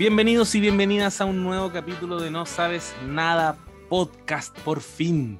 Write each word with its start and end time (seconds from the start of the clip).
Bienvenidos 0.00 0.54
y 0.54 0.60
bienvenidas 0.60 1.20
a 1.20 1.26
un 1.26 1.42
nuevo 1.42 1.70
capítulo 1.70 2.18
de 2.18 2.30
No 2.30 2.46
Sabes 2.46 2.96
Nada 3.06 3.58
Podcast. 3.90 4.58
Por 4.60 4.80
fin, 4.80 5.38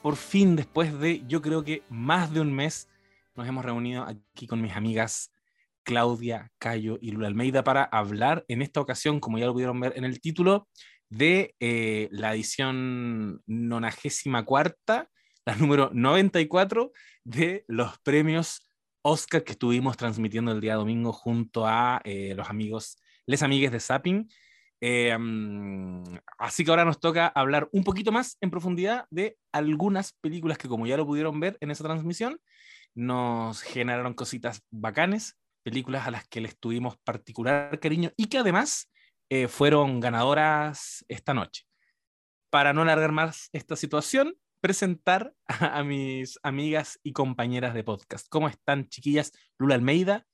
por 0.00 0.16
fin, 0.16 0.56
después 0.56 0.98
de 0.98 1.22
yo 1.28 1.42
creo 1.42 1.62
que 1.62 1.82
más 1.90 2.32
de 2.32 2.40
un 2.40 2.50
mes, 2.50 2.88
nos 3.36 3.46
hemos 3.46 3.62
reunido 3.62 4.04
aquí 4.04 4.46
con 4.46 4.62
mis 4.62 4.72
amigas 4.72 5.30
Claudia, 5.82 6.50
Cayo 6.56 6.96
y 7.02 7.10
Lula 7.10 7.26
Almeida 7.26 7.62
para 7.62 7.84
hablar 7.84 8.46
en 8.48 8.62
esta 8.62 8.80
ocasión, 8.80 9.20
como 9.20 9.36
ya 9.36 9.44
lo 9.44 9.52
pudieron 9.52 9.78
ver 9.78 9.92
en 9.94 10.04
el 10.04 10.22
título, 10.22 10.68
de 11.10 11.54
eh, 11.60 12.08
la 12.10 12.32
edición 12.32 13.42
94, 13.44 14.74
la 15.44 15.54
número 15.56 15.90
94 15.92 16.92
de 17.24 17.66
los 17.68 17.98
premios 17.98 18.70
Oscar 19.02 19.44
que 19.44 19.52
estuvimos 19.52 19.98
transmitiendo 19.98 20.52
el 20.52 20.62
día 20.62 20.76
domingo 20.76 21.12
junto 21.12 21.66
a 21.66 22.00
eh, 22.04 22.32
los 22.34 22.48
amigos, 22.48 22.96
les 23.28 23.42
amigues 23.42 23.70
de 23.70 23.78
Zapping. 23.78 24.28
Eh, 24.80 25.16
mm, 25.16 26.02
así 26.38 26.64
que 26.64 26.70
ahora 26.70 26.84
nos 26.84 26.98
toca 26.98 27.28
hablar 27.28 27.68
un 27.72 27.84
poquito 27.84 28.10
más 28.10 28.38
en 28.40 28.50
profundidad 28.50 29.06
de 29.10 29.36
algunas 29.52 30.14
películas 30.14 30.56
que 30.56 30.68
como 30.68 30.86
ya 30.86 30.96
lo 30.96 31.06
pudieron 31.06 31.38
ver 31.38 31.58
en 31.60 31.70
esa 31.70 31.84
transmisión, 31.84 32.40
nos 32.94 33.62
generaron 33.62 34.14
cositas 34.14 34.62
bacanes, 34.70 35.38
películas 35.62 36.06
a 36.06 36.10
las 36.10 36.26
que 36.26 36.40
les 36.40 36.58
tuvimos 36.58 36.96
particular 37.04 37.78
cariño 37.80 38.12
y 38.16 38.26
que 38.26 38.38
además 38.38 38.90
eh, 39.28 39.46
fueron 39.46 40.00
ganadoras 40.00 41.04
esta 41.08 41.34
noche. 41.34 41.64
Para 42.50 42.72
no 42.72 42.82
alargar 42.82 43.12
más 43.12 43.50
esta 43.52 43.76
situación, 43.76 44.36
presentar 44.60 45.34
a, 45.46 45.82
mis 45.84 46.38
amigas 46.42 46.98
y 47.02 47.12
compañeras 47.12 47.74
de 47.74 47.84
podcast. 47.84 48.26
¿Cómo 48.30 48.48
están, 48.48 48.88
chiquillas? 48.88 49.32
Lula 49.58 49.74
Almeida, 49.74 50.26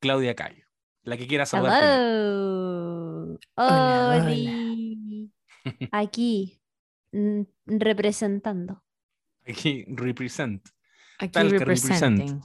Claudia 0.00 0.34
Cayo. 0.34 0.69
La 1.02 1.16
que 1.16 1.26
quiera 1.26 1.46
saludar. 1.46 1.82
Hello. 1.82 3.38
Hola, 3.56 4.26
Aquí, 5.92 6.60
mm, 7.12 7.42
representando. 7.66 8.82
Aquí, 9.46 9.84
represent. 9.88 10.66
Aquí 11.18 11.32
Tal 11.32 11.50
que 11.50 11.58
representing. 11.58 12.18
represent. 12.18 12.44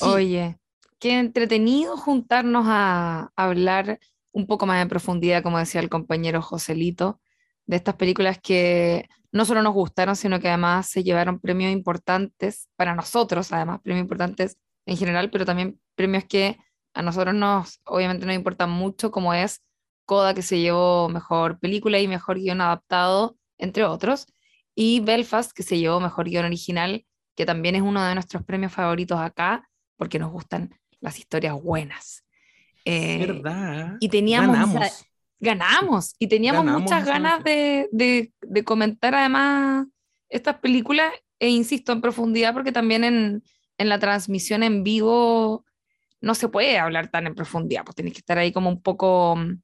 Oye, 0.00 0.58
qué 0.98 1.18
entretenido 1.18 1.96
juntarnos 1.96 2.64
a 2.68 3.32
hablar 3.36 3.98
un 4.32 4.46
poco 4.46 4.66
más 4.66 4.82
en 4.82 4.88
profundidad, 4.88 5.42
como 5.42 5.58
decía 5.58 5.80
el 5.80 5.88
compañero 5.88 6.42
Joselito, 6.42 7.20
de 7.64 7.76
estas 7.76 7.96
películas 7.96 8.38
que 8.42 9.08
no 9.32 9.44
solo 9.44 9.62
nos 9.62 9.72
gustaron, 9.74 10.14
sino 10.16 10.40
que 10.40 10.48
además 10.48 10.88
se 10.88 11.02
llevaron 11.02 11.40
premios 11.40 11.72
importantes 11.72 12.68
para 12.76 12.94
nosotros, 12.94 13.52
además 13.52 13.80
premios 13.82 14.02
importantes 14.02 14.58
en 14.84 14.96
general, 14.96 15.30
pero 15.30 15.44
también 15.44 15.80
premios 15.94 16.24
que 16.24 16.58
a 16.96 17.02
nosotros 17.02 17.34
nos, 17.34 17.80
obviamente 17.84 18.26
nos 18.26 18.34
importan 18.34 18.70
mucho, 18.70 19.10
como 19.10 19.34
es 19.34 19.62
Coda, 20.06 20.34
que 20.34 20.42
se 20.42 20.58
llevó 20.60 21.08
mejor 21.08 21.58
película 21.58 21.98
y 22.00 22.08
mejor 22.08 22.38
guion 22.38 22.60
adaptado, 22.60 23.36
entre 23.58 23.84
otros, 23.84 24.26
y 24.74 25.00
Belfast, 25.00 25.52
que 25.52 25.62
se 25.62 25.78
llevó 25.78 26.00
mejor 26.00 26.28
guion 26.28 26.44
original, 26.44 27.04
que 27.34 27.44
también 27.46 27.74
es 27.74 27.82
uno 27.82 28.02
de 28.04 28.14
nuestros 28.14 28.42
premios 28.44 28.72
favoritos 28.72 29.18
acá, 29.20 29.68
porque 29.96 30.18
nos 30.18 30.30
gustan 30.32 30.74
las 31.00 31.18
historias 31.18 31.54
buenas. 31.60 32.24
Eh, 32.84 33.26
¿Verdad? 33.26 33.96
y 34.00 34.08
teníamos 34.08 34.54
Ganamos. 34.56 35.06
ganamos 35.40 36.14
y 36.20 36.28
teníamos 36.28 36.64
Ganamos 36.64 36.82
muchas 36.82 37.04
ganas 37.04 37.42
de, 37.44 37.88
de- 37.92 38.32
de 38.40 38.64
comentar 38.64 39.12
además 39.14 39.86
estas 40.28 40.58
películas 40.60 41.12
e 41.40 41.48
insisto 41.48 41.92
en 41.92 42.00
profundidad 42.00 42.54
porque 42.54 42.70
también 42.72 43.02
en, 43.04 43.42
en 43.76 43.88
la 43.88 43.98
transmisión 43.98 44.62
en 44.62 44.82
vivo 44.84 45.65
no 46.26 46.34
se 46.34 46.48
puede 46.48 46.78
hablar 46.78 47.08
tan 47.08 47.26
en 47.26 47.34
profundidad, 47.34 47.84
pues 47.84 47.94
tenés 47.94 48.12
que 48.12 48.18
estar 48.18 48.36
ahí 48.36 48.52
como 48.52 48.68
un 48.68 48.82
poco 48.82 49.36
mm, 49.36 49.60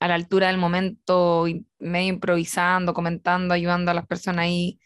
a 0.00 0.08
la 0.08 0.14
altura 0.14 0.46
del 0.46 0.58
momento, 0.58 1.48
y 1.48 1.66
medio 1.78 2.14
improvisando, 2.14 2.94
comentando, 2.94 3.52
ayudando 3.52 3.90
a 3.90 3.94
las 3.94 4.06
personas 4.06 4.44
ahí 4.44 4.78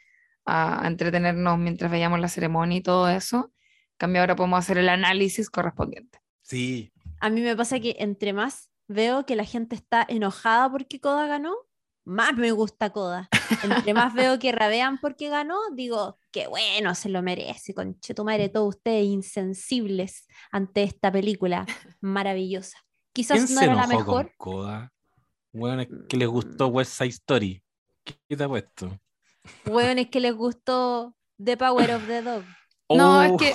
a, 0.45 0.85
a 0.85 0.89
entretenernos 0.89 1.59
mientras 1.59 1.91
veíamos 1.91 2.19
la 2.19 2.29
ceremonia 2.29 2.79
y 2.79 2.83
todo 2.83 3.09
eso. 3.09 3.53
En 3.93 3.99
cambio 3.99 4.23
ahora 4.23 4.37
podemos 4.37 4.59
hacer 4.61 4.79
el 4.79 4.89
análisis 4.89 5.51
correspondiente. 5.51 6.19
Sí, 6.43 6.93
A 7.21 7.29
mí 7.29 7.43
me 7.43 7.55
pasa 7.55 7.79
que 7.79 7.97
entre 7.99 8.33
más 8.33 8.71
veo 8.87 9.27
que 9.27 9.37
la 9.37 9.45
gente 9.45 9.77
está 9.77 10.07
enojada 10.09 10.71
porque 10.71 10.99
Coda 10.99 11.27
ganó, 11.27 11.55
más 12.09 12.35
me 12.37 12.51
gusta 12.53 12.91
Coda. 12.91 13.29
Entre 13.63 13.93
más 13.95 14.15
veo 14.15 14.39
que 14.39 14.51
rabean 14.53 14.99
porque 14.99 15.29
ganó, 15.29 15.57
digo, 15.75 16.19
qué 16.33 16.47
bueno, 16.47 16.95
se 16.95 17.09
lo 17.09 17.23
merece, 17.23 17.75
conche 17.75 18.15
tu 18.15 18.25
madre, 18.25 18.49
todos 18.49 18.77
ustedes 18.77 19.05
insensibles 19.05 20.27
ante 20.51 20.83
esta 20.83 21.13
película 21.13 21.67
maravillosa. 22.01 22.79
¿quién 23.13 23.27
Quizás 23.27 23.51
no 23.51 23.59
se 23.61 23.65
era 23.65 23.75
la 23.75 23.85
enojó 23.85 24.05
con 24.05 24.17
mejor. 24.17 24.33
Coda? 24.37 24.93
Bueno, 25.53 25.83
es 25.83 25.89
que 26.09 26.17
les 26.17 26.29
gustó 26.29 26.69
West 26.69 26.93
Side 26.93 27.09
Story. 27.11 27.63
¿Qué 28.05 28.37
te 28.37 28.45
ha 28.45 28.49
puesto? 28.49 28.99
Bueno, 29.65 30.01
es 30.01 30.09
que 30.09 30.21
les 30.21 30.35
gustó 30.35 31.15
The 31.43 31.57
Power 31.57 31.95
of 31.95 32.07
the 32.07 32.23
Dog. 32.23 32.45
No, 32.91 33.23
es 33.23 33.33
Oh, 33.33 33.37
que, 33.37 33.55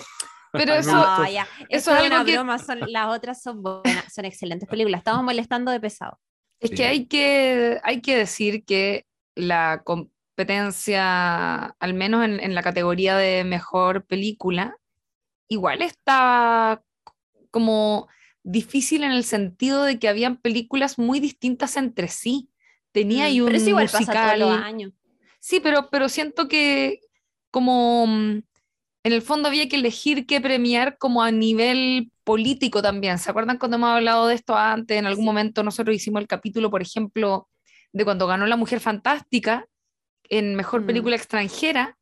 pero 0.51 0.73
eso, 0.73 0.91
No, 0.91 1.27
ya, 1.29 1.43
eso 1.69 1.91
eso 1.91 1.95
es 1.95 2.05
una 2.07 2.15
algo 2.17 2.25
que- 2.25 2.33
broma, 2.33 2.59
son- 2.59 2.79
las 2.91 3.07
otras 3.15 3.41
son 3.41 3.61
buenas, 3.63 4.13
son 4.13 4.25
excelentes 4.25 4.67
películas. 4.69 4.99
Estamos 4.99 5.23
molestando 5.23 5.71
de 5.71 5.79
pesado. 5.79 6.19
Es 6.63 6.69
Sí. 6.69 6.75
que 6.77 6.85
hay 6.85 7.05
que, 7.07 7.79
hay 7.83 8.01
que 8.01 8.15
decir 8.15 8.63
que 8.65 9.05
la 9.35 9.81
competencia, 9.83 11.65
al 11.65 11.93
menos 11.93 12.23
en, 12.23 12.39
en 12.39 12.55
la 12.55 12.63
categoría 12.63 13.17
de 13.17 13.43
mejor 13.43 14.05
película, 14.05 14.77
igual 15.49 15.81
está 15.81 16.81
como 17.51 18.07
difícil 18.43 19.03
en 19.03 19.11
el 19.11 19.23
sentido 19.25 19.83
de 19.83 19.99
que 19.99 20.07
habían 20.07 20.37
películas 20.37 20.97
muy 20.97 21.19
distintas 21.19 21.77
entre 21.77 22.07
sí. 22.07 22.49
Tenía 22.93 23.25
ahí 23.25 23.39
Mm, 23.39 23.43
un 23.43 23.47
Pero 23.47 23.57
eso 23.57 23.69
igual 23.69 23.85
pasa 23.85 23.99
musical. 23.99 24.39
todos 24.39 24.55
los 24.55 24.65
años. 24.65 24.91
Sí, 25.39 25.59
pero, 25.59 25.89
pero 25.91 26.07
siento 26.09 26.47
que 26.47 26.99
como 27.51 28.07
mm, 28.07 28.41
en 29.03 29.13
el 29.13 29.21
fondo 29.21 29.49
había 29.49 29.67
que 29.67 29.75
elegir 29.75 30.25
qué 30.25 30.39
premiar 30.39 30.97
como 30.97 31.23
a 31.23 31.31
nivel 31.31 32.11
político 32.23 32.81
también. 32.81 33.19
¿Se 33.19 33.29
acuerdan 33.29 33.57
cuando 33.57 33.75
hemos 33.75 33.89
hablado 33.89 34.27
de 34.27 34.35
esto 34.35 34.55
antes? 34.55 34.97
En 34.97 35.05
algún 35.05 35.25
momento 35.25 35.61
nosotros 35.61 35.95
hicimos 35.95 36.21
el 36.21 36.27
capítulo, 36.27 36.71
por 36.71 36.81
ejemplo, 36.81 37.49
de 37.91 38.05
cuando 38.05 38.27
ganó 38.27 38.47
La 38.47 38.55
Mujer 38.55 38.79
Fantástica 38.79 39.67
en 40.29 40.55
Mejor 40.55 40.81
Mm. 40.81 40.85
Película 40.85 41.15
Extranjera 41.15 41.97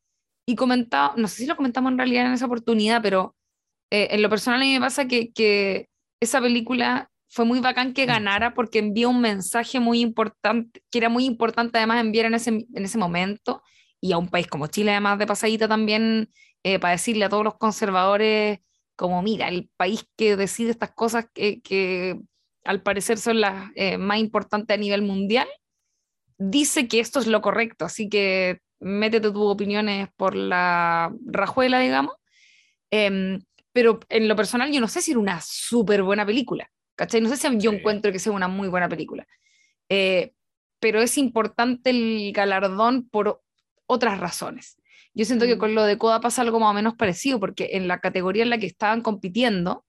y 0.46 0.56
comentaba, 0.56 1.14
no 1.18 1.28
sé 1.28 1.38
si 1.38 1.46
lo 1.48 1.56
comentamos 1.56 1.92
en 1.92 1.98
realidad 1.98 2.28
en 2.28 2.34
esa 2.34 2.46
oportunidad, 2.46 3.02
pero 3.02 3.36
eh, 3.90 4.10
en 4.12 4.22
lo 4.22 4.30
personal 4.30 4.62
a 4.62 4.66
mí 4.66 4.74
me 4.74 4.80
pasa 4.80 5.08
que, 5.08 5.32
que 5.32 5.90
esa 6.20 6.40
película 6.40 7.10
fue 7.30 7.46
muy 7.46 7.62
bacán 7.62 7.94
que 7.94 8.06
ganara 8.06 8.54
porque 8.54 8.80
envía 8.80 9.08
un 9.08 9.22
mensaje 9.22 9.80
muy 9.80 10.02
importante, 10.02 10.84
que 10.92 10.98
era 11.00 11.10
muy 11.10 11.26
importante 11.26 11.78
además 11.78 12.02
enviar 12.02 12.26
en 12.28 12.36
ese, 12.36 12.50
en 12.50 12.86
ese 12.86 12.98
momento 12.98 13.64
y 14.00 14.12
a 14.12 14.18
un 14.18 14.28
país 14.28 14.48
como 14.48 14.68
Chile 14.68 14.92
además 14.92 15.18
de 15.18 15.28
pasadita 15.28 15.68
también 15.68 16.30
eh, 16.64 16.80
para 16.80 16.94
decirle 16.94 17.26
a 17.26 17.30
todos 17.30 17.44
los 17.44 17.58
conservadores 17.58 18.60
como 19.02 19.24
mira, 19.24 19.48
el 19.48 19.68
país 19.78 20.06
que 20.16 20.36
decide 20.36 20.70
estas 20.70 20.92
cosas 20.92 21.26
que, 21.34 21.60
que 21.62 22.20
al 22.64 22.84
parecer 22.84 23.18
son 23.18 23.42
las 23.42 23.72
eh, 23.76 23.98
más 23.98 24.20
importantes 24.20 24.76
a 24.76 24.80
nivel 24.80 25.02
mundial, 25.02 25.48
dice 26.38 26.88
que 26.88 27.00
esto 27.00 27.20
es 27.20 27.26
lo 27.26 27.42
correcto, 27.42 27.86
así 27.86 28.10
que 28.10 28.60
métete 28.80 29.32
tus 29.32 29.42
opiniones 29.42 30.10
por 30.16 30.36
la 30.36 31.12
rajuela, 31.26 31.80
digamos. 31.80 32.14
Em, 32.92 33.42
pero 33.72 34.00
en 34.10 34.28
lo 34.28 34.36
personal 34.36 34.72
yo 34.72 34.82
no 34.82 34.88
sé 34.88 35.02
si 35.02 35.12
era 35.12 35.20
una 35.20 35.42
súper 35.42 36.04
buena 36.04 36.26
película, 36.26 36.70
¿cachai? 36.96 37.22
No 37.22 37.30
sé 37.30 37.38
si 37.38 37.48
yo 37.58 37.72
encuentro 37.72 38.12
que 38.12 38.20
sea 38.20 38.34
una 38.34 38.48
muy 38.48 38.68
buena 38.68 38.88
película. 38.90 39.26
Eh, 39.90 40.34
pero 40.80 41.02
es 41.02 41.18
importante 41.18 41.90
el 41.92 42.32
galardón 42.34 43.10
por 43.10 43.42
otras 43.88 44.20
razones. 44.20 44.78
Yo 45.14 45.26
siento 45.26 45.46
que 45.46 45.56
Mm. 45.56 45.60
con 45.60 45.76
lo 45.76 45.84
de 45.84 45.98
Coda 45.98 46.22
pasa 46.22 46.42
algo 46.42 46.60
más 46.60 46.72
o 46.72 46.74
menos 46.74 46.96
parecido, 46.96 47.40
porque 47.40 47.70
en 47.74 47.88
la 47.88 48.00
categoría 48.00 48.44
en 48.44 48.50
la 48.50 48.58
que 48.60 48.66
estaban 48.68 49.02
compitiendo, 49.02 49.86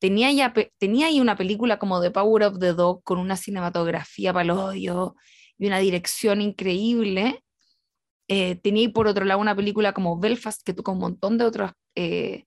tenía, 0.00 0.32
ya, 0.32 0.52
tenía 0.78 1.08
ahí 1.08 1.20
una 1.20 1.36
película 1.36 1.78
como 1.78 2.00
The 2.00 2.10
Power 2.12 2.44
of 2.44 2.58
the 2.58 2.72
Dog 2.74 3.02
con 3.04 3.18
una 3.18 3.36
cinematografía 3.36 4.32
para 4.32 4.44
el 4.44 4.50
odio 4.52 5.16
y 5.58 5.66
una 5.66 5.78
dirección 5.80 6.40
increíble. 6.40 7.42
Eh, 8.28 8.56
tenía 8.56 8.82
ahí 8.82 8.88
por 8.88 9.06
otro 9.08 9.24
lado 9.24 9.40
una 9.40 9.56
película 9.56 9.92
como 9.92 10.18
Belfast 10.20 10.62
que 10.64 10.74
toca 10.74 10.92
un 10.92 10.98
montón 11.00 11.38
de 11.38 11.44
otras 11.44 11.72
eh, 11.96 12.44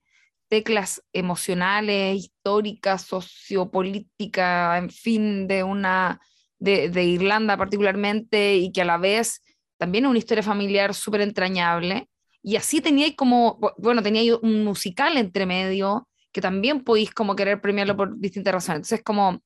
teclas 0.49 1.03
emocionales, 1.13 2.17
históricas, 2.17 3.03
sociopolíticas, 3.03 4.79
en 4.81 4.89
fin, 4.89 5.47
de 5.47 5.63
una 5.63 6.19
de, 6.59 6.89
de 6.89 7.03
Irlanda 7.05 7.57
particularmente 7.57 8.55
y 8.57 8.71
que 8.71 8.81
a 8.81 8.85
la 8.85 8.97
vez 8.97 9.41
también 9.81 10.05
una 10.05 10.19
historia 10.19 10.43
familiar 10.43 10.93
súper 10.93 11.21
entrañable. 11.21 12.07
Y 12.43 12.55
así 12.55 12.81
tenía 12.81 13.15
como, 13.15 13.59
bu- 13.59 13.73
bueno, 13.79 14.03
tenía 14.03 14.21
ahí 14.21 14.31
un 14.31 14.63
musical 14.63 15.17
entre 15.17 15.47
medio 15.47 16.07
que 16.31 16.39
también 16.39 16.83
podéis 16.83 17.11
como 17.11 17.35
querer 17.35 17.61
premiarlo 17.61 17.97
por 17.97 18.15
distintas 18.19 18.53
razones. 18.53 18.77
Entonces, 18.77 19.03
como 19.03 19.41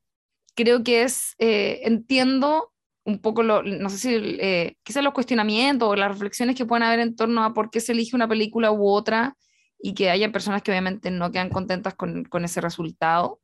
creo 0.53 0.83
que 0.83 1.03
es, 1.03 1.35
eh, 1.39 1.79
entiendo 1.83 2.73
un 3.05 3.19
poco, 3.19 3.43
lo, 3.43 3.63
no 3.63 3.89
sé 3.89 3.97
si 3.97 4.13
eh, 4.13 4.75
quizás 4.83 5.03
los 5.05 5.13
cuestionamientos 5.13 5.87
o 5.87 5.95
las 5.95 6.11
reflexiones 6.11 6.57
que 6.57 6.65
pueden 6.65 6.83
haber 6.83 6.99
en 6.99 7.15
torno 7.15 7.45
a 7.45 7.53
por 7.53 7.69
qué 7.69 7.79
se 7.79 7.93
elige 7.93 8.15
una 8.15 8.27
película 8.27 8.73
u 8.73 8.89
otra 8.89 9.37
y 9.79 9.93
que 9.93 10.09
haya 10.09 10.33
personas 10.33 10.61
que 10.61 10.71
obviamente 10.71 11.11
no 11.11 11.31
quedan 11.31 11.49
contentas 11.49 11.95
con, 11.95 12.25
con 12.25 12.43
ese 12.43 12.59
resultado, 12.59 13.39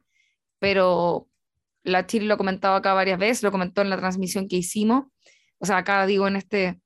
pero 0.59 1.29
la 1.83 2.05
Chile 2.05 2.25
lo 2.25 2.33
ha 2.33 2.37
comentado 2.37 2.75
acá 2.75 2.93
varias 2.93 3.17
veces, 3.17 3.43
lo 3.43 3.51
comentó 3.51 3.81
en 3.81 3.89
la 3.89 3.97
transmisión 3.97 4.47
que 4.49 4.57
hicimos, 4.57 5.05
o 5.61 5.65
sea, 5.65 5.77
acá 5.77 6.05
digo 6.05 6.27
en 6.27 6.35
este 6.35 6.81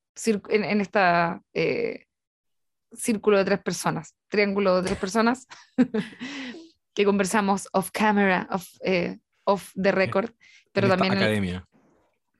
en, 0.49 0.63
en 0.63 0.81
esta 0.81 1.41
eh, 1.53 2.05
círculo 2.93 3.37
de 3.37 3.45
tres 3.45 3.59
personas, 3.59 4.15
triángulo 4.27 4.81
de 4.81 4.87
tres 4.87 4.99
personas, 4.99 5.47
que 6.93 7.05
conversamos 7.05 7.67
off 7.73 7.89
camera, 7.91 8.47
off, 8.51 8.67
eh, 8.83 9.17
off 9.45 9.71
the 9.81 9.91
record, 9.91 10.31
pero 10.71 10.89
también, 10.89 11.13
academia. 11.13 11.65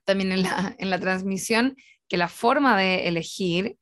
también 0.04 0.32
en 0.32 0.42
la, 0.42 0.76
en 0.78 0.90
la 0.90 1.00
transmisión, 1.00 1.76
que 2.08 2.16
la 2.16 2.28
forma 2.28 2.76
de 2.76 3.08
elegir 3.08 3.76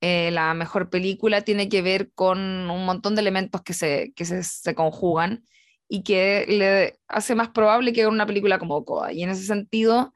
eh, 0.00 0.30
la 0.30 0.54
mejor 0.54 0.88
película 0.88 1.42
tiene 1.42 1.68
que 1.68 1.82
ver 1.82 2.10
con 2.12 2.38
un 2.38 2.86
montón 2.86 3.14
de 3.14 3.20
elementos 3.20 3.62
que 3.62 3.74
se, 3.74 4.12
que 4.16 4.24
se, 4.24 4.42
se 4.42 4.74
conjugan 4.74 5.44
y 5.86 6.02
que 6.02 6.46
le 6.48 6.98
hace 7.08 7.34
más 7.34 7.50
probable 7.50 7.92
que 7.92 8.06
una 8.06 8.24
película 8.24 8.58
como 8.58 8.84
Coda. 8.84 9.12
Y 9.12 9.22
en 9.22 9.30
ese 9.30 9.42
sentido, 9.42 10.14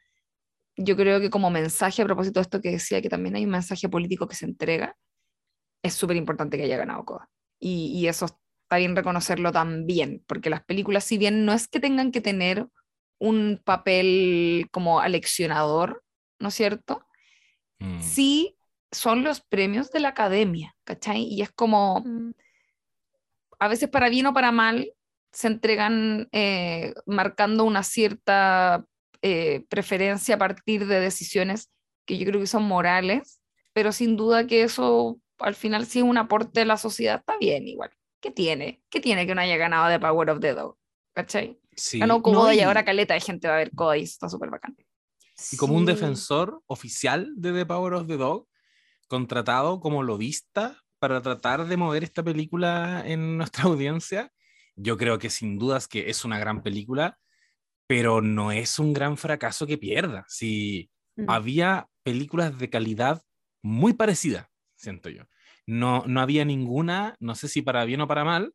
yo 0.77 0.97
creo 0.97 1.21
que 1.21 1.31
como 1.31 1.51
mensaje 1.51 2.03
a 2.03 2.05
propósito 2.05 2.41
de 2.41 2.43
esto 2.43 2.61
que 2.61 2.71
decía, 2.71 3.01
que 3.03 3.09
también 3.09 3.37
hay 3.37 3.45
un 3.45 3.51
mensaje 3.51 3.89
político 3.89 4.27
que 4.27 4.37
se 4.37 4.47
entrega, 4.47 4.97
es 5.83 5.95
súper 5.95 6.17
importante 6.17 6.57
que 6.57 6.65
haya 6.65 6.77
ganado 6.77 7.05
Coda. 7.05 7.29
Y, 7.61 7.93
y, 7.95 8.09
eso 8.09 8.27
está 8.27 8.79
bien 8.79 8.97
reconocerlo 8.97 9.53
también, 9.53 10.23
porque 10.27 10.51
las 10.51 10.65
películas, 10.65 11.05
si 11.05 11.19
bien 11.19 11.45
no 11.45 11.53
es 11.53 11.69
que 11.69 11.81
tengan 11.81 12.11
que 12.11 12.21
tener 12.21 12.67
un 13.19 13.61
papel 13.65 14.69
como 14.71 15.01
aleccionador, 15.01 16.05
¿no 16.39 16.49
es 16.49 16.55
cierto? 16.55 17.07
Mm. 17.79 18.01
Sí 18.01 18.57
son 18.91 19.25
los 19.25 19.41
premios 19.41 19.91
de 19.91 20.01
la 20.01 20.11
academia, 20.11 20.75
¿cachai? 20.85 21.23
Y 21.23 21.43
es 21.43 21.51
como, 21.53 22.01
mm. 22.01 22.33
a 23.59 23.69
veces 23.69 23.89
para 23.89 24.09
bien 24.09 24.27
o 24.27 24.35
para 24.35 24.53
mal, 24.53 24.93
se 25.33 25.49
entregan 25.49 26.29
eh, 26.33 26.95
marcando 27.07 27.65
una 27.65 27.83
cierta 27.83 28.85
eh, 29.27 29.65
preferencia 29.71 30.35
a 30.35 30.39
partir 30.39 30.87
de 30.87 31.01
decisiones 31.01 31.71
que 32.05 32.19
yo 32.19 32.27
creo 32.27 32.41
que 32.41 32.47
son 32.47 32.65
morales, 32.65 33.41
pero 33.73 33.91
sin 33.91 34.19
duda 34.19 34.47
que 34.47 34.65
eso 34.65 35.19
al 35.39 35.55
final 35.55 35.87
si 35.87 36.01
es 36.01 36.05
un 36.05 36.19
aporte 36.19 36.61
a 36.61 36.65
la 36.67 36.77
sociedad, 36.77 37.21
está 37.21 37.39
bien 37.39 37.67
igual. 37.67 37.89
¿Qué 38.21 38.31
tiene? 38.31 38.83
¿Qué 38.91 39.01
tiene 39.01 39.27
que 39.27 39.35
no 39.35 39.41
haya 39.41 39.57
ganado 39.57 39.89
The 39.89 39.99
Power 39.99 40.29
of 40.29 40.41
the 40.41 40.53
Dog? 40.53 40.77
¿Cachai? 41.15 41.59
Sí. 41.75 42.01
Ganó 42.01 42.21
Coda 42.21 42.55
y... 42.55 42.61
ahora 42.61 42.85
caleta 42.85 43.15
de 43.15 43.21
gente 43.21 43.49
va 43.49 43.55
a 43.55 43.57
ver 43.57 43.71
Coda 43.71 43.97
y 43.97 44.03
está 44.03 44.29
súper 44.29 44.51
bacán. 44.51 44.77
Y 45.51 45.57
como 45.57 45.73
un 45.73 45.87
defensor 45.87 46.63
oficial 46.67 47.33
de 47.35 47.55
The 47.55 47.65
Power 47.65 47.95
of 47.95 48.07
the 48.07 48.19
Dog, 48.19 48.47
contratado 49.09 49.81
como 49.81 50.03
lobista 50.03 50.83
para 50.99 51.23
tratar 51.23 51.67
de 51.67 51.79
mover 51.79 52.05
esta 52.05 52.23
película 52.23 53.03
en 53.07 53.39
nuestra 53.39 53.65
audiencia, 53.73 54.31
yo 54.77 54.99
creo 54.99 55.19
que 55.19 55.31
sin 55.31 55.59
dudas 55.59 55.89
que 55.89 56.11
es 56.11 56.27
una 56.27 56.39
gran 56.39 56.63
película 56.63 57.19
pero 57.87 58.21
no 58.21 58.53
es 58.53 58.79
un 58.79 58.93
gran 58.93 59.17
fracaso 59.17 59.67
que 59.67 59.79
pierda. 59.79 60.25
Si 60.29 60.91
mm. 61.17 61.29
había 61.29 61.89
películas 62.03 62.59
de 62.59 62.71
calidad 62.71 63.23
muy 63.63 63.93
parecida, 63.95 64.51
siento 64.77 65.11
yo. 65.11 65.25
No, 65.67 66.05
no 66.07 66.21
había 66.21 66.45
ninguna, 66.45 67.17
no 67.21 67.35
sé 67.35 67.49
si 67.49 67.63
para 67.63 67.85
bien 67.85 68.01
o 68.01 68.09
para 68.09 68.25
mal, 68.25 68.53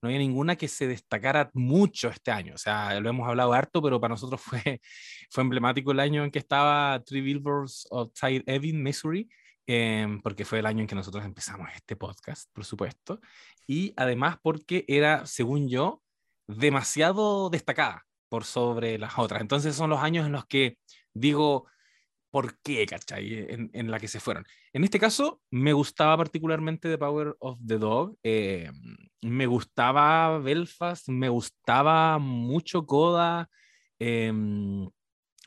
no 0.00 0.08
había 0.08 0.18
ninguna 0.18 0.56
que 0.56 0.68
se 0.68 0.88
destacara 0.88 1.50
mucho 1.54 2.08
este 2.08 2.32
año. 2.32 2.54
O 2.54 2.58
sea, 2.58 2.98
lo 3.00 3.08
hemos 3.08 3.28
hablado 3.28 3.52
harto, 3.52 3.80
pero 3.80 4.00
para 4.00 4.12
nosotros 4.12 4.40
fue, 4.64 4.80
fue 5.30 5.42
emblemático 5.42 5.92
el 5.92 6.00
año 6.00 6.24
en 6.24 6.30
que 6.30 6.40
estaba 6.40 7.02
Three 7.04 7.20
Billboards 7.20 7.86
Outside 7.90 8.42
Ebbing, 8.46 8.82
Missouri, 8.82 9.28
eh, 9.66 10.18
porque 10.22 10.44
fue 10.44 10.58
el 10.58 10.66
año 10.66 10.80
en 10.80 10.88
que 10.88 10.96
nosotros 10.96 11.24
empezamos 11.24 11.68
este 11.74 11.94
podcast, 11.94 12.50
por 12.52 12.64
supuesto. 12.64 13.20
Y 13.66 13.94
además 13.96 14.38
porque 14.42 14.84
era, 14.88 15.24
según 15.26 15.68
yo, 15.68 16.02
demasiado 16.48 17.48
destacada 17.48 18.04
por 18.32 18.44
sobre 18.46 18.96
las 18.96 19.18
otras. 19.18 19.42
Entonces 19.42 19.76
son 19.76 19.90
los 19.90 20.00
años 20.00 20.24
en 20.24 20.32
los 20.32 20.46
que 20.46 20.78
digo, 21.12 21.66
¿por 22.30 22.58
qué, 22.62 22.86
cachai? 22.86 23.44
En, 23.46 23.70
en 23.74 23.90
la 23.90 24.00
que 24.00 24.08
se 24.08 24.20
fueron. 24.20 24.46
En 24.72 24.84
este 24.84 24.98
caso, 24.98 25.42
me 25.50 25.74
gustaba 25.74 26.16
particularmente 26.16 26.88
The 26.88 26.96
Power 26.96 27.36
of 27.40 27.58
the 27.62 27.76
Dog, 27.76 28.16
eh, 28.22 28.70
me 29.20 29.44
gustaba 29.44 30.38
Belfast, 30.38 31.10
me 31.10 31.28
gustaba 31.28 32.18
mucho 32.18 32.86
Coda, 32.86 33.50
em, 33.98 34.88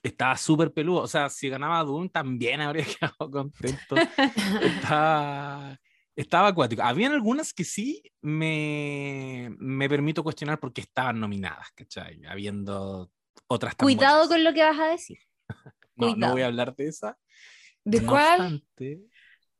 estaba 0.04 0.38
súper 0.38 0.72
peludo, 0.72 1.02
o 1.02 1.08
sea, 1.08 1.28
si 1.32 1.50
ganaba 1.50 1.84
Doom 1.84 2.10
también 2.10 2.62
habría 2.62 2.86
quedado 3.00 3.32
contento. 3.32 3.96
estaba, 4.62 5.76
estaba 6.16 6.50
acuático. 6.50 6.82
Habían 6.82 7.14
algunas 7.14 7.54
que 7.54 7.64
sí 7.64 8.02
me, 8.22 9.54
me 9.60 9.90
permito 9.90 10.24
cuestionar 10.24 10.60
porque 10.60 10.82
estaban 10.82 11.20
nominadas, 11.20 11.72
¿cachai? 11.76 12.22
Habiendo 12.26 13.12
otras 13.48 13.76
Cuidado 13.76 14.28
con 14.28 14.44
lo 14.44 14.54
que 14.54 14.64
vas 14.64 14.80
a 14.80 14.88
decir. 14.88 15.20
no, 15.96 16.16
no 16.16 16.32
voy 16.32 16.42
a 16.42 16.48
hablar 16.48 16.76
de 16.76 16.88
esa. 16.88 17.18
¿De 17.84 18.04
cuál? 18.04 18.64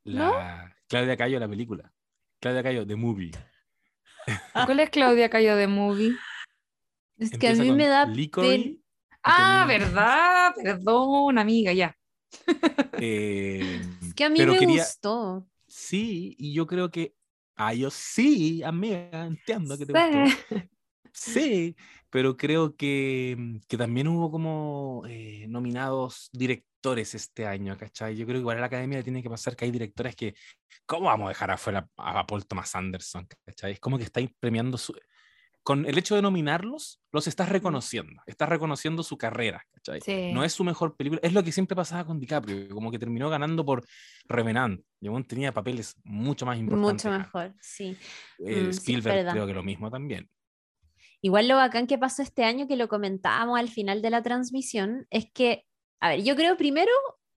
la 0.04 0.76
Claudia 0.88 1.18
Cayo, 1.18 1.40
la 1.40 1.48
película. 1.48 1.92
Claudia 2.40 2.64
Cayo, 2.64 2.88
The 2.88 2.96
Movie. 2.96 3.32
¿Cuál 4.66 4.80
es 4.80 4.90
Claudia 4.90 5.30
Cayo, 5.30 5.56
The 5.56 5.68
Movie? 5.68 6.16
Es 7.18 7.32
que 7.32 7.50
a 7.50 7.54
mí 7.54 7.72
me 7.72 7.88
da... 7.88 8.12
Ah, 9.24 9.66
¿verdad? 9.68 10.54
Perdón, 10.62 11.38
amiga, 11.38 11.74
ya. 11.74 11.98
Eh, 12.98 13.82
es 14.02 14.14
que 14.14 14.26
a 14.26 14.30
mí 14.30 14.40
me 14.46 14.66
gustó 14.66 15.48
sí, 15.76 16.36
y 16.40 16.54
yo 16.54 16.66
creo 16.66 16.90
que 16.90 17.14
a 17.56 17.74
ellos 17.74 17.94
sí, 17.94 18.64
amiga, 18.64 19.26
entiendo 19.26 19.78
que 19.78 19.86
te 19.86 19.94
gustó. 19.94 20.70
Sí, 21.18 21.78
pero 22.10 22.36
creo 22.36 22.76
que, 22.76 23.36
mm, 23.38 23.60
que 23.70 23.78
también 23.78 24.10
hubo 24.10 24.30
como 24.30 25.04
eh, 25.08 25.46
nominados 25.48 26.30
directores 26.34 27.16
este 27.16 27.48
año, 27.48 27.78
¿cachai? 27.78 28.18
Yo 28.18 28.26
creo 28.26 28.36
que 28.36 28.42
igual 28.42 28.58
a 28.58 28.60
la 28.60 28.66
academia 28.66 28.98
le 28.98 29.04
tiene 29.06 29.24
que 29.24 29.30
pasar 29.30 29.56
que 29.56 29.64
hay 29.64 29.72
directores 29.72 30.14
que, 30.14 30.36
¿cómo 30.86 31.06
vamos 31.06 31.28
a 31.28 31.30
dejar 31.30 31.52
afuera 31.52 31.88
a 31.96 32.26
Paul 32.28 32.46
Thomas 32.46 32.76
Anderson? 32.76 33.28
¿cachai? 33.46 33.72
Es 33.72 33.80
como 33.80 33.98
que 33.98 34.04
estáis 34.04 34.30
premiando 34.38 34.78
su, 34.78 34.94
con 35.66 35.88
el 35.88 35.98
hecho 35.98 36.16
de 36.16 36.22
nominarlos, 36.22 37.02
los 37.12 37.26
estás 37.26 37.50
reconociendo, 37.50 38.22
estás 38.28 38.48
reconociendo 38.48 39.02
su 39.02 39.18
carrera, 39.18 39.66
¿cachai? 39.72 40.32
No 40.32 40.44
es 40.44 40.54
su 40.54 40.64
mejor 40.64 40.96
película, 40.96 41.20
es 41.24 41.34
lo 41.34 41.44
que 41.44 41.52
siempre 41.52 41.76
pasaba 41.76 42.06
con 42.06 42.20
DiCaprio, 42.20 42.70
como 42.70 42.92
que 42.92 43.00
terminó 43.00 43.32
ganando 43.32 43.66
por 43.66 43.84
Revenant, 44.28 44.82
y 45.02 45.24
tenía 45.24 45.52
papeles 45.52 45.96
mucho 46.04 46.46
más 46.46 46.60
importantes. 46.60 47.06
Mucho 47.06 47.18
mejor, 47.18 47.56
sí. 47.60 47.98
Eh, 48.46 48.62
mm, 48.62 48.70
Spielberg 48.70 49.32
creo 49.32 49.48
que 49.48 49.54
lo 49.56 49.64
mismo 49.64 49.90
también. 49.90 50.30
Igual 51.20 51.48
lo 51.48 51.56
bacán 51.56 51.88
que 51.88 51.98
pasó 51.98 52.22
este 52.22 52.44
año, 52.44 52.68
que 52.68 52.76
lo 52.76 52.88
comentábamos 52.88 53.60
al 53.60 53.70
final 53.70 54.04
de 54.04 54.12
la 54.12 54.22
transmisión, 54.22 55.08
es 55.10 55.26
que, 55.34 55.66
a 56.00 56.10
ver, 56.10 56.22
yo 56.22 56.36
creo 56.36 56.58
primero, 56.58 56.92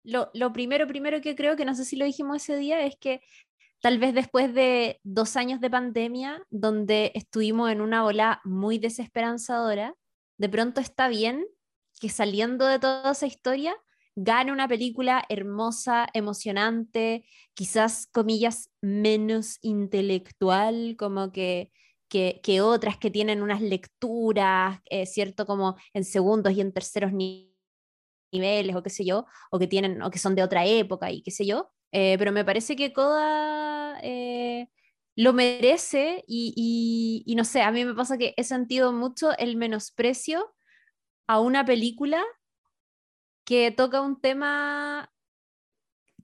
lo, 0.05 0.31
lo 0.35 0.53
primero, 0.53 0.87
primero 0.87 1.23
que 1.23 1.35
creo, 1.35 1.57
que 1.57 1.65
no 1.65 1.75
sé 1.75 1.87
si 1.87 1.97
lo 1.97 2.05
dijimos 2.05 2.37
ese 2.43 2.59
día, 2.59 2.85
es 2.85 2.95
que 3.01 3.23
tal 3.81 3.99
vez 3.99 4.15
después 4.15 4.53
de 4.55 5.01
dos 5.03 5.37
años 5.37 5.61
de 5.61 5.71
pandemia, 5.71 6.43
donde 6.51 7.13
estuvimos 7.15 7.71
en 7.71 7.81
una 7.81 8.05
ola 8.05 8.41
muy 8.45 8.79
desesperanzadora, 8.79 9.95
de 10.39 10.49
pronto 10.49 10.81
está 10.81 11.09
bien 11.09 11.47
que 12.01 12.09
saliendo 12.09 12.67
de 12.67 12.79
toda 12.79 13.13
esa 13.13 13.27
historia, 13.27 13.77
gane 14.17 14.53
una 14.53 14.67
película 14.69 15.25
hermosa, 15.29 16.09
emocionante, 16.13 17.25
quizás, 17.55 18.09
comillas, 18.13 18.71
menos 18.81 19.59
intelectual, 19.63 20.97
como 20.99 21.31
que, 21.31 21.71
que, 22.09 22.61
otras 22.61 22.99
que 22.99 23.11
tienen 23.11 23.43
unas 23.43 23.61
lecturas, 23.61 24.81
eh, 24.87 25.07
¿cierto? 25.07 25.47
Como 25.47 25.77
en 25.93 26.05
segundos 26.05 26.53
y 26.53 26.61
en 26.61 26.73
terceros 26.73 27.13
niveles, 27.13 28.77
o 28.77 28.83
qué 28.83 28.91
sé 28.91 29.05
yo, 29.05 29.27
o 29.51 29.59
que, 29.59 29.67
tienen, 29.69 30.03
o 30.03 30.11
que 30.11 30.19
son 30.19 30.35
de 30.35 30.43
otra 30.43 30.67
época 30.67 31.11
y 31.13 31.23
qué 31.23 31.31
sé 31.31 31.47
yo. 31.47 31.71
Eh, 31.93 32.17
pero 32.19 32.33
me 32.33 32.45
parece 32.45 32.77
que 32.77 32.93
Coda 32.93 33.99
eh, 34.03 34.69
lo 35.17 35.33
merece 35.33 36.25
y, 36.27 37.25
y, 37.27 37.35
no 37.35 37.45
sé, 37.45 37.63
a 37.63 37.73
mí 37.73 37.85
me 37.85 37.95
pasa 37.95 38.19
que 38.19 38.35
he 38.37 38.45
sentido 38.45 38.93
mucho 38.93 39.37
el 39.39 39.57
menosprecio 39.57 40.55
a 41.27 41.41
una 41.41 41.65
película 41.65 42.23
que 43.45 43.71
toca 43.71 44.03
un 44.03 44.21
tema 44.21 45.11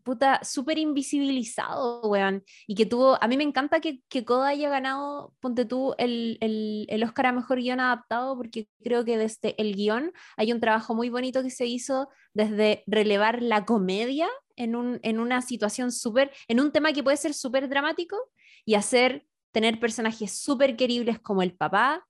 puta, 0.04 0.40
súper 0.44 0.78
invisibilizado, 0.78 2.02
weón. 2.02 2.44
Y 2.66 2.74
que 2.74 2.86
tuvo, 2.86 3.18
a 3.20 3.26
mí 3.26 3.36
me 3.36 3.42
encanta 3.42 3.80
que, 3.80 4.00
que 4.08 4.24
Coda 4.24 4.48
haya 4.48 4.68
ganado, 4.68 5.34
ponte 5.40 5.64
tú, 5.64 5.94
el, 5.98 6.38
el, 6.40 6.86
el, 6.88 7.02
Oscar 7.02 7.26
a 7.26 7.32
Mejor 7.32 7.58
Guión 7.58 7.80
Adaptado, 7.80 8.36
porque 8.36 8.68
creo 8.82 9.04
que 9.04 9.18
desde 9.18 9.60
el 9.60 9.74
guion 9.74 10.12
hay 10.36 10.52
un 10.52 10.60
trabajo 10.60 10.94
muy 10.94 11.08
bonito 11.08 11.42
que 11.42 11.50
se 11.50 11.66
hizo 11.66 12.08
desde 12.34 12.84
relevar 12.86 13.42
la 13.42 13.64
comedia 13.64 14.28
en, 14.56 14.76
un, 14.76 15.00
en 15.02 15.18
una 15.18 15.42
situación 15.42 15.90
súper, 15.90 16.30
en 16.48 16.60
un 16.60 16.70
tema 16.70 16.92
que 16.92 17.02
puede 17.02 17.16
ser 17.16 17.34
súper 17.34 17.68
dramático 17.68 18.16
y 18.64 18.74
hacer, 18.74 19.26
tener 19.52 19.80
personajes 19.80 20.38
súper 20.38 20.76
queribles 20.76 21.18
como 21.18 21.42
el 21.42 21.54
papá, 21.54 22.06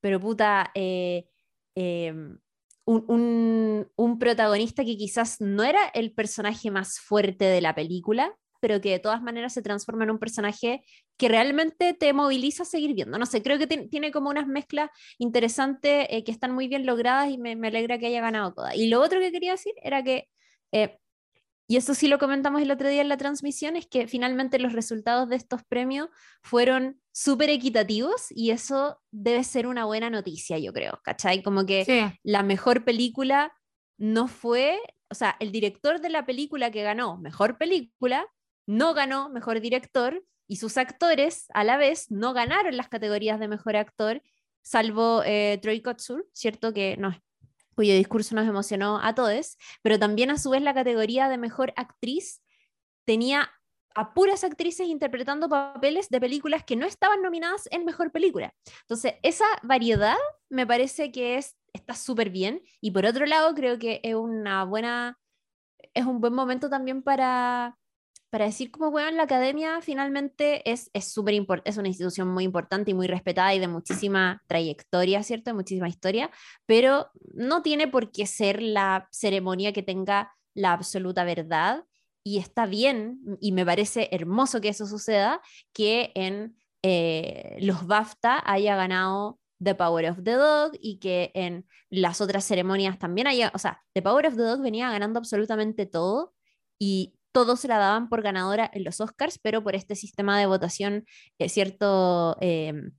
pero 0.00 0.18
puta, 0.18 0.70
eh, 0.74 1.26
em, 1.74 2.38
un, 2.86 3.88
un, 3.96 4.18
protagonista 4.18 4.84
que 4.84 4.96
quizás 4.96 5.40
no 5.40 5.62
era 5.64 5.86
el 5.94 6.12
personaje 6.12 6.70
más 6.70 7.00
fuerte 7.00 7.44
de 7.46 7.60
la 7.60 7.74
película, 7.74 8.34
pero 8.60 8.80
que 8.80 8.92
de 8.92 8.98
todas 8.98 9.22
maneras 9.22 9.52
se 9.52 9.60
transforma 9.60 10.04
en 10.04 10.10
un 10.10 10.18
personaje 10.18 10.82
que 11.18 11.28
realmente 11.28 11.92
te 11.92 12.12
moviliza 12.12 12.62
a 12.62 12.66
seguir 12.66 12.94
viendo. 12.94 13.18
No 13.18 13.26
sé, 13.26 13.42
creo 13.42 13.58
que 13.58 13.66
tiene 13.66 14.10
como 14.10 14.30
unas 14.30 14.46
mezclas 14.46 14.88
interesantes 15.18 16.06
eh, 16.08 16.24
que 16.24 16.32
están 16.32 16.52
muy 16.52 16.68
bien 16.68 16.86
logradas 16.86 17.30
y 17.30 17.36
me, 17.36 17.52
alegra 17.52 17.98
que 17.98 18.06
haya 18.06 18.22
ganado 18.22 18.54
toda. 18.54 18.74
Y 18.74 18.88
lo 18.88 19.02
otro 19.02 19.20
que 19.20 19.32
quería 19.32 19.52
decir 19.52 19.74
era 19.82 20.02
que, 20.02 20.28
eh, 20.72 20.98
y 21.68 21.76
eso 21.76 21.94
sí 21.94 22.08
lo 22.08 22.18
comentamos 22.18 22.62
el 22.62 22.70
otro 22.70 22.88
día 22.88 23.02
en 23.02 23.10
la 23.10 23.18
transmisión, 23.18 23.76
es 23.76 23.86
que 23.86 24.06
finalmente 24.06 24.58
los 24.58 24.72
resultados 24.72 25.28
de 25.28 25.36
estos 25.36 25.62
premios 25.64 26.08
fueron 26.42 27.00
súper 27.14 27.48
equitativos 27.48 28.26
y 28.30 28.50
eso 28.50 29.00
debe 29.12 29.44
ser 29.44 29.68
una 29.68 29.84
buena 29.84 30.10
noticia, 30.10 30.58
yo 30.58 30.72
creo, 30.72 30.98
¿cachai? 31.04 31.44
Como 31.44 31.64
que 31.64 32.12
la 32.24 32.42
mejor 32.42 32.84
película 32.84 33.52
no 33.96 34.26
fue, 34.26 34.80
o 35.08 35.14
sea, 35.14 35.36
el 35.38 35.52
director 35.52 36.00
de 36.00 36.08
la 36.08 36.26
película 36.26 36.72
que 36.72 36.82
ganó 36.82 37.16
mejor 37.16 37.56
película 37.56 38.26
no 38.66 38.94
ganó 38.94 39.28
mejor 39.28 39.60
director 39.60 40.24
y 40.48 40.56
sus 40.56 40.76
actores 40.76 41.46
a 41.54 41.62
la 41.62 41.76
vez 41.76 42.10
no 42.10 42.32
ganaron 42.32 42.76
las 42.76 42.88
categorías 42.88 43.38
de 43.38 43.46
mejor 43.46 43.76
actor, 43.76 44.20
salvo 44.62 45.22
eh, 45.24 45.60
Troy 45.62 45.82
Kotsur, 45.82 46.28
¿cierto? 46.32 46.72
Que 46.72 46.96
no, 46.96 47.16
cuyo 47.76 47.94
discurso 47.94 48.34
nos 48.34 48.48
emocionó 48.48 48.98
a 49.00 49.14
todos, 49.14 49.56
pero 49.82 50.00
también 50.00 50.32
a 50.32 50.38
su 50.38 50.50
vez 50.50 50.62
la 50.62 50.74
categoría 50.74 51.28
de 51.28 51.38
mejor 51.38 51.72
actriz 51.76 52.42
tenía 53.04 53.52
a 53.94 54.12
puras 54.12 54.44
actrices 54.44 54.88
interpretando 54.88 55.48
papeles 55.48 56.08
de 56.08 56.20
películas 56.20 56.64
que 56.64 56.76
no 56.76 56.86
estaban 56.86 57.22
nominadas 57.22 57.68
en 57.70 57.84
mejor 57.84 58.10
película. 58.10 58.52
Entonces, 58.80 59.14
esa 59.22 59.44
variedad 59.62 60.16
me 60.48 60.66
parece 60.66 61.12
que 61.12 61.36
es, 61.36 61.56
está 61.72 61.94
súper 61.94 62.30
bien. 62.30 62.62
Y 62.80 62.90
por 62.90 63.06
otro 63.06 63.24
lado, 63.26 63.54
creo 63.54 63.78
que 63.78 64.00
es 64.02 64.14
una 64.14 64.64
buena, 64.64 65.18
es 65.94 66.04
un 66.04 66.20
buen 66.20 66.34
momento 66.34 66.68
también 66.68 67.02
para, 67.02 67.78
para 68.30 68.46
decir 68.46 68.72
como, 68.72 68.90
bueno, 68.90 69.12
la 69.12 69.22
academia 69.22 69.80
finalmente 69.80 70.68
es 70.68 70.90
súper 71.00 71.34
importante, 71.34 71.70
es 71.70 71.76
una 71.76 71.88
institución 71.88 72.28
muy 72.28 72.42
importante 72.42 72.90
y 72.90 72.94
muy 72.94 73.06
respetada 73.06 73.54
y 73.54 73.60
de 73.60 73.68
muchísima 73.68 74.42
trayectoria, 74.48 75.22
¿cierto? 75.22 75.50
De 75.50 75.54
muchísima 75.54 75.88
historia, 75.88 76.32
pero 76.66 77.10
no 77.32 77.62
tiene 77.62 77.86
por 77.86 78.10
qué 78.10 78.26
ser 78.26 78.60
la 78.60 79.06
ceremonia 79.12 79.72
que 79.72 79.84
tenga 79.84 80.34
la 80.52 80.72
absoluta 80.72 81.22
verdad 81.22 81.84
y 82.24 82.38
está 82.38 82.66
bien, 82.66 83.20
y 83.40 83.52
me 83.52 83.66
parece 83.66 84.08
hermoso 84.10 84.60
que 84.60 84.70
eso 84.70 84.86
suceda, 84.86 85.42
que 85.72 86.10
en 86.14 86.56
eh, 86.82 87.56
los 87.60 87.86
BAFTA 87.86 88.42
haya 88.44 88.76
ganado 88.76 89.38
The 89.62 89.74
Power 89.74 90.10
of 90.10 90.22
the 90.24 90.32
Dog 90.32 90.72
y 90.80 90.98
que 90.98 91.30
en 91.34 91.66
las 91.90 92.20
otras 92.20 92.44
ceremonias 92.44 92.98
también 92.98 93.26
haya, 93.26 93.52
o 93.54 93.58
sea, 93.58 93.82
The 93.92 94.02
Power 94.02 94.26
of 94.26 94.36
the 94.36 94.42
Dog 94.42 94.62
venía 94.62 94.90
ganando 94.90 95.18
absolutamente 95.18 95.86
todo 95.86 96.34
y 96.78 97.14
todos 97.32 97.60
se 97.60 97.68
la 97.68 97.78
daban 97.78 98.08
por 98.08 98.22
ganadora 98.22 98.70
en 98.72 98.84
los 98.84 99.00
Oscars, 99.00 99.38
pero 99.38 99.62
por 99.62 99.74
este 99.74 99.94
sistema 99.94 100.38
de 100.38 100.46
votación, 100.46 101.04
es 101.38 101.52
cierto, 101.52 102.36
em, 102.40 102.92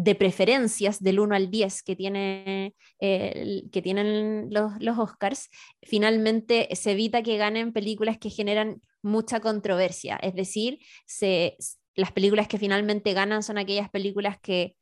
de 0.00 0.14
preferencias 0.14 1.02
del 1.02 1.18
1 1.18 1.34
al 1.34 1.50
10 1.50 1.82
que, 1.82 1.96
tiene, 1.96 2.74
que 3.00 3.80
tienen 3.82 4.48
los, 4.50 4.72
los, 4.80 4.96
Oscars, 4.96 5.50
finalmente 5.82 6.68
se 6.76 6.92
evita 6.92 7.22
que 7.24 7.36
ganen 7.36 7.72
películas 7.72 8.16
que 8.16 8.30
generan 8.30 8.80
mucha 9.02 9.40
controversia. 9.40 10.16
Es 10.22 10.36
decir, 10.36 10.78
se, 11.04 11.56
las 11.96 12.12
películas 12.12 12.46
que 12.46 12.58
finalmente 12.58 13.12
ganan 13.12 13.42
son 13.42 13.58
aquellas 13.58 13.90
películas 13.90 14.38
que 14.40 14.76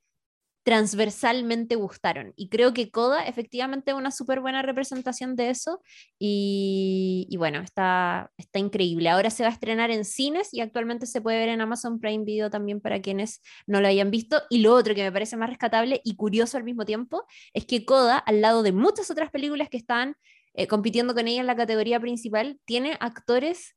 transversalmente 0.66 1.76
gustaron. 1.76 2.32
Y 2.35 2.49
creo 2.49 2.75
que 2.75 2.90
Coda 2.90 3.25
efectivamente 3.25 3.92
es 3.92 3.96
una 3.96 4.11
súper 4.11 4.40
buena 4.40 4.62
representación 4.62 5.37
de 5.37 5.50
eso. 5.50 5.80
Y, 6.18 7.32
bueno, 7.38 7.61
está, 7.61 8.32
está 8.37 8.58
increíble. 8.58 9.08
Ahora 9.08 9.30
se 9.30 9.44
va 9.44 9.50
a 9.50 9.52
estrenar 9.52 9.92
en 9.92 10.04
cines 10.04 10.52
y 10.52 10.61
actualmente 10.61 11.06
se 11.06 11.20
puede 11.20 11.38
ver 11.38 11.50
en 11.50 11.61
Amazon 11.61 12.00
Prime 12.00 12.25
Video 12.25 12.50
también 12.50 12.80
para 12.80 13.00
quienes 13.00 13.42
no 13.68 13.80
lo 13.80 13.87
hayan 13.87 14.11
visto. 14.11 14.42
Y 14.50 14.58
lo 14.58 14.75
otro 14.75 14.96
que 14.96 15.04
me 15.04 15.12
parece 15.12 15.37
más 15.37 15.50
rescatable 15.50 16.00
y 16.02 16.16
curioso 16.16 16.56
al 16.56 16.64
mismo 16.64 16.85
tiempo 16.85 17.23
es 17.54 17.64
que 17.64 17.85
Coda, 17.85 18.18
al 18.18 18.40
lado 18.40 18.64
de 18.64 18.73
muchas 18.73 19.08
otras 19.08 19.30
películas 19.30 19.68
que 19.68 19.76
están 19.76 20.16
eh, 20.54 20.66
compitiendo 20.66 21.14
con 21.14 21.28
ella 21.28 21.42
en 21.42 21.46
la 21.46 21.54
categoría 21.54 22.00
principal, 22.00 22.58
tiene 22.64 22.96
actores 22.99 23.75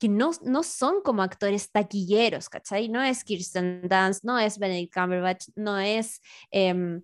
que 0.00 0.08
no, 0.08 0.30
no 0.42 0.62
son 0.62 1.02
como 1.02 1.22
actores 1.22 1.70
taquilleros, 1.70 2.48
¿cachai? 2.48 2.88
No 2.88 3.02
es 3.02 3.22
Kirsten 3.22 3.82
Dunst, 3.82 4.24
no 4.24 4.38
es 4.38 4.58
Benedict 4.58 4.94
Cumberbatch, 4.94 5.48
no 5.56 5.78
es 5.78 6.22
eh, 6.50 7.00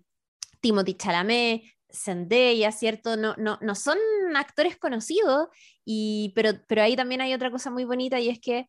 Timothy 0.61 0.95
Chalamet, 0.95 1.63
Zendaya, 1.93 2.73
¿cierto? 2.73 3.17
No, 3.17 3.35
no, 3.37 3.59
no 3.61 3.75
son 3.75 3.99
actores 4.35 4.79
conocidos, 4.79 5.49
y, 5.85 6.33
pero, 6.35 6.53
pero 6.67 6.83
ahí 6.83 6.97
también 6.97 7.21
hay 7.21 7.35
otra 7.35 7.51
cosa 7.51 7.71
muy 7.71 7.85
bonita 7.85 8.19
y 8.19 8.31
es 8.31 8.41
que 8.41 8.69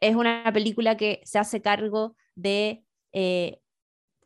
es 0.00 0.14
una 0.16 0.50
película 0.52 0.96
que 0.96 1.22
se 1.24 1.38
hace 1.38 1.62
cargo 1.62 2.14
de 2.34 2.84
eh, 3.12 3.60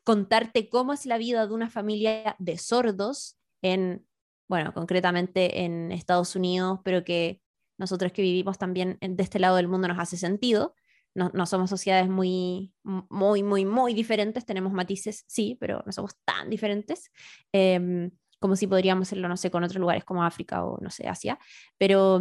contarte 0.05 0.69
cómo 0.69 0.93
es 0.93 1.07
la 1.07 1.19
vida 1.19 1.47
de 1.47 1.55
una 1.55 1.71
familia 1.71 2.35
de 2.41 2.59
sordos 2.59 3.39
en, 3.63 4.07
bueno, 4.49 4.75
concretamente 4.75 5.65
en 5.65 5.93
Estados 5.93 6.35
Unidos, 6.35 6.81
pero 6.83 7.05
que 7.05 7.41
nosotros 7.79 8.13
que 8.13 8.23
vivimos 8.23 8.59
también 8.59 8.99
de 9.01 9.23
este 9.23 9.39
lado 9.39 9.57
del 9.57 9.69
mundo 9.69 9.89
nos 9.89 9.99
hace 9.99 10.17
sentido. 10.17 10.75
No, 11.15 11.31
no, 11.33 11.47
somos 11.47 11.71
sociedades 11.71 12.11
muy, 12.11 12.75
muy, 12.83 13.43
muy, 13.43 13.65
muy 13.65 13.95
diferentes, 13.95 14.45
tenemos 14.45 14.73
matices, 14.75 15.25
sí, 15.27 15.57
pero 15.59 15.83
no 15.87 15.93
somos 15.93 16.15
tan 16.27 16.51
diferentes 16.51 17.11
em, 17.53 18.11
como 18.39 18.55
si 18.55 18.67
podríamos 18.67 19.09
serlo, 19.09 19.29
no 19.29 19.37
sé, 19.39 19.51
con 19.51 19.65
otros 19.65 19.81
lugares 19.81 20.05
como 20.05 20.23
África 20.25 20.65
o, 20.65 20.79
no 20.81 20.91
sé, 20.91 21.09
Asia. 21.09 21.39
Pero 21.79 22.21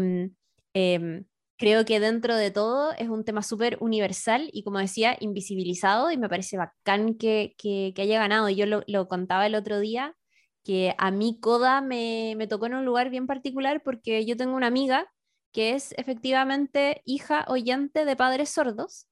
em, 0.73 1.25
creo 1.57 1.85
que 1.85 1.99
dentro 1.99 2.35
de 2.35 2.51
todo 2.51 2.93
es 2.97 3.09
un 3.09 3.23
tema 3.25 3.41
súper 3.41 3.77
universal 3.81 4.49
y, 4.53 4.63
como 4.63 4.79
decía, 4.79 5.17
invisibilizado 5.19 6.11
y 6.11 6.17
me 6.17 6.29
parece 6.29 6.57
bacán 6.57 7.15
que, 7.15 7.55
que, 7.57 7.93
que 7.95 8.01
haya 8.01 8.19
ganado. 8.19 8.49
Yo 8.49 8.65
lo, 8.65 8.83
lo, 8.87 9.07
contaba 9.07 9.45
el 9.45 9.55
otro 9.55 9.79
día, 9.79 10.15
que 10.63 10.95
a 10.97 11.11
mí 11.11 11.37
Coda 11.41 11.81
me, 11.81 12.35
me 12.37 12.47
tocó 12.47 12.67
en 12.67 12.75
un 12.75 12.85
lugar 12.85 13.09
bien 13.09 13.27
particular 13.27 13.83
porque 13.83 14.25
yo 14.25 14.37
tengo 14.37 14.55
una 14.55 14.67
amiga 14.67 15.11
que 15.55 15.71
es 15.73 15.93
efectivamente 15.97 17.01
hija 17.05 17.45
oyente 17.47 18.03
de 18.03 18.17
padres 18.17 18.49
sordos. 18.49 19.07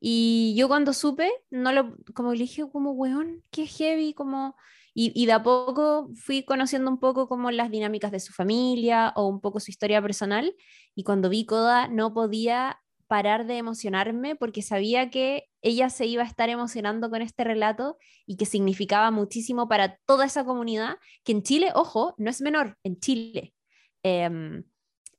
Y 0.00 0.54
yo 0.56 0.66
cuando 0.66 0.94
supe, 0.94 1.30
no 1.50 1.70
lo, 1.70 1.94
como 2.14 2.32
le 2.32 2.38
dije, 2.38 2.64
como, 2.72 2.92
weón, 2.92 3.42
qué 3.50 3.66
heavy, 3.66 4.14
como... 4.14 4.56
Y, 4.94 5.12
y, 5.14 5.26
de 5.26 5.32
a 5.32 5.42
poco 5.42 6.08
fui 6.14 6.44
conociendo 6.44 6.90
un 6.90 6.98
poco 6.98 7.28
como 7.28 7.50
las 7.50 7.70
dinámicas 7.70 8.10
de 8.10 8.20
su 8.20 8.32
familia 8.32 9.12
o 9.16 9.26
un 9.26 9.42
poco 9.42 9.60
su 9.60 9.70
historia 9.70 10.00
personal. 10.00 10.54
Y 10.94 11.04
cuando 11.04 11.28
vi 11.28 11.44
Coda 11.44 11.88
no 11.88 12.14
podía 12.14 12.80
parar 13.06 13.46
de 13.46 13.58
emocionarme 13.58 14.34
porque 14.34 14.62
sabía 14.62 15.10
que 15.10 15.50
ella 15.60 15.90
se 15.90 16.06
iba 16.06 16.22
a 16.22 16.26
estar 16.26 16.48
emocionando 16.48 17.10
con 17.10 17.20
este 17.20 17.44
relato 17.44 17.98
y 18.26 18.36
que 18.38 18.46
significaba 18.46 19.10
muchísimo 19.10 19.68
para 19.68 19.98
toda 20.06 20.24
esa 20.24 20.44
comunidad, 20.44 20.96
que 21.22 21.32
en 21.32 21.42
Chile, 21.42 21.70
ojo, 21.74 22.14
no 22.16 22.30
es 22.30 22.40
menor, 22.40 22.78
en 22.82 22.98
Chile. 22.98 23.54
Eh, 24.02 24.62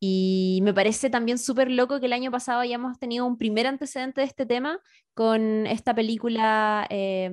y 0.06 0.60
me 0.64 0.74
parece 0.74 1.10
también 1.10 1.38
súper 1.38 1.72
loco 1.72 2.02
que 2.02 2.08
el 2.08 2.12
año 2.12 2.30
pasado 2.30 2.60
hayamos 2.60 3.00
tenido 3.00 3.26
un 3.26 3.38
primer 3.38 3.68
antecedente 3.68 4.20
de 4.20 4.28
este 4.28 4.46
tema 4.46 4.82
con 5.14 5.66
esta 5.66 5.96
película 5.96 6.86
eh, 6.90 7.32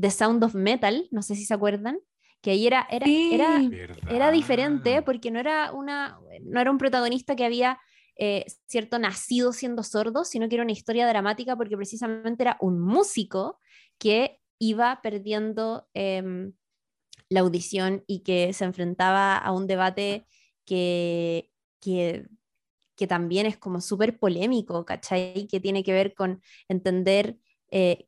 The 0.00 0.10
Sound 0.10 0.42
of 0.42 0.54
Metal, 0.54 1.06
no 1.10 1.20
sé 1.20 1.34
si 1.34 1.44
se 1.44 1.52
acuerdan, 1.52 1.98
que 2.40 2.52
ahí 2.52 2.66
era, 2.66 2.88
era, 2.90 3.04
era, 3.06 3.60
era, 4.08 4.30
diferente 4.30 5.02
porque 5.02 5.30
no 5.30 5.38
era, 5.38 5.70
una, 5.72 6.18
no 6.40 6.58
era 6.58 6.70
un 6.70 6.78
protagonista 6.78 7.36
que 7.36 7.44
había, 7.44 7.78
eh, 8.16 8.46
cierto, 8.66 8.98
nacido 8.98 9.52
siendo 9.52 9.82
sordo, 9.82 10.24
sino 10.24 10.48
que 10.48 10.54
era 10.54 10.64
una 10.64 10.72
historia 10.72 11.06
dramática 11.06 11.56
porque 11.56 11.76
precisamente 11.76 12.42
era 12.42 12.56
un 12.62 12.80
músico 12.80 13.58
que 13.98 14.40
iba 14.58 15.00
perdiendo 15.02 15.86
em, 15.92 16.54
la 17.28 17.40
audición 17.40 18.02
y 18.06 18.20
que 18.22 18.54
se 18.54 18.64
enfrentaba 18.64 19.36
a 19.36 19.52
un 19.52 19.66
debate 19.66 20.26
que 20.64 21.47
que, 21.80 22.26
que 22.96 23.06
también 23.06 23.46
es 23.46 23.56
como 23.56 23.80
súper 23.80 24.18
polémico, 24.18 24.84
¿cachai? 24.84 25.46
Que 25.46 25.60
tiene 25.60 25.82
que 25.82 25.92
ver 25.92 26.14
con 26.14 26.42
entender 26.68 27.38
eh, 27.70 28.06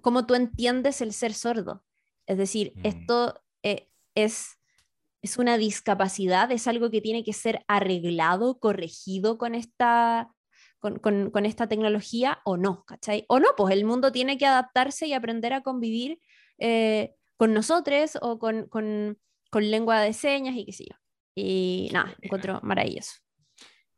cómo 0.00 0.26
tú 0.26 0.34
entiendes 0.34 1.00
el 1.00 1.12
ser 1.12 1.34
sordo. 1.34 1.84
Es 2.26 2.38
decir, 2.38 2.72
mm. 2.76 2.86
esto 2.86 3.42
eh, 3.62 3.88
es, 4.14 4.58
es 5.22 5.38
una 5.38 5.58
discapacidad, 5.58 6.50
es 6.50 6.66
algo 6.66 6.90
que 6.90 7.00
tiene 7.00 7.24
que 7.24 7.32
ser 7.32 7.64
arreglado, 7.68 8.58
corregido 8.58 9.38
con 9.38 9.54
esta, 9.54 10.30
con, 10.78 10.98
con, 10.98 11.30
con, 11.30 11.46
esta 11.46 11.68
tecnología 11.68 12.40
o 12.44 12.56
no, 12.56 12.84
¿cachai? 12.84 13.24
O 13.28 13.38
no, 13.38 13.48
pues 13.56 13.74
el 13.74 13.84
mundo 13.84 14.12
tiene 14.12 14.38
que 14.38 14.46
adaptarse 14.46 15.06
y 15.06 15.12
aprender 15.12 15.52
a 15.52 15.62
convivir 15.62 16.18
eh, 16.58 17.14
con 17.36 17.54
nosotros 17.54 18.18
o 18.20 18.38
con, 18.38 18.68
con, 18.68 19.18
lengua 19.52 20.00
de 20.00 20.12
señas 20.12 20.54
y 20.56 20.64
qué 20.64 20.72
sé 20.72 20.84
yo. 20.88 20.96
Y 21.34 21.90
nada, 21.92 22.14
encuentro 22.20 22.60
maravilloso. 22.62 23.12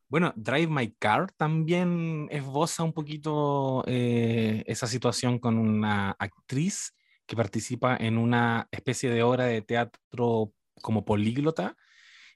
Bueno, 0.09 0.33
Drive 0.37 0.69
My 0.69 0.95
Car 0.99 1.33
también 1.33 2.29
esboza 2.31 2.85
un 2.85 2.93
poquito 2.93 3.83
eh, 3.87 4.63
esa 4.67 4.87
situación 4.87 5.39
con 5.39 5.59
una 5.59 6.11
actriz 6.19 6.95
que 7.27 7.37
participa 7.37 7.97
en 7.97 8.19
una 8.19 8.69
especie 8.71 9.11
de 9.11 9.23
obra 9.23 9.47
de 9.47 9.63
teatro 9.63 10.53
como 10.83 11.05
políglota 11.05 11.77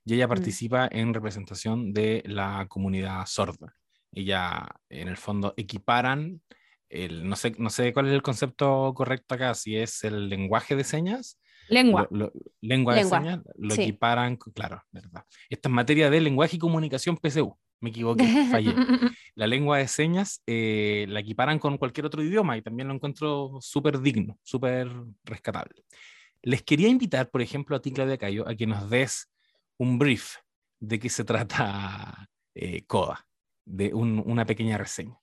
y 0.05 0.15
ella 0.15 0.27
mm. 0.27 0.31
participa 0.31 0.89
en 0.91 1.15
representación 1.15 1.93
de 1.93 2.23
la 2.27 2.67
comunidad 2.69 3.27
sorda. 3.27 3.75
ella 4.13 4.67
en 4.89 5.09
el 5.09 5.17
fondo 5.17 5.55
equiparan, 5.57 6.41
el, 6.89 7.29
no, 7.29 7.37
sé, 7.37 7.55
no 7.59 7.69
sé 7.69 7.93
cuál 7.93 8.07
es 8.07 8.15
el 8.15 8.23
concepto 8.23 8.95
correcto 8.95 9.35
acá, 9.35 9.55
si 9.55 9.77
es 9.77 10.03
el 10.05 10.29
lenguaje 10.29 10.75
de 10.75 10.85
señas. 10.85 11.39
Lengua. 11.69 12.07
Lo, 12.11 12.19
lo, 12.27 12.33
lengua, 12.61 12.95
Lengua, 12.95 12.95
de 12.95 13.05
señas, 13.05 13.41
lo 13.57 13.75
sí. 13.75 13.83
equiparan, 13.83 14.37
claro, 14.37 14.83
verdad. 14.91 15.25
Esta 15.51 15.69
es 15.69 15.75
materia 15.75 16.11
de 16.11 16.21
lenguaje 16.21 16.57
y 16.57 16.59
comunicación 16.59 17.17
PSU, 17.17 17.57
me 17.81 17.91
equivoqué, 17.91 18.25
fallé. 18.51 18.75
La 19.35 19.47
lengua 19.47 19.79
de 19.79 19.87
señas 19.87 20.43
eh, 20.47 21.07
la 21.09 21.21
equiparan 21.21 21.59
con 21.61 21.79
cualquier 21.79 22.07
otro 22.07 22.23
idioma 22.23 22.57
y 22.57 22.63
también 22.63 22.89
lo 22.89 22.95
encuentro 22.95 23.59
súper 23.61 24.01
digno, 24.01 24.37
súper 24.43 24.89
rescatable. 25.25 25.85
Les 26.43 26.63
quería 26.63 26.89
invitar, 26.89 27.31
por 27.31 27.41
ejemplo, 27.43 27.77
a 27.77 27.81
ti, 27.81 27.93
Claudia 27.93 28.19
Cayo, 28.19 28.49
a 28.49 28.55
que 28.57 28.67
nos 28.67 28.91
des 28.91 29.31
un 29.77 29.99
brief 29.99 30.37
de 30.81 30.99
qué 30.99 31.09
se 31.09 31.25
trata 31.25 32.29
eh, 32.55 32.85
Coda, 32.87 33.27
de 33.65 33.95
un- 33.95 34.23
una 34.27 34.45
pequeña 34.45 34.77
reseña. 34.79 35.17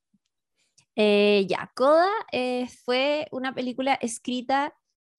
Eh, 0.96 1.46
ya, 1.50 1.70
Coda 1.76 2.10
eh, 2.32 2.68
fue 2.86 3.28
una 3.32 3.54
película 3.54 3.96
escrita, 3.96 4.74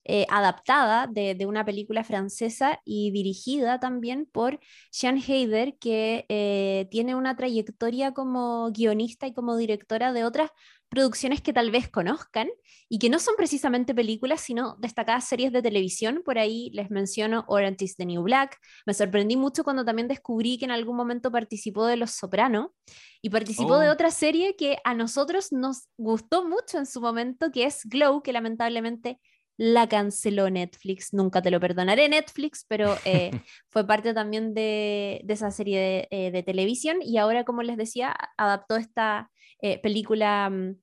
eh, 0.08 0.26
adaptada 0.30 1.06
de, 1.06 1.34
de 1.34 1.46
una 1.46 1.64
película 1.64 2.04
francesa 2.04 2.80
y 2.84 3.10
dirigida 3.10 3.80
también 3.80 4.26
por 4.30 4.60
Jean 4.92 5.18
Heider, 5.18 5.76
que 5.78 6.24
eh, 6.28 6.88
tiene 6.90 7.14
una 7.14 7.36
trayectoria 7.36 8.12
como 8.12 8.70
guionista 8.72 9.26
y 9.26 9.34
como 9.34 9.56
directora 9.56 10.12
de 10.12 10.24
otras 10.24 10.50
producciones 10.88 11.42
que 11.42 11.52
tal 11.52 11.72
vez 11.72 11.88
conozcan 11.90 12.48
y 12.88 12.98
que 13.00 13.10
no 13.10 13.18
son 13.18 13.34
precisamente 13.36 13.94
películas, 13.94 14.40
sino 14.40 14.76
destacadas 14.78 15.24
series 15.28 15.52
de 15.52 15.60
televisión. 15.60 16.22
Por 16.24 16.38
ahí 16.38 16.70
les 16.72 16.90
menciono 16.90 17.44
Orange 17.48 17.84
is 17.86 17.96
the 17.96 18.06
New 18.06 18.22
Black. 18.22 18.56
Me 18.86 18.94
sorprendí 18.94 19.36
mucho 19.36 19.64
cuando 19.64 19.84
también 19.84 20.06
descubrí 20.08 20.58
que 20.58 20.64
en 20.64 20.70
algún 20.70 20.96
momento 20.96 21.32
participó 21.32 21.86
de 21.86 21.96
Los 21.96 22.12
Soprano 22.12 22.72
y 23.20 23.30
participó 23.30 23.78
de 23.78 23.88
Oh. 23.88 23.92
otra 23.92 24.10
serie 24.12 24.54
que 24.56 24.78
a 24.84 24.94
nosotros 24.94 25.50
nos 25.52 25.88
gustó 25.96 26.44
mucho 26.46 26.78
en 26.78 26.86
su 26.86 27.00
momento, 27.00 27.50
que 27.50 27.64
es 27.64 27.82
Glow, 27.84 28.22
que 28.22 28.32
lamentablemente 28.32 29.18
la 29.56 29.88
canceló 29.88 30.50
Netflix. 30.50 31.12
Nunca 31.14 31.42
te 31.42 31.50
lo 31.50 31.60
perdonaré, 31.60 32.08
Netflix, 32.08 32.64
pero 32.68 32.96
eh, 33.04 33.30
fue 33.70 33.86
parte 33.86 34.14
también 34.14 34.54
de, 34.54 35.20
de 35.24 35.34
esa 35.34 35.50
serie 35.50 35.78
de, 35.78 36.08
eh, 36.10 36.30
de 36.30 36.42
televisión 36.42 36.98
y 37.02 37.18
ahora, 37.18 37.44
como 37.44 37.62
les 37.62 37.76
decía, 37.76 38.14
adaptó 38.36 38.76
esta 38.76 39.30
eh, 39.60 39.78
película 39.80 40.50
mm, 40.50 40.76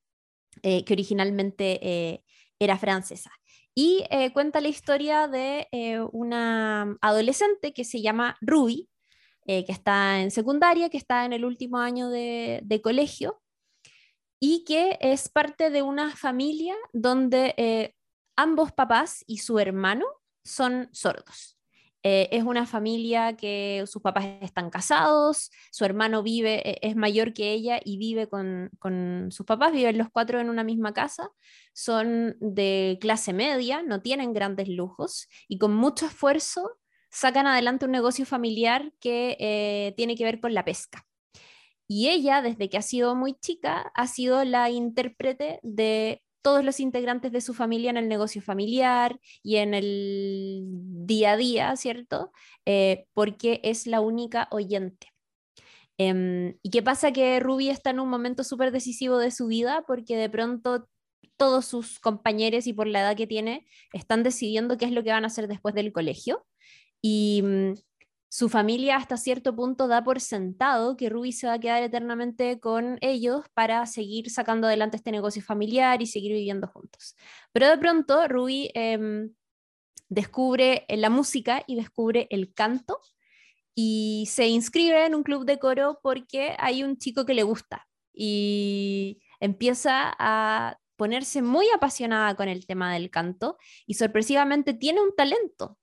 que 0.62 0.94
originalmente 0.94 2.24
era 2.60 2.78
francesa. 2.78 3.32
Y 3.74 4.04
cuenta 4.34 4.62
la 4.62 4.68
historia 4.68 5.28
de 5.28 5.68
una 6.12 6.96
adolescente 7.02 7.74
que 7.74 7.84
se 7.84 8.04
llama 8.04 8.38
Ruby, 8.40 8.88
que 9.48 9.66
está 9.68 10.22
en 10.22 10.30
secundaria, 10.30 10.90
que 10.90 10.98
está 10.98 11.26
en 11.26 11.34
el 11.34 11.44
último 11.44 11.80
año 11.80 12.12
de, 12.12 12.62
de 12.64 12.82
colegio 12.82 13.42
y 14.40 14.64
que 14.64 15.00
es 15.02 15.28
parte 15.28 15.72
de 15.72 15.82
una 15.82 16.16
familia 16.16 16.76
donde 16.94 17.96
ambos 18.36 18.72
papás 18.72 19.24
y 19.28 19.40
su 19.40 19.60
hermano 19.60 20.06
son 20.44 20.90
sordos. 20.92 21.58
Eh, 22.06 22.28
es 22.32 22.44
una 22.44 22.66
familia 22.66 23.38
que 23.38 23.86
sus 23.88 24.02
papás 24.02 24.26
están 24.42 24.70
casados, 24.70 25.52
su 25.72 25.86
hermano 25.86 26.22
vive, 26.22 26.70
eh, 26.70 26.80
es 26.82 26.98
mayor 26.98 27.34
que 27.34 27.54
ella 27.54 27.80
y 27.84 27.98
vive 27.98 28.28
con, 28.28 28.72
con 28.78 29.30
sus 29.32 29.46
papás, 29.46 29.72
viven 29.72 29.98
los 29.98 30.10
cuatro 30.12 30.42
en 30.42 30.50
una 30.50 30.66
misma 30.66 30.94
casa, 30.94 31.30
son 31.74 32.36
de 32.42 32.98
clase 33.00 33.32
media, 33.32 33.84
no 33.84 34.02
tienen 34.02 34.34
grandes 34.34 34.68
lujos 34.68 35.30
y 35.48 35.58
con 35.58 35.74
mucho 35.74 36.06
esfuerzo 36.08 36.78
sacan 37.10 37.48
adelante 37.48 37.86
un 37.86 37.92
negocio 37.92 38.26
familiar 38.26 38.92
que 39.00 39.38
eh, 39.40 39.94
tiene 39.96 40.16
que 40.18 40.26
ver 40.26 40.42
con 40.42 40.54
la 40.54 40.66
pesca. 40.66 41.06
Y 41.88 42.10
ella, 42.10 42.42
desde 42.42 42.70
que 42.70 42.78
ha 42.78 42.82
sido 42.82 43.16
muy 43.16 43.36
chica, 43.36 43.92
ha 43.96 44.08
sido 44.08 44.44
la 44.44 44.70
intérprete 44.70 45.60
de 45.64 46.22
todos 46.44 46.64
los 46.64 46.80
integrantes 46.80 47.32
de 47.32 47.42
su 47.42 47.54
familia 47.56 47.90
en 47.90 47.98
el 47.98 48.08
negocio 48.08 48.42
familiar 48.42 49.20
y 49.42 49.56
en 49.56 49.74
el 49.74 50.64
día 50.68 51.32
a 51.32 51.38
día, 51.38 51.76
¿cierto? 51.76 52.32
Eh, 52.66 53.08
porque 53.14 53.62
es 53.64 53.88
la 53.88 54.02
única 54.02 54.48
oyente. 54.52 55.08
Em, 55.98 56.58
¿Y 56.62 56.70
qué 56.70 56.84
pasa? 56.84 57.12
Que 57.14 57.40
Ruby 57.40 57.70
está 57.70 57.92
en 57.92 58.00
un 58.00 58.10
momento 58.10 58.44
súper 58.44 58.72
decisivo 58.72 59.18
de 59.18 59.32
su 59.32 59.48
vida 59.48 59.84
porque 59.88 60.18
de 60.18 60.30
pronto 60.30 60.88
todos 61.38 61.66
sus 61.66 62.00
compañeros 62.00 62.68
y 62.68 62.74
por 62.74 62.88
la 62.88 63.02
edad 63.02 63.16
que 63.16 63.28
tiene 63.28 63.66
están 63.94 64.24
decidiendo 64.24 64.78
qué 64.78 64.86
es 64.86 64.92
lo 64.92 65.04
que 65.04 65.12
van 65.12 65.24
a 65.24 65.28
hacer 65.28 65.48
después 65.48 65.76
del 65.76 65.92
colegio. 65.94 66.46
Y 67.02 67.42
mm, 67.44 67.74
su 68.34 68.50
familia 68.50 68.96
hasta 68.96 69.16
cierto 69.16 69.56
punto 69.56 69.88
da 69.88 70.04
por 70.04 70.20
sentado 70.20 70.98
que 70.98 71.08
Ruby 71.08 71.32
se 71.34 71.46
va 71.46 71.54
a 71.54 71.60
quedar 71.60 71.84
eternamente 71.84 72.60
con 72.60 72.98
ellos 73.02 73.46
para 73.54 73.86
seguir 73.86 74.32
sacando 74.32 74.66
adelante 74.66 74.98
este 74.98 75.12
negocio 75.12 75.44
familiar 75.44 76.02
y 76.02 76.08
seguir 76.08 76.32
viviendo 76.32 76.68
juntos. 76.68 77.16
Pero 77.52 77.68
de 77.70 77.78
pronto 77.78 78.28
Ruby 78.28 78.72
em, 78.74 79.36
descubre 80.10 80.84
eh, 80.88 80.98
la 80.98 81.12
música 81.12 81.64
y 81.68 81.76
descubre 81.76 82.26
el 82.32 82.52
canto 82.56 83.02
y 83.76 84.28
se 84.32 84.48
inscribe 84.48 85.06
en 85.06 85.14
un 85.14 85.22
club 85.22 85.46
de 85.46 85.60
coro 85.60 86.00
porque 86.02 86.56
hay 86.58 86.84
un 86.84 86.98
chico 86.98 87.28
que 87.28 87.36
le 87.36 87.44
gusta 87.44 87.88
y 88.16 89.22
empieza 89.40 90.12
a 90.18 90.80
ponerse 90.96 91.44
muy 91.44 91.68
apasionada 91.70 92.36
con 92.36 92.50
el 92.50 92.66
tema 92.66 92.96
del 92.96 93.12
canto 93.12 93.60
y 93.86 93.94
sorpresivamente 93.94 94.74
tiene 94.74 95.02
un 95.02 95.16
talento 95.16 95.78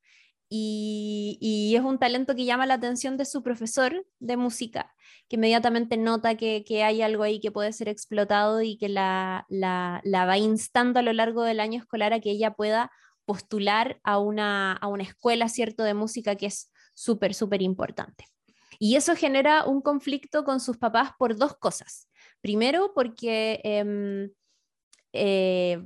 y, 0.53 1.75
es 1.77 1.83
un 1.83 1.99
talento 1.99 2.35
que 2.35 2.45
llama 2.45 2.67
la 2.67 2.75
atención 2.75 3.17
de 3.17 3.25
su 3.25 3.43
profesor 3.43 4.05
de 4.19 4.37
música, 4.37 4.93
que 5.29 5.37
inmediatamente 5.37 5.97
nota 5.97 6.37
que, 6.37 6.65
que 6.65 6.83
hay 6.83 7.03
algo 7.03 7.23
ahí 7.23 7.41
que 7.41 7.53
puede 7.53 7.73
ser 7.73 7.89
explotado 7.89 8.61
y 8.61 8.77
que 8.77 8.89
la, 8.89 9.47
la, 9.49 10.01
la 10.05 10.27
va 10.27 10.39
instando 10.39 10.99
a 10.99 11.03
lo 11.03 11.13
largo 11.13 11.45
del 11.45 11.61
año 11.61 11.79
escolar 11.79 12.13
a 12.13 12.21
que 12.21 12.33
ella 12.33 12.53
pueda 12.55 12.91
postular 13.25 14.01
a 14.03 14.19
una, 14.19 14.73
a 14.73 14.89
una 14.89 15.05
escuela, 15.05 15.49
¿cierto?, 15.49 15.85
de 15.85 15.95
música 15.95 16.35
que 16.35 16.47
es 16.47 16.73
súper, 16.95 17.33
súper 17.33 17.63
importante. 17.63 18.25
Y 18.81 18.97
eso 18.97 19.15
genera 19.15 19.65
un 19.65 19.83
conflicto 19.83 20.43
con 20.43 20.59
sus 20.59 20.79
papás 20.79 21.13
por 21.17 21.37
dos 21.37 21.57
cosas. 21.57 22.09
Primero, 22.41 22.93
porque 22.93 23.61
em, 23.63 24.31
eh, 25.13 25.81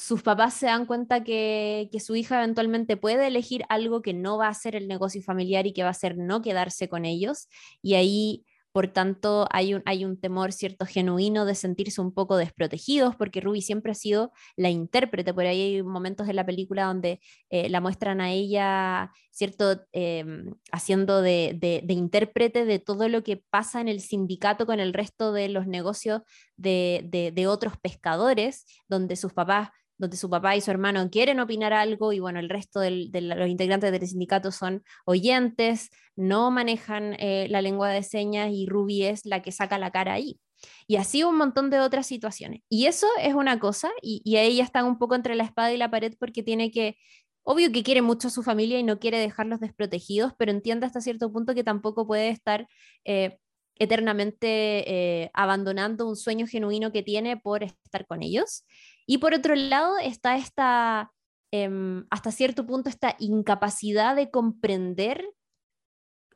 sus 0.00 0.22
papás 0.22 0.54
se 0.54 0.66
dan 0.66 0.86
cuenta 0.86 1.22
que, 1.22 1.88
que, 1.92 2.00
su 2.00 2.16
hija 2.16 2.38
eventualmente 2.38 2.96
puede 2.96 3.26
elegir 3.26 3.64
algo 3.68 4.00
que 4.00 4.14
no 4.14 4.38
va 4.38 4.48
a 4.48 4.54
ser 4.54 4.74
el 4.74 4.88
negocio 4.88 5.22
familiar 5.22 5.66
y 5.66 5.72
que 5.72 5.82
va 5.82 5.90
a 5.90 5.94
ser 5.94 6.16
no 6.16 6.40
quedarse 6.40 6.88
con 6.88 7.04
ellos. 7.04 7.48
Y 7.82 7.94
ahí, 7.94 8.46
por 8.72 8.88
tanto, 8.88 9.46
hay 9.50 9.74
un, 9.74 9.82
hay 9.84 10.06
un 10.06 10.18
temor 10.18 10.52
cierto 10.52 10.86
genuino 10.86 11.44
de 11.44 11.54
sentirse 11.54 12.00
un 12.00 12.14
poco 12.14 12.38
desprotegidos, 12.38 13.14
porque 13.14 13.42
Ruby 13.42 13.60
siempre 13.60 13.92
ha 13.92 13.94
sido 13.94 14.32
la 14.56 14.70
intérprete. 14.70 15.34
Por 15.34 15.44
ahí 15.44 15.60
hay 15.60 15.82
momentos 15.82 16.26
de 16.26 16.32
la 16.32 16.46
película 16.46 16.84
donde 16.84 17.20
eh, 17.50 17.68
la 17.68 17.82
muestran 17.82 18.22
a 18.22 18.30
ella, 18.30 19.12
cierto, 19.30 19.82
eh, 19.92 20.24
haciendo 20.72 21.20
de, 21.20 21.56
de, 21.60 21.82
de, 21.84 21.94
intérprete 21.94 22.64
de 22.64 22.78
todo 22.78 23.08
lo 23.08 23.22
que 23.22 23.36
pasa 23.36 23.82
en 23.82 23.88
el 23.88 24.00
sindicato 24.00 24.64
con 24.64 24.80
el 24.80 24.94
resto 24.94 25.32
de 25.32 25.48
los 25.50 25.66
negocios 25.66 26.22
de, 26.56 27.06
de 27.34 27.46
otros 27.48 27.76
pescadores, 27.76 28.64
donde 28.88 29.16
sus 29.16 29.32
papás 29.32 29.70
donde 30.00 30.16
su 30.16 30.30
papá 30.30 30.56
y 30.56 30.60
su 30.60 30.70
hermano 30.70 31.10
quieren 31.10 31.40
opinar 31.40 31.72
algo 31.72 32.12
y 32.12 32.20
bueno, 32.20 32.40
el 32.40 32.48
resto 32.48 32.80
de 32.80 32.90
los 33.12 33.48
integrantes 33.48 33.92
del 33.92 34.06
sindicato 34.06 34.50
son 34.50 34.82
oyentes, 35.04 35.90
no 36.16 36.50
manejan 36.50 37.14
eh, 37.18 37.46
la 37.50 37.60
lengua 37.60 37.90
de 37.90 38.02
señas 38.02 38.50
y 38.52 38.66
Ruby 38.66 39.04
es 39.04 39.26
la 39.26 39.42
que 39.42 39.52
saca 39.52 39.78
la 39.78 39.90
cara 39.90 40.14
ahí. 40.14 40.40
Y 40.86 40.96
así 40.96 41.22
un 41.22 41.36
montón 41.36 41.70
de 41.70 41.80
otras 41.80 42.06
situaciones. 42.06 42.62
Y 42.68 42.86
eso 42.86 43.06
es 43.20 43.34
una 43.34 43.60
cosa, 43.60 43.90
y, 44.02 44.22
y 44.24 44.36
a 44.36 44.42
ella 44.42 44.64
está 44.64 44.84
un 44.84 44.98
poco 44.98 45.14
entre 45.14 45.34
la 45.34 45.44
espada 45.44 45.72
y 45.72 45.76
la 45.76 45.90
pared 45.90 46.14
porque 46.18 46.42
tiene 46.42 46.70
que, 46.70 46.96
obvio 47.42 47.70
que 47.72 47.82
quiere 47.82 48.02
mucho 48.02 48.28
a 48.28 48.30
su 48.30 48.42
familia 48.42 48.78
y 48.78 48.82
no 48.82 48.98
quiere 48.98 49.18
dejarlos 49.18 49.60
desprotegidos, 49.60 50.32
pero 50.38 50.50
entiende 50.50 50.86
hasta 50.86 51.00
cierto 51.00 51.30
punto 51.32 51.54
que 51.54 51.64
tampoco 51.64 52.06
puede 52.06 52.30
estar... 52.30 52.66
Eh, 53.04 53.38
eternamente 53.80 54.84
eh, 54.86 55.30
abandonando 55.32 56.06
un 56.06 56.14
sueño 56.14 56.46
genuino 56.46 56.92
que 56.92 57.02
tiene 57.02 57.38
por 57.38 57.64
estar 57.64 58.06
con 58.06 58.22
ellos. 58.22 58.64
Y 59.10 59.18
por 59.18 59.34
otro 59.34 59.56
lado 59.56 59.98
está 59.98 60.36
esta, 60.36 61.12
eh, 61.50 61.68
hasta 62.10 62.30
cierto 62.30 62.64
punto, 62.64 62.88
esta 62.88 63.16
incapacidad 63.18 64.14
de 64.14 64.30
comprender 64.30 65.28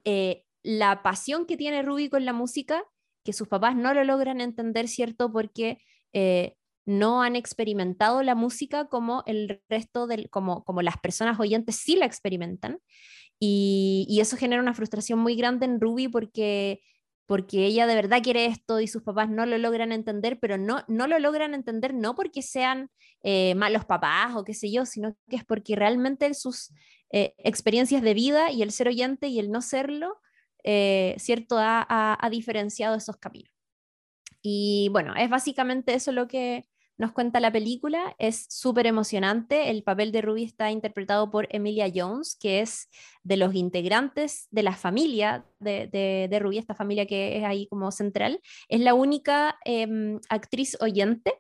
eh, 0.05 0.43
la 0.65 1.01
pasión 1.05 1.47
que 1.47 1.57
tiene 1.57 1.83
Ruby 1.83 2.09
con 2.09 2.25
la 2.25 2.33
música, 2.33 2.83
que 3.25 3.33
sus 3.33 3.47
papás 3.47 3.77
no 3.77 3.95
lo 3.95 4.03
logran 4.03 4.41
entender, 4.41 4.89
¿cierto? 4.89 5.31
Porque 5.31 5.79
eh, 6.13 6.57
no 6.85 7.23
han 7.23 7.37
experimentado 7.37 8.25
la 8.25 8.35
música 8.35 8.89
como 8.89 9.23
el 9.27 9.63
resto 9.69 10.09
del, 10.09 10.29
como, 10.29 10.65
como 10.65 10.83
las 10.83 10.99
personas 10.99 11.39
oyentes 11.39 11.77
sí 11.77 11.95
la 11.95 12.07
experimentan. 12.07 12.81
Y, 13.39 14.05
y 14.09 14.19
eso 14.19 14.37
genera 14.37 14.61
una 14.61 14.75
frustración 14.75 15.21
muy 15.21 15.37
grande 15.37 15.67
en 15.67 15.81
Ruby 15.81 16.09
porque 16.09 16.81
porque 17.27 17.65
ella 17.65 17.87
de 17.87 17.95
verdad 17.95 18.23
quiere 18.23 18.47
esto 18.47 18.81
y 18.81 18.89
sus 18.89 19.03
papás 19.03 19.31
no 19.31 19.47
lo 19.47 19.57
logran 19.59 19.93
entender, 19.93 20.39
pero 20.39 20.59
no, 20.59 20.85
no 20.89 21.07
lo 21.07 21.19
logran 21.19 21.55
entender 21.55 21.95
no 21.95 22.15
porque 22.15 22.43
sean 22.43 22.91
eh, 23.23 23.55
malos 23.55 23.85
papás 23.85 24.35
o 24.37 24.45
qué 24.45 24.55
sé 24.55 24.71
yo, 24.71 24.85
sino 24.85 25.17
que 25.29 25.37
es 25.37 25.45
porque 25.45 25.77
realmente 25.77 26.33
sus 26.35 26.71
eh, 27.11 27.35
experiencias 27.39 28.03
de 28.03 28.15
vida 28.15 28.51
y 28.51 28.63
el 28.63 28.73
ser 28.73 28.89
oyente 28.89 29.29
y 29.29 29.39
el 29.39 29.51
no 29.51 29.63
serlo, 29.63 30.21
eh, 30.65 31.15
¿cierto?, 31.19 31.59
ha, 31.59 31.85
ha, 31.89 32.19
ha, 32.21 32.31
diferenciado 32.31 32.97
esos 32.97 33.17
caminos. 33.17 33.53
Y 34.43 34.89
bueno, 34.93 35.15
es 35.15 35.31
básicamente 35.31 35.95
eso 35.95 36.13
lo 36.13 36.29
que 36.29 36.67
nos 36.97 37.13
cuenta 37.13 37.41
la 37.41 37.53
película. 37.53 38.15
Es 38.19 38.47
súper 38.49 38.87
emocionante. 38.87 39.71
El 39.71 39.83
papel 39.83 40.13
de 40.13 40.23
Ruby 40.23 40.45
está 40.45 40.71
interpretado 40.71 41.31
por 41.31 41.49
Emilia 41.51 41.91
Jones, 41.95 42.37
que 42.41 42.61
es 42.61 42.89
de 43.23 43.37
los 43.37 43.55
integrantes 43.55 44.47
de 44.51 44.63
la 44.63 44.73
familia 44.73 45.47
de, 45.59 45.89
de, 45.89 46.39
Ruby, 46.39 46.59
esta 46.59 46.75
familia 46.75 47.07
que 47.07 47.39
es 47.39 47.45
ahí 47.45 47.67
como 47.69 47.91
central. 47.91 48.41
Es 48.69 48.81
la 48.81 48.95
única 48.95 49.57
em, 49.65 50.21
actriz 50.29 50.77
oyente 50.81 51.35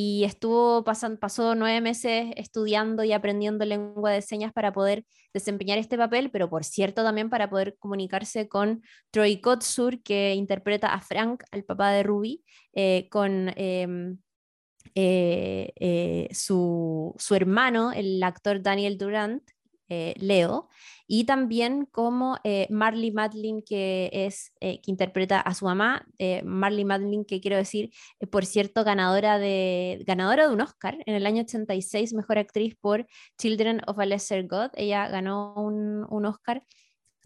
y 0.00 0.22
estuvo 0.22 0.84
pasando, 0.84 1.18
pasó 1.18 1.56
nueve 1.56 1.80
meses 1.80 2.30
estudiando 2.36 3.02
y 3.02 3.12
aprendiendo 3.12 3.64
lengua 3.64 4.12
de 4.12 4.22
señas 4.22 4.52
para 4.52 4.72
poder 4.72 5.04
desempeñar 5.34 5.76
este 5.78 5.98
papel, 5.98 6.30
pero 6.30 6.48
por 6.48 6.62
cierto 6.62 7.02
también 7.02 7.28
para 7.30 7.50
poder 7.50 7.76
comunicarse 7.80 8.48
con 8.48 8.82
Troy 9.10 9.40
Kotsur, 9.40 10.00
que 10.02 10.34
interpreta 10.34 10.94
a 10.94 11.00
Frank, 11.00 11.42
al 11.50 11.64
papá 11.64 11.90
de 11.90 12.04
Ruby, 12.04 12.44
eh, 12.74 13.08
con 13.10 13.50
em, 13.56 14.18
eh, 15.00 15.72
eh, 15.76 16.28
su, 16.32 17.14
su, 17.18 17.36
hermano, 17.36 17.92
el 17.92 18.20
actor 18.20 18.60
Daniel 18.60 18.98
Durant, 18.98 19.48
eh, 19.88 20.12
Leo, 20.18 20.68
y 21.06 21.22
también 21.22 21.86
como 21.86 22.36
Marley 22.68 23.12
Madlin, 23.12 23.62
que, 23.62 24.10
es, 24.12 24.52
que 24.60 24.80
interpreta 24.86 25.40
a 25.40 25.54
su 25.54 25.66
mamá, 25.66 26.04
Marley 26.44 26.84
Madlin, 26.84 27.24
que 27.24 27.40
quiero 27.40 27.56
decir, 27.56 27.90
por 28.30 28.44
cierto, 28.44 28.82
ganadora 28.82 29.38
de, 29.38 30.02
ganadora 30.04 30.48
de 30.48 30.52
un 30.52 30.60
Oscar 30.60 30.98
en 31.06 31.14
el 31.14 31.24
año 31.24 31.44
86, 31.44 32.12
mejor 32.12 32.38
actriz 32.38 32.74
por 32.78 33.06
Children 33.38 33.80
of 33.86 34.00
a 34.00 34.04
Lesser 34.04 34.48
God, 34.48 34.70
ella 34.74 35.08
ganó 35.08 35.54
un, 35.54 36.06
un 36.10 36.26
Oscar 36.26 36.64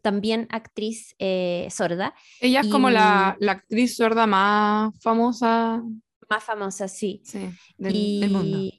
también 0.03 0.47
actriz 0.51 1.17
sorda. 1.71 2.15
Ella 2.41 2.61
es 2.61 2.69
como 2.69 2.91
la, 2.91 3.37
la, 3.41 3.53
actriz 3.53 3.97
sorda 3.97 4.27
más 4.27 4.93
famosa 5.01 5.83
más 6.33 6.45
famosa, 6.45 6.89
sí. 6.89 7.21
Sí, 7.25 7.51
del, 7.77 8.31
mundo. 8.31 8.71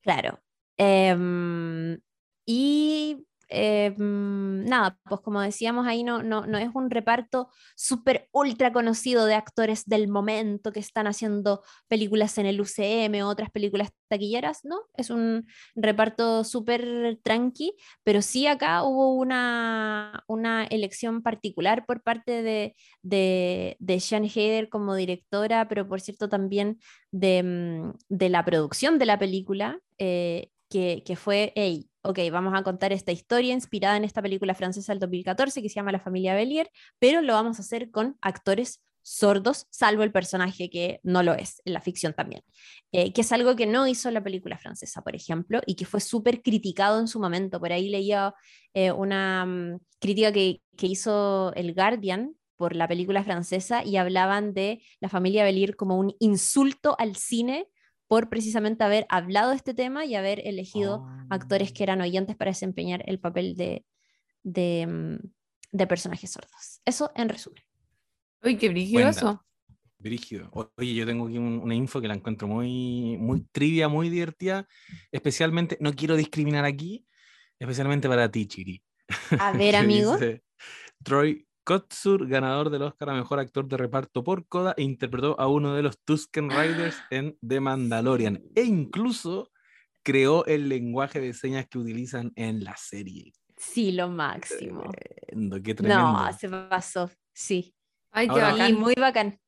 Claro. 0.00 0.40
Em, 0.76 1.98
y 2.44 3.26
Em, 3.50 4.64
nada, 4.64 4.98
pues 5.08 5.22
como 5.22 5.40
decíamos 5.40 5.86
ahí, 5.86 6.04
no, 6.04 6.22
no, 6.22 6.46
no 6.46 6.58
es 6.58 6.68
un 6.74 6.90
reparto 6.90 7.48
súper 7.76 8.28
ultra 8.32 8.72
conocido 8.72 9.24
de 9.24 9.34
actores 9.34 9.86
del 9.86 10.08
momento 10.08 10.70
que 10.70 10.80
están 10.80 11.06
haciendo 11.06 11.62
películas 11.88 12.36
en 12.36 12.46
el 12.46 12.60
UCM 12.60 13.22
o 13.22 13.28
otras 13.28 13.50
películas 13.50 13.90
taquilleras, 14.08 14.64
¿no? 14.64 14.80
Es 14.94 15.08
un 15.10 15.46
reparto 15.74 16.44
súper 16.44 17.18
tranqui, 17.22 17.74
pero 18.04 18.20
sí 18.20 18.46
acá 18.46 18.82
hubo 18.82 19.14
una, 19.14 20.24
una 20.26 20.64
elección 20.66 21.22
particular 21.22 21.86
por 21.86 22.02
parte 22.02 22.42
de, 22.42 22.76
de, 23.02 23.76
de 23.78 24.00
Sean 24.00 24.24
Hader 24.24 24.68
como 24.68 24.94
directora, 24.94 25.68
pero 25.68 25.88
por 25.88 26.00
cierto 26.00 26.28
también 26.28 26.78
de, 27.10 27.42
mm, 27.42 27.92
de 28.08 28.28
la 28.28 28.44
producción 28.44 28.98
de 28.98 29.06
la 29.06 29.18
película. 29.18 29.80
Eh, 29.98 30.50
que, 30.70 31.02
que, 31.04 31.16
fue, 31.16 31.52
hey, 31.56 31.88
ok, 32.08 32.18
vamos 32.32 32.54
a 32.56 32.62
contar 32.62 32.90
esta 32.90 33.12
historia 33.12 33.52
inspirada 33.52 33.98
en 33.98 34.04
esta 34.04 34.22
película 34.22 34.54
francesa 34.54 34.92
del 34.92 34.98
2014 34.98 35.60
que 35.60 35.68
se 35.68 35.74
llama 35.74 35.92
La 35.92 36.00
familia 36.00 36.34
Bellier, 36.34 36.70
pero 36.98 37.20
lo 37.20 37.34
vamos 37.34 37.58
a 37.58 37.62
hacer 37.62 37.90
con 37.90 38.16
actores 38.22 38.82
sordos, 39.02 39.66
salvo 39.68 40.04
el 40.04 40.10
personaje 40.10 40.70
que 40.70 41.00
no 41.02 41.22
lo 41.22 41.34
es, 41.34 41.60
en 41.66 41.74
la 41.74 41.82
ficción 41.82 42.14
también, 42.14 42.42
eh, 42.92 43.12
que 43.12 43.20
es 43.20 43.30
algo 43.30 43.56
que 43.56 43.66
no 43.66 43.86
hizo 43.86 44.10
la 44.10 44.22
película 44.24 44.56
francesa, 44.56 45.02
por 45.02 45.14
ejemplo, 45.14 45.60
y 45.66 45.74
que 45.74 45.84
fue 45.84 46.00
súper 46.00 46.40
criticado 46.40 46.98
en 46.98 47.08
su 47.08 47.20
momento. 47.20 47.60
Por 47.60 47.72
ahí 47.72 47.90
leía 47.90 48.32
eh, 48.72 48.90
una 48.90 49.44
mm, 49.44 49.78
crítica 50.00 50.32
que, 50.32 50.62
que 50.78 50.86
hizo 50.86 51.52
el 51.56 51.74
Guardian 51.74 52.34
por 52.56 52.74
la 52.74 52.88
película 52.88 53.22
francesa 53.22 53.84
y 53.84 53.98
hablaban 53.98 54.54
de 54.54 54.82
la 55.00 55.10
familia 55.10 55.44
Bellier 55.44 55.76
como 55.76 55.98
un 55.98 56.14
insulto 56.20 56.96
al 56.98 57.16
cine 57.16 57.68
por 58.08 58.30
precisamente 58.30 58.82
haber 58.82 59.06
hablado 59.10 59.50
de 59.50 59.56
este 59.56 59.74
tema 59.74 60.04
y 60.06 60.14
haber 60.14 60.40
elegido 60.46 61.06
actores 61.28 61.72
que 61.72 61.82
eran 61.82 62.00
oyentes 62.00 62.36
para 62.36 62.50
desempeñar 62.50 63.02
el 63.06 63.20
papel 63.20 63.54
de, 63.54 63.84
de, 64.42 65.20
mm, 65.72 65.86
personajes 65.86 66.30
sordos. 66.30 66.80
Eso 66.86 67.12
en 67.14 67.28
resumen. 67.28 67.62
Uy, 68.42 68.56
qué 68.56 68.70
brígido 68.70 69.08
eso. 69.08 69.44
Brígido. 69.98 70.50
Oye, 70.76 70.94
yo 70.94 71.04
tengo 71.04 71.26
aquí 71.26 71.38
una 71.38 71.74
info 71.74 72.00
que 72.00 72.08
la 72.08 72.14
encuentro 72.14 72.48
muy, 72.48 73.16
muy 73.18 73.42
trivia, 73.52 73.88
muy 73.88 74.08
divertida. 74.08 74.66
Especialmente, 75.12 75.76
no 75.80 75.92
quiero 75.92 76.16
discriminar 76.16 76.64
aquí, 76.64 77.04
especialmente 77.58 78.08
para 78.08 78.30
ti, 78.30 78.46
Chiri. 78.46 78.82
A 79.38 79.52
ver, 79.52 79.76
amigo. 79.76 80.16
Troy 81.02 81.47
Kotsur, 81.68 82.26
ganador 82.26 82.70
del 82.70 82.80
Oscar 82.80 83.10
a 83.10 83.12
Mejor 83.12 83.40
Actor 83.40 83.68
de 83.68 83.76
Reparto 83.76 84.24
por 84.24 84.48
Coda, 84.48 84.72
e 84.78 84.82
interpretó 84.82 85.38
a 85.38 85.48
uno 85.48 85.74
de 85.74 85.82
los 85.82 85.98
Tusken 86.02 86.48
Riders 86.48 86.96
en 87.10 87.36
The 87.46 87.60
Mandalorian. 87.60 88.42
E 88.54 88.62
incluso 88.62 89.50
creó 90.02 90.46
el 90.46 90.70
lenguaje 90.70 91.20
de 91.20 91.34
señas 91.34 91.68
que 91.68 91.76
utilizan 91.76 92.32
en 92.36 92.64
la 92.64 92.74
serie. 92.78 93.34
Sí, 93.58 93.92
lo 93.92 94.08
máximo. 94.08 94.90
Tremendo, 95.26 95.62
qué 95.62 95.74
tremendo. 95.74 96.10
No, 96.10 96.32
se 96.32 96.48
pasó, 96.48 97.10
sí. 97.34 97.74
Ay, 98.12 98.28
qué 98.28 98.40
bacán. 98.40 98.74
muy 98.74 98.94
bacán. 98.94 99.38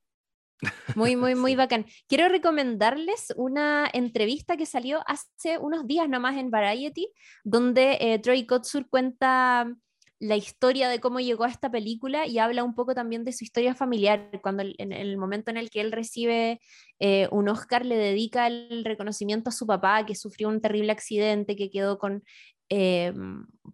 Muy, 0.97 1.17
muy, 1.17 1.35
muy 1.35 1.57
bacán. 1.57 1.87
Quiero 2.07 2.29
recomendarles 2.29 3.33
una 3.35 3.89
entrevista 3.91 4.59
que 4.59 4.67
salió 4.67 5.01
hace 5.07 5.57
unos 5.57 5.87
días 5.87 6.07
nomás 6.07 6.37
en 6.37 6.51
Variety, 6.51 7.11
donde 7.45 7.97
eh, 7.99 8.19
Troy 8.19 8.45
Kotsur 8.45 8.91
cuenta 8.91 9.75
la 10.21 10.37
historia 10.37 10.91
de 10.91 11.01
cómo 11.01 11.19
llegó 11.19 11.45
a 11.45 11.49
esta 11.49 11.71
película 11.71 12.27
y 12.27 12.39
habla 12.39 12.63
un 12.63 12.75
poco 12.75 12.95
también 12.95 13.25
de 13.25 13.33
su 13.33 13.43
historia 13.43 13.75
familiar, 13.75 14.31
cuando 14.43 14.63
en 14.63 14.93
el 14.93 15.17
momento 15.17 15.51
en 15.51 15.57
el 15.57 15.71
que 15.71 15.81
él 15.81 15.93
recibe 15.93 16.61
eh, 16.99 17.27
un 17.33 17.49
Oscar 17.49 17.87
le 17.87 17.97
dedica 17.97 18.47
el 18.47 18.85
reconocimiento 18.85 19.49
a 19.49 19.53
su 19.53 19.67
papá 19.67 20.05
que 20.05 20.15
sufrió 20.15 20.49
un 20.49 20.61
terrible 20.61 20.93
accidente, 20.93 21.57
que 21.57 21.71
quedó 21.71 21.99
con 21.99 22.23
eh, 22.69 23.15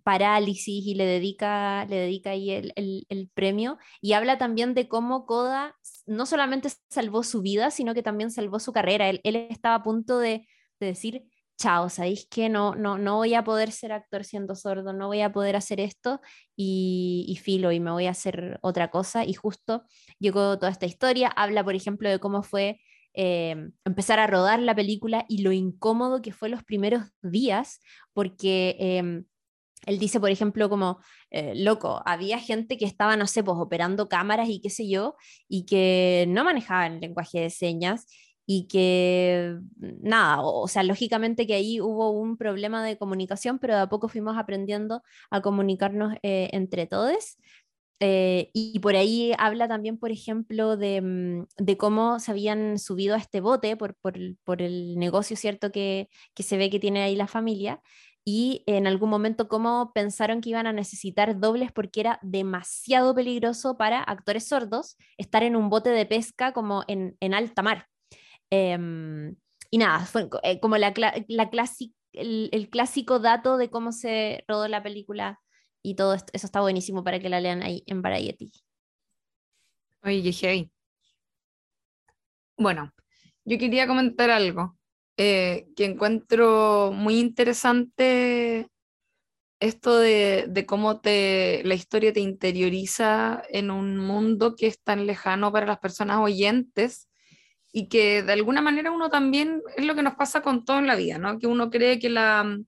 parálisis 0.05 0.87
y 0.87 0.95
le 0.95 1.05
dedica, 1.05 1.85
le 1.87 1.97
dedica 1.97 2.31
ahí 2.31 2.51
el, 2.51 3.31
premio 3.35 3.77
y 4.01 4.13
habla 4.13 4.39
también 4.39 4.73
de 4.73 4.89
cómo 4.89 5.27
Koda 5.27 5.75
no 6.07 6.27
solamente 6.27 6.69
salvó 6.89 7.25
su 7.25 7.43
vida, 7.43 7.73
sino 7.73 7.93
que 7.93 8.05
también 8.05 8.31
salvó 8.31 8.61
su 8.61 8.73
carrera. 8.73 9.11
Él, 9.11 9.21
estaba 9.51 9.75
a 9.75 9.83
punto 9.83 10.19
de 10.19 10.47
decir, 10.79 11.25
chao, 11.57 11.89
¿sabéis 11.89 12.27
que 12.31 12.49
no, 12.49 12.75
no, 12.75 12.99
no 12.99 13.17
voy 13.17 13.35
a 13.35 13.45
poder 13.45 13.73
ser 13.73 13.93
actor 13.93 14.25
siendo 14.25 14.55
sordo, 14.55 14.93
no 14.93 15.09
voy 15.09 15.23
a 15.23 15.33
poder 15.33 15.57
hacer 15.57 15.81
esto 15.81 16.21
y, 16.57 17.39
filo 17.43 17.73
y 17.73 17.81
me 17.81 17.91
voy 17.91 18.07
a 18.07 18.11
hacer 18.11 18.59
otra 18.63 18.91
cosa? 18.91 19.25
Y 19.25 19.35
justo 19.35 19.85
llegó 20.19 20.59
toda 20.59 20.71
esta 20.73 20.87
historia, 20.87 21.29
habla, 21.29 21.65
por 21.65 21.75
ejemplo, 21.75 22.09
de 22.09 22.19
cómo 22.21 22.43
fue 22.43 22.81
em, 23.15 23.73
empezar 23.85 24.19
a 24.19 24.27
rodar 24.27 24.61
la 24.61 24.75
película 24.75 25.25
y 25.29 25.43
lo 25.43 25.53
incómodo 25.53 26.23
que 26.23 26.33
fue 26.33 26.49
los 26.49 26.63
primeros 26.65 27.05
días, 27.23 27.81
porque... 28.13 28.77
Em, 28.79 29.25
él 29.85 29.99
dice, 30.01 30.19
por 30.19 30.31
ejemplo, 30.31 30.69
como, 30.69 30.99
eh, 31.31 31.53
loco, 31.55 32.03
había 32.07 32.39
gente 32.41 32.77
que 32.77 32.87
estaba, 32.87 33.17
no 33.17 33.27
sé, 33.27 33.45
pues 33.45 33.57
operando 33.59 34.09
cámaras 34.09 34.49
y 34.49 34.61
qué 34.61 34.69
sé 34.71 34.89
yo, 34.89 35.15
y 35.49 35.65
que 35.65 36.25
no 36.29 36.45
manejaban 36.45 37.01
lenguaje 37.01 37.41
de 37.41 37.51
señas 37.51 38.07
y 38.47 38.69
que 38.69 39.59
nada, 39.79 40.41
o, 40.43 40.69
sea, 40.69 40.85
lógicamente 40.85 41.47
que 41.47 41.55
ahí 41.55 41.81
hubo 41.81 42.11
un 42.11 42.37
problema 42.37 42.85
de 42.85 42.97
comunicación, 42.97 43.59
pero 43.59 43.75
de 43.75 43.81
a 43.83 43.89
poco 43.89 44.09
fuimos 44.09 44.39
aprendiendo 44.39 45.03
a 45.31 45.43
comunicarnos 45.43 46.15
eh, 46.23 46.51
entre 46.53 46.87
todos. 46.87 47.37
Eh, 48.01 48.51
y 48.53 48.79
por 48.81 48.95
ahí 48.95 49.33
habla 49.39 49.69
también, 49.69 49.99
por 49.99 50.11
ejemplo, 50.13 50.77
de, 50.77 51.01
mm, 51.01 51.47
de, 51.57 51.77
cómo 51.79 52.21
se 52.21 52.31
habían 52.31 52.79
subido 52.79 53.15
a 53.15 53.19
este 53.19 53.41
bote 53.41 53.77
por, 53.77 53.95
por, 53.97 54.15
por 54.45 54.63
el 54.63 54.97
negocio, 54.99 55.37
¿cierto? 55.37 55.73
Que, 55.73 56.09
que, 56.35 56.43
se 56.43 56.57
ve 56.59 56.71
que 56.71 56.79
tiene 56.79 57.03
ahí 57.03 57.17
la 57.17 57.27
familia. 57.27 57.81
Y 58.25 58.65
en 58.67 58.87
algún 58.87 59.11
momento 59.11 59.49
cómo 59.49 59.93
pensaron 59.95 60.41
que 60.41 60.51
iban 60.51 60.67
a 60.67 60.73
necesitar 60.73 61.39
dobles 61.41 61.73
porque 61.73 62.01
era 62.01 62.19
demasiado 62.23 63.15
peligroso 63.15 63.77
para 63.79 64.03
actores 64.03 64.49
sordos 64.49 64.97
estar 65.17 65.43
en 65.45 65.57
un 65.57 65.71
bote 65.71 65.91
de 65.91 66.07
pesca 66.07 66.53
como 66.53 66.85
en, 66.89 67.17
en 67.21 67.35
alta 67.35 67.63
mar. 67.63 67.89
Em, 68.51 69.37
y 69.71 69.79
nada, 69.79 70.07
fue 70.07 70.29
eh, 70.43 70.61
como 70.61 70.77
la, 70.77 70.93
la 71.29 71.51
el, 72.13 72.69
clásico 72.71 73.19
dato 73.19 73.57
de 73.57 73.71
cómo 73.71 73.93
se 73.93 74.45
rodó 74.49 74.69
la 74.69 74.83
película 74.83 75.41
y 75.83 75.95
todo 75.95 76.15
esto, 76.15 76.31
eso 76.33 76.47
está 76.47 76.61
buenísimo 76.61 77.05
para 77.05 77.21
que 77.21 77.29
la 77.29 77.41
lean 77.41 77.63
ahí 77.63 77.83
en 77.87 78.03
Variety. 78.03 78.53
Oye, 80.03 80.33
hey. 80.33 80.71
Bueno, 82.57 82.93
yo 83.45 83.59
quería 83.59 83.87
comentar 83.87 84.31
algo 84.31 84.79
eh, 85.17 85.69
que 85.77 85.85
encuentro 85.85 86.93
muy 86.93 87.19
interesante 87.19 88.71
esto 89.61 89.99
de, 89.99 90.47
de, 90.49 90.67
cómo 90.67 91.01
te, 91.01 91.63
la 91.65 91.75
historia 91.75 92.13
te 92.13 92.21
interioriza 92.21 93.43
en 93.49 93.71
un 93.71 93.99
mundo 93.99 94.55
que 94.55 94.67
es 94.67 94.81
tan 94.83 95.07
lejano 95.07 95.53
para 95.53 95.67
las 95.67 95.79
personas 95.79 96.19
oyentes 96.19 97.09
y 97.77 97.89
que 97.89 98.23
de 98.23 98.33
alguna 98.33 98.63
manera 98.63 98.91
uno 98.91 99.11
también 99.11 99.63
es 99.77 99.85
lo 99.85 99.95
que 99.95 100.03
nos 100.03 100.15
pasa 100.15 100.41
con 100.41 100.65
todo 100.65 100.79
en 100.79 100.87
la 100.87 100.97
vida, 100.97 101.19
¿no? 101.19 101.39
Que 101.39 101.47
uno 101.47 101.69
cree 101.69 101.99
que 101.99 102.09
la, 102.09 102.59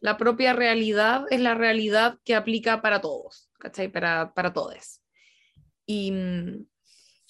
la 0.00 0.16
propia 0.16 0.52
realidad 0.52 1.26
es 1.30 1.40
la 1.40 1.54
realidad 1.54 2.18
que 2.24 2.34
aplica 2.34 2.82
para 2.82 3.00
todos, 3.00 3.52
¿cachai? 3.60 3.86
Para, 3.86 4.34
para 4.34 4.52
todos. 4.52 5.00
Y, 5.86 6.12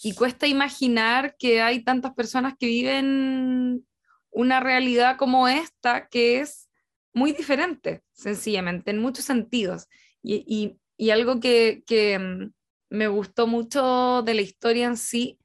y 0.03 0.15
cuesta 0.15 0.47
imaginar 0.47 1.37
que 1.39 1.61
hay 1.61 1.85
tantas 1.85 2.15
personas 2.15 2.55
que 2.59 2.65
viven 2.65 3.87
una 4.31 4.61
realidad 4.61 5.19
como 5.19 5.49
esta 5.49 6.09
que 6.09 6.41
es 6.41 6.71
muy 7.13 7.33
diferente, 7.33 8.05
sencillamente, 8.15 8.91
en 8.91 9.03
muchos 9.03 9.27
sentidos. 9.27 9.87
Y, 10.23 10.79
y, 10.97 11.11
algo 11.11 11.41
que, 11.41 11.83
que, 11.87 12.19
mm, 12.19 12.53
me 12.89 13.07
gustó 13.07 13.47
mucho 13.47 14.23
de 14.23 14.33
la 14.33 14.41
historia 14.41 14.87
en 14.87 14.97
sí 14.97 15.39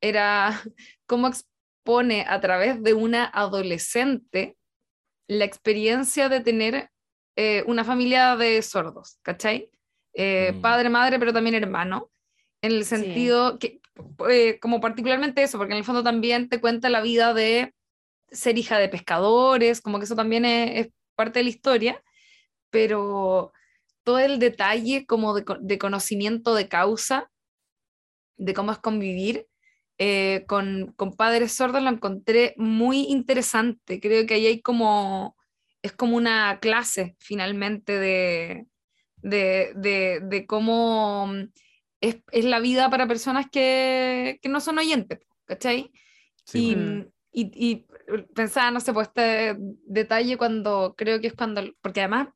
era 0.00 0.60
cómo 1.10 1.26
expone 1.26 2.24
a 2.28 2.40
través 2.40 2.80
de 2.84 2.94
una 2.94 3.24
adolescente 3.24 4.56
la 5.26 5.44
experiencia 5.44 6.28
de 6.28 6.38
tener 6.38 6.88
eh, 7.34 7.64
una 7.66 7.82
familia 7.82 8.36
de 8.36 8.62
sordos, 8.62 9.18
¿cachai? 9.22 9.72
Eh, 10.14 10.52
Mm. 10.54 10.60
Padre, 10.60 10.88
madre, 10.88 11.18
pero 11.18 11.32
también 11.32 11.56
hermano, 11.56 12.12
en 12.62 12.70
el 12.70 12.84
sentido 12.84 13.58
que, 13.58 13.80
eh, 14.28 14.60
como 14.60 14.80
particularmente 14.80 15.42
eso, 15.42 15.58
porque 15.58 15.72
en 15.72 15.78
el 15.78 15.84
fondo 15.84 16.04
también 16.04 16.48
te 16.48 16.60
cuenta 16.60 16.88
la 16.88 17.00
vida 17.00 17.34
de 17.34 17.74
ser 18.30 18.56
hija 18.56 18.78
de 18.78 18.88
pescadores, 18.88 19.80
como 19.80 19.98
que 19.98 20.04
eso 20.04 20.14
también 20.14 20.44
es, 20.44 20.86
es 20.86 20.92
parte 21.16 21.40
de 21.40 21.44
la 21.44 21.50
historia, 21.50 22.04
pero 22.70 23.52
todo 24.04 24.20
el 24.20 24.38
detalle 24.38 25.06
como 25.06 25.34
de, 25.34 25.44
de 25.60 25.76
conocimiento 25.76 26.54
de 26.54 26.68
causa, 26.68 27.32
de 28.36 28.54
cómo 28.54 28.70
es 28.70 28.78
convivir 28.78 29.49
eh, 30.02 30.44
con, 30.46 30.94
con 30.96 31.12
padres 31.12 31.52
sordos, 31.52 31.82
lo 31.82 31.90
encontré 31.90 32.54
muy 32.56 33.02
interesante. 33.02 34.00
Creo 34.00 34.24
que 34.24 34.32
ahí 34.32 34.46
hay 34.46 34.62
como, 34.62 35.36
es 35.82 35.92
como 35.92 36.16
una 36.16 36.58
clase 36.58 37.16
finalmente 37.18 37.98
de, 37.98 38.66
de, 39.18 39.72
de, 39.76 40.20
de 40.22 40.46
cómo 40.46 41.26
mm, 41.26 41.52
es, 42.00 42.16
es 42.32 42.44
la 42.46 42.60
vida 42.60 42.88
para 42.88 43.06
personas 43.06 43.50
que, 43.52 44.38
que 44.40 44.48
no 44.48 44.60
son 44.60 44.78
oyentes, 44.78 45.18
¿cachai? 45.44 45.92
Sí, 46.46 46.70
y, 46.70 46.74
pues. 46.74 47.06
y, 47.30 47.70
y 47.70 47.86
pensaba, 48.34 48.70
no 48.70 48.80
sé, 48.80 48.94
pues 48.94 49.08
este 49.08 49.54
detalle 49.58 50.38
cuando, 50.38 50.94
creo 50.96 51.20
que 51.20 51.26
es 51.26 51.34
cuando, 51.34 51.60
porque 51.82 52.00
además 52.00 52.28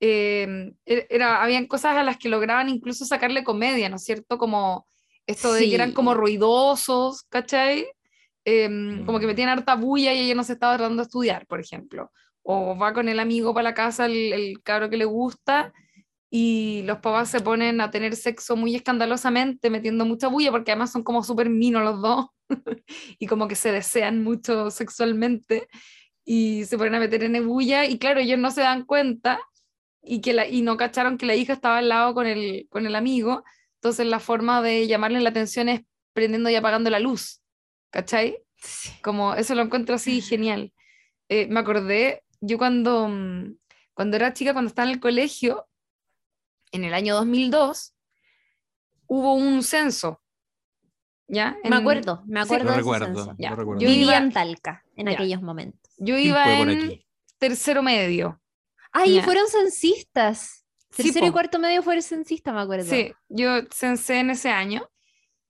eh, 0.00 0.72
era, 0.84 1.40
habían 1.40 1.66
cosas 1.66 1.96
a 1.96 2.02
las 2.02 2.16
que 2.16 2.28
lograban 2.28 2.68
incluso 2.68 3.04
sacarle 3.04 3.44
comedia, 3.44 3.88
¿no 3.88 3.94
es 3.94 4.02
cierto? 4.02 4.38
Como 4.38 4.88
esto 5.26 5.52
de 5.52 5.68
que 5.68 5.74
eran 5.74 5.92
como 5.92 6.14
ruidosos, 6.14 7.24
¿cachai? 7.28 7.86
Eh, 8.44 8.68
Como 9.04 9.18
que 9.18 9.26
Mm. 9.26 9.28
metían 9.28 9.48
harta 9.48 9.74
bulla 9.74 10.12
y 10.12 10.20
ella 10.20 10.34
no 10.34 10.44
se 10.44 10.52
estaba 10.52 10.76
tratando 10.76 11.02
de 11.02 11.06
estudiar, 11.06 11.46
por 11.46 11.60
ejemplo. 11.60 12.12
O 12.42 12.76
va 12.78 12.92
con 12.92 13.08
el 13.08 13.18
amigo 13.18 13.52
para 13.52 13.64
la 13.70 13.74
casa, 13.74 14.06
el, 14.06 14.32
el 14.32 14.62
cabro 14.62 14.88
que 14.88 14.96
le 14.96 15.04
gusta, 15.04 15.72
y 16.30 16.82
los 16.84 16.98
papás 16.98 17.28
se 17.30 17.40
ponen 17.40 17.80
a 17.80 17.90
tener 17.90 18.14
sexo 18.14 18.56
muy 18.56 18.74
escandalosamente, 18.76 19.70
metiendo 19.70 20.04
mucha 20.04 20.28
bulla, 20.28 20.50
porque 20.52 20.70
además 20.72 20.92
son 20.92 21.02
como 21.02 21.24
súper 21.24 21.50
minos 21.50 21.82
los 21.82 22.00
dos, 22.00 22.26
y 23.18 23.26
como 23.26 23.48
que 23.48 23.56
se 23.56 23.72
desean 23.72 24.22
mucho 24.22 24.70
sexualmente, 24.70 25.66
y 26.24 26.64
se 26.66 26.78
ponen 26.78 26.94
a 26.96 27.00
meter 27.00 27.24
en 27.24 27.46
bulla, 27.48 27.84
y 27.84 27.98
claro, 27.98 28.20
ellos 28.20 28.38
no 28.38 28.50
se 28.52 28.60
dan 28.60 28.84
cuenta, 28.84 29.40
y, 30.02 30.20
que 30.20 30.32
la, 30.32 30.46
y 30.46 30.62
no 30.62 30.76
cacharon 30.76 31.18
que 31.18 31.26
la 31.26 31.34
hija 31.34 31.52
estaba 31.52 31.78
al 31.78 31.88
lado 31.88 32.14
con 32.14 32.26
el, 32.26 32.66
con 32.70 32.86
el 32.86 32.94
amigo, 32.94 33.42
entonces 33.76 34.06
la 34.06 34.20
forma 34.20 34.62
de 34.62 34.86
llamarle 34.86 35.20
la 35.20 35.30
atención 35.30 35.68
es 35.68 35.82
prendiendo 36.12 36.48
y 36.50 36.54
apagando 36.54 36.90
la 36.90 36.98
luz, 37.00 37.40
¿cachai? 37.90 38.42
Como 39.02 39.34
eso 39.34 39.54
lo 39.54 39.62
encuentro 39.62 39.94
así 39.96 40.20
genial. 40.22 40.72
Eh, 41.28 41.46
me 41.48 41.60
acordé, 41.60 42.22
yo 42.40 42.58
cuando, 42.58 43.08
mm, 43.08 43.56
cuando 43.94 44.16
era 44.16 44.32
chica, 44.32 44.52
cuando 44.52 44.68
estaba 44.68 44.88
en 44.88 44.94
el 44.94 45.00
colegio, 45.00 45.66
en 46.72 46.84
el 46.84 46.94
año 46.94 47.14
2002, 47.14 47.94
hubo 49.06 49.34
un 49.34 49.62
censo. 49.62 50.20
¿Ya? 51.28 51.56
Me 51.64 51.68
En- 51.68 51.74
acuerdo, 51.74 52.22
me 52.26 52.40
Sí. 52.40 52.44
acuerdo 52.44 52.64
Lo 52.66 52.70
de 52.70 52.76
ese 52.76 52.80
recuerdo, 52.82 53.06
censo. 53.24 53.34
Ya, 53.38 53.50
recuerdo. 53.54 53.80
yo 53.80 53.88
Vivía 53.88 54.04
iba- 54.04 54.16
en 54.18 54.32
Talca 54.32 54.84
en 54.96 55.06
Ya. 55.06 55.12
aquellos 55.12 55.42
momentos. 55.42 55.92
Yo 55.98 56.14
¿Quién 56.14 56.28
iba 56.28 56.58
en 56.60 57.00
tercero 57.38 57.82
medio. 57.82 58.40
Ay, 58.92 59.14
Ya. 59.16 59.22
fueron 59.24 59.46
censistas. 59.48 60.64
Sí, 60.96 61.02
Tercero 61.04 61.26
y 61.26 61.28
po. 61.30 61.34
cuarto 61.34 61.58
medio 61.58 61.82
fueron 61.82 62.02
censistas, 62.02 62.54
me 62.54 62.60
acuerdo. 62.60 62.84
Sí, 62.84 63.12
yo 63.28 63.48
censé 63.70 64.18
en 64.20 64.30
ese 64.30 64.48
año 64.50 64.88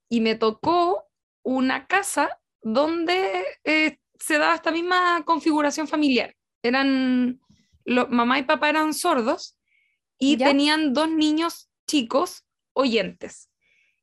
y 0.09 0.21
me 0.21 0.35
tocó 0.35 1.05
una 1.43 1.87
casa 1.87 2.39
donde 2.61 3.45
eh, 3.63 3.97
se 4.19 4.37
daba 4.37 4.55
esta 4.55 4.71
misma 4.71 5.23
configuración 5.25 5.87
familiar. 5.87 6.35
Eran, 6.63 7.39
lo- 7.85 8.07
mamá 8.07 8.39
y 8.39 8.43
papá 8.43 8.69
eran 8.69 8.93
sordos 8.93 9.55
y 10.19 10.35
¿Ya? 10.37 10.47
tenían 10.47 10.93
dos 10.93 11.09
niños 11.09 11.69
chicos 11.87 12.43
oyentes. 12.73 13.49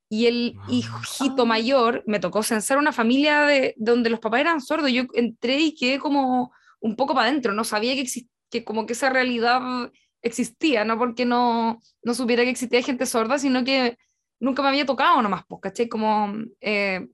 Y 0.09 0.27
el 0.27 0.55
hijito 0.69 1.43
Ah. 1.43 1.47
mayor, 1.47 2.03
me 2.07 2.21
tocó 2.21 2.43
censar 2.43 2.79
una 2.79 2.93
familia 2.93 3.43
de, 3.43 3.75
donde 3.77 4.11
los 4.11 4.21
papás 4.21 4.41
eran 4.41 4.61
sordos. 4.61 4.91
Yo 4.93 5.03
entré 5.15 5.59
y 5.59 5.75
quedé 5.75 5.99
como 5.99 6.53
un 6.81 6.97
poco 6.97 7.15
para 7.15 7.29
adentro, 7.29 7.53
no 7.53 7.65
sabía 7.65 7.95
que, 7.95 8.03
exis- 8.05 8.29
que 8.51 8.65
como 8.65 8.87
que 8.87 8.93
esa 8.93 9.11
realidad 9.11 9.91
existía, 10.25 10.85
no 10.85 10.99
porque 10.99 11.25
no, 11.25 11.79
no 12.03 12.15
supiera 12.15 12.43
que 12.43 12.51
existía 12.51 12.83
gente 12.83 13.07
sorda, 13.07 13.39
sino 13.39 13.63
que 13.63 13.97
nunca 14.41 14.63
me 14.63 14.69
había 14.69 14.85
tocado 14.87 15.23
nomás, 15.23 15.45
pues, 15.47 15.61
¿cachai? 15.63 15.89
Como 15.89 16.35
eh, 16.61 17.07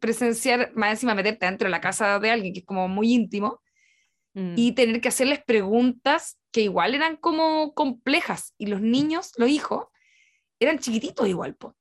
presenciar, 0.00 0.72
más 0.74 0.90
encima 0.90 1.14
meterte 1.14 1.46
dentro 1.46 1.66
de 1.66 1.70
la 1.70 1.80
casa 1.80 2.18
de 2.18 2.30
alguien, 2.30 2.52
que 2.52 2.60
es 2.60 2.66
como 2.66 2.88
muy 2.88 3.12
íntimo, 3.12 3.60
Mm. 4.36 4.54
y 4.56 4.72
tener 4.72 5.00
que 5.00 5.06
hacerles 5.06 5.44
preguntas 5.44 6.40
que 6.50 6.62
igual 6.62 6.96
eran 6.96 7.16
como 7.18 7.72
complejas, 7.72 8.52
y 8.58 8.66
los 8.66 8.80
niños, 8.80 9.30
los 9.36 9.48
hijos, 9.48 9.86
eran 10.58 10.80
chiquititos 10.80 11.28
igual, 11.28 11.54
pues. 11.54 11.72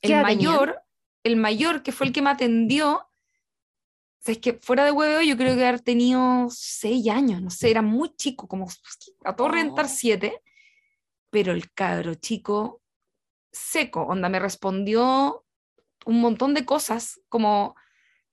¿Qué 0.00 0.12
El 0.14 0.24
tenían? 0.24 0.52
mayor, 0.52 0.80
el 1.24 1.34
mayor 1.36 1.82
que 1.82 1.90
fue 1.90 2.06
el 2.06 2.12
que 2.12 2.22
me 2.22 2.30
atendió, 2.30 3.07
sea, 4.28 4.32
es 4.32 4.38
que 4.38 4.54
fuera 4.54 4.84
de 4.84 4.92
huevo 4.92 5.20
yo 5.22 5.36
creo 5.36 5.56
que 5.56 5.66
haber 5.66 5.80
tenido 5.80 6.48
seis 6.50 7.08
años, 7.08 7.42
no 7.42 7.50
sé, 7.50 7.70
era 7.70 7.82
muy 7.82 8.14
chico, 8.16 8.46
como 8.46 8.68
a 9.24 9.34
todo 9.34 9.48
reventar 9.48 9.86
Oh. 9.86 9.88
siete, 9.88 10.42
pero 11.30 11.52
el 11.52 11.72
cabro 11.72 12.14
chico 12.14 12.80
seco, 13.50 14.02
onda, 14.02 14.28
me 14.28 14.38
respondió 14.38 15.44
un 16.06 16.20
montón 16.20 16.54
de 16.54 16.64
cosas, 16.64 17.20
como, 17.28 17.74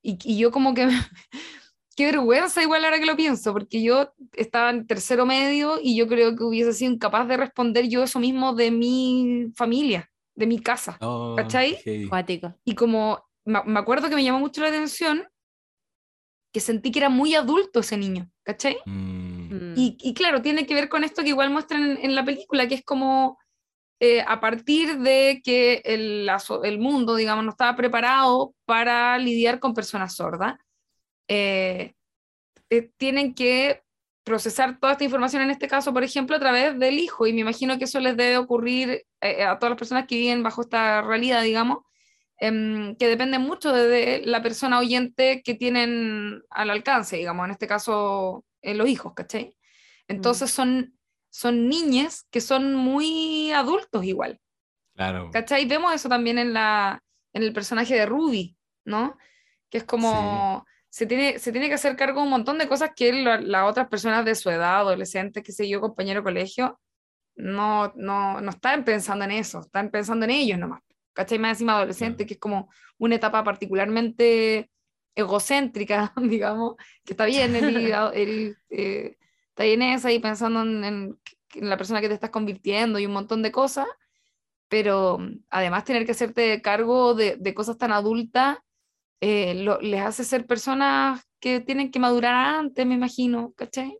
y, 0.02 0.18
y 0.24 0.38
yo 0.38 0.52
como 0.52 0.74
que, 0.74 0.88
qué 1.96 2.06
vergüenza 2.06 2.62
igual 2.62 2.84
ahora 2.86 3.00
que 3.00 3.06
lo 3.06 3.16
pienso, 3.16 3.54
porque 3.54 3.82
yo 3.82 4.14
estaba 4.34 4.70
en 4.70 4.86
tercero 4.86 5.26
medio 5.26 5.80
y 5.82 5.96
yo 5.98 6.08
creo 6.08 6.36
que 6.36 6.44
hubiese 6.44 6.74
sido 6.74 6.92
incapaz 6.94 7.28
de 7.28 7.38
responder 7.38 7.88
yo 7.88 8.04
eso 8.04 8.20
mismo 8.20 8.54
de 8.54 8.72
mi 8.72 9.52
familia, 9.56 10.12
de 10.36 10.48
mi 10.48 10.60
casa. 10.60 10.98
Oh, 11.02 11.36
¿Cachai? 11.38 12.08
Cuático. 12.10 12.54
Y 12.66 12.76
como 12.76 13.24
me, 13.46 13.64
me 13.64 13.80
acuerdo 13.80 14.10
que 14.10 14.16
me 14.16 14.24
llamó 14.24 14.40
mucho 14.40 14.62
la 14.62 14.68
atención 14.68 15.26
que 16.56 16.62
sentí 16.62 16.90
que 16.90 17.00
era 17.00 17.10
muy 17.10 17.36
adulto 17.36 17.82
ese 17.82 17.98
niño, 17.98 18.32
¿cachai? 18.42 18.78
Mm. 18.86 19.54
Mm. 19.54 19.74
Y, 19.76 19.98
y 20.00 20.14
claro, 20.14 20.42
tiene 20.42 20.66
que 20.66 20.74
ver 20.74 20.88
con 20.88 21.04
esto 21.04 21.22
que 21.22 21.28
igual 21.28 21.50
muestran 21.50 21.84
en, 21.84 21.98
en 21.98 22.16
la 22.16 22.24
película, 22.24 22.66
que 22.66 22.76
es 22.76 22.82
como 22.86 23.38
eh, 24.00 24.24
a 24.26 24.40
partir 24.40 25.00
de 25.00 25.42
que 25.44 25.82
el, 25.84 26.30
el 26.64 26.80
mundo, 26.80 27.18
digamos, 27.18 27.44
no 27.44 27.52
estaba 27.52 27.76
preparado 27.76 28.56
para 28.64 29.18
lidiar 29.18 29.60
con 29.60 29.74
personas 29.74 30.16
sordas, 30.16 30.56
eh, 31.28 31.94
eh, 32.70 32.90
tienen 32.96 33.34
que 33.34 33.84
procesar 34.24 34.80
toda 34.80 34.94
esta 34.94 35.04
información, 35.04 35.42
en 35.42 35.52
este 35.52 35.68
caso, 35.68 35.92
por 35.92 36.06
ejemplo, 36.06 36.38
a 36.38 36.40
través 36.40 36.80
del 36.80 37.00
hijo, 37.00 37.28
y 37.28 37.34
me 37.34 37.42
imagino 37.42 37.78
que 37.78 37.84
eso 37.84 38.00
les 38.00 38.16
debe 38.16 38.38
ocurrir 38.38 39.06
eh, 39.20 39.44
a 39.44 39.60
todas 39.60 39.72
las 39.72 39.78
personas 39.78 40.08
que 40.08 40.16
viven 40.16 40.42
bajo 40.42 40.62
esta 40.62 41.02
realidad, 41.02 41.44
digamos, 41.44 41.80
em, 42.38 42.96
que 42.98 43.08
depende 43.08 43.40
mucho 43.40 43.72
de, 43.72 44.22
la 44.26 44.42
persona 44.42 44.80
oyente 44.80 45.42
que 45.44 45.54
tienen 45.56 46.42
al 46.50 46.70
alcance, 46.70 47.18
digamos, 47.18 47.46
en 47.46 47.52
este 47.52 47.68
caso, 47.68 48.46
eh, 48.62 48.74
los 48.74 48.88
hijos, 48.88 49.14
¿cachai? 49.16 49.56
Entonces 50.08 50.52
son, 50.52 50.98
son 51.30 51.68
niñas 51.70 52.28
que 52.32 52.42
son 52.42 52.76
muy 52.76 53.52
adultos 53.52 54.04
igual, 54.06 54.40
Claro. 54.96 55.30
¿cachai? 55.32 55.66
Vemos 55.66 55.94
eso 55.94 56.08
también 56.10 56.38
en, 56.38 56.54
la, 56.54 57.02
en 57.34 57.44
el 57.44 57.52
personaje 57.54 57.96
de 57.96 58.06
Ruby, 58.06 58.56
¿no? 58.86 59.18
Que 59.70 59.80
es 59.80 59.84
como... 59.84 60.66
Se 60.90 61.06
tiene, 61.06 61.40
se 61.40 61.52
tiene 61.52 61.68
que 61.68 61.74
hacer 61.74 61.98
cargo 61.98 62.20
de 62.22 62.24
un 62.24 62.30
montón 62.30 62.58
de 62.58 62.70
cosas 62.70 62.92
que 62.96 63.12
la- 63.12 63.42
las 63.42 63.70
otras 63.70 63.90
personas 63.90 64.24
de 64.24 64.34
su 64.34 64.50
edad, 64.50 64.78
adolescentes, 64.78 65.44
que 65.44 65.52
sé 65.52 65.68
yo, 65.68 65.82
compañero 65.82 66.22
de 66.22 66.24
colegio, 66.24 66.80
no, 67.36 67.92
no, 67.98 68.40
no 68.40 68.50
están 68.52 68.86
pensando 68.86 69.26
en 69.26 69.32
eso, 69.32 69.60
están 69.60 69.92
pensando 69.92 70.24
en 70.24 70.32
ellos 70.32 70.58
nomás. 70.58 70.82
¿Cachai? 71.16 71.40
Más 71.40 71.54
encima 71.54 71.78
adolescente, 71.78 72.26
que 72.28 72.34
es 72.36 72.40
como 72.40 72.70
una 73.00 73.16
etapa 73.16 73.44
particularmente 73.44 74.70
egocéntrica, 75.16 76.14
digamos, 76.22 76.76
que 77.06 77.14
está 77.14 77.26
bien, 77.26 77.56
él, 77.56 77.94
él, 78.14 78.58
eh, 78.70 79.18
está 79.50 79.64
bien 79.64 79.82
esa 79.82 80.12
y 80.12 80.20
pensando 80.20 80.62
en, 80.62 80.84
en- 80.84 81.20
en 81.56 81.70
la 81.70 81.78
persona 81.78 82.02
que 82.02 82.10
te 82.10 82.14
estás 82.14 82.32
convirtiendo 82.32 83.00
y 83.00 83.06
un 83.06 83.14
montón 83.14 83.42
de 83.42 83.52
cosas, 83.52 83.88
pero 84.68 85.18
además 85.50 85.86
tener 85.86 86.06
que 86.06 86.12
hacerte 86.12 86.62
cargo 86.62 87.14
de, 87.16 87.38
de 87.38 87.54
cosas 87.54 87.78
tan 87.78 87.94
adultas 87.94 88.58
eh, 89.22 89.54
lo- 89.64 89.80
les 89.80 90.02
hace 90.02 90.26
ser 90.26 90.46
personas 90.46 91.22
que 91.40 91.62
tienen 91.62 91.92
que 91.92 92.00
madurar 92.00 92.36
antes, 92.36 92.86
me 92.86 92.96
imagino, 92.96 93.54
¿cachai? 93.56 93.98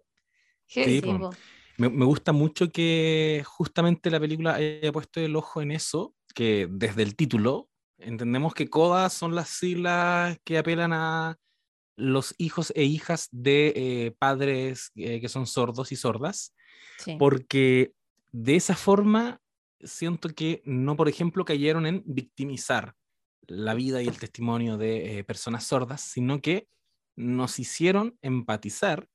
Sí. 0.86 1.00
Me, 1.78 1.90
me 1.90 2.06
gusta 2.06 2.34
mucho 2.34 2.72
que 2.72 3.42
justamente 3.46 4.10
la 4.12 4.20
película 4.20 4.56
haya 4.56 4.92
puesto 4.92 5.22
el 5.22 5.36
ojo 5.38 5.62
en 5.62 5.72
eso, 5.72 6.14
que 6.36 6.68
desde 6.70 7.02
el 7.02 7.16
título 7.16 7.70
Entendemos 7.98 8.54
que 8.54 8.70
CODA 8.70 9.10
son 9.10 9.36
las 9.36 9.50
siglas 9.50 10.38
que 10.44 10.58
apelan 10.58 10.92
a 10.94 11.40
los 11.96 12.36
hijos 12.38 12.74
e 12.76 12.84
hijas 12.84 13.30
de 13.32 13.74
eh, 13.76 14.12
padres 14.20 14.92
eh, 14.96 15.22
que 15.22 15.30
son 15.30 15.48
sordos 15.48 15.92
y 15.92 15.96
sordas, 15.96 16.54
Sí. 16.98 17.16
porque 17.18 17.94
de 18.32 18.56
esa 18.56 18.76
forma 18.76 19.42
siento 19.82 20.30
que 20.30 20.62
no, 20.66 20.96
por 20.96 21.10
ejemplo, 21.10 21.46
cayeron 21.46 21.86
en 21.86 22.04
victimizar 22.06 22.96
la 23.48 23.74
vida 23.74 24.02
y 24.02 24.08
el 24.08 24.18
testimonio 24.18 24.78
de 24.78 25.20
eh, 25.20 25.24
personas 25.24 25.66
sordas, 25.66 26.02
sino 26.02 26.42
que 26.42 26.68
nos 27.16 27.60
hicieron 27.60 28.18
empatizar 28.22 29.08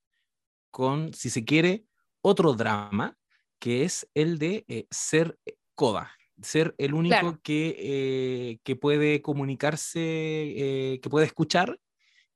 con, 0.71 1.13
si 1.15 1.31
se 1.31 1.45
quiere, 1.45 1.85
otro 2.23 2.55
drama, 2.55 3.19
que 3.59 3.85
es 3.85 4.09
el 4.15 4.39
de 4.39 4.87
ser 4.91 5.39
coda, 5.75 6.13
ser 6.43 6.75
el 6.79 6.95
único 6.95 7.15
Claro. 7.19 7.41
que, 7.43 7.77
eh, 7.79 8.59
que 8.65 8.77
puede 8.77 9.23
comunicarse, 9.23 10.01
eh, 10.01 11.01
que 11.01 11.11
puede 11.11 11.27
escuchar 11.27 11.79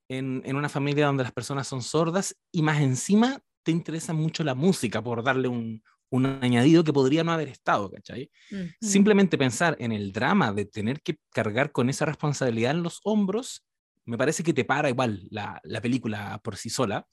en, 0.09 0.43
en 0.45 0.57
una 0.57 0.69
familia 0.69 1.07
donde 1.07 1.23
las 1.25 1.33
personas 1.33 1.67
son 1.69 1.83
sordas 1.83 2.37
y 2.53 2.63
más 2.63 2.81
encima 2.83 3.41
te 3.63 3.73
interesa 3.73 4.13
mucho 4.13 4.45
la 4.45 4.55
música 4.55 5.03
por 5.03 5.23
darle 5.25 5.49
un, 5.49 5.83
un 6.11 6.27
añadido 6.27 6.85
que 6.85 6.93
podría 6.93 7.25
no 7.25 7.33
haber 7.33 7.49
estado, 7.49 7.91
¿cachai? 7.91 8.31
Mm. 8.51 8.65
Simplemente 8.81 9.39
pensar 9.39 9.77
en 9.81 9.93
el 9.93 10.13
drama 10.13 10.53
de 10.53 10.67
tener 10.67 11.01
que 11.03 11.17
cargar 11.31 11.73
con 11.73 11.89
esa 11.89 12.05
responsabilidad 12.05 12.73
en 12.73 12.83
los 12.83 13.01
hombros, 13.05 13.65
me 14.05 14.19
parece 14.19 14.43
que 14.43 14.53
te 14.53 14.65
para 14.67 14.91
igual 14.91 15.27
la, 15.31 15.61
la 15.65 15.81
película 15.81 16.39
por 16.45 16.57
sí 16.57 16.69
sola 16.69 17.09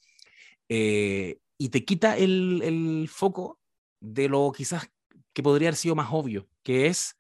eh, 0.70 1.38
y 1.58 1.70
te 1.70 1.86
quita 1.86 2.18
el, 2.18 2.62
el 2.64 3.08
foco 3.10 3.60
de 4.02 4.28
lo 4.30 4.52
quizás 4.52 4.88
que 5.34 5.44
podría 5.44 5.70
haber 5.70 5.76
sido 5.78 5.96
más 5.96 6.10
obvio, 6.12 6.48
que 6.64 6.88
es, 6.88 7.16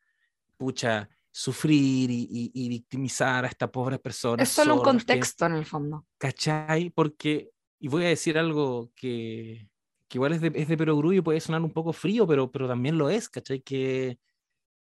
pucha, 0.57 1.09
sufrir 1.31 2.09
y, 2.11 2.27
y- 2.29 2.51
y 2.53 2.69
victimizar 2.69 3.45
a 3.45 3.47
estas 3.47 3.69
pobres 3.69 3.99
personas. 3.99 4.47
Es 4.47 4.53
solo 4.53 4.73
un 4.75 4.79
sordas 4.79 4.93
que- 4.93 4.97
contexto 5.07 5.45
en 5.45 5.53
el 5.53 5.65
fondo. 5.65 6.05
¿Cachai? 6.17 6.89
Porque, 6.89 7.51
y 7.79 7.87
voy 7.87 8.03
a 8.05 8.09
decir 8.09 8.37
algo 8.37 8.91
que, 8.95 9.69
que 10.09 10.17
igual 10.17 10.33
es 10.33 10.41
de, 10.41 10.51
es 10.55 10.67
de 10.67 10.77
perogrullo 10.77 11.19
y 11.19 11.23
puede 11.23 11.39
sonar 11.39 11.61
un 11.61 11.71
poco 11.71 11.93
frío, 11.93 12.27
pero, 12.27 12.51
pero 12.51 12.67
también 12.67 12.97
lo 12.97 13.09
es, 13.09 13.29
¿cachai? 13.29 13.61
Que, 13.61 14.19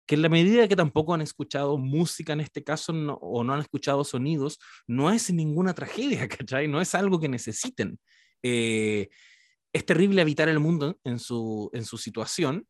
que 0.06 0.14
en 0.14 0.22
la 0.22 0.28
medida 0.28 0.68
que 0.68 0.76
tampoco 0.76 1.14
han 1.14 1.20
escuchado 1.20 1.78
música 1.78 2.32
en 2.32 2.40
este 2.40 2.62
caso 2.62 2.92
no- 2.92 3.14
o 3.14 3.42
no 3.42 3.52
han 3.54 3.60
escuchado 3.60 4.04
sonidos, 4.04 4.60
no 4.86 5.10
es 5.10 5.32
ninguna 5.32 5.74
tragedia, 5.74 6.28
¿cachai? 6.46 6.68
No 6.68 6.80
es 6.80 6.94
algo 6.94 7.18
que 7.18 7.28
necesiten. 7.28 7.98
Eh, 8.44 9.08
es 9.72 9.84
terrible 9.84 10.22
habitar 10.22 10.48
el 10.48 10.60
mundo 10.60 10.96
en 11.02 11.18
su, 11.18 11.70
en 11.72 11.84
su 11.84 11.98
situación, 11.98 12.66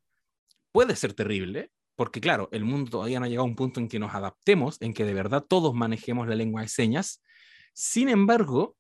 puede 0.77 0.95
ser 0.95 1.15
terrible, 1.15 1.71
porque 1.95 2.21
claro, 2.21 2.51
el 2.53 2.67
mundo 2.67 2.91
todavía 2.91 3.19
no 3.19 3.25
ha 3.25 3.29
llegado 3.31 3.47
a 3.47 3.49
un 3.49 3.57
punto 3.57 3.81
en 3.81 3.89
que 3.89 3.99
nos 3.99 4.15
adaptemos, 4.15 4.77
en 4.83 4.93
que 4.93 5.07
de 5.07 5.15
verdad 5.15 5.43
todos 5.43 5.73
manejemos 5.73 6.29
la 6.29 6.35
lengua 6.35 6.61
de 6.61 6.69
señas. 6.69 7.23
Sin 7.73 8.11
embargo, 8.11 8.77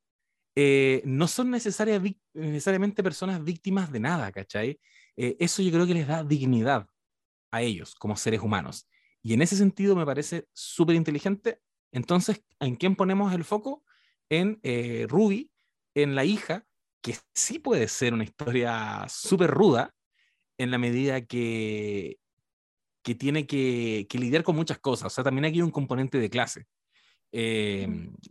eh, 0.54 1.00
no 1.06 1.26
son 1.26 1.50
necesarias, 1.50 2.02
necesariamente 2.34 3.02
personas 3.02 3.42
víctimas 3.42 3.90
de 3.90 4.00
nada, 4.00 4.30
¿cachai? 4.30 4.78
Eh, 5.16 5.38
eso 5.40 5.62
yo 5.62 5.72
creo 5.72 5.86
que 5.86 5.94
les 5.94 6.06
da 6.06 6.22
dignidad 6.22 6.86
a 7.50 7.62
ellos 7.62 7.94
como 7.94 8.14
seres 8.14 8.42
humanos. 8.42 8.86
Y 9.22 9.32
en 9.32 9.40
ese 9.40 9.56
sentido 9.56 9.96
me 9.96 10.04
parece 10.04 10.48
súper 10.52 10.96
inteligente. 10.96 11.62
Entonces, 11.92 12.44
¿en 12.60 12.76
quién 12.76 12.94
ponemos 12.94 13.32
el 13.32 13.44
foco? 13.44 13.84
En 14.28 14.60
eh, 14.64 15.06
Ruby, 15.08 15.50
en 15.94 16.14
la 16.14 16.26
hija, 16.26 16.66
que 17.00 17.16
sí 17.32 17.58
puede 17.58 17.88
ser 17.88 18.12
una 18.12 18.24
historia 18.24 19.06
súper 19.08 19.50
ruda 19.50 19.94
en 20.58 20.70
la 20.70 20.78
medida 20.78 21.20
que, 21.22 22.18
que 23.02 23.14
tiene 23.14 23.46
que, 23.46 24.06
que 24.08 24.18
lidiar 24.18 24.42
con 24.42 24.56
muchas 24.56 24.78
cosas. 24.78 25.06
O 25.06 25.14
sea, 25.14 25.24
también 25.24 25.44
aquí 25.44 25.56
hay 25.58 25.62
un 25.62 25.70
componente 25.70 26.18
de 26.18 26.30
clase. 26.30 26.66
Eh, 27.32 27.86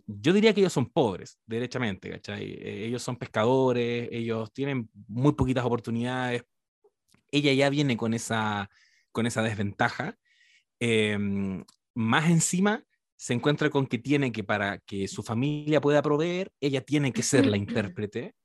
yo 0.08 0.34
diría 0.34 0.54
que 0.54 0.62
ellos 0.62 0.74
son 0.74 0.90
pobres, 0.90 1.38
derechamente, 1.46 2.10
¿cachai? 2.10 2.44
Eh, 2.54 2.86
ellos 2.86 3.04
son 3.04 3.18
pescadores, 3.18 4.10
ellos 4.12 4.52
tienen 4.52 4.90
muy 5.08 5.34
poquitas 5.34 5.66
oportunidades. 5.66 6.44
Ella 7.32 7.54
ya 7.54 7.70
viene 7.70 7.98
con 7.98 8.14
esa, 8.14 8.70
con 9.12 9.28
esa 9.28 9.44
desventaja. 9.44 10.18
Eh, 10.80 11.18
más 11.94 12.30
encima, 12.30 12.84
se 13.16 13.34
encuentra 13.34 13.70
con 13.70 13.88
que 13.88 13.98
tiene 13.98 14.32
que, 14.32 14.44
para 14.44 14.80
que 14.80 15.08
su 15.08 15.24
familia 15.24 15.82
pueda 15.82 16.02
proveer, 16.02 16.52
ella 16.60 16.82
tiene 16.82 17.14
que 17.14 17.24
ser 17.24 17.46
la 17.46 17.58
intérprete. 17.58 18.36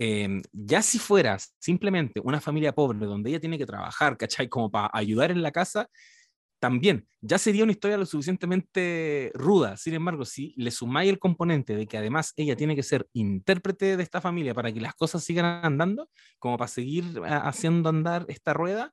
Eh, 0.00 0.42
ya 0.52 0.82
si 0.82 0.98
fuera 0.98 1.38
simplemente 1.60 2.20
una 2.24 2.40
familia 2.40 2.72
pobre 2.74 3.06
donde 3.06 3.30
ella 3.30 3.40
tiene 3.40 3.58
que 3.58 3.66
trabajar, 3.66 4.16
¿cachai? 4.18 4.48
Como 4.48 4.70
para 4.70 4.90
ayudar 4.94 5.30
en 5.30 5.42
la 5.42 5.52
casa, 5.52 5.88
también 6.58 7.06
ya 7.22 7.38
sería 7.38 7.64
una 7.64 7.72
historia 7.72 7.96
lo 7.96 8.06
suficientemente 8.06 9.30
ruda. 9.34 9.76
Sin 9.78 9.94
embargo, 9.94 10.24
si 10.26 10.52
le 10.58 10.70
sumáis 10.70 11.10
el 11.10 11.18
componente 11.18 11.74
de 11.74 11.86
que 11.86 11.96
además 11.98 12.34
ella 12.36 12.54
tiene 12.56 12.76
que 12.76 12.82
ser 12.82 13.08
intérprete 13.14 13.96
de 13.96 14.02
esta 14.02 14.20
familia 14.20 14.54
para 14.54 14.72
que 14.72 14.80
las 14.80 14.94
cosas 14.94 15.24
sigan 15.24 15.64
andando, 15.64 16.10
como 16.38 16.58
para 16.58 16.68
seguir 16.68 17.04
ah, 17.26 17.48
haciendo 17.48 17.88
andar 17.88 18.26
esta 18.28 18.52
rueda, 18.54 18.92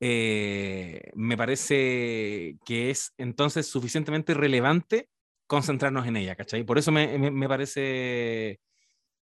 eh, 0.00 1.10
me 1.14 1.36
parece 1.38 2.58
que 2.66 2.90
es 2.90 3.14
entonces 3.18 3.66
suficientemente 3.66 4.34
relevante 4.34 5.08
concentrarnos 5.46 6.06
en 6.06 6.16
ella, 6.18 6.34
¿cachai? 6.36 6.64
Por 6.64 6.76
eso 6.78 6.92
me- 6.92 7.18
me 7.30 7.48
parece 7.48 8.60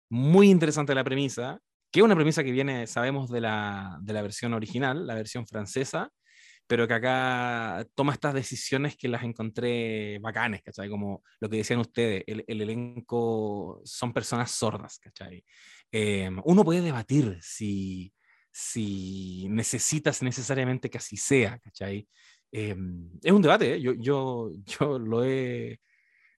muy 0.10 0.50
interesante 0.50 0.95
la 0.95 1.04
premisa, 1.04 1.60
que 1.91 2.00
es 2.00 2.04
una 2.04 2.15
premisa 2.15 2.43
que 2.43 2.52
viene, 2.52 2.88
sabemos, 2.88 3.30
de 3.30 3.41
la, 3.41 3.98
de 4.02 4.13
la 4.13 4.22
versión 4.22 4.54
original, 4.54 5.08
la 5.08 5.15
versión 5.15 5.48
francesa, 5.48 6.12
pero 6.67 6.88
que 6.88 6.93
acá 6.93 7.84
toma 7.95 8.13
estas 8.13 8.34
decisiones 8.34 8.95
que 8.95 9.08
las 9.08 9.24
encontré 9.24 10.19
bacanes, 10.19 10.62
¿cachai? 10.62 10.88
Como 10.88 11.24
lo 11.39 11.50
que 11.50 11.58
decían 11.58 11.80
ustedes, 11.80 12.24
el, 12.28 12.43
el 12.48 12.62
elenco 12.62 13.82
son 13.86 14.13
personas 14.13 14.52
sordas, 14.52 15.00
¿cachai? 15.00 15.43
Eh, 15.91 16.30
uno 16.43 16.63
puede 16.63 16.82
debatir 16.82 17.39
si, 17.41 18.13
si 18.52 19.48
necesitas 19.50 20.22
necesariamente 20.22 20.91
que 20.91 21.00
así 21.00 21.17
sea, 21.17 21.58
¿cachai? 21.58 22.08
Eh, 22.52 22.76
es 23.24 23.32
un 23.32 23.41
debate, 23.41 23.74
¿eh? 23.76 23.82
yo, 23.82 23.93
yo, 23.93 24.52
yo 24.65 25.00
lo 25.00 25.24
he 25.24 25.80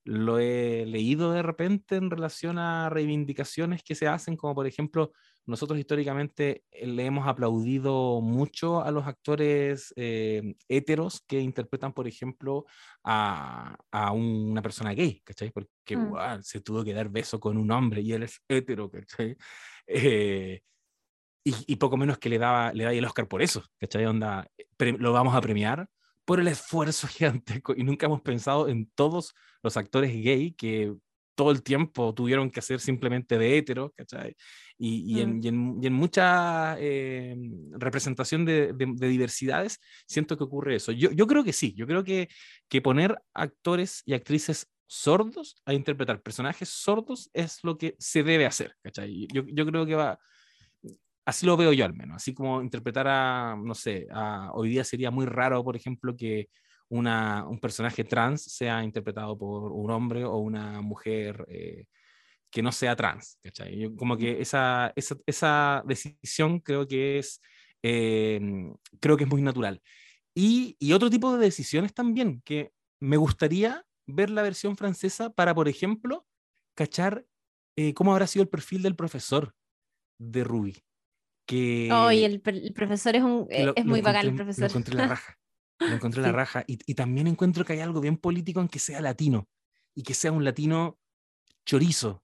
lo 0.03 0.39
he 0.39 0.85
leído 0.85 1.31
de 1.31 1.43
repente 1.43 1.95
en 1.95 2.09
relación 2.09 2.57
a 2.57 2.89
reivindicaciones 2.89 3.83
que 3.83 3.95
se 3.95 4.07
hacen, 4.07 4.35
como 4.35 4.55
por 4.55 4.67
ejemplo, 4.67 5.11
nosotros 5.45 5.79
históricamente 5.79 6.63
eh, 6.71 6.87
le 6.87 7.05
hemos 7.05 7.27
aplaudido 7.27 8.21
mucho 8.21 8.81
a 8.83 8.91
los 8.91 9.05
actores 9.07 9.93
eh, 9.95 10.55
héteros 10.67 11.21
que 11.27 11.39
interpretan, 11.39 11.93
por 11.93 12.07
ejemplo, 12.07 12.65
a, 13.03 13.75
a 13.91 14.11
una 14.11 14.61
persona 14.61 14.93
gay, 14.93 15.21
¿cachai? 15.23 15.51
Porque 15.51 15.97
Mm. 15.97 16.41
se 16.43 16.61
tuvo 16.61 16.83
que 16.83 16.93
dar 16.93 17.09
beso 17.09 17.39
con 17.39 17.57
un 17.57 17.71
hombre 17.71 18.01
y 18.01 18.13
él 18.13 18.23
es 18.23 18.39
hetero, 18.47 18.89
¿cachai? 18.89 19.35
Eh, 19.87 20.61
y, 21.43 21.53
y 21.73 21.75
poco 21.77 21.97
menos 21.97 22.17
que 22.19 22.29
le 22.29 22.37
daba 22.37 22.71
le 22.73 22.83
da 22.83 22.93
el 22.93 23.05
Oscar 23.05 23.27
por 23.27 23.41
eso, 23.41 23.63
¿cachai? 23.79 24.05
Onda, 24.05 24.47
pre- 24.77 24.97
lo 24.97 25.11
vamos 25.13 25.35
a 25.35 25.41
premiar 25.41 25.87
por 26.25 26.39
el 26.39 26.47
esfuerzo 26.47 27.07
gigantesco 27.07 27.73
y 27.75 27.83
nunca 27.83 28.05
hemos 28.05 28.21
pensado 28.21 28.67
en 28.67 28.89
todos 28.95 29.33
los 29.63 29.77
actores 29.77 30.11
gay 30.11 30.53
que 30.53 30.93
todo 31.35 31.51
el 31.51 31.63
tiempo 31.63 32.13
tuvieron 32.13 32.51
que 32.51 32.59
hacer 32.59 32.79
simplemente 32.79 33.37
de 33.37 33.57
hetero, 33.57 33.93
¿cachai? 33.95 34.35
Y, 34.77 35.15
y, 35.17 35.21
en, 35.21 35.43
y, 35.43 35.47
en, 35.47 35.77
y 35.81 35.87
en 35.87 35.93
mucha 35.93 36.75
eh, 36.79 37.35
representación 37.71 38.45
de, 38.45 38.73
de, 38.73 38.93
de, 38.95 39.07
diversidades, 39.07 39.79
siento 40.05 40.37
que 40.37 40.43
ocurre 40.43 40.75
eso. 40.75 40.91
Yo, 40.91 41.11
yo 41.11 41.27
creo 41.27 41.43
que 41.43 41.53
sí, 41.53 41.73
yo 41.75 41.87
creo 41.87 42.03
que, 42.03 42.29
que 42.67 42.81
poner 42.81 43.17
actores 43.33 44.03
y 44.05 44.13
actrices 44.13 44.67
sordos 44.87 45.55
a 45.65 45.73
interpretar 45.73 46.21
personajes 46.21 46.69
sordos 46.69 47.29
es 47.33 47.59
lo 47.63 47.77
que 47.77 47.95
se 47.97 48.23
debe 48.23 48.45
hacer, 48.45 48.75
¿cachai? 48.83 49.27
Yo, 49.33 49.43
yo 49.47 49.65
creo 49.65 49.85
que 49.85 49.95
va, 49.95 50.19
así 51.31 51.45
lo 51.45 51.57
veo 51.57 51.73
yo 51.73 51.85
al 51.85 51.93
menos, 51.93 52.17
así 52.17 52.33
como 52.33 52.61
interpretar 52.61 53.07
a, 53.07 53.55
no 53.57 53.73
sé, 53.73 54.07
a, 54.11 54.51
hoy 54.53 54.69
día 54.69 54.83
sería 54.83 55.11
muy 55.11 55.25
raro, 55.25 55.63
por 55.63 55.75
ejemplo, 55.75 56.15
que 56.15 56.49
una, 56.89 57.45
un 57.47 57.59
personaje 57.59 58.03
trans 58.03 58.43
sea 58.43 58.83
interpretado 58.83 59.37
por 59.37 59.71
un 59.71 59.89
hombre 59.91 60.25
o 60.25 60.37
una 60.37 60.81
mujer 60.81 61.45
eh, 61.47 61.85
que 62.51 62.61
no 62.61 62.71
sea 62.71 62.95
trans, 62.95 63.37
¿cachai? 63.41 63.79
Yo, 63.79 63.95
como 63.95 64.17
que 64.17 64.41
esa, 64.41 64.91
esa, 64.95 65.15
esa, 65.25 65.83
decisión 65.85 66.59
creo 66.59 66.85
que 66.85 67.19
es, 67.19 67.41
eh, 67.81 68.41
creo 68.99 69.15
que 69.15 69.23
es 69.23 69.29
muy 69.29 69.41
natural. 69.41 69.81
Y, 70.35 70.75
y 70.79 70.93
otro 70.93 71.09
tipo 71.09 71.33
de 71.33 71.45
decisiones 71.45 71.93
también, 71.93 72.41
que 72.43 72.71
me 72.99 73.17
gustaría 73.17 73.85
ver 74.05 74.29
la 74.29 74.41
versión 74.41 74.75
francesa 74.75 75.29
para, 75.29 75.55
por 75.55 75.69
ejemplo, 75.69 76.27
cachar 76.75 77.25
eh, 77.77 77.93
cómo 77.93 78.11
habrá 78.11 78.27
sido 78.27 78.43
el 78.43 78.49
perfil 78.49 78.81
del 78.83 78.97
profesor 78.97 79.55
de 80.19 80.43
Ruby. 80.43 80.83
Que, 81.51 81.89
oh, 81.91 82.11
y 82.11 82.23
el, 82.23 82.41
el 82.45 82.73
profesor 82.73 83.15
es, 83.15 83.23
un, 83.23 83.47
lo, 83.49 83.75
es 83.75 83.85
muy 83.85 84.01
bacán, 84.01 84.25
el 84.27 84.35
profesor. 84.35 84.63
Lo 84.63 84.67
encontré 84.69 84.95
la 84.95 85.07
raja. 85.07 85.37
Lo 85.79 85.95
encontré 85.95 86.21
sí. 86.21 86.25
la 86.25 86.31
raja. 86.31 86.63
Y, 86.67 86.79
y, 86.85 86.95
también 86.95 87.27
encuentro 87.27 87.65
que 87.65 87.73
hay 87.73 87.79
algo 87.79 87.99
bien 88.01 88.17
político 88.17 88.61
en 88.61 88.67
que 88.67 88.79
sea 88.79 89.01
latino. 89.01 89.47
Y 89.93 90.03
que 90.03 90.13
sea 90.13 90.31
un 90.31 90.43
latino 90.43 90.97
chorizo. 91.65 92.23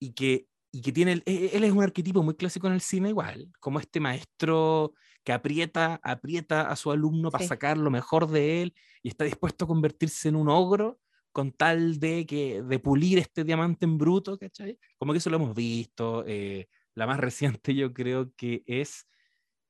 Y 0.00 0.12
que, 0.12 0.46
y 0.70 0.82
que 0.82 0.92
tiene. 0.92 1.12
El, 1.12 1.22
él 1.26 1.64
es 1.64 1.72
un 1.72 1.82
arquetipo 1.82 2.22
muy 2.22 2.34
clásico 2.34 2.66
en 2.66 2.74
el 2.74 2.80
cine, 2.80 3.08
igual. 3.10 3.50
Como 3.60 3.80
este 3.80 4.00
maestro 4.00 4.92
que 5.24 5.32
aprieta, 5.32 6.00
aprieta 6.02 6.62
a 6.70 6.76
su 6.76 6.90
alumno 6.90 7.30
para 7.30 7.44
Sí. 7.44 7.48
sacar 7.48 7.78
lo 7.78 7.90
mejor 7.90 8.28
de 8.30 8.62
él 8.62 8.74
y 9.02 9.08
está 9.08 9.24
dispuesto 9.24 9.64
a 9.64 9.68
convertirse 9.68 10.28
en 10.28 10.36
un 10.36 10.48
ogro 10.48 11.00
con 11.32 11.52
tal 11.52 11.98
de, 12.00 12.26
que, 12.26 12.62
de 12.62 12.78
pulir 12.78 13.18
este 13.18 13.44
diamante 13.44 13.84
en 13.86 13.98
bruto, 13.98 14.38
¿cachai? 14.38 14.78
Como 14.98 15.12
que 15.12 15.18
eso 15.18 15.30
lo 15.30 15.36
hemos 15.36 15.54
visto. 15.54 16.24
eh, 16.26 16.68
la 16.94 17.06
más 17.06 17.18
reciente 17.20 17.74
yo 17.74 17.92
creo 17.92 18.32
que 18.36 18.62
es 18.66 19.06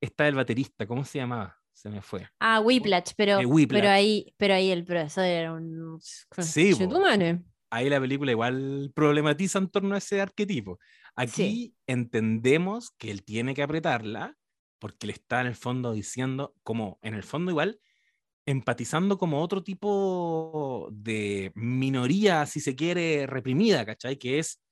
esta 0.00 0.24
del 0.24 0.34
baterista, 0.34 0.86
¿cómo 0.86 1.04
se 1.04 1.18
llamaba? 1.18 1.56
Se 1.72 1.88
me 1.90 2.02
fue. 2.02 2.28
Ah, 2.40 2.60
Whiplash, 2.60 3.12
pero, 3.16 3.40
Eh, 3.40 3.46
Whiplash. 3.46 3.80
pero 3.80 3.90
ahí, 3.92 4.34
pero 4.36 4.54
ahí 4.54 4.70
el 4.70 4.84
profesor 4.84 5.24
era 5.24 5.52
un 5.52 6.00
Sí, 6.00 6.72
ahí 7.70 7.88
la 7.88 8.00
película 8.00 8.32
igual 8.32 8.90
problematiza 8.94 9.58
en 9.58 9.68
torno 9.68 9.94
a 9.94 9.98
ese 9.98 10.20
arquetipo. 10.20 10.78
Aquí 11.14 11.32
Sí. 11.42 11.76
entendemos 11.86 12.90
que 12.98 13.10
él 13.10 13.22
tiene 13.24 13.54
que 13.54 13.62
apretarla 13.62 14.36
porque 14.80 15.06
le 15.08 15.12
está 15.12 15.40
en 15.40 15.48
el 15.48 15.56
fondo 15.56 15.92
diciendo, 15.92 16.54
como 16.62 16.98
en 17.02 17.14
el 17.14 17.22
fondo 17.24 17.50
igual, 17.50 17.80
empatizando 18.46 19.18
como 19.18 19.42
otro 19.42 19.62
tipo 19.62 20.88
de 20.92 21.52
minoría, 21.54 22.46
si 22.46 22.60
se 22.60 22.74
quiere, 22.74 23.26
reprimida, 23.26 23.84
¿cachai? 23.84 24.16
Que 24.16 24.38
es 24.38 24.62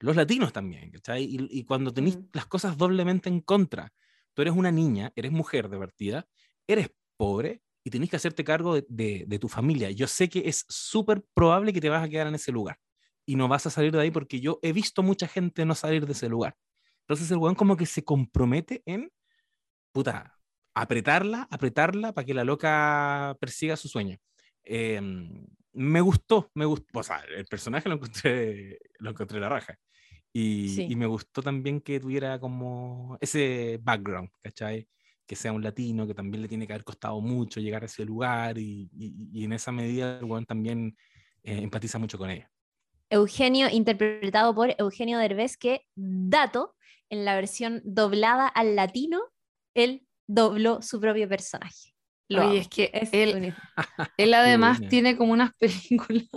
los 0.00 0.16
latinos 0.16 0.52
también, 0.52 0.90
¿cachai? 0.90 1.24
Y, 1.24 1.48
y 1.50 1.64
cuando 1.64 1.92
tenéis 1.92 2.18
Mm. 2.18 2.30
las 2.32 2.46
cosas 2.46 2.76
doblemente 2.78 3.28
en 3.28 3.40
contra, 3.40 3.92
tú 4.34 4.42
eres 4.42 4.54
una 4.54 4.70
niña, 4.72 5.12
eres 5.16 5.32
mujer 5.32 5.68
de 5.68 5.78
partida, 5.78 6.28
eres 6.66 6.90
pobre 7.16 7.62
y 7.84 7.90
tenés 7.90 8.10
que 8.10 8.16
hacerte 8.16 8.44
cargo 8.44 8.74
de, 8.74 8.86
de- 8.88 9.24
de 9.26 9.38
tu 9.38 9.48
familia. 9.48 9.90
Yo 9.90 10.06
sé 10.06 10.28
que 10.28 10.48
es 10.48 10.64
súper 10.68 11.24
probable 11.34 11.72
que 11.72 11.80
te 11.80 11.88
vas 11.88 12.04
a 12.04 12.08
quedar 12.08 12.26
en 12.28 12.34
ese 12.36 12.52
lugar 12.52 12.78
y 13.26 13.36
no 13.36 13.48
vas 13.48 13.66
a 13.66 13.70
salir 13.70 13.92
de 13.92 14.00
ahí 14.00 14.10
porque 14.10 14.40
yo 14.40 14.58
he 14.62 14.72
visto 14.72 15.02
mucha 15.02 15.26
gente 15.28 15.64
no 15.64 15.74
salir 15.74 16.06
de 16.06 16.12
ese 16.12 16.28
lugar. 16.28 16.56
Entonces 17.02 17.30
el 17.30 17.38
weón 17.38 17.54
como 17.54 17.76
que 17.76 17.86
se 17.86 18.04
compromete 18.04 18.82
en, 18.86 19.10
puta, 19.92 20.38
apretarla, 20.74 21.48
apretarla 21.50 22.12
para 22.14 22.24
que 22.24 22.34
la 22.34 22.44
loca 22.44 23.36
persiga 23.40 23.76
su 23.76 23.88
sueño. 23.88 24.18
Em, 24.64 25.46
me 25.72 26.00
gustó, 26.00 26.50
me 26.54 26.64
gustó, 26.66 26.98
o 26.98 27.02
sea, 27.02 27.20
el 27.36 27.46
personaje 27.46 27.88
lo 27.88 27.96
encontré, 27.96 28.78
lo 28.98 29.10
encontré 29.10 29.40
la 29.40 29.48
raja. 29.48 29.76
Y, 30.40 30.68
Sí. 30.68 30.86
y 30.90 30.94
me 30.94 31.06
gustó 31.06 31.42
también 31.42 31.80
que 31.80 31.98
tuviera 31.98 32.38
como 32.38 33.18
ese 33.20 33.80
background, 33.82 34.28
¿cachai? 34.40 34.86
Que 35.26 35.34
sea 35.34 35.52
un 35.52 35.62
latino, 35.64 36.06
que 36.06 36.14
también 36.14 36.42
le 36.42 36.48
tiene 36.48 36.64
que 36.66 36.72
haber 36.74 36.84
costado 36.84 37.20
mucho 37.20 37.58
llegar 37.60 37.82
a 37.82 37.86
ese 37.86 38.04
lugar 38.04 38.56
y, 38.56 38.88
y- 38.96 39.30
y 39.32 39.44
en 39.44 39.52
esa 39.52 39.72
medida 39.72 40.18
el 40.18 40.24
weón 40.24 40.46
también 40.46 40.96
eh, 41.42 41.58
empatiza 41.62 41.98
mucho 41.98 42.18
con 42.18 42.30
ella. 42.30 42.48
Eugenio, 43.10 43.68
interpretado 43.70 44.54
por 44.54 44.74
Eugenio 44.78 45.18
Derbez, 45.18 45.56
que, 45.56 45.86
dato, 45.96 46.76
en 47.10 47.24
la 47.24 47.34
versión 47.34 47.80
doblada 47.84 48.46
al 48.46 48.76
latino, 48.76 49.20
él 49.74 50.06
dobló 50.28 50.82
su 50.82 51.00
propio 51.00 51.28
personaje. 51.28 51.94
Lo 52.28 52.42
Oye, 52.42 52.50
amo. 52.50 52.60
es 52.60 52.68
que 52.68 52.90
Es 52.92 53.08
él, 53.12 53.54
él 54.18 54.34
además 54.34 54.78
tiene 54.88 55.16
como 55.16 55.32
unas 55.32 55.52
películas, 55.58 56.28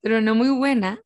pero 0.00 0.20
no 0.22 0.34
muy 0.34 0.48
buenas. 0.50 0.98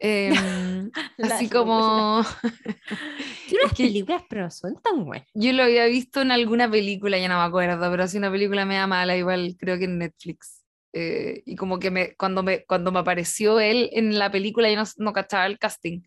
La- 0.00 0.08
así 1.22 1.48
como 1.48 2.22
Tiene 3.48 3.64
unas 3.64 3.74
películas, 3.76 4.22
pero 4.28 4.50
son 4.50 4.80
tan 4.82 5.04
buenas. 5.04 5.28
yo 5.34 5.52
lo 5.52 5.62
había 5.62 5.86
visto 5.86 6.20
en 6.20 6.32
alguna 6.32 6.70
película, 6.70 7.18
ya 7.18 7.28
no 7.28 7.38
me 7.38 7.44
acuerdo, 7.44 7.90
pero 7.90 8.02
así 8.02 8.18
una 8.18 8.30
película 8.30 8.64
media 8.64 8.86
mala, 8.86 9.16
igual 9.16 9.56
creo 9.58 9.78
que 9.78 9.84
en 9.84 9.98
Netflix. 9.98 10.64
Eh, 10.92 11.42
y 11.44 11.54
como 11.56 11.78
que 11.78 11.90
me, 11.90 12.14
cuando, 12.16 12.42
me, 12.42 12.64
cuando 12.64 12.90
me 12.90 12.98
apareció 13.00 13.60
él 13.60 13.90
en 13.92 14.18
la 14.18 14.30
película, 14.30 14.70
yo 14.70 14.76
no, 14.76 14.84
no 14.96 15.12
cachaba 15.12 15.46
el 15.46 15.58
casting. 15.58 16.00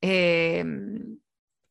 Em, 0.00 1.18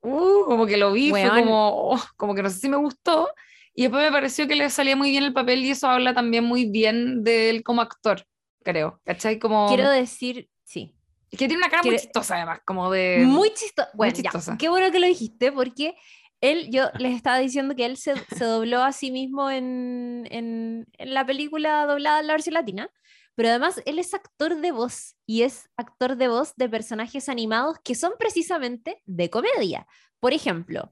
uh, 0.01 0.45
como 0.45 0.65
que 0.65 0.77
lo 0.77 0.91
vi, 0.91 1.09
fue 1.09 1.23
Weón. 1.23 1.39
como, 1.39 1.91
oh, 1.93 2.01
como 2.15 2.35
que 2.35 2.43
no 2.43 2.49
sé 2.49 2.59
si 2.59 2.69
me 2.69 2.77
gustó. 2.77 3.29
Y 3.73 3.83
después 3.83 4.03
me 4.03 4.11
pareció 4.11 4.47
que 4.47 4.55
le 4.55 4.69
salía 4.69 4.95
muy 4.95 5.11
bien 5.11 5.23
el 5.23 5.33
papel 5.33 5.63
y 5.63 5.71
eso 5.71 5.87
habla 5.87 6.13
también 6.13 6.43
muy 6.43 6.69
bien 6.69 7.23
de 7.23 7.49
él 7.49 7.63
como 7.63 7.81
actor, 7.81 8.25
creo. 8.63 8.99
¿Cachai? 9.05 9.39
Como 9.39 9.67
Quiero 9.67 9.89
decir, 9.89 10.49
sí. 10.63 10.95
Que 11.31 11.47
tiene 11.47 11.57
una 11.57 11.69
cara 11.69 11.83
muy 11.83 11.91
quiero- 11.91 12.01
chistosa 12.03 12.35
además, 12.35 12.59
como 12.65 12.89
de... 12.91 13.23
Muy 13.25 13.51
chistoso. 13.53 13.89
Bueno, 13.93 14.13
ya, 14.15 14.23
chistosa. 14.23 14.57
qué 14.57 14.69
bueno 14.69 14.91
que 14.91 14.99
lo 14.99 15.07
dijiste, 15.07 15.51
porque 15.51 15.95
él, 16.41 16.69
yo 16.71 16.85
les 16.97 17.15
estaba 17.15 17.37
diciendo 17.39 17.75
que 17.75 17.85
él 17.85 17.97
se, 17.97 18.13
se 18.35 18.45
dobló 18.45 18.81
a 18.83 18.91
sí 18.91 19.11
mismo 19.11 19.49
en, 19.51 20.27
en, 20.31 20.87
en 20.97 21.13
la 21.13 21.25
película 21.25 21.85
doblada 21.85 22.19
en 22.21 22.27
la 22.27 22.33
versión 22.33 22.53
latina, 22.53 22.89
pero 23.35 23.49
además 23.49 23.81
él 23.85 23.99
es 23.99 24.13
actor 24.13 24.55
de 24.59 24.71
voz 24.71 25.15
y 25.25 25.43
es 25.43 25.69
actor 25.77 26.15
de 26.17 26.27
voz 26.27 26.53
de 26.55 26.67
personajes 26.69 27.29
animados 27.29 27.77
que 27.83 27.95
son 27.95 28.13
precisamente 28.19 29.01
de 29.05 29.29
comedia. 29.29 29.87
Por 30.19 30.33
ejemplo, 30.33 30.91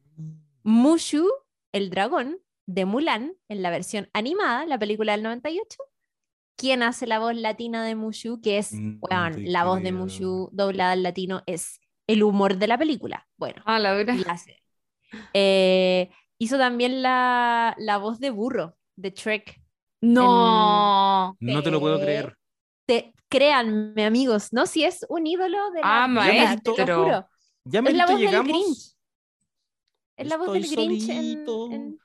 Mushu, 0.64 1.26
el 1.74 1.90
dragón 1.90 2.40
de 2.66 2.86
Mulan, 2.86 3.34
en 3.50 3.62
la 3.62 3.70
versión 3.70 4.10
animada, 4.14 4.66
la 4.66 4.78
película 4.78 5.14
del 5.14 5.24
98. 5.24 5.78
¿Quién 6.58 6.84
hace 6.84 7.08
la 7.08 7.20
voz 7.20 7.36
latina 7.36 7.86
de 7.86 7.96
Mushu? 7.96 8.42
Que 8.42 8.58
es, 8.58 8.74
Mm, 8.74 8.98
weón, 9.00 9.34
te 9.34 9.42
la 9.44 9.64
voz 9.64 9.82
de. 9.84 9.92
Mushu 9.92 10.50
doblada 10.52 10.92
al 10.94 11.04
latino 11.04 11.44
es 11.46 11.80
el 12.08 12.24
humor 12.24 12.58
de 12.58 12.68
la 12.68 12.78
película. 12.78 13.28
Bueno, 13.38 13.62
Ah, 13.66 13.80
la 13.80 13.94
la 13.94 14.32
hace. 14.34 14.62
Eh, 15.34 16.10
hizo 16.38 16.58
también 16.58 17.02
la, 17.02 17.76
la 17.78 17.98
voz 17.98 18.20
de 18.20 18.32
burro 18.32 18.76
de 18.96 19.12
Trek. 19.12 19.62
No. 20.02 21.36
No 21.40 21.64
te 21.64 21.72
lo 21.72 21.80
puedo 21.80 22.00
creer. 22.00 22.36
Te, 22.86 23.14
créanme, 23.30 24.06
amigos, 24.06 24.52
¿no? 24.54 24.66
Si 24.66 24.84
es 24.84 25.06
un 25.10 25.28
ídolo 25.28 25.72
de 25.72 25.82
la 25.82 26.04
Ah, 26.04 26.08
vida, 26.08 26.58
te 26.58 26.72
lo 26.72 26.76
maestro. 26.78 27.04
juro. 27.04 27.30
Ya 27.66 27.80
Es 27.80 27.84
me 27.84 27.94
la 27.94 28.06
voz 28.06 28.16
del 28.18 28.26
llegamos. 28.28 28.48
Grinch. 28.48 28.96
Es 30.18 30.28
la 30.28 30.38
voz 30.38 30.54
del 30.54 30.64
Estoy 30.64 30.86
Grinch 30.88 31.10
en- 31.10 32.00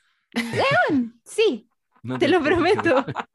en... 0.88 1.20
Sí, 1.24 1.68
No 2.02 2.18
te 2.18 2.28
lo 2.28 2.40
puedo 2.40 2.56
prometo. 2.56 3.04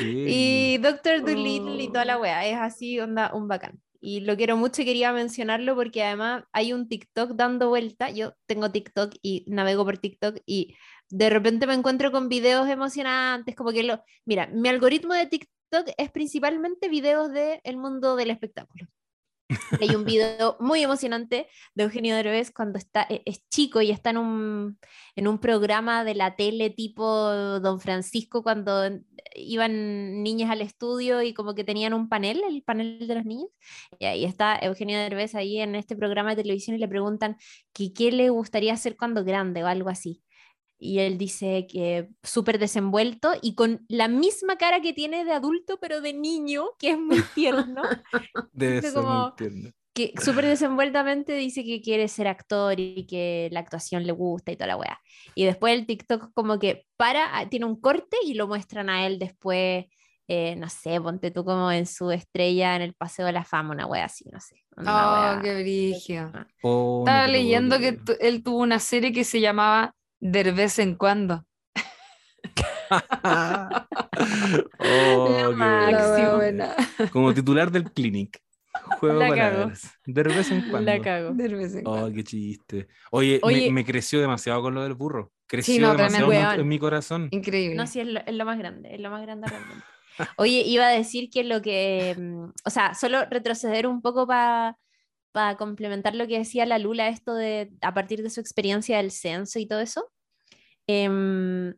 Y. 0.00 0.78
Doctor 0.78 1.20
Dolittle 1.24 1.82
y 1.82 1.88
toda 1.88 2.04
la 2.04 2.18
Oh. 2.18 2.22
wea, 2.22 2.46
es 2.46 2.56
así, 2.56 2.98
onda, 3.00 3.32
un 3.34 3.48
bacán. 3.48 3.80
Y 4.00 4.20
lo 4.20 4.36
quiero 4.36 4.56
mucho 4.56 4.82
y 4.82 4.84
quería 4.84 5.12
mencionarlo 5.12 5.74
porque 5.76 6.02
además 6.02 6.44
hay 6.52 6.72
un 6.74 6.88
TikTok 6.88 7.32
dando 7.32 7.70
vuelta. 7.70 8.10
Yo 8.10 8.34
tengo 8.46 8.70
TikTok 8.70 9.14
y 9.22 9.44
navego 9.48 9.84
por 9.84 9.98
TikTok 9.98 10.38
y 10.44 10.74
de 11.08 11.30
repente 11.30 11.66
me 11.66 11.74
encuentro 11.74 12.12
con 12.12 12.28
videos 12.28 12.68
emocionantes, 12.68 13.54
como 13.54 13.72
que 13.72 13.82
lo... 13.82 14.02
Mira, 14.26 14.46
mi 14.48 14.68
algoritmo 14.68 15.14
de 15.14 15.26
TikTok 15.26 15.88
es 15.96 16.10
principalmente 16.10 16.88
videos 16.88 17.30
del 17.32 17.76
mundo 17.78 18.16
del 18.16 18.30
espectáculo. 18.30 18.86
Hay 19.80 19.94
un 19.94 20.04
video 20.04 20.56
muy 20.58 20.82
emocionante 20.82 21.48
de 21.74 21.84
Eugenio 21.84 22.16
Derbez 22.16 22.50
cuando 22.50 22.78
está, 22.78 23.06
e- 23.08 23.22
es 23.26 23.46
chico 23.48 23.82
y 23.82 23.90
está 23.90 24.10
en 24.10 24.18
un, 24.18 24.78
en 25.16 25.28
un 25.28 25.38
programa 25.38 26.04
de 26.04 26.14
la 26.14 26.34
tele 26.36 26.70
tipo 26.70 27.06
Don 27.60 27.78
Francisco 27.80 28.42
cuando 28.42 28.90
iban 29.34 30.22
niñas 30.22 30.50
al 30.50 30.62
estudio 30.62 31.22
y 31.22 31.34
como 31.34 31.54
que 31.54 31.64
tenían 31.64 31.92
un 31.92 32.08
panel, 32.08 32.42
el 32.48 32.62
panel 32.62 33.06
de 33.06 33.14
los 33.14 33.24
niños. 33.24 33.48
Y 33.98 34.06
ahí 34.06 34.24
está 34.24 34.58
Eugenio 34.58 34.98
Derbez 34.98 35.34
ahí 35.34 35.60
en 35.60 35.74
este 35.74 35.96
programa 35.96 36.30
de 36.30 36.42
televisión 36.42 36.76
y 36.76 36.80
le 36.80 36.88
preguntan 36.88 37.36
que 37.72 37.92
qué 37.92 38.12
le 38.12 38.30
gustaría 38.30 38.72
hacer 38.72 38.96
cuando 38.96 39.24
grande 39.24 39.62
o 39.62 39.66
algo 39.66 39.90
así. 39.90 40.22
Y 40.78 40.98
él 40.98 41.18
dice 41.18 41.66
que 41.68 42.08
súper 42.22 42.58
desenvuelto 42.58 43.32
y 43.40 43.54
con 43.54 43.84
la 43.88 44.08
misma 44.08 44.56
cara 44.56 44.80
que 44.80 44.92
tiene 44.92 45.24
de 45.24 45.32
adulto, 45.32 45.78
pero 45.80 46.00
de 46.00 46.12
niño, 46.12 46.64
que 46.78 46.90
es 46.90 46.98
muy 46.98 47.22
tierno 47.34 47.82
Debe 48.52 48.76
dice 48.76 48.90
ser 48.90 49.02
muy 49.02 49.02
como- 49.04 49.34
tierno. 49.34 49.70
que 49.94 50.12
súper 50.22 50.46
desenvueltamente 50.46 51.32
dice 51.34 51.64
que 51.64 51.80
quiere 51.80 52.08
ser 52.08 52.26
actor 52.26 52.78
y 52.80 53.06
que 53.06 53.48
la 53.52 53.60
actuación 53.60 54.04
le 54.06 54.12
gusta 54.12 54.50
y 54.52 54.56
toda 54.56 54.66
la 54.66 54.76
weá. 54.76 55.00
Y 55.36 55.44
después 55.44 55.72
el 55.78 55.86
TikTok 55.86 56.32
como 56.34 56.58
que 56.58 56.86
para, 56.96 57.38
ah, 57.38 57.48
tiene 57.48 57.66
un 57.66 57.80
corte 57.80 58.16
y 58.26 58.34
lo 58.34 58.48
muestran 58.48 58.90
a 58.90 59.06
él 59.06 59.18
después, 59.20 59.86
eh, 60.26 60.56
no 60.56 60.68
sé, 60.68 61.00
ponte 61.00 61.30
tú 61.30 61.44
como 61.44 61.70
en 61.70 61.86
su 61.86 62.10
estrella 62.10 62.74
en 62.76 62.82
el 62.82 62.94
Paseo 62.94 63.26
de 63.26 63.32
la 63.32 63.44
Fama, 63.44 63.70
una 63.74 63.86
weá 63.86 64.06
así, 64.06 64.24
no 64.32 64.40
sé. 64.40 64.56
una 64.76 64.90
Oh, 64.92 65.12
weá. 65.34 65.40
qué 65.42 65.62
brillo. 65.62 66.32
Oh, 66.62 67.04
Estaba 67.06 67.28
leyendo 67.28 67.78
que 67.78 68.00
él 68.20 68.42
tuvo 68.42 68.58
una 68.58 68.80
serie 68.80 69.12
que 69.12 69.22
se 69.22 69.40
llamaba 69.40 69.94
De 70.26 70.52
vez 70.52 70.78
en 70.78 70.94
cuando. 70.94 71.44
Oh, 74.78 75.50
La 75.50 75.50
qué 75.50 75.54
máxima. 75.56 76.34
buena. 76.36 76.74
Como 77.12 77.34
titular 77.34 77.70
del 77.70 77.90
Clinic. 77.92 78.40
Juego 79.00 79.18
La 79.20 79.28
cago. 79.28 79.36
palabras. 79.56 79.92
De 80.06 80.22
vez 80.22 80.50
en 80.50 80.70
cuando. 80.70 80.90
La 80.92 81.00
cago. 81.00 81.30
De 81.34 81.48
vez 81.48 81.74
en 81.74 81.86
Oh, 81.86 81.90
cuando. 81.92 82.12
qué 82.14 82.24
chiste. 82.24 82.88
Oye, 83.10 83.34
me- 83.42 83.48
Oye. 83.48 83.70
Me, 83.70 83.84
creció 83.84 84.20
demasiado 84.20 84.62
con 84.62 84.74
lo 84.74 84.82
del 84.82 84.94
burro. 84.94 85.32
Creció 85.46 85.80
no, 85.88 85.94
demasiado 85.94 86.32
en 86.32 86.38
mi- 86.56 86.60
en 86.62 86.68
mi 86.68 86.78
corazón. 86.78 87.28
Increíble. 87.30 87.76
No, 87.76 87.86
sí, 87.86 88.00
es 88.00 88.06
lo, 88.06 88.20
es 88.20 88.34
lo 88.34 88.44
más 88.44 88.58
grande, 88.58 88.94
es 88.94 89.00
lo 89.00 89.10
más 89.10 89.22
grande 89.22 89.46
realmente. 89.48 89.84
Oye, 90.36 90.62
iba 90.66 90.86
a 90.86 90.90
decir 90.90 91.28
que 91.30 91.44
lo 91.44 91.60
que, 91.60 92.14
mm, 92.18 92.44
o 92.64 92.70
sea, 92.70 92.94
solo 92.94 93.24
retroceder 93.30 93.86
un 93.86 94.00
poco 94.00 94.26
para 94.26 94.76
complementar 95.58 96.14
lo 96.14 96.26
que 96.26 96.38
decía 96.38 96.64
la 96.66 96.78
Lula, 96.78 97.08
esto 97.08 97.34
de, 97.34 97.72
a 97.82 97.92
partir 97.94 98.22
de 98.22 98.30
su 98.30 98.40
experiencia 98.40 98.98
del 98.98 99.10
censo 99.10 99.58
y 99.58 99.66
todo 99.66 99.80
eso. 99.80 100.10
Em, 100.86 101.74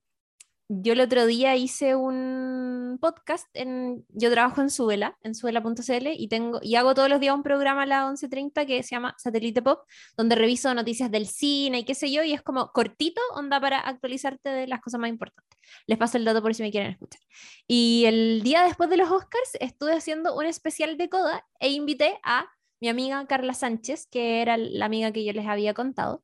yo 0.68 0.92
el 0.92 1.00
otro 1.00 1.26
día 1.26 1.56
hice 1.56 1.94
un 1.94 2.76
un 2.96 2.98
podcast, 2.98 3.46
en, 3.54 4.04
yo 4.08 4.30
trabajo 4.30 4.60
en 4.60 4.70
Suela, 4.70 5.16
en 5.22 5.34
suela.cl, 5.34 6.08
y, 6.16 6.28
tengo, 6.28 6.60
y 6.62 6.74
hago 6.76 6.94
todos 6.94 7.08
los 7.08 7.20
días 7.20 7.34
un 7.34 7.42
programa 7.42 7.82
a 7.82 7.86
las 7.86 8.04
11.30 8.04 8.66
que 8.66 8.82
se 8.82 8.90
llama 8.90 9.14
Satélite 9.18 9.62
Pop, 9.62 9.80
donde 10.16 10.34
reviso 10.34 10.72
noticias 10.74 11.10
del 11.10 11.26
cine 11.26 11.80
y 11.80 11.84
qué 11.84 11.94
sé 11.94 12.10
yo, 12.10 12.22
y 12.22 12.32
es 12.32 12.42
como 12.42 12.72
cortito, 12.72 13.20
onda 13.34 13.60
para 13.60 13.78
actualizarte 13.80 14.48
de 14.48 14.66
las 14.66 14.80
cosas 14.80 15.00
más 15.00 15.10
importantes. 15.10 15.58
Les 15.86 15.98
paso 15.98 16.16
el 16.16 16.24
dato 16.24 16.42
por 16.42 16.54
si 16.54 16.62
me 16.62 16.70
quieren 16.70 16.92
escuchar. 16.92 17.20
Y 17.66 18.04
el 18.06 18.42
día 18.42 18.64
después 18.64 18.88
de 18.90 18.96
los 18.96 19.10
Oscars 19.10 19.50
estuve 19.60 19.92
haciendo 19.92 20.34
un 20.36 20.46
especial 20.46 20.96
de 20.96 21.08
Coda 21.08 21.46
e 21.60 21.70
invité 21.70 22.18
a 22.22 22.46
mi 22.80 22.88
amiga 22.88 23.26
Carla 23.26 23.54
Sánchez, 23.54 24.06
que 24.10 24.42
era 24.42 24.56
la 24.56 24.86
amiga 24.86 25.12
que 25.12 25.24
yo 25.24 25.32
les 25.32 25.46
había 25.46 25.74
contado, 25.74 26.22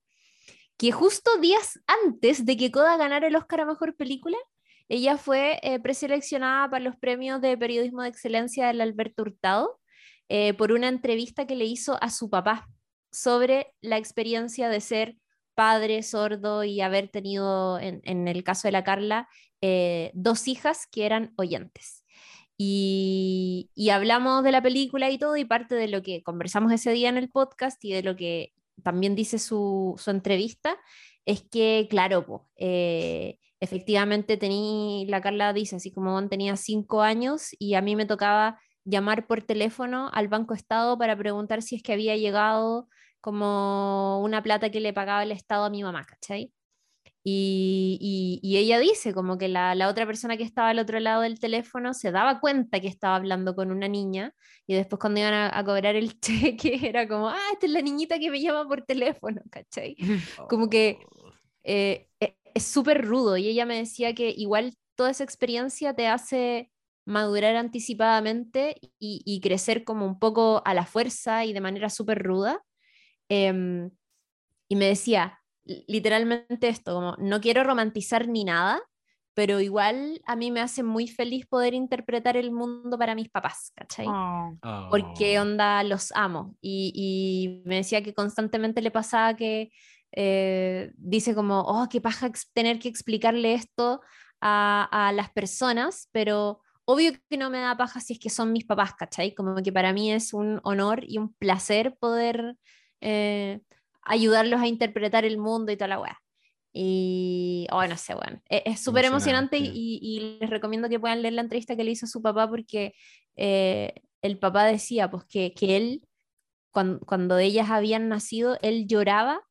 que 0.77 0.93
justo 0.93 1.39
días 1.39 1.81
antes 2.05 2.45
de 2.45 2.57
que 2.57 2.70
Coda 2.70 2.97
ganara 2.97 3.27
el 3.29 3.37
Oscar 3.37 3.61
a 3.61 3.66
Mejor 3.66 3.97
Película, 3.97 4.37
ella 4.89 5.16
fue 5.16 5.59
eh, 5.62 5.81
preseleccionada 5.81 6.68
para 6.68 6.85
los 6.85 6.97
premios 6.97 7.41
de 7.41 7.57
periodismo 7.57 8.03
de 8.03 8.09
excelencia 8.09 8.66
del 8.66 8.81
Alberto 8.81 9.23
Hurtado 9.23 9.81
eh, 10.29 10.55
por 10.55 10.73
una 10.73 10.89
entrevista 10.89 11.47
que 11.47 11.57
le 11.57 11.64
hizo 11.64 12.03
a 12.03 12.11
su 12.11 12.31
papá 12.31 12.68
sobre 13.11 13.75
la 13.81 13.99
experiencia 13.99 14.68
de 14.68 14.81
ser 14.81 15.16
padre 15.55 16.03
sordo 16.03 16.64
y 16.64 16.81
haber 16.81 17.09
tenido, 17.09 17.79
en, 17.79 18.29
el 18.29 18.43
caso 18.45 18.68
de 18.68 18.73
la 18.73 18.85
Carla, 18.85 19.29
eh, 19.61 20.11
dos 20.14 20.49
hijas 20.49 20.87
que 20.87 21.07
eran 21.07 21.33
oyentes. 21.37 22.05
Y, 22.57 23.70
y, 23.75 23.91
hablamos 23.91 24.45
de 24.45 24.53
la 24.53 24.62
película 24.62 25.11
y 25.11 25.18
todo, 25.18 25.37
y 25.37 25.45
parte 25.45 25.75
de 25.75 25.89
lo 25.89 26.03
que 26.03 26.23
conversamos 26.23 26.73
ese 26.73 26.93
día 26.93 27.09
en 27.09 27.16
el 27.16 27.29
podcast 27.31 27.85
y 27.85 27.93
de 27.93 28.03
lo 28.03 28.14
que 28.14 28.52
también 28.83 29.14
dice 29.14 29.39
su, 29.39 29.95
su 29.99 30.11
entrevista, 30.11 30.77
es 31.25 31.43
que, 31.43 31.87
claro, 31.89 32.27
pues, 32.27 32.43
efectivamente 33.61 34.37
tenía, 34.37 35.07
la 35.09 35.20
Carla 35.20 35.53
dice, 35.53 35.77
así 35.77 35.93
como 35.93 36.29
tenía 36.29 36.57
cinco 36.57 37.03
años 37.03 37.51
y 37.59 37.75
a 37.75 37.81
mí 37.81 37.95
me 37.95 38.07
tocaba 38.07 38.59
llamar 38.85 39.27
por 39.29 39.43
teléfono 39.43 40.11
al 40.12 40.29
Banco 40.29 40.55
Estado 40.55 40.99
para 40.99 41.16
preguntar 41.16 41.62
si 41.62 41.77
es 41.77 41.83
que 41.83 41.93
había 41.93 42.16
llegado 42.16 42.89
como 43.20 44.20
una 44.20 44.43
plata 44.43 44.70
que 44.70 44.81
le 44.81 44.93
pagaba 44.93 45.23
el 45.23 45.31
Estado 45.31 45.64
a 45.64 45.70
mi 45.70 45.83
mamá, 45.85 46.05
¿cachai? 46.05 46.53
Y, 47.25 48.41
y, 48.43 48.57
ella 48.57 48.81
dice 48.81 49.14
como 49.14 49.39
que 49.39 49.47
la, 49.47 49.77
la, 49.77 49.89
otra 49.89 50.07
persona 50.07 50.37
que 50.37 50.43
estaba 50.43 50.70
al 50.70 50.81
otro 50.81 50.99
lado 50.99 51.23
del 51.23 51.39
teléfono 51.39 51.95
se 51.95 52.11
daba 52.11 52.41
cuenta 52.41 52.81
que 52.81 52.89
estaba 52.89 53.14
hablando 53.14 53.55
con 53.55 53.70
una 53.70 53.87
niña 53.87 54.35
y 54.66 54.75
después 54.75 54.99
cuando 54.99 55.20
iban 55.20 55.35
a, 55.35 55.64
cobrar 55.64 55.95
el 55.95 56.18
cheque 56.20 56.81
era 56.83 57.07
como, 57.07 57.29
ah, 57.29 57.39
esta 57.53 57.66
es 57.66 57.73
la 57.73 57.81
niñita 57.81 58.18
que 58.18 58.31
me 58.31 58.41
llama 58.41 58.66
por 58.66 58.83
teléfono, 58.83 59.41
¿cachai? 59.51 59.97
Como 60.49 60.68
que 60.68 60.99
oh. 61.23 61.33
eh, 61.62 62.09
eh, 62.18 62.37
es 62.55 62.64
súper 62.64 63.07
rudo 63.07 63.37
y 63.37 63.49
ella 63.49 63.66
me 63.66 63.77
decía 63.77 64.14
que 64.14 64.31
igual 64.37 64.75
toda 64.97 65.11
esa 65.11 65.25
experiencia 65.25 65.95
te 65.95 66.09
hace 66.09 66.70
madurar 67.05 67.57
anticipadamente 67.57 68.77
y, 68.99 69.41
crecer 69.43 69.83
como 69.83 70.07
un 70.07 70.20
poco 70.20 70.62
a 70.64 70.75
la 70.75 70.87
fuerza 70.87 71.45
y 71.45 71.53
de 71.53 71.61
manera 71.61 71.91
súper 71.91 72.23
ruda. 72.23 72.62
Em, 73.29 73.91
y 74.68 74.77
me 74.77 74.87
decía 74.87 75.41
literalmente 75.65 76.69
esto, 76.69 76.95
como 76.95 77.17
no 77.19 77.41
quiero 77.41 77.65
romantizar 77.65 78.29
ni 78.29 78.45
nada, 78.45 78.81
pero 79.35 79.61
igual 79.61 80.21
a 80.27 80.37
mí 80.37 80.51
me 80.51 80.61
hace 80.61 80.83
muy 80.83 81.09
feliz 81.09 81.47
poder 81.47 81.73
interpretar 81.73 82.37
el 82.37 82.53
mundo 82.53 82.99
para 82.99 83.15
mis 83.15 83.31
papás, 83.31 83.73
¿cachai? 83.75 84.07
Oh. 84.09 84.89
Porque 84.91 85.39
oh. 85.39 85.43
onda 85.43 85.83
los 85.85 86.13
amo. 86.13 86.55
Y, 86.61 86.93
y, 86.95 87.67
me 87.67 87.77
decía 87.77 88.03
que 88.03 88.13
constantemente 88.13 88.83
le 88.83 88.91
pasaba 88.91 89.35
que 89.35 89.71
eh, 90.13 90.93
dice 90.97 91.35
como, 91.35 91.61
oh, 91.61 91.89
qué 91.89 92.01
paja 92.01 92.31
tener 92.53 92.79
que 92.79 92.89
explicarle 92.89 93.55
esto 93.55 94.03
a, 94.41 95.13
las 95.15 95.31
personas, 95.31 96.09
pero 96.13 96.61
obvio 96.85 97.13
que 97.31 97.37
no 97.37 97.49
me 97.49 97.61
da 97.61 97.77
paja 97.77 98.01
si 98.01 98.15
es 98.15 98.19
que 98.19 98.29
son 98.29 98.53
mis 98.53 98.65
papás, 98.65 98.95
¿cachai? 98.95 99.35
Como 99.35 99.55
que 99.63 99.73
para 99.73 99.93
mí 99.93 100.13
es 100.13 100.35
un 100.35 100.61
honor 100.65 101.05
y 101.07 101.19
un 101.19 101.33
placer 101.35 101.97
poder 101.99 102.57
eh, 103.01 103.61
ayudarlos 104.03 104.61
a 104.61 104.67
interpretar 104.67 105.25
el 105.25 105.39
mundo 105.39 105.73
y 105.73 105.77
toda 105.77 105.89
la 105.89 106.01
weá. 106.01 106.19
Y, 106.73 107.67
oh, 107.71 107.87
no 107.87 107.97
sé, 107.97 108.15
bueno, 108.15 108.41
e-, 108.49 108.63
es 108.67 108.81
súper 108.81 109.05
emocionante, 109.05 109.59
y, 109.59 110.39
les 110.41 110.49
recomiendo 110.49 110.89
que 110.89 110.99
puedan 110.99 111.23
leer 111.23 111.35
la 111.35 111.43
entrevista 111.43 111.77
que 111.77 111.85
le 111.85 111.91
hizo 111.91 112.07
su 112.07 112.23
papá 112.23 112.49
porque 112.49 112.95
eh, 113.37 113.93
el 114.23 114.39
papá 114.39 114.65
decía 114.65 115.11
pues 115.11 115.25
que, 115.25 115.53
que 115.53 115.77
él, 115.77 116.09
cuando, 116.71 117.01
cuando 117.01 117.39
ellas 117.39 117.71
habían 117.71 118.09
nacido, 118.09 118.59
él 118.63 118.87
lloraba 118.87 119.43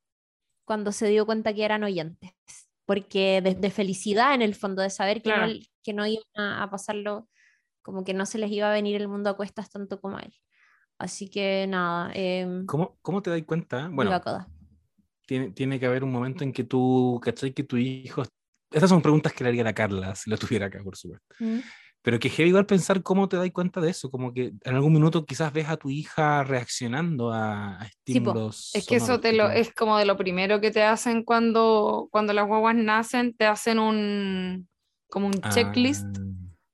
cuando 0.66 0.92
se 0.92 1.08
dio 1.10 1.26
cuenta 1.26 1.54
que 1.54 1.66
eran 1.66 1.84
oyentes, 1.84 2.32
porque 2.86 3.42
de, 3.42 3.70
felicidad 3.72 4.34
en 4.34 4.42
el 4.42 4.56
fondo, 4.56 4.82
de 4.82 4.90
saber 4.90 5.22
que, 5.22 5.30
no, 5.30 5.48
que 5.84 5.94
no 5.94 6.08
iban 6.08 6.24
a, 6.36 6.70
pasarlo, 6.72 7.28
como 7.82 8.04
que 8.04 8.14
no 8.14 8.26
se 8.26 8.38
les 8.38 8.52
iba 8.52 8.70
a 8.70 8.74
venir 8.74 8.96
el 8.96 9.08
mundo 9.08 9.30
a 9.30 9.36
cuestas 9.38 9.70
tanto 9.70 10.00
como 10.00 10.18
a 10.18 10.22
él. 10.22 10.34
Así 11.02 11.30
que 11.30 11.66
nada. 11.68 12.12
Eh, 12.14 12.64
¿Cómo, 12.68 12.98
¿Cómo, 13.02 13.24
te 13.24 13.32
das 13.32 13.42
cuenta? 13.42 13.90
Bueno, 13.92 14.22
tiene, 15.26 15.50
tiene 15.50 15.80
que 15.80 15.88
haber 15.88 16.04
un 16.04 16.12
momento 16.12 16.44
en 16.44 16.54
que 16.54 16.64
tú, 16.64 17.20
¿cachai? 17.24 17.54
Que 17.54 17.64
tu 17.64 17.78
hijo... 17.78 18.24
Estas 18.72 18.90
son 18.90 19.02
preguntas 19.02 19.34
que 19.34 19.44
le 19.44 19.50
haría 19.50 19.68
a 19.68 19.74
Carla 19.74 20.14
si 20.14 20.30
lo 20.30 20.38
tuviera 20.38 20.68
acá, 20.68 20.80
por 20.84 20.96
supuesto. 20.96 21.26
¿Mm? 21.40 21.60
Pero 22.04 22.20
que 22.20 22.30
heavy 22.30 22.50
igual 22.50 22.68
pensar 22.68 23.02
cómo 23.02 23.28
te 23.28 23.38
das 23.38 23.50
cuenta 23.52 23.82
de 23.82 23.90
eso, 23.90 24.12
como 24.12 24.32
que 24.32 24.54
en 24.64 24.76
algún 24.76 24.94
minuto 24.94 25.26
quizás 25.26 25.52
ves 25.52 25.68
a 25.68 25.78
tu 25.78 25.90
hija 25.90 26.44
reaccionando 26.44 27.32
a, 27.32 27.80
estímulos. 27.84 28.72
es 28.76 28.86
que 28.86 28.98
eso 28.98 29.20
te 29.20 29.34
lo, 29.34 29.50
es 29.50 29.74
como 29.74 29.98
de 29.98 30.06
lo 30.06 30.18
primero 30.18 30.62
que 30.62 30.72
te 30.72 30.84
hacen 30.84 31.24
cuando, 31.24 32.08
cuando 32.12 32.34
las 32.34 32.48
guaguas 32.48 32.76
nacen, 32.76 33.36
te 33.36 33.46
hacen 33.46 33.80
un 33.80 34.68
como 35.10 35.28
un 35.28 35.42
checklist 35.54 36.06
ah. 36.06 36.22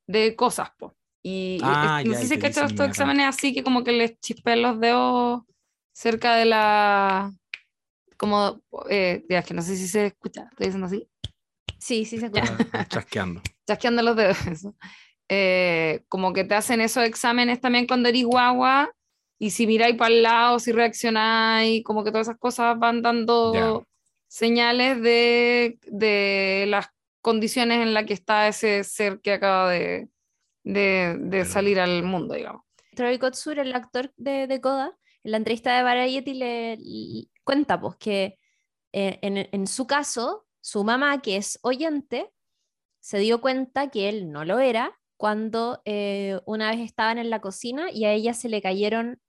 de 0.08 0.36
cosas, 0.36 0.70
po. 0.78 0.96
Y, 1.24 1.60
ah, 1.64 2.02
no 2.06 2.14
sé 2.14 2.28
si 2.28 2.40
que 2.40 2.48
estos 2.48 2.72
exámenes 2.80 3.28
así 3.28 3.54
que 3.54 3.64
como 3.64 3.84
que 3.84 3.92
les 3.92 4.20
chispean 4.20 4.62
los 4.62 4.80
dedos 4.80 5.42
cerca 5.92 6.36
de 6.36 6.46
la 6.46 7.34
como 8.18 8.62
eh, 8.90 9.26
ya 9.30 9.44
que 9.44 9.54
no 9.54 9.62
sé 9.62 9.76
si 9.76 9.88
se 9.88 10.08
escucha, 10.08 10.48
estoy 10.52 10.68
diciendo 10.68 10.88
así. 10.88 11.08
Sí, 11.80 12.06
sí 12.06 12.18
se 12.18 12.26
escucha. 12.28 12.58
chasqueando. 12.90 13.42
Chasqueando 13.68 14.02
los 14.02 14.16
dedos, 14.16 14.48
eso. 14.48 14.76
Eh, 15.30 16.04
como 16.08 16.32
que 16.32 16.46
te 16.46 16.56
hacen 16.56 16.80
esos 16.80 17.04
exámenes 17.04 17.60
también 17.60 17.86
cuando 17.86 18.10
eres 18.10 18.24
guagua, 18.24 18.90
y 19.40 19.52
si 19.52 19.68
miráis 19.68 19.96
para 19.96 20.14
el 20.14 20.24
lado, 20.24 20.60
si 20.60 20.72
reaccionáis, 20.72 21.84
como 21.84 22.04
que 22.04 22.12
todas 22.12 22.28
esas 22.28 22.40
cosas 22.40 22.80
van 22.80 23.02
dando 23.02 23.86
señales 24.28 25.02
de, 25.02 25.78
de, 25.86 26.66
las 26.68 26.88
condiciones 27.22 27.82
en 27.82 27.94
las 27.94 28.06
que 28.06 28.14
está 28.14 28.48
ese 28.48 28.84
ser 28.84 29.20
que 29.22 29.34
acaba 29.34 29.70
de, 29.72 30.08
de, 30.68 31.18
de 31.20 31.46
salir 31.46 31.80
al 31.80 32.04
mundo, 32.04 32.36
digamos. 32.36 32.64
Troy 32.96 33.18
Kotsur, 33.20 33.60
el 33.60 33.74
actor 33.74 34.12
de, 34.18 34.48
de 34.48 34.62
Coda, 34.62 34.98
en 35.24 35.32
la 35.32 35.38
entrevista 35.38 35.76
de 35.76 35.84
Variety 35.84 36.34
le, 36.34 37.28
cuenta 37.44 37.80
pues 37.80 37.96
que 37.98 38.40
eh, 38.92 39.20
en, 39.22 39.38
en 39.52 39.68
su 39.68 39.88
caso, 39.88 40.46
su 40.62 40.84
mamá, 40.84 41.22
que 41.22 41.38
es 41.38 41.60
oyente, 41.62 42.34
se 43.00 43.20
dio 43.20 43.40
cuenta 43.40 43.90
que 43.90 44.10
él 44.10 44.32
no 44.32 44.44
lo 44.44 44.60
era 44.60 45.00
cuando 45.16 45.82
eh, 45.86 46.40
una 46.46 46.72
vez 46.72 46.80
estaban 46.82 47.18
en 47.18 47.30
la 47.30 47.42
cocina 47.42 47.92
y 47.92 48.06
a 48.06 48.12
ella 48.12 48.34
se 48.34 48.50
le 48.50 48.62
cayeron 48.62 49.22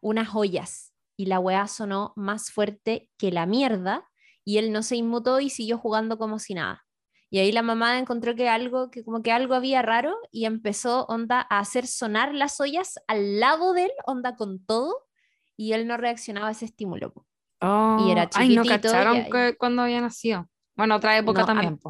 unas 0.00 0.34
ollas 0.34 0.92
y 1.16 1.26
la 1.26 1.38
weá 1.38 1.66
sonó 1.68 2.12
más 2.16 2.50
fuerte 2.50 3.10
que 3.18 3.32
la 3.32 3.46
mierda 3.46 4.08
y 4.44 4.58
él 4.58 4.72
no 4.72 4.82
se 4.82 4.96
inmutó 4.96 5.40
y 5.40 5.50
siguió 5.50 5.78
jugando 5.78 6.18
como 6.18 6.38
si 6.38 6.54
nada. 6.54 6.84
Y 7.32 7.38
ahí 7.38 7.50
la 7.50 7.62
mamá 7.62 7.98
encontró 7.98 8.36
que 8.36 8.50
algo, 8.50 8.90
que 8.90 9.02
como 9.02 9.22
que 9.22 9.32
algo 9.32 9.54
había 9.54 9.80
raro 9.80 10.14
y 10.30 10.44
empezó 10.44 11.06
onda 11.06 11.46
a 11.48 11.60
hacer 11.60 11.86
sonar 11.86 12.34
las 12.34 12.60
ollas 12.60 13.00
al 13.06 13.40
lado 13.40 13.72
de 13.72 13.84
él, 13.84 13.90
onda 14.04 14.36
con 14.36 14.62
todo, 14.62 15.06
y 15.56 15.72
él 15.72 15.86
no 15.86 15.96
reaccionaba 15.96 16.48
a 16.48 16.50
ese 16.50 16.66
estímulo. 16.66 17.14
y 17.62 18.10
era 18.10 18.28
chiquitito. 18.28 18.38
Ay, 18.38 18.54
no 18.54 18.64
cacharon 18.66 19.24
cuando 19.56 19.80
había 19.80 20.02
nacido. 20.02 20.46
Bueno, 20.76 20.96
otra 20.96 21.16
época 21.16 21.46
también. 21.46 21.80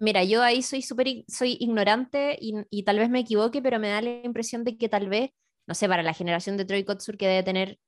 Mira, 0.00 0.24
yo 0.24 0.42
ahí 0.42 0.60
soy 0.62 0.82
súper 0.82 1.06
soy 1.28 1.56
ignorante 1.60 2.36
y, 2.40 2.82
tal 2.82 2.98
vez 2.98 3.10
me 3.10 3.20
equivoque, 3.20 3.62
pero 3.62 3.78
me 3.78 3.90
da 3.90 4.02
la 4.02 4.10
impresión 4.24 4.64
de 4.64 4.76
que 4.76 4.88
tal 4.88 5.08
vez, 5.08 5.30
no 5.68 5.74
sé, 5.74 5.86
para 5.88 6.02
la 6.02 6.14
generación 6.14 6.56
de 6.56 6.64
Troy 6.64 6.82
Kotsur 6.82 7.16
que 7.16 7.28
debe 7.28 7.44
tener, 7.44 7.78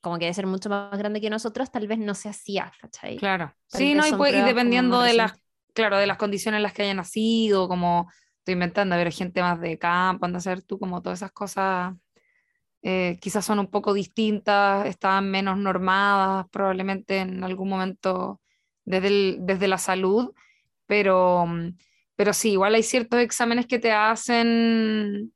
como 0.00 0.18
que 0.18 0.24
debe 0.24 0.32
ser 0.32 0.46
mucho 0.46 0.70
más 0.70 0.96
grande 0.96 1.20
que 1.20 1.28
nosotros, 1.28 1.70
tal 1.70 1.86
vez 1.86 1.98
no 1.98 2.14
se 2.14 2.30
hacía, 2.30 2.72
¿cachai? 2.80 3.18
Claro. 3.18 3.54
sí, 3.66 3.92
no, 3.92 4.06
y, 4.06 4.12
pues, 4.14 4.42
dependiendo 4.42 5.02
de 5.02 5.12
las, 5.12 5.42
claro, 5.72 5.98
de 5.98 6.06
las 6.06 6.18
condiciones 6.18 6.58
en 6.58 6.62
las 6.62 6.72
que 6.72 6.82
haya 6.82 6.94
nacido, 6.94 7.68
como 7.68 8.10
estoy 8.38 8.54
inventando, 8.54 8.96
ver, 8.96 9.12
gente 9.12 9.40
más 9.42 9.60
de 9.60 9.78
campo, 9.78 10.26
anda 10.26 10.38
a 10.38 10.42
ser 10.42 10.62
tú, 10.62 10.78
como 10.78 11.02
todas 11.02 11.20
esas 11.20 11.32
cosas. 11.32 11.94
Eh, 12.82 13.18
quizás 13.20 13.44
son 13.44 13.60
un 13.60 13.68
poco 13.68 13.94
distintas, 13.94 14.86
estaban 14.86 15.30
menos 15.30 15.56
normadas, 15.58 16.46
probablemente 16.50 17.18
en 17.18 17.44
algún 17.44 17.68
momento 17.68 18.40
desde, 18.84 19.36
desde 19.38 19.68
la 19.68 19.78
salud, 19.78 20.32
pero, 20.86 21.46
pero 22.16 22.32
sí, 22.32 22.52
igual 22.52 22.74
hay 22.74 22.82
ciertos 22.82 23.20
exámenes 23.20 23.66
que 23.66 23.78
te 23.78 23.92
hacen, 23.92 25.32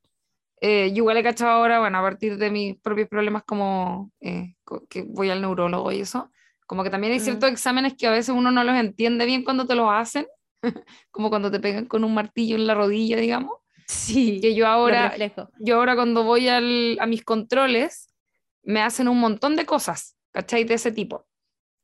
eh, 0.60 0.90
yo 0.90 0.96
igual 0.96 1.18
he 1.18 1.22
cachado 1.22 1.52
ahora, 1.52 1.78
bueno, 1.80 1.98
a 1.98 2.02
partir 2.02 2.36
de 2.36 2.50
mis 2.50 2.76
propios 2.80 3.08
problemas 3.08 3.44
como 3.44 4.10
eh, 4.20 4.56
que 4.88 5.02
voy 5.02 5.30
al 5.30 5.40
neurólogo 5.40 5.92
y 5.92 6.00
eso, 6.00 6.30
como 6.66 6.82
que 6.84 6.90
también 6.90 7.12
hay 7.12 7.20
ciertos 7.20 7.50
exámenes 7.50 7.94
que 7.96 8.06
a 8.06 8.10
veces 8.10 8.34
uno 8.34 8.50
no 8.50 8.64
los 8.64 8.74
entiende 8.76 9.24
bien 9.26 9.44
cuando 9.44 9.66
te 9.66 9.74
los 9.74 9.88
hacen, 9.90 10.26
como 11.10 11.30
cuando 11.30 11.50
te 11.50 11.60
pegan 11.60 11.86
con 11.86 12.04
un 12.04 12.14
martillo 12.14 12.56
en 12.56 12.66
la 12.66 12.74
rodilla, 12.74 13.16
digamos. 13.16 13.52
Sí. 13.88 14.40
que 14.40 14.54
yo 14.56 14.66
ahora, 14.66 15.14
yo 15.60 15.76
ahora 15.76 15.94
cuando 15.94 16.24
voy 16.24 16.48
al- 16.48 16.98
a 17.00 17.06
mis 17.06 17.22
controles, 17.24 18.12
me 18.64 18.80
hacen 18.82 19.06
un 19.06 19.20
montón 19.20 19.54
de 19.54 19.64
cosas, 19.64 20.16
¿cachai? 20.32 20.64
De 20.64 20.74
ese 20.74 20.90
tipo. 20.90 21.24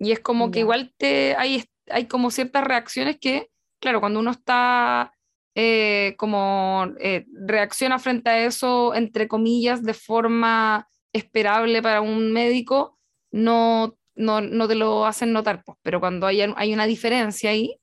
Y 0.01 0.11
es 0.11 0.19
como 0.19 0.51
que 0.51 0.57
Ya. 0.59 0.61
igual 0.63 0.93
te, 0.99 1.37
hay, 1.37 1.65
hay 1.89 2.07
como 2.07 2.33
ciertas 2.33 2.65
reacciones 2.65 3.19
que, 3.21 3.51
claro, 3.81 4.01
cuando 4.01 4.19
uno 4.19 4.33
está 4.33 5.13
eh, 5.55 6.15
como 6.19 6.87
eh, 6.99 7.25
reacciona 7.47 8.01
frente 8.01 8.31
a 8.31 8.45
eso, 8.47 8.95
entre 8.95 9.29
comillas, 9.29 9.85
de 9.85 9.95
forma 9.95 10.89
esperable 11.13 11.83
para 11.83 12.01
un 12.01 12.33
médico, 12.33 12.99
no, 13.31 13.97
no, 14.15 14.41
no 14.41 14.69
te 14.69 14.75
lo 14.75 15.07
hacen 15.07 15.33
notar, 15.33 15.63
pues. 15.65 15.79
pero 15.83 16.01
cuando 16.01 16.27
hay, 16.27 16.41
hay 16.43 16.73
una 16.75 16.87
diferencia 16.87 17.51
ahí, 17.51 17.77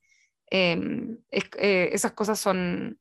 eh, 0.50 0.78
es- 1.30 1.50
eh, 1.58 1.90
esas 1.92 2.12
cosas 2.12 2.38
son, 2.38 2.98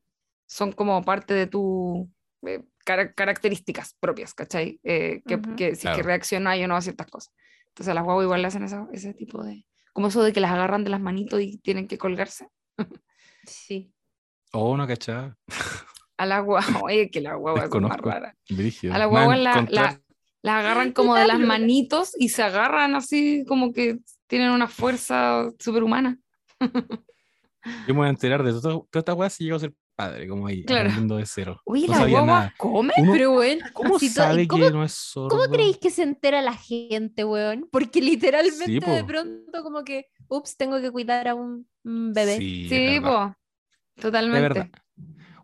son 0.47 0.71
como 0.71 1.03
parte 1.03 1.33
de 1.33 1.47
tu 1.47 2.09
eh, 2.45 2.63
cara- 2.85 3.13
características 3.13 3.95
propias, 3.99 4.33
¿cachai? 4.33 4.79
Eh, 4.83 5.21
que, 5.27 5.35
Ujú. 5.35 5.55
que 5.55 5.65
si 5.69 5.71
es 5.73 5.79
que 5.79 6.01
Claro. 6.01 6.03
reacciona 6.03 6.53
o 6.55 6.67
no 6.67 6.75
a 6.75 6.81
ciertas 6.81 7.07
cosas. 7.07 7.33
Entonces 7.67 7.89
a 7.89 7.93
las 7.93 8.03
guaguas 8.03 8.25
igual 8.25 8.41
le 8.41 8.47
hacen 8.47 8.63
esa- 8.63 8.87
ese 8.93 9.13
tipo 9.13 9.43
de... 9.43 9.65
Como 9.93 10.07
eso 10.07 10.23
de 10.23 10.31
que 10.33 10.39
las 10.39 10.51
agarran 10.51 10.83
de 10.83 10.89
las 10.89 11.01
manitos 11.01 11.41
y 11.41 11.57
tienen 11.57 11.87
que 11.87 11.97
colgarse. 11.97 12.47
Sí. 13.45 13.91
Oh, 14.51 14.75
no, 14.77 14.87
cachada. 14.87 15.37
A 16.17 16.25
las 16.25 16.43
guaguas, 16.43 16.65
oye, 16.83 17.09
que 17.09 17.21
las 17.21 17.35
guaguas 17.37 17.69
son 17.69 17.83
más 17.83 17.97
raras. 17.99 18.35
A 18.91 18.97
la 18.97 18.99
Me 18.99 19.05
guagua 19.05 19.27
van 19.27 19.43
la- 19.43 19.67
la- 19.69 20.01
Las 20.41 20.55
agarran 20.63 20.93
como 20.93 21.15
de 21.15 21.27
las 21.27 21.39
manitos 21.39 22.11
y 22.17 22.29
se 22.29 22.43
agarran 22.43 22.95
así 22.95 23.43
como 23.47 23.73
que 23.73 23.99
tienen 24.27 24.51
una 24.51 24.67
fuerza 24.67 25.49
superhumana. 25.59 26.17
Yo 27.87 27.93
me 27.93 27.99
voy 27.99 28.07
a 28.07 28.11
enterar 28.11 28.43
de 28.43 28.51
todo- 28.53 28.87
toda 28.89 28.99
esta 28.99 29.13
weá 29.13 29.29
si 29.29 29.43
llego 29.43 29.57
a 29.57 29.59
ser 29.59 29.73
padre, 29.95 30.29
como 30.29 30.47
ahí, 30.47 30.63
Claro. 30.63 30.83
aprendiendo 30.83 31.17
de 31.17 31.25
cero. 31.25 31.61
Oye, 31.65 31.87
no 31.87 31.93
¿la 31.93 32.07
guagua 32.07 32.25
nada. 32.25 32.53
come? 32.57 32.93
Uno- 32.97 33.11
Pero 33.11 33.31
bueno, 33.33 33.65
¿Cómo 33.73 33.99
si 33.99 34.07
sabe 34.07 34.43
¿y 34.43 34.47
cómo, 34.47 34.65
que 34.65 34.71
no 34.71 34.83
es 34.85 34.93
sordo? 34.93 35.27
cómo 35.27 35.43
creéis 35.51 35.77
que 35.77 35.89
se 35.89 36.03
entera 36.03 36.41
la 36.41 36.53
gente, 36.53 37.25
weón? 37.25 37.67
Porque 37.69 37.99
literalmente 38.01 38.65
Sí, 38.65 38.73
de 38.75 38.81
po. 38.81 39.05
pronto 39.05 39.61
como 39.61 39.83
que, 39.83 40.05
ups, 40.29 40.55
tengo 40.55 40.79
que 40.79 40.89
cuidar 40.89 41.27
a 41.27 41.35
un 41.35 41.67
bebé. 41.83 42.37
Sí, 42.37 42.67
Sí, 42.69 42.99
po. 43.01 43.35
Totalmente. 43.99 44.37
De 44.37 44.41
verdad. 44.41 44.69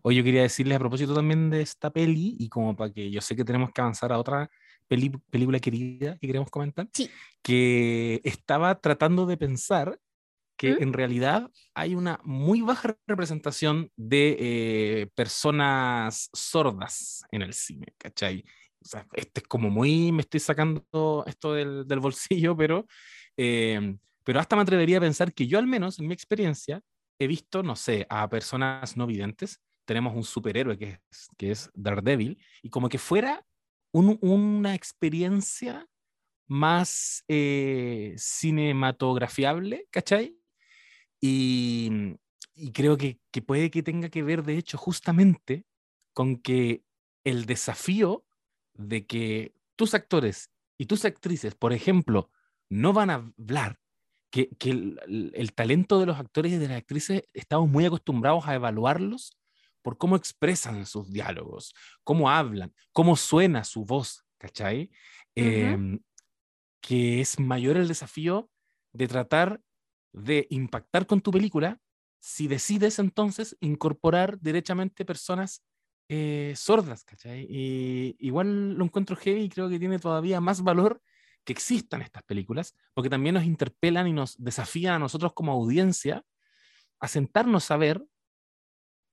Hoy 0.02 0.16
yo 0.16 0.24
quería 0.24 0.42
decirles 0.42 0.76
a 0.76 0.78
propósito 0.78 1.14
también 1.14 1.50
de 1.50 1.60
esta 1.60 1.90
peli 1.90 2.36
y 2.38 2.48
como 2.48 2.74
para 2.74 2.90
que 2.90 3.10
yo 3.10 3.20
sé 3.20 3.36
que 3.36 3.44
tenemos 3.44 3.70
que 3.74 3.80
avanzar 3.82 4.10
a 4.12 4.18
otra 4.18 4.48
película 4.88 5.58
querida 5.60 6.18
que 6.18 6.26
queremos 6.26 6.50
comentar, 6.50 6.88
Sí. 6.92 7.10
que 7.42 8.20
estaba 8.24 8.80
tratando 8.80 9.26
de 9.26 9.36
pensar 9.36 9.98
que 10.56 10.74
¿Mm? 10.74 10.82
en 10.82 10.92
realidad 10.92 11.50
hay 11.74 11.94
una 11.94 12.18
muy 12.24 12.62
baja 12.62 12.96
representación 13.06 13.90
de 13.96 14.36
eh, 14.38 15.06
personas 15.14 16.30
sordas 16.32 17.24
en 17.30 17.42
el 17.42 17.52
cine, 17.52 17.94
¿cachai? 17.98 18.44
O 18.82 18.88
sea, 18.88 19.06
este 19.12 19.40
es 19.40 19.46
como 19.48 19.68
muy, 19.68 20.12
me 20.12 20.22
estoy 20.22 20.40
sacando 20.40 21.24
esto 21.26 21.52
del, 21.52 21.86
del 21.86 22.00
bolsillo, 22.00 22.56
pero, 22.56 22.86
eh, 23.36 23.96
pero 24.24 24.40
hasta 24.40 24.56
me 24.56 24.62
atrevería 24.62 24.98
a 24.98 25.00
pensar 25.02 25.32
que 25.34 25.46
yo 25.46 25.58
al 25.58 25.66
menos, 25.66 25.98
en 25.98 26.06
mi 26.06 26.14
experiencia, 26.14 26.80
he 27.18 27.26
visto, 27.26 27.62
no 27.62 27.76
sé, 27.76 28.06
a 28.08 28.28
personas 28.28 28.96
no 28.96 29.06
videntes. 29.06 29.60
Tenemos 29.86 30.14
un 30.14 30.24
superhéroe 30.24 30.76
que 30.78 31.00
es, 31.10 31.28
que 31.36 31.50
es 31.50 31.70
Daredevil, 31.74 32.38
y 32.62 32.70
como 32.70 32.88
que 32.88 32.98
fuera 32.98 33.44
un- 33.92 34.18
una 34.22 34.74
experiencia 34.74 35.88
más 36.48 37.24
eh, 37.28 38.14
cinematografiable, 38.18 39.88
¿cachai? 39.90 40.38
Y, 41.20 41.90
creo 42.74 42.96
que, 42.98 43.20
puede 43.46 43.70
que 43.70 43.82
tenga 43.82 44.08
que 44.10 44.22
ver, 44.22 44.44
de 44.44 44.58
hecho, 44.58 44.78
justamente 44.78 45.66
con 46.14 46.36
que 46.38 46.84
el 47.24 47.46
desafío 47.46 48.26
de 48.74 49.06
que 49.06 49.54
tus 49.76 49.94
actores 49.94 50.50
y 50.78 50.86
tus 50.86 51.04
actrices, 51.04 51.54
por 51.54 51.72
ejemplo, 51.72 52.30
no 52.70 52.92
van 52.92 53.10
a 53.10 53.14
hablar, 53.16 53.80
que, 54.30 54.50
el- 54.70 55.32
el 55.34 55.52
talento 55.54 55.98
de 56.00 56.06
los 56.06 56.18
actores 56.18 56.52
y 56.52 56.58
de 56.58 56.68
las 56.68 56.78
actrices 56.78 57.24
estamos 57.34 57.68
muy 57.70 57.84
acostumbrados 57.86 58.46
a 58.48 58.54
evaluarlos 58.54 59.35
por 59.86 59.98
cómo 59.98 60.16
expresan 60.16 60.84
sus 60.84 61.12
diálogos, 61.12 61.72
cómo 62.02 62.28
hablan, 62.28 62.74
cómo 62.92 63.14
suena 63.14 63.62
su 63.62 63.84
voz, 63.84 64.26
¿cachai? 64.36 64.90
Em, 65.36 66.00
que 66.80 67.20
es 67.20 67.38
mayor 67.38 67.76
el 67.76 67.86
desafío 67.86 68.50
de 68.92 69.06
tratar 69.06 69.60
de 70.12 70.48
impactar 70.50 71.06
con 71.06 71.20
tu 71.20 71.30
película 71.30 71.78
si 72.18 72.48
decides 72.48 72.98
entonces 72.98 73.56
incorporar 73.60 74.40
derechamente 74.40 75.04
personas 75.04 75.62
eh, 76.08 76.54
sordas, 76.56 77.04
¿cachai? 77.04 77.46
Y 77.48 78.16
igual 78.18 78.72
lo 78.72 78.84
encuentro 78.86 79.14
heavy 79.14 79.42
y 79.42 79.48
creo 79.48 79.68
que 79.68 79.78
tiene 79.78 80.00
todavía 80.00 80.40
más 80.40 80.62
valor 80.62 81.00
que 81.44 81.52
existan 81.52 82.02
estas 82.02 82.24
películas, 82.24 82.74
porque 82.92 83.08
también 83.08 83.36
nos 83.36 83.44
interpelan 83.44 84.08
y 84.08 84.12
nos 84.12 84.36
desafían 84.42 84.94
a 84.94 84.98
nosotros 84.98 85.32
como 85.32 85.52
audiencia 85.52 86.24
a 86.98 87.06
sentarnos 87.06 87.70
a 87.70 87.76
ver 87.76 88.04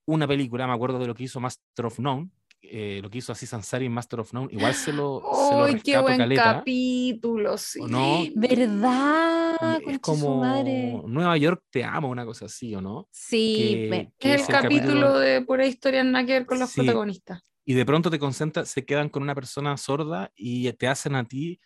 una 0.05 0.27
película, 0.27 0.67
me 0.67 0.73
acuerdo 0.73 0.99
de 0.99 1.07
lo 1.07 1.15
que 1.15 1.23
hizo 1.23 1.39
Master 1.39 1.85
of 1.85 1.99
None, 1.99 2.29
eh, 2.61 2.99
lo 3.01 3.09
que 3.09 3.17
hizo 3.19 3.31
Aziz 3.31 3.53
Ansari 3.53 3.85
en 3.87 3.91
Master 3.91 4.19
of 4.21 4.33
None, 4.33 4.47
igual 4.51 4.73
se 4.73 4.93
lo, 4.93 5.21
se 5.49 5.55
lo 5.55 5.65
¡Ay, 5.65 5.81
qué 5.83 5.97
buen 5.99 6.17
caleta, 6.17 6.43
capítulo! 6.43 7.57
Sí. 7.57 7.79
¿o 7.81 7.87
no? 7.87 8.23
¿Verdad? 8.35 9.79
Es 9.85 9.99
como 9.99 10.39
madre. 10.41 10.93
Nueva 11.05 11.37
York 11.37 11.63
te 11.69 11.83
amo, 11.83 12.09
una 12.09 12.25
cosa 12.25 12.45
así, 12.45 12.73
¿o 12.75 12.81
no? 12.81 13.07
Sí, 13.11 13.87
que- 13.89 14.11
que 14.19 14.33
Es 14.35 14.41
es 14.43 14.49
el 14.49 14.55
el 14.55 14.61
capítulo 14.61 14.85
capítulo- 14.93 15.19
de 15.19 15.41
pura 15.41 15.65
historia 15.65 16.03
nada 16.03 16.25
que 16.25 16.33
ver 16.33 16.45
con 16.45 16.59
los 16.59 16.69
Sí. 16.69 16.81
protagonistas. 16.81 17.41
Y 17.65 17.73
de 17.75 17.85
pronto 17.85 18.09
te 18.09 18.19
concentras, 18.19 18.69
se 18.69 18.85
quedan 18.85 19.09
con 19.09 19.23
una 19.23 19.35
persona 19.35 19.77
sorda 19.77 20.31
y 20.35 20.71
te 20.73 20.87
hacen 20.87 21.15
a 21.15 21.23
ti 21.25 21.59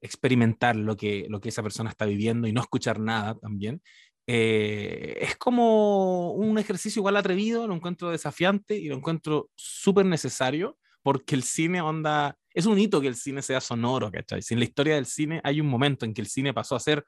experimentar 0.00 0.76
lo 0.76 0.96
que, 0.96 1.26
lo 1.28 1.40
que 1.40 1.48
esa 1.50 1.62
persona 1.62 1.90
está 1.90 2.04
viviendo 2.04 2.46
y 2.46 2.52
no 2.52 2.60
escuchar 2.60 2.98
nada 3.00 3.34
también. 3.38 3.82
Eh, 4.26 5.18
es 5.20 5.36
como 5.36 6.32
un 6.32 6.58
ejercicio 6.58 7.00
igual 7.00 7.16
atrevido, 7.16 7.66
lo 7.66 7.74
encuentro 7.74 8.10
desafiante 8.10 8.76
y 8.76 8.88
lo 8.88 8.96
encuentro 8.96 9.50
súper 9.54 10.06
necesario 10.06 10.78
porque 11.02 11.34
el 11.34 11.42
cine 11.42 11.82
onda, 11.82 12.38
es 12.54 12.64
un 12.64 12.78
hito 12.78 13.00
que 13.02 13.08
el 13.08 13.16
cine 13.16 13.42
sea 13.42 13.60
sonoro, 13.60 14.10
¿cachai? 14.10 14.40
Si 14.40 14.54
en 14.54 14.60
la 14.60 14.64
historia 14.64 14.94
del 14.94 15.04
cine 15.06 15.40
hay 15.44 15.60
un 15.60 15.66
momento 15.66 16.06
en 16.06 16.14
que 16.14 16.22
el 16.22 16.26
cine 16.28 16.54
pasó 16.54 16.74
a 16.76 16.80
ser 16.80 17.04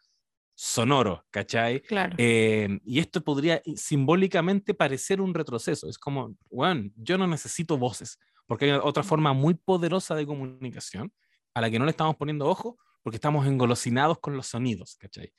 sonoro, 0.54 1.24
¿cachai? 1.30 1.80
Claro. 1.82 2.14
Eh, 2.18 2.78
y 2.84 2.98
esto 2.98 3.22
podría 3.22 3.62
i- 3.64 3.76
simbólicamente 3.76 4.74
parecer 4.74 5.20
un 5.20 5.32
retroceso. 5.34 5.88
Es 5.88 5.98
como, 5.98 6.36
bueno, 6.50 6.90
yo 6.96 7.16
no 7.18 7.26
necesito 7.26 7.78
voces, 7.78 8.18
porque 8.46 8.66
hay 8.66 8.80
otra 8.82 9.02
forma 9.02 9.32
muy 9.32 9.54
poderosa 9.54 10.14
de 10.14 10.26
comunicación 10.26 11.12
a 11.54 11.60
la 11.62 11.70
que 11.70 11.78
no 11.78 11.84
le 11.86 11.90
estamos 11.92 12.16
poniendo 12.16 12.46
ojo 12.46 12.78
porque 13.02 13.16
estamos 13.16 13.46
engolosinados 13.46 14.18
con 14.18 14.36
los 14.36 14.46
sonidos, 14.48 14.96
¿cachai? 14.98 15.32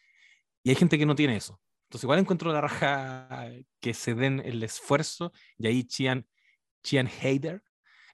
Y 0.63 0.69
hay 0.71 0.75
gente 0.75 0.97
que 0.97 1.05
no 1.05 1.15
tiene 1.15 1.35
eso. 1.35 1.59
Entonces, 1.87 2.03
igual 2.03 2.19
encuentro 2.19 2.51
la 2.51 2.59
raja 2.59 3.49
que 3.79 3.93
se 3.93 4.13
den 4.13 4.41
el 4.43 4.61
esfuerzo 4.61 5.31
y 5.57 5.67
ahí 5.67 5.83
Chian, 5.85 6.27
Chian 6.83 7.07
Heider, 7.07 7.63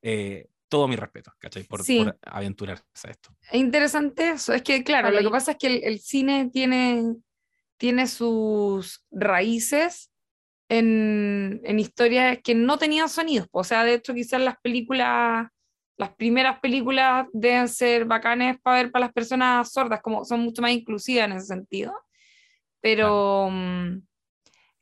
eh, 0.04 0.48
todo 0.70 0.88
mi 0.88 0.96
respeto, 0.96 1.32
¿cachai? 1.40 1.64
Por, 1.64 1.84
Sí. 1.84 1.98
por 2.04 2.18
aventurarse 2.22 2.84
a 3.08 3.10
esto. 3.10 3.36
Es 3.52 3.60
interesante 3.60 4.30
eso. 4.30 4.54
Es 4.54 4.62
que, 4.62 4.84
claro, 4.84 5.10
lo 5.10 5.20
que 5.22 5.30
pasa 5.30 5.52
es 5.52 5.58
que 5.58 5.68
el, 5.68 5.84
el 5.84 6.00
cine 6.00 6.50
tiene, 6.54 7.16
tiene 7.78 8.08
sus 8.08 9.04
raíces 9.12 10.12
en, 10.70 11.60
en 11.64 11.80
historias 11.80 12.40
que 12.44 12.54
no 12.54 12.78
tenían 12.78 13.10
sonidos. 13.10 13.48
O 13.52 13.64
sea, 13.64 13.84
de 13.84 13.96
hecho, 13.96 14.14
quizás 14.14 14.40
las 14.42 14.58
películas, 14.62 15.48
las 15.98 16.16
primeras 16.16 16.60
películas 16.60 17.28
deben 17.34 17.68
ser 17.68 18.06
bacanes 18.06 18.60
para 18.62 18.84
ver 18.84 18.92
para 18.92 19.06
las 19.06 19.14
personas 19.14 19.72
sordas, 19.72 20.02
como 20.02 20.26
son 20.26 20.42
mucho 20.42 20.62
más 20.62 20.72
inclusivas 20.72 21.26
en 21.26 21.34
ese 21.38 21.48
sentido. 21.48 21.94
Pero, 22.84 23.48
mm, 23.50 24.02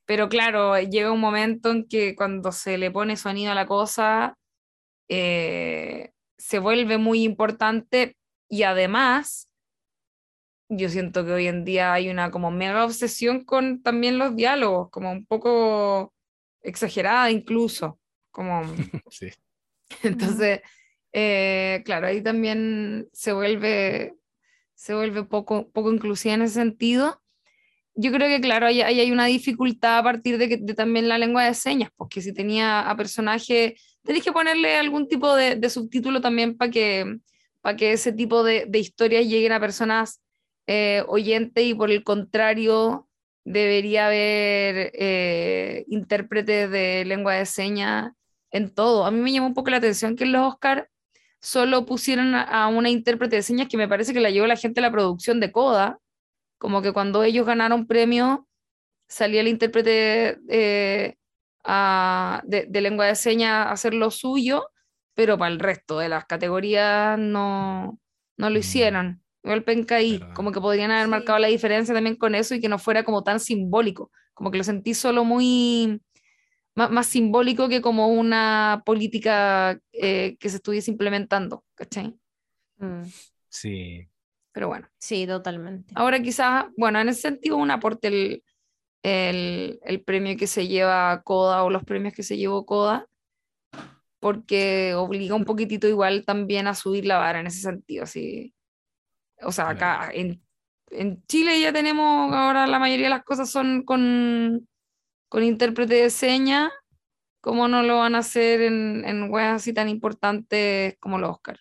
pero 0.05 0.27
claro, 0.27 0.79
llega 0.79 1.11
un 1.11 1.19
momento 1.19 1.69
en 1.69 1.87
que 1.87 2.15
cuando 2.15 2.51
se 2.51 2.79
le 2.79 2.89
pone 2.89 3.15
sonido 3.15 3.51
a 3.51 3.55
la 3.55 3.67
cosa, 3.67 4.39
eh, 5.07 6.11
se 6.35 6.57
vuelve 6.57 6.97
muy 6.97 7.23
importante 7.23 8.17
y 8.49 8.63
además 8.63 9.49
yo 10.67 10.89
siento 10.89 11.23
que 11.25 11.33
hoy 11.33 11.47
en 11.47 11.63
día 11.63 11.93
hay 11.93 12.09
una 12.09 12.31
como 12.31 12.49
mega 12.49 12.83
obsesión 12.85 13.45
con 13.45 13.83
también 13.83 14.17
los 14.17 14.35
diálogos, 14.35 14.89
como 14.89 15.11
un 15.11 15.25
poco 15.25 16.11
exagerada 16.63 17.29
incluso, 17.29 17.99
como 18.31 18.63
Sí. 19.11 19.29
entonces, 20.01 20.61
eh, 21.13 21.83
claro, 21.85 22.07
ahí 22.07 22.23
también 22.23 23.09
se 23.13 23.33
vuelve, 23.33 24.15
se 24.73 24.95
vuelve 24.95 25.23
poco, 25.23 25.69
poco 25.69 25.93
inclusiva 25.93 26.33
en 26.33 26.41
ese 26.43 26.55
sentido. 26.55 27.21
Yo 27.95 28.11
creo 28.11 28.29
que, 28.29 28.39
claro, 28.39 28.67
ahí, 28.67 28.81
hay 28.81 29.11
una 29.11 29.25
dificultad 29.25 29.99
a 29.99 30.03
partir 30.03 30.37
de, 30.37 30.47
que, 30.47 30.57
también 30.73 31.09
la 31.09 31.17
lengua 31.17 31.43
de 31.43 31.53
señas, 31.53 31.89
porque 31.97 32.21
si 32.21 32.33
tenía 32.33 32.89
a 32.89 32.95
personaje, 32.95 33.75
tenés 34.03 34.23
que 34.23 34.31
ponerle 34.31 34.77
algún 34.77 35.07
tipo 35.07 35.35
de, 35.35 35.55
de 35.55 35.69
subtítulo 35.69 36.21
también 36.21 36.57
para 36.57 36.71
que, 36.71 37.17
para 37.61 37.75
que 37.75 37.91
ese 37.91 38.13
tipo 38.13 38.43
de, 38.43 38.65
de 38.67 38.79
historias 38.79 39.25
lleguen 39.27 39.51
a 39.51 39.59
personas 39.59 40.21
eh, 40.67 41.03
oyentes 41.07 41.65
y 41.65 41.73
por 41.73 41.91
el 41.91 42.03
contrario, 42.03 43.09
debería 43.43 44.07
haber 44.07 44.91
eh, 44.93 45.83
intérpretes 45.87 46.69
de 46.71 47.03
lengua 47.05 47.35
de 47.35 47.45
señas 47.45 48.13
en 48.51 48.73
todo. 48.73 49.05
A 49.05 49.11
mí 49.11 49.19
me 49.19 49.31
llamó 49.31 49.47
un 49.47 49.53
poco 49.53 49.69
la 49.69 49.77
atención 49.77 50.15
que 50.15 50.23
en 50.23 50.31
los 50.33 50.53
Oscar 50.53 50.89
solo 51.41 51.85
pusieron 51.85 52.35
a, 52.35 52.43
a 52.43 52.67
una 52.67 52.89
intérprete 52.89 53.37
de 53.37 53.41
señas 53.43 53.67
que 53.67 53.77
me 53.77 53.87
parece 53.87 54.13
que 54.13 54.21
la 54.21 54.29
llevó 54.29 54.47
la 54.47 54.55
gente 54.55 54.79
a 54.79 54.83
la 54.83 54.91
producción 54.91 55.39
de 55.39 55.51
Coda, 55.51 55.99
como 56.61 56.83
que 56.83 56.93
cuando 56.93 57.23
ellos 57.23 57.47
ganaron 57.47 57.87
premio 57.87 58.47
salía 59.07 59.41
el 59.41 59.47
intérprete 59.49 60.37
eh, 60.49 61.15
a- 61.65 62.43
de, 62.45 62.67
de 62.69 62.81
lengua 62.81 63.07
de 63.07 63.15
señas 63.15 63.67
a 63.67 63.71
hacer 63.71 63.95
lo 63.95 64.11
suyo, 64.11 64.69
pero 65.15 65.37
para 65.39 65.51
el 65.51 65.59
resto 65.59 65.97
de 65.99 66.09
las 66.09 66.25
categorías 66.25 67.17
no, 67.19 67.99
no 68.37 68.49
lo 68.51 68.55
Mm. 68.55 68.59
hicieron. 68.59 69.23
Igual 69.43 69.63
penca 69.63 69.95
ahí, 69.95 70.19
como 70.35 70.51
que 70.51 70.61
podrían 70.61 70.91
haber 70.91 71.05
Sí. 71.05 71.11
marcado 71.11 71.39
la 71.39 71.47
diferencia 71.47 71.95
también 71.95 72.15
con 72.15 72.35
eso 72.35 72.53
y 72.55 72.61
que 72.61 72.69
no 72.69 72.77
fuera 72.79 73.03
como 73.03 73.23
tan 73.23 73.39
simbólico, 73.39 74.11
como 74.35 74.51
que 74.51 74.59
lo 74.59 74.63
sentí 74.63 74.93
solo 74.93 75.23
muy 75.25 75.99
más, 76.75 76.91
más 76.91 77.07
simbólico 77.07 77.67
que 77.69 77.81
como 77.81 78.09
una 78.09 78.83
política 78.85 79.79
eh, 79.93 80.37
que 80.39 80.49
se 80.49 80.57
estuviese 80.57 80.91
implementando, 80.91 81.65
¿cachai? 81.75 82.15
Mm, 82.77 83.03
Sí. 83.49 84.07
Pero 84.53 84.67
bueno. 84.67 84.87
Sí, 84.97 85.25
totalmente. 85.25 85.93
Ahora 85.95 86.21
quizás, 86.21 86.65
bueno, 86.77 86.99
en 86.99 87.09
ese 87.09 87.21
sentido 87.21 87.57
un 87.57 87.71
aporte 87.71 88.07
el, 88.07 88.43
el, 89.03 89.79
el 89.83 90.03
premio 90.03 90.35
que 90.37 90.47
se 90.47 90.67
lleva 90.67 91.21
Coda 91.23 91.63
o 91.63 91.69
los 91.69 91.83
premios 91.83 92.13
que 92.13 92.23
se 92.23 92.37
llevó 92.37 92.65
Coda, 92.65 93.07
porque 94.19 94.93
obliga 94.93 95.35
un 95.35 95.45
poquitito 95.45 95.87
igual 95.87 96.25
también 96.25 96.67
a 96.67 96.75
subir 96.75 97.05
la 97.05 97.17
vara 97.17 97.39
en 97.39 97.47
ese 97.47 97.61
sentido. 97.61 98.03
Así. 98.03 98.53
O 99.41 99.51
sea, 99.51 99.69
acá 99.69 100.11
en, 100.13 100.43
en 100.91 101.25
Chile 101.25 101.59
ya 101.59 101.73
tenemos, 101.73 102.33
ahora 102.33 102.67
la 102.67 102.77
mayoría 102.77 103.07
de 103.07 103.11
las 103.11 103.23
cosas 103.23 103.49
son 103.49 103.83
con, 103.83 104.67
con 105.29 105.43
intérprete 105.43 105.95
de 105.95 106.09
señas, 106.09 106.71
¿cómo 107.39 107.67
no 107.67 107.81
lo 107.81 107.97
van 107.97 108.13
a 108.13 108.19
hacer 108.19 108.61
en, 108.61 109.03
en 109.05 109.31
weas 109.31 109.55
así 109.55 109.73
tan 109.73 109.89
importantes 109.89 110.97
como 110.99 111.17
los 111.17 111.31
Oscar? 111.31 111.59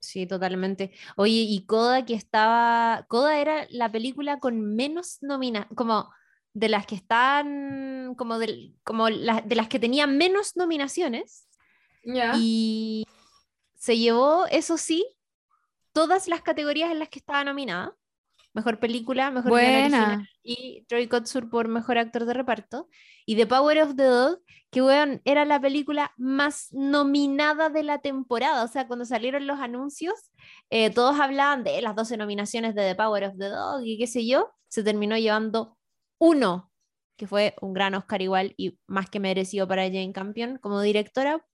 Sí, 0.00 0.26
totalmente. 0.26 0.92
Oye, 1.16 1.44
y 1.48 1.66
Coda 1.66 2.04
que 2.04 2.14
estaba, 2.14 3.04
Coda 3.08 3.38
era 3.38 3.66
la 3.70 3.90
película 3.90 4.38
con 4.38 4.60
menos 4.76 5.18
nominaciones, 5.22 5.76
como 5.76 6.10
de 6.54 6.68
las 6.68 6.86
que 6.86 6.94
están, 6.94 8.14
como, 8.16 8.38
del, 8.38 8.76
como 8.84 9.08
la- 9.10 9.42
de 9.42 9.56
las 9.56 9.68
que 9.68 9.78
tenían 9.78 10.16
menos 10.16 10.56
nominaciones, 10.56 11.48
y 12.36 13.04
se 13.74 13.98
llevó, 13.98 14.46
eso 14.46 14.78
sí, 14.78 15.06
todas 15.92 16.28
las 16.28 16.42
categorías 16.42 16.90
en 16.92 17.00
las 17.00 17.08
que 17.08 17.18
estaba 17.18 17.44
nominada. 17.44 17.94
Mejor 18.58 18.80
película, 18.80 19.30
mejor 19.30 19.52
original 19.52 19.90
Buena. 19.90 20.28
y 20.42 20.84
Troy 20.88 21.06
Kotsur 21.06 21.48
por 21.48 21.68
mejor 21.68 21.96
actor 21.96 22.24
de 22.24 22.34
reparto. 22.34 22.88
Y 23.24 23.36
The 23.36 23.46
Power 23.46 23.82
of 23.82 23.94
the 23.94 24.02
Dog, 24.02 24.40
que 24.72 24.82
weón, 24.82 25.22
era 25.24 25.44
la 25.44 25.60
película 25.60 26.12
más 26.16 26.68
nominada 26.72 27.68
de 27.68 27.84
la 27.84 27.98
temporada. 28.00 28.64
O 28.64 28.68
sea, 28.68 28.88
cuando 28.88 29.04
salieron 29.04 29.46
los 29.46 29.60
anuncios, 29.60 30.14
eh, 30.70 30.90
todos 30.90 31.20
hablaban 31.20 31.62
de 31.62 31.80
las 31.82 31.94
12 31.94 32.16
nominaciones 32.16 32.74
de 32.74 32.82
The 32.82 32.94
Power 32.96 33.24
of 33.26 33.38
the 33.38 33.46
Dog 33.48 33.82
y 33.84 33.96
qué 33.96 34.08
sé 34.08 34.26
yo. 34.26 34.50
Se 34.68 34.82
terminó 34.82 35.16
llevando 35.16 35.78
uno, 36.18 36.72
que 37.16 37.28
fue 37.28 37.54
un 37.60 37.72
gran 37.74 37.94
Oscar 37.94 38.20
igual 38.22 38.54
y 38.56 38.76
más 38.88 39.08
que 39.08 39.20
merecido 39.20 39.68
para 39.68 39.84
Jane 39.84 40.12
Campion 40.12 40.58
como 40.58 40.80
directora, 40.80 41.44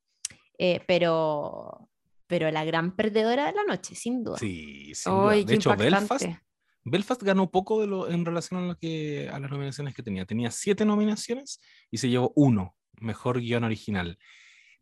eh, 0.58 0.80
pero, 0.88 1.88
pero 2.26 2.50
la 2.50 2.64
gran 2.64 2.96
perdedora 2.96 3.46
de 3.46 3.52
la 3.52 3.64
noche, 3.64 3.94
sin 3.94 4.24
duda. 4.24 4.38
Sí, 4.38 4.94
sin 4.94 5.12
duda. 5.12 5.30
Ay, 5.32 5.40
De 5.40 5.46
qué 5.46 5.54
hecho, 5.54 5.70
impactante. 5.70 5.96
Belfast 5.98 6.44
ganó 6.84 7.50
poco 7.50 7.80
de 7.80 7.86
lo, 7.86 8.08
en 8.10 8.24
relación 8.24 8.62
a, 8.62 8.66
lo 8.66 8.76
que, 8.76 9.28
a 9.32 9.38
las 9.38 9.50
nominaciones 9.50 9.94
que 9.94 10.02
tenía. 10.02 10.26
Tenía 10.26 10.50
siete 10.50 10.84
nominaciones 10.84 11.60
y 11.90 11.98
se 11.98 12.08
llevó 12.08 12.32
uno, 12.36 12.76
mejor 13.00 13.40
guion 13.40 13.64
original. 13.64 14.18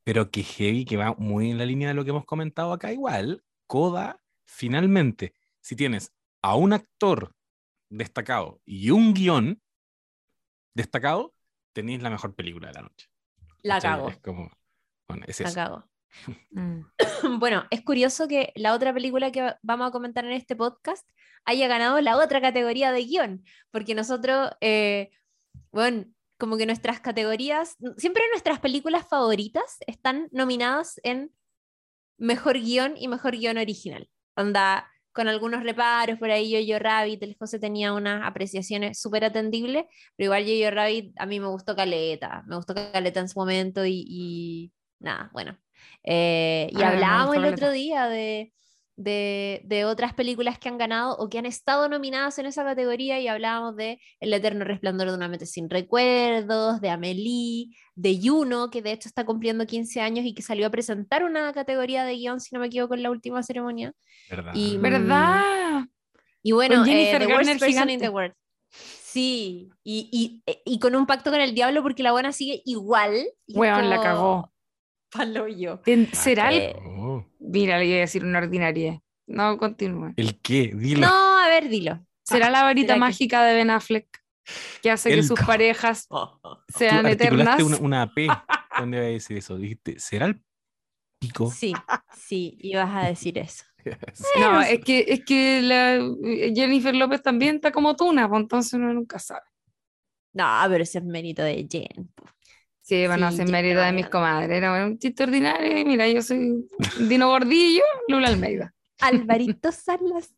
Pero 0.05 0.31
que 0.31 0.43
heavy, 0.43 0.85
que 0.85 0.97
va 0.97 1.15
muy 1.17 1.51
en 1.51 1.59
la 1.59 1.65
línea 1.67 1.89
de 1.89 1.95
lo 1.95 2.05
que 2.05 2.11
hemos 2.11 2.25
comentado 2.25 2.73
acá 2.73 2.93
igual. 2.93 3.45
Coda, 3.67 4.21
finalmente, 4.45 5.35
si 5.61 5.77
tienes 5.77 6.13
a 6.43 6.57
un 6.57 6.73
actor 6.73 7.35
destacado 7.89 8.61
y 8.65 8.91
un 8.91 9.15
guion 9.15 9.63
destacado, 10.75 11.35
tenéis 11.73 12.03
la 12.03 12.11
mejor 12.11 12.35
película 12.35 12.69
de 12.69 12.75
la 12.75 12.83
noche. 12.83 13.09
La 13.63 13.81
cago, 13.81 14.09
Es 14.09 14.19
como, 14.19 14.51
bueno, 15.09 15.25
es 15.27 15.41
la 15.41 15.53
cago. 15.55 15.85
Mm. 16.51 16.81
Bueno, 17.39 17.65
es 17.71 17.81
curioso 17.83 18.29
que 18.29 18.53
la 18.55 18.75
otra 18.75 18.93
película 18.93 19.33
que 19.33 19.41
va- 19.41 19.59
vamos 19.63 19.89
a 19.89 19.93
comentar 19.93 20.27
en 20.27 20.33
este 20.33 20.55
podcast 20.55 21.09
haya 21.45 21.69
ganado 21.69 22.01
la 22.01 22.17
otra 22.17 22.41
categoría 22.41 22.93
de 22.93 23.05
guion, 23.05 23.45
porque 23.71 23.95
nosotros, 23.95 24.51
eh, 24.61 25.11
bueno, 25.71 26.05
como 26.39 26.57
que 26.57 26.67
nuestras 26.67 27.01
categorías, 27.01 27.77
siempre 27.97 28.23
nuestras 28.31 28.61
películas 28.61 29.07
favoritas 29.09 29.79
están 29.87 30.29
nominadas 30.33 31.01
en 31.05 31.33
mejor 32.19 32.59
guion 32.59 32.95
y 32.97 33.09
mejor 33.09 33.37
guion 33.37 33.59
original. 33.59 34.09
Onda, 34.37 34.89
con 35.13 35.29
algunos 35.29 35.63
reparos, 35.63 36.19
por 36.19 36.31
ahí 36.31 36.51
Yo-Yo 36.51 36.79
Rabbit, 36.79 37.23
el 37.23 37.37
José 37.39 37.59
tenía 37.59 37.93
unas 37.93 38.27
apreciaciones 38.27 38.99
súper 38.99 39.25
atendibles, 39.25 39.85
pero 40.17 40.27
igual 40.27 40.45
Yo-Yo 40.47 40.71
Rabbit 40.71 41.15
a 41.19 41.27
mí 41.27 41.39
me 41.39 41.49
gustó 41.49 41.77
Caleta, 41.77 42.43
me 42.47 42.57
gustó 42.57 42.75
Caleta 42.75 43.21
en 43.21 43.29
su 43.29 43.39
momento 43.39 43.85
y, 43.85 44.05
y 44.09 44.73
nada, 44.99 45.31
bueno. 45.33 45.59
Eh, 46.03 46.71
y 46.73 46.83
Ah, 46.83 46.89
hablábamos 46.89 47.37
el 47.37 47.45
otro 47.45 47.71
día 47.71 48.09
de, 48.09 48.53
de, 48.97 49.63
de 49.65 49.85
otras 49.85 50.13
películas 50.15 50.59
que 50.59 50.69
han 50.69 50.77
ganado 50.79 51.17
o 51.17 51.29
que 51.29 51.39
han 51.39 51.47
estado 51.47 51.89
nominadas 51.89 52.39
en 52.39 52.47
esa 52.47 52.63
categoría 52.65 53.19
y 53.21 53.27
hablábamos 53.29 53.75
de 53.77 54.01
El 54.21 54.33
eterno 54.35 54.65
resplandor 54.65 55.09
de 55.09 55.15
una 55.17 55.29
mente 55.29 55.47
sin 55.47 55.71
recuerdos, 55.71 56.81
de 56.81 56.91
Amelie, 56.91 57.69
de 57.95 58.19
Juno, 58.23 58.71
que 58.71 58.83
de 58.83 58.93
hecho 58.93 59.09
está 59.09 59.25
cumpliendo 59.25 59.67
15 59.67 60.01
años 60.01 60.25
y 60.27 60.35
que 60.35 60.43
salió 60.43 60.67
a 60.67 60.71
presentar 60.71 61.25
una 61.25 61.53
categoría 61.53 62.05
de 62.05 62.15
guion, 62.17 62.41
si 62.41 62.55
no 62.55 62.61
me 62.61 62.67
equivoco, 62.67 62.95
en 62.95 63.03
la 63.03 63.11
última 63.11 63.43
ceremonia. 63.43 63.93
¿Verdad? 64.31 64.53
Y- 64.55 64.77
¿Verdad? 64.79 65.85
Y 66.43 66.53
bueno, 66.53 66.77
Con 66.77 66.89
eh, 66.89 66.93
Jennifer 66.93 67.19
The 67.21 67.27
Worst 67.27 67.39
Garner 67.49 67.59
Person 67.61 67.91
in 67.91 68.01
the 68.01 68.09
World. 68.09 68.35
Sí, 68.71 69.71
y, 69.85 70.09
y, 70.47 70.53
y 70.65 70.79
con 70.79 70.97
un 70.97 71.07
pacto 71.07 71.31
con 71.31 71.41
el 71.41 71.55
diablo 71.55 71.83
porque 71.83 72.03
la 72.03 72.13
buena 72.13 72.33
sigue 72.33 72.63
igual. 72.65 73.27
Weón, 73.49 73.91
la 73.91 73.97
como, 73.97 74.03
cagó. 74.03 74.53
Palo 75.13 75.47
yo. 75.49 75.79
Ten- 75.81 76.09
La 76.13 76.19
¿Será 76.19 76.51
el... 76.53 76.75
Mira, 77.53 77.79
le 77.79 77.87
iba 77.87 77.97
a 77.97 78.01
decir 78.01 78.25
una 78.25 78.39
ordinaria. 78.39 79.01
No, 79.27 79.57
continúe. 79.59 80.13
¿El 80.17 80.41
qué? 80.41 80.73
Dilo. 80.75 81.07
No, 81.07 81.39
a 81.39 81.49
ver, 81.49 81.69
dilo. 81.69 82.05
¿Será 82.25 82.51
la 82.51 82.63
varita 82.63 82.89
¿será 82.89 82.95
que- 82.95 83.01
mágica 83.01 83.45
de 83.45 83.55
Ben 83.55 83.71
Affleck 83.71 84.23
que 84.83 84.91
hace 84.91 85.11
que 85.15 85.23
sus 85.23 85.39
parejas 85.41 86.09
Tú 86.11 86.19
sean 86.77 87.07
eternas? 87.07 87.63
una, 87.63 87.77
una 87.79 88.15
P. 88.15 88.27
¿Dónde 88.79 88.97
iba 88.99 89.07
a 89.07 89.11
decir 89.11 89.37
eso? 89.37 89.57
Dijiste, 89.57 89.99
¿será 90.01 90.27
el 90.27 90.43
pico? 91.21 91.51
Sí, 91.51 91.73
sí, 92.17 92.57
ibas 92.61 92.91
a 92.95 93.07
decir 93.09 93.39
eso. 93.39 93.65
No, 94.41 94.61
es 94.63 94.81
que, 94.85 95.05
es 95.09 95.25
que 95.25 95.61
la, 95.63 95.97
eh, 95.97 96.53
Jennifer 96.55 96.95
López 96.95 97.21
también 97.23 97.57
está 97.57 97.73
como 97.73 97.97
tuna, 97.97 98.29
pues 98.29 98.41
entonces 98.43 98.73
uno 98.75 98.93
nunca 98.95 99.19
sabe. 99.19 99.43
No, 100.35 100.47
pero 100.69 100.85
ese 100.85 100.99
es 100.99 101.05
mérito 101.05 101.43
de 101.43 101.67
Jen. 101.71 102.11
Sí, 102.83 103.05
a 103.05 103.31
Sí, 103.31 103.37
ya 103.39 103.45
mérito 103.45 103.81
de 103.81 103.87
no, 103.87 103.93
mis 103.93 104.09
comadres. 104.09 104.51
Era 104.51 104.85
un 104.85 104.99
chiste 104.99 105.23
ordinario 105.23 105.79
y 105.79 105.85
mira, 105.85 106.09
yo 106.09 106.21
soy 106.21 106.67
Dino 106.99 107.29
Gordillo, 107.29 107.85
Lula 108.09 108.29
Almeida. 108.29 108.75
Alvarito 109.01 109.71
Salas. 109.73 110.35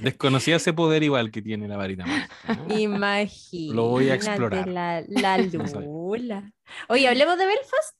Desconocía 0.00 0.56
ese 0.56 0.72
poder 0.72 1.02
igual 1.02 1.30
que 1.30 1.42
tiene 1.42 1.68
la 1.68 1.76
varita 1.76 2.06
mágica. 2.06 2.54
¿no? 2.68 2.78
Imagínate. 2.78 3.74
Lo 3.76 3.88
voy 3.88 4.10
a 4.10 4.14
explorar. 4.14 4.68
La, 4.68 5.02
la. 5.08 5.38
Lula. 5.80 6.52
Oye, 6.88 7.08
hablemos 7.08 7.38
de 7.38 7.46
Belfast. 7.46 7.96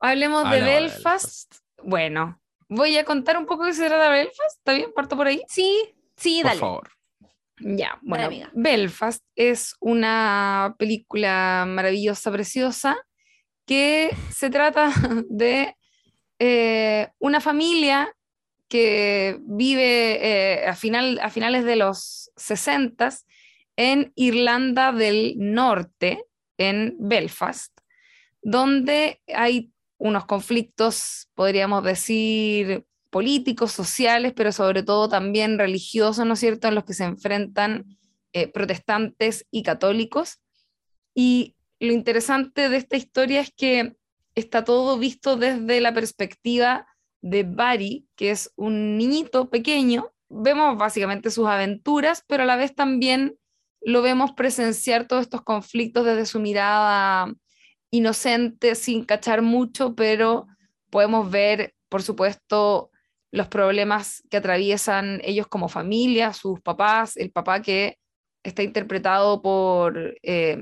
Hablemos 0.00 0.42
de 0.42 0.48
ahora 0.60 0.66
de 0.66 0.80
Belfast. 0.80 1.54
Bueno, 1.82 2.40
voy 2.68 2.96
a 2.96 3.04
contar 3.04 3.36
un 3.38 3.46
poco 3.46 3.64
qué 3.64 3.72
será 3.72 4.02
de 4.02 4.10
Belfast. 4.10 4.58
¿Está 4.58 4.72
bien? 4.72 4.92
Parto 4.94 5.16
por 5.16 5.26
ahí. 5.26 5.42
Sí, 5.48 5.94
sí, 6.16 6.40
Por 6.42 6.50
dale. 6.50 6.60
favor. 6.60 6.90
Ya, 7.60 7.98
bueno, 8.02 8.26
amiga. 8.26 8.50
Belfast 8.54 9.24
es 9.36 9.74
una 9.80 10.74
película 10.78 11.64
maravillosa, 11.68 12.32
preciosa, 12.32 12.96
que 13.66 14.10
se 14.30 14.50
trata 14.50 14.92
de 15.28 15.76
eh, 16.38 17.08
una 17.18 17.40
familia 17.40 18.12
que 18.68 19.38
vive 19.42 20.18
eh, 20.20 20.66
a, 20.66 20.74
final, 20.74 21.20
a 21.22 21.30
finales 21.30 21.64
de 21.64 21.76
los 21.76 22.30
60 22.36 23.10
en 23.76 24.12
Irlanda 24.16 24.92
del 24.92 25.34
Norte, 25.36 26.24
en 26.58 26.96
Belfast, 26.98 27.72
donde 28.42 29.20
hay 29.32 29.70
unos 29.98 30.26
conflictos, 30.26 31.28
podríamos 31.34 31.84
decir, 31.84 32.84
políticos, 33.14 33.70
sociales, 33.70 34.32
pero 34.34 34.50
sobre 34.50 34.82
todo 34.82 35.08
también 35.08 35.56
religiosos, 35.56 36.26
¿no 36.26 36.34
es 36.34 36.40
cierto?, 36.40 36.66
en 36.66 36.74
los 36.74 36.84
que 36.84 36.94
se 36.94 37.04
enfrentan 37.04 37.96
eh, 38.32 38.48
protestantes 38.48 39.46
y 39.52 39.62
católicos. 39.62 40.40
Y 41.14 41.54
lo 41.78 41.92
interesante 41.92 42.68
de 42.68 42.76
esta 42.76 42.96
historia 42.96 43.40
es 43.40 43.52
que 43.56 43.94
está 44.34 44.64
todo 44.64 44.98
visto 44.98 45.36
desde 45.36 45.80
la 45.80 45.94
perspectiva 45.94 46.88
de 47.22 47.44
Barry, 47.44 48.08
que 48.16 48.32
es 48.32 48.50
un 48.56 48.98
niñito 48.98 49.48
pequeño. 49.48 50.12
Vemos 50.28 50.76
básicamente 50.76 51.30
sus 51.30 51.46
aventuras, 51.46 52.24
pero 52.26 52.42
a 52.42 52.46
la 52.46 52.56
vez 52.56 52.74
también 52.74 53.38
lo 53.80 54.02
vemos 54.02 54.32
presenciar 54.32 55.06
todos 55.06 55.22
estos 55.22 55.42
conflictos 55.42 56.04
desde 56.04 56.26
su 56.26 56.40
mirada 56.40 57.32
inocente, 57.92 58.74
sin 58.74 59.04
cachar 59.04 59.40
mucho, 59.40 59.94
pero 59.94 60.48
podemos 60.90 61.30
ver, 61.30 61.76
por 61.88 62.02
supuesto, 62.02 62.90
los 63.34 63.48
problemas 63.48 64.22
que 64.30 64.36
atraviesan 64.36 65.20
ellos 65.24 65.48
como 65.48 65.68
familia, 65.68 66.32
sus 66.32 66.60
papás, 66.60 67.16
el 67.16 67.32
papá 67.32 67.60
que 67.62 67.98
está 68.44 68.62
interpretado 68.62 69.42
por, 69.42 70.16
eh, 70.22 70.56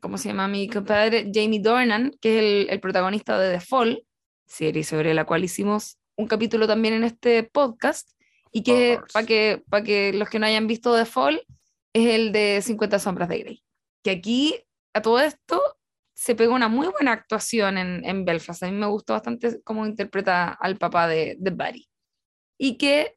¿cómo 0.00 0.16
se 0.16 0.28
llama 0.28 0.46
mi 0.46 0.68
compadre? 0.68 1.28
Jamie 1.34 1.58
Dornan, 1.58 2.12
que 2.20 2.36
es 2.36 2.44
el, 2.44 2.70
el, 2.70 2.80
protagonista 2.80 3.40
de 3.40 3.54
The 3.54 3.60
Fall, 3.60 4.04
serie 4.46 4.84
sobre 4.84 5.14
la 5.14 5.24
cual 5.24 5.42
hicimos 5.42 5.98
un 6.14 6.28
capítulo 6.28 6.68
también 6.68 6.94
en 6.94 7.02
este 7.02 7.42
podcast, 7.42 8.08
y 8.52 8.62
que 8.62 9.00
para 9.12 9.26
que, 9.26 9.64
para 9.68 9.82
que 9.82 10.12
los 10.12 10.28
que 10.28 10.38
no 10.38 10.46
hayan 10.46 10.68
visto 10.68 10.96
The 10.96 11.06
Fall, 11.06 11.42
es 11.92 12.06
el 12.06 12.30
de 12.30 12.62
50 12.62 13.00
sombras 13.00 13.28
de 13.28 13.38
Grey. 13.40 13.64
Que 14.04 14.12
aquí, 14.12 14.54
a 14.94 15.02
todo 15.02 15.18
esto, 15.18 15.60
se 16.14 16.36
pegó 16.36 16.54
una 16.54 16.68
muy 16.68 16.86
buena 16.86 17.10
actuación 17.10 17.78
en, 17.78 18.04
en 18.04 18.24
Belfast. 18.24 18.62
A 18.62 18.70
mí 18.70 18.76
me 18.78 18.86
gustó 18.86 19.14
bastante 19.14 19.60
cómo 19.64 19.84
interpreta 19.84 20.52
al 20.52 20.76
papá 20.76 21.08
de, 21.08 21.34
de 21.40 21.50
Barry. 21.50 21.88
Y 22.58 22.78
que 22.78 23.16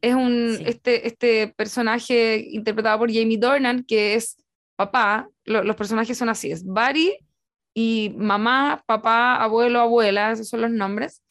es 0.00 0.14
un, 0.14 0.56
sí. 0.56 0.64
este, 0.66 1.06
este 1.06 1.48
personaje 1.48 2.44
interpretado 2.50 2.98
por 2.98 3.12
Jamie 3.12 3.38
Dornan, 3.38 3.84
que 3.84 4.14
es 4.14 4.36
papá, 4.76 5.28
lo, 5.44 5.64
los 5.64 5.76
personajes 5.76 6.16
son 6.16 6.28
así, 6.28 6.50
es 6.50 6.64
Barry 6.64 7.18
y 7.74 8.14
mamá, 8.16 8.82
papá, 8.86 9.36
abuelo, 9.36 9.80
abuela, 9.80 10.32
esos 10.32 10.48
son 10.48 10.60
los 10.62 10.70
nombres. 10.70 11.22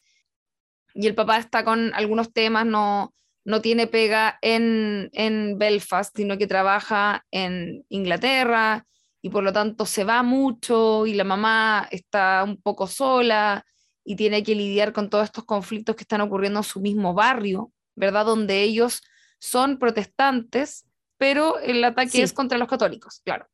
Y 0.94 1.06
el 1.06 1.14
papá 1.14 1.38
está 1.38 1.64
con 1.64 1.92
algunos 1.94 2.32
temas, 2.32 2.66
no, 2.66 3.14
no 3.44 3.60
tiene 3.62 3.86
pega 3.86 4.38
en, 4.42 5.08
en 5.12 5.58
Belfast, 5.58 6.14
sino 6.16 6.36
que 6.36 6.46
trabaja 6.46 7.24
en 7.30 7.84
Inglaterra 7.88 8.86
y 9.22 9.30
por 9.30 9.42
lo 9.42 9.52
tanto 9.52 9.86
se 9.86 10.04
va 10.04 10.22
mucho 10.22 11.06
y 11.06 11.14
la 11.14 11.24
mamá 11.24 11.88
está 11.90 12.44
un 12.44 12.60
poco 12.60 12.86
sola 12.86 13.64
y 14.08 14.16
tiene 14.16 14.42
que 14.42 14.54
lidiar 14.54 14.94
con 14.94 15.10
todos 15.10 15.24
estos 15.24 15.44
conflictos 15.44 15.94
que 15.94 16.04
están 16.04 16.22
ocurriendo 16.22 16.60
en 16.60 16.64
su 16.64 16.80
mismo 16.80 17.12
barrio, 17.12 17.74
¿verdad? 17.94 18.24
Donde 18.24 18.62
ellos 18.62 19.02
son 19.38 19.78
protestantes, 19.78 20.86
pero 21.18 21.58
el 21.58 21.84
ataque 21.84 22.12
sí. 22.12 22.22
es 22.22 22.32
contra 22.32 22.56
los 22.56 22.68
católicos, 22.68 23.20
claro. 23.22 23.46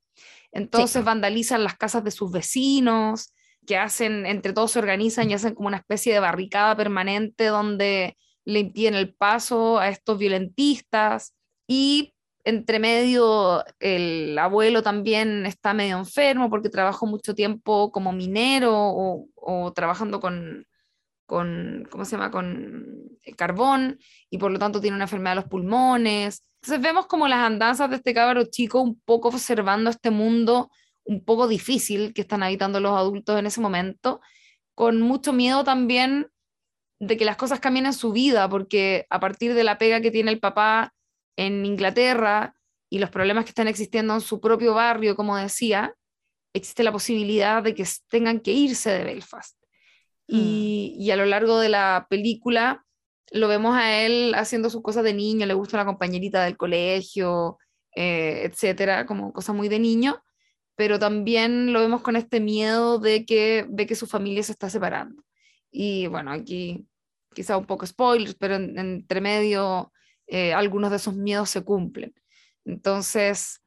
Entonces 0.52 1.00
sí. 1.00 1.04
vandalizan 1.04 1.64
las 1.64 1.76
casas 1.76 2.04
de 2.04 2.12
sus 2.12 2.30
vecinos, 2.30 3.34
que 3.66 3.76
hacen, 3.76 4.26
entre 4.26 4.52
todos 4.52 4.70
se 4.70 4.78
organizan 4.78 5.28
y 5.28 5.34
hacen 5.34 5.56
como 5.56 5.66
una 5.66 5.78
especie 5.78 6.12
de 6.12 6.20
barricada 6.20 6.76
permanente 6.76 7.46
donde 7.46 8.16
le 8.44 8.60
impiden 8.60 8.94
el 8.94 9.12
paso 9.12 9.80
a 9.80 9.88
estos 9.88 10.18
violentistas 10.18 11.34
y 11.66 12.13
entre 12.44 12.78
medio 12.78 13.64
el 13.80 14.38
abuelo 14.38 14.82
también 14.82 15.46
está 15.46 15.72
medio 15.72 15.98
enfermo 15.98 16.50
porque 16.50 16.68
trabajó 16.68 17.06
mucho 17.06 17.34
tiempo 17.34 17.90
como 17.90 18.12
minero 18.12 18.72
o, 18.74 19.72
trabajando 19.74 20.20
con, 20.20 20.66
con, 21.26 21.88
¿cómo 21.90 22.04
se 22.04 22.12
llama?, 22.12 22.30
con 22.30 22.86
carbón 23.36 23.98
y 24.30 24.38
por 24.38 24.52
lo 24.52 24.58
tanto 24.58 24.80
tiene 24.80 24.94
una 24.94 25.04
enfermedad 25.04 25.32
de 25.32 25.42
los 25.42 25.50
pulmones. 25.50 26.42
Entonces 26.62 26.82
vemos 26.82 27.06
como 27.06 27.28
las 27.28 27.40
andanzas 27.40 27.90
de 27.90 27.96
este 27.96 28.14
cabro 28.14 28.44
chico 28.44 28.80
un 28.80 29.00
poco 29.00 29.28
observando 29.28 29.90
este 29.90 30.10
mundo 30.10 30.70
un 31.04 31.24
poco 31.24 31.48
difícil 31.48 32.12
que 32.14 32.22
están 32.22 32.42
habitando 32.42 32.80
los 32.80 32.96
adultos 32.96 33.38
en 33.38 33.46
ese 33.46 33.60
momento, 33.60 34.20
con 34.74 35.00
mucho 35.02 35.32
miedo 35.32 35.62
también 35.64 36.28
de 36.98 37.16
que 37.16 37.24
las 37.24 37.36
cosas 37.36 37.60
cambien 37.60 37.86
en 37.86 37.92
su 37.92 38.12
vida, 38.12 38.48
porque 38.48 39.06
a 39.10 39.20
partir 39.20 39.54
de 39.54 39.64
la 39.64 39.76
pega 39.76 40.00
que 40.00 40.10
tiene 40.10 40.30
el 40.30 40.40
papá 40.40 40.94
en 41.36 41.64
Inglaterra 41.64 42.54
y 42.90 42.98
los 42.98 43.10
problemas 43.10 43.44
que 43.44 43.50
están 43.50 43.68
existiendo 43.68 44.14
en 44.14 44.20
su 44.20 44.40
propio 44.40 44.74
barrio, 44.74 45.16
como 45.16 45.36
decía, 45.36 45.94
existe 46.52 46.84
la 46.84 46.92
posibilidad 46.92 47.62
de 47.62 47.74
que 47.74 47.84
tengan 48.08 48.40
que 48.40 48.52
irse 48.52 48.90
de 48.90 49.04
Belfast. 49.04 49.56
Mm. 50.28 50.36
Y, 50.36 50.96
y, 50.98 51.10
a 51.10 51.16
lo 51.16 51.26
largo 51.26 51.58
de 51.58 51.68
la 51.68 52.06
película 52.08 52.84
lo 53.30 53.48
vemos 53.48 53.76
a 53.76 54.00
él 54.02 54.34
haciendo 54.36 54.70
sus 54.70 54.82
cosas 54.82 55.04
de 55.04 55.12
niño, 55.12 55.46
le 55.46 55.54
gusta 55.54 55.76
la 55.76 55.84
compañerita 55.84 56.44
del 56.44 56.56
colegio, 56.56 57.58
eh, 57.96 58.42
etcétera, 58.44 59.06
como 59.06 59.32
cosa 59.32 59.52
muy 59.52 59.68
de 59.68 59.78
niño, 59.78 60.22
pero 60.76 60.98
también 60.98 61.72
lo 61.72 61.80
vemos 61.80 62.02
con 62.02 62.16
este 62.16 62.40
miedo 62.40 62.98
de 62.98 63.24
que 63.24 63.66
ve 63.68 63.86
que 63.86 63.94
su 63.94 64.06
familia 64.06 64.42
se 64.42 64.52
está 64.52 64.68
separando. 64.70 65.22
Y 65.70 66.06
bueno, 66.08 66.32
aquí 66.32 66.86
quizá 67.34 67.56
un 67.56 67.66
poco 67.66 67.86
spoilers, 67.86 68.34
pero 68.34 68.56
en, 68.56 68.78
entre 68.78 69.20
medio 69.20 69.92
eh, 70.26 70.54
algunos 70.54 70.90
de 70.90 70.96
esos 70.96 71.14
miedos 71.14 71.50
se 71.50 71.62
cumplen. 71.62 72.14
Entonces, 72.64 73.62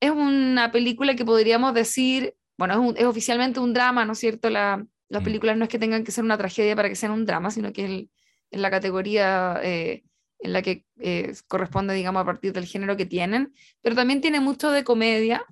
es 0.00 0.10
una 0.10 0.72
película 0.72 1.14
que 1.14 1.24
podríamos 1.24 1.74
decir, 1.74 2.34
bueno, 2.56 2.74
es, 2.74 2.80
un, 2.80 2.96
es 2.96 3.04
oficialmente 3.04 3.60
un 3.60 3.72
drama, 3.72 4.04
¿no 4.04 4.12
es 4.12 4.18
cierto? 4.18 4.50
La, 4.50 4.86
las 5.08 5.24
películas 5.24 5.56
no 5.56 5.64
es 5.64 5.70
que 5.70 5.78
tengan 5.78 6.04
que 6.04 6.12
ser 6.12 6.24
una 6.24 6.38
tragedia 6.38 6.76
para 6.76 6.88
que 6.88 6.94
sean 6.94 7.12
un 7.12 7.26
drama, 7.26 7.50
sino 7.50 7.72
que 7.72 7.84
es 7.84 7.90
en 8.52 8.62
la 8.62 8.70
categoría 8.70 9.60
eh, 9.62 10.04
en 10.38 10.52
la 10.52 10.62
que 10.62 10.84
eh, 11.00 11.34
corresponde, 11.48 11.94
digamos, 11.94 12.22
a 12.22 12.24
partir 12.24 12.52
del 12.52 12.64
género 12.64 12.96
que 12.96 13.06
tienen, 13.06 13.52
pero 13.82 13.96
también 13.96 14.20
tiene 14.20 14.40
mucho 14.40 14.70
de 14.70 14.84
comedia 14.84 15.44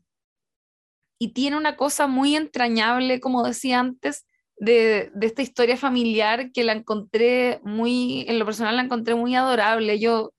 y 1.18 1.32
tiene 1.32 1.57
una 1.57 1.76
cosa 1.76 2.07
muy 2.07 2.36
entrañable, 2.36 3.20
como 3.20 3.45
decía 3.45 3.80
antes, 3.80 4.26
de, 4.61 5.11
de, 5.14 5.26
esta 5.26 5.42
historia 5.42 5.76
familiar 5.76 6.52
que 6.52 6.64
la 6.64 6.72
encontré 6.72 7.61
muy, 7.62 8.24
en 8.28 8.38
lo 8.38 8.44
personal 8.44 8.76
la 8.76 8.82
encontré 8.82 9.14
muy 9.14 9.34
adorable. 9.34 9.98
Yo 9.98 10.32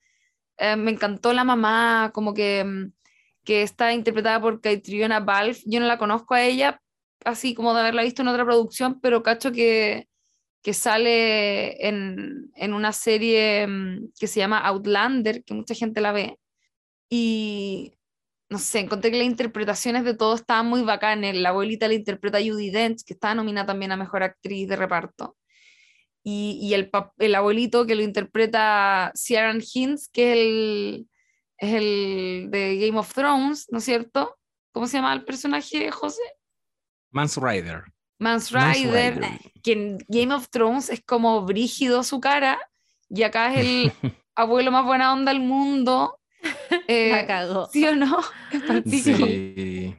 eh, 0.57 0.75
me 0.75 0.91
encantó 0.91 1.33
la 1.33 1.43
mamá, 1.43 2.11
como 2.13 2.33
que, 2.33 2.63
mm, 2.63 2.91
que 3.45 3.63
está 3.63 3.93
interpretada 3.93 4.41
por 4.41 4.61
Caitriona 4.61 5.19
Balfe. 5.21 5.61
Yo 5.65 5.79
no 5.79 5.87
la 5.87 5.97
conozco 5.97 6.33
a 6.35 6.43
ella, 6.43 6.81
así 7.25 7.55
como 7.55 7.73
de 7.73 7.81
haberla 7.81 8.03
visto 8.03 8.21
en 8.21 8.27
otra 8.29 8.45
producción, 8.45 8.99
pero 9.01 9.23
cacho 9.23 9.51
que, 9.51 10.07
que 10.61 10.73
sale 10.73 11.87
en, 11.87 12.51
en 12.55 12.73
una 12.73 12.93
serie 12.93 13.67
mm, 13.67 14.11
que 14.19 14.27
se 14.27 14.39
llama 14.39 14.59
Outlander, 14.59 15.43
que 15.43 15.53
mucha 15.53 15.75
gente 15.75 16.01
la 16.01 16.11
ve. 16.11 16.37
Y 17.09 17.93
no 18.49 18.57
sé, 18.57 18.79
encontré 18.79 19.11
que 19.11 19.17
las 19.17 19.27
interpretaciones 19.27 20.03
de 20.03 20.15
todos 20.15 20.41
estaban 20.41 20.65
muy 20.65 20.81
bacanas. 20.81 21.35
La 21.35 21.49
abuelita 21.49 21.87
la 21.87 21.93
interpreta 21.93 22.39
Judy 22.39 22.71
Dench, 22.71 23.03
que 23.05 23.13
está 23.13 23.35
nominada 23.35 23.67
también 23.67 23.91
a 23.91 23.97
Mejor 23.97 24.23
Actriz 24.23 24.67
de 24.67 24.75
Reparto. 24.75 25.37
Y, 26.23 26.59
y 26.61 26.73
el, 26.73 26.89
el, 27.19 27.35
abuelito 27.35 27.85
que 27.85 27.95
lo 27.95 28.01
interpreta 28.01 29.11
Ciaran 29.15 29.61
Hinds, 29.61 30.09
que 30.09 30.31
es 30.31 30.37
el, 30.37 31.07
es 31.57 31.73
el 31.73 32.47
de 32.49 32.77
Game 32.77 32.97
of 32.97 33.13
Thrones, 33.13 33.67
¿no 33.71 33.77
es 33.77 33.85
cierto? 33.85 34.35
¿Cómo 34.71 34.87
se 34.87 34.97
llama 34.97 35.13
el 35.13 35.23
personaje, 35.23 35.91
José? 35.91 36.21
Mans 37.11 37.37
Rider. 37.37 37.83
Mans 38.17 38.51
Rider, 38.51 39.19
que 39.63 39.71
en 39.71 39.97
Game 40.07 40.33
of 40.33 40.49
Thrones 40.49 40.89
es 40.89 41.01
como 41.05 41.43
brígido 41.43 42.03
su 42.03 42.19
cara, 42.19 42.59
y 43.09 43.23
acá 43.23 43.53
es 43.53 43.59
el 43.59 43.91
abuelo 44.35 44.71
más 44.71 44.85
buena 44.85 45.13
onda 45.13 45.31
del 45.31 45.41
mundo, 45.41 46.18
eh, 46.87 47.11
la 47.11 47.27
cagó. 47.27 47.67
¿Sí 47.71 47.85
o 47.85 47.95
no? 47.95 48.19
Sí. 48.85 49.95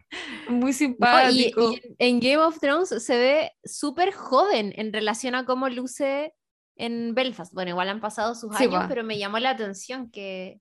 Muy 0.49 0.73
simpático. 0.73 1.61
No, 1.61 1.73
y, 1.73 1.77
y, 1.77 1.97
en 1.99 2.21
Game 2.21 2.39
of 2.39 2.59
Thrones 2.59 2.89
se 2.89 3.17
ve 3.17 3.53
súper 3.65 4.13
joven 4.13 4.73
en 4.77 4.93
relación 4.93 5.35
a 5.35 5.45
cómo 5.45 5.69
luce 5.69 6.35
en 6.81 7.15
Belfast. 7.15 7.53
Bueno, 7.53 7.71
igual 7.71 7.89
han 7.89 8.01
pasado 8.01 8.35
sus 8.35 8.57
sí, 8.57 8.65
años, 8.65 8.83
va. 8.83 8.89
pero 8.89 9.05
me 9.05 9.19
llamó 9.19 9.39
la 9.39 9.51
atención 9.51 10.11
que. 10.11 10.61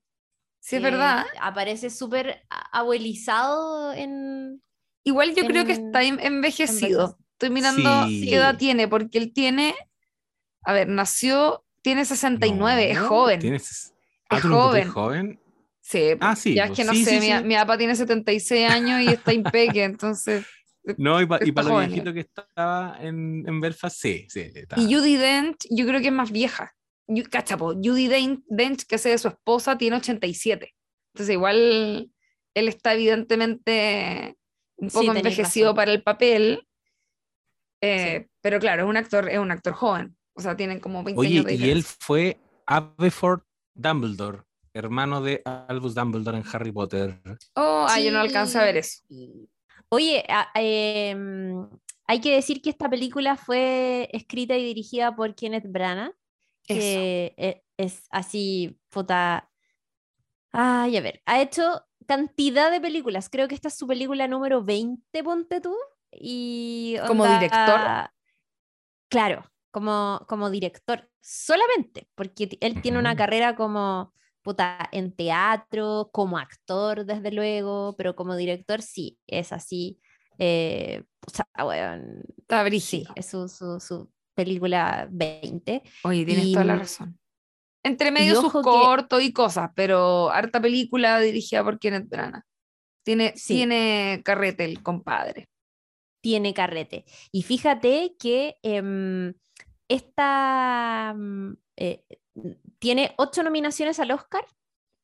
Sí, 0.60 0.76
es 0.76 0.82
verdad. 0.82 1.24
Aparece 1.40 1.90
súper 1.90 2.42
abuelizado 2.50 3.92
en. 3.92 4.62
Igual 5.02 5.34
yo 5.34 5.42
en, 5.42 5.48
creo 5.48 5.64
que 5.64 5.72
está 5.72 6.02
envejecido. 6.02 7.18
Estoy 7.32 7.50
mirando 7.50 8.06
sí. 8.06 8.28
qué 8.28 8.36
edad 8.36 8.58
tiene, 8.58 8.86
porque 8.86 9.18
él 9.18 9.32
tiene. 9.32 9.74
A 10.62 10.72
ver, 10.72 10.88
nació. 10.88 11.64
Tiene 11.82 12.04
69, 12.04 12.58
no, 12.58 12.68
es 12.68 12.98
joven. 12.98 13.40
Tienes... 13.40 13.94
Ah, 14.28 14.36
es 14.36 14.42
joven. 14.42 14.88
joven. 14.90 15.40
Sí, 15.80 16.10
ah, 16.20 16.36
sí, 16.36 16.54
ya 16.54 16.66
es 16.66 16.72
que 16.72 16.84
no 16.84 16.92
sí, 16.92 17.04
sé, 17.04 17.20
sí, 17.20 17.32
mi, 17.32 17.48
mi 17.48 17.54
papá 17.54 17.78
tiene 17.78 17.96
76 17.96 18.70
años 18.70 19.00
y 19.00 19.08
está 19.08 19.32
impeque, 19.32 19.84
entonces. 19.84 20.44
No, 20.96 21.20
y, 21.20 21.26
pa, 21.26 21.38
y 21.44 21.52
para 21.52 21.68
lo 21.68 21.78
viejito 21.78 22.12
que 22.14 22.20
estaba 22.20 22.96
en, 23.00 23.44
en 23.46 23.60
Belfast, 23.60 23.98
sí, 24.00 24.26
sí. 24.30 24.50
Está. 24.54 24.80
Y 24.80 24.92
Judy 24.92 25.16
Dent, 25.16 25.56
yo 25.68 25.86
creo 25.86 26.00
que 26.00 26.06
es 26.06 26.12
más 26.12 26.32
vieja. 26.32 26.74
Cachapo, 27.30 27.74
Judy 27.74 28.08
Dent, 28.08 28.44
Dent, 28.48 28.82
que 28.84 28.94
hace 28.94 29.10
de 29.10 29.18
su 29.18 29.28
esposa, 29.28 29.76
tiene 29.76 29.96
87. 29.96 30.74
Entonces, 31.12 31.34
igual 31.34 32.10
él 32.54 32.68
está 32.68 32.94
evidentemente 32.94 34.36
un 34.76 34.88
poco 34.88 35.12
envejecido 35.12 35.74
para 35.74 35.92
el 35.92 36.02
papel. 36.02 36.66
Eh, 37.82 38.28
pero 38.40 38.58
claro, 38.58 38.84
es 38.84 38.88
un 38.88 38.96
actor, 38.96 39.28
es 39.28 39.38
un 39.38 39.50
actor 39.50 39.74
joven. 39.74 40.16
O 40.32 40.40
sea, 40.40 40.56
tienen 40.56 40.80
como 40.80 41.04
20 41.04 41.20
Oye, 41.20 41.30
años 41.40 41.44
de 41.44 41.54
y 41.54 41.70
él 41.70 41.84
fue 41.84 42.38
Aberford 42.66 43.42
Dumbledore 43.74 44.44
hermano 44.74 45.20
de 45.20 45.42
Albus 45.44 45.94
Dumbledore 45.94 46.38
en 46.38 46.44
Harry 46.52 46.72
Potter. 46.72 47.20
Oh, 47.54 47.86
sí. 47.88 48.04
yo 48.04 48.12
no 48.12 48.20
alcanzo 48.20 48.58
a 48.58 48.64
ver 48.64 48.78
eso. 48.78 49.02
Oye, 49.88 50.24
eh, 50.54 51.16
hay 52.06 52.20
que 52.20 52.34
decir 52.34 52.62
que 52.62 52.70
esta 52.70 52.88
película 52.88 53.36
fue 53.36 54.08
escrita 54.12 54.56
y 54.56 54.64
dirigida 54.64 55.14
por 55.14 55.34
Kenneth 55.34 55.66
Branagh, 55.68 56.12
que 56.64 57.34
es, 57.36 57.56
es, 57.76 58.06
así, 58.10 58.78
puta. 58.90 59.50
Ay, 60.52 60.96
a 60.96 61.00
ver, 61.00 61.22
ha 61.26 61.40
hecho 61.40 61.84
cantidad 62.06 62.70
de 62.70 62.80
películas. 62.80 63.28
Creo 63.30 63.48
que 63.48 63.54
esta 63.54 63.68
es 63.68 63.76
su 63.76 63.86
película 63.86 64.26
número 64.28 64.64
20, 64.64 65.24
ponte 65.24 65.60
tú. 65.60 65.76
y... 66.12 66.96
¿Como 67.06 67.26
director? 67.26 68.10
Claro, 69.08 69.50
como, 69.70 70.24
como 70.28 70.50
director, 70.50 71.08
solamente, 71.20 72.08
porque 72.14 72.56
él 72.60 72.80
tiene 72.80 72.98
una 72.98 73.16
carrera 73.16 73.56
como, 73.56 74.12
puta, 74.42 74.88
en 74.92 75.12
teatro, 75.14 76.10
como 76.12 76.38
actor, 76.38 77.04
desde 77.04 77.32
luego, 77.32 77.94
pero 77.96 78.14
como 78.16 78.36
director 78.36 78.82
sí, 78.82 79.18
es 79.26 79.52
así. 79.52 79.98
Eh, 80.38 81.02
puta, 81.20 81.44
weón, 81.64 82.22
Está 82.38 82.68
sí, 82.80 83.04
es 83.14 83.26
su, 83.26 83.46
su, 83.48 83.78
su 83.80 84.10
película 84.34 85.06
20. 85.10 85.82
Oye, 86.04 86.24
tienes 86.24 86.46
Y, 86.46 86.52
toda 86.52 86.64
la 86.64 86.76
mm, 86.76 86.78
razón. 86.78 87.18
Entre 87.82 88.10
medio 88.10 88.40
sus 88.40 88.52
que- 88.52 88.60
cortos 88.62 89.22
y 89.22 89.32
cosas, 89.32 89.70
pero 89.74 90.30
harta 90.30 90.60
película 90.60 91.20
dirigida 91.20 91.62
por 91.64 91.78
Kenneth 91.78 92.08
Branagh. 92.08 92.42
Tiene, 93.04 93.32
Sí. 93.36 93.54
tiene 93.54 94.20
carrete 94.24 94.64
el 94.64 94.82
compadre. 94.82 95.48
tiene 96.22 96.52
carrete. 96.52 97.06
Y 97.32 97.42
fíjate 97.42 98.14
que 98.18 98.56
em, 98.62 99.32
esta 99.88 101.14
mm, 101.16 101.52
eh, 101.76 102.04
tiene 102.78 103.14
ocho 103.16 103.42
nominaciones 103.42 104.00
al 104.00 104.10
Oscar 104.10 104.44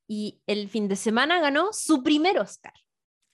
y 0.09 0.41
el 0.47 0.69
fin 0.69 0.89
de 0.89 0.97
semana 0.97 1.41
ganó 1.41 1.73
su 1.73 2.03
primer 2.03 2.39
Oscar 2.39 2.75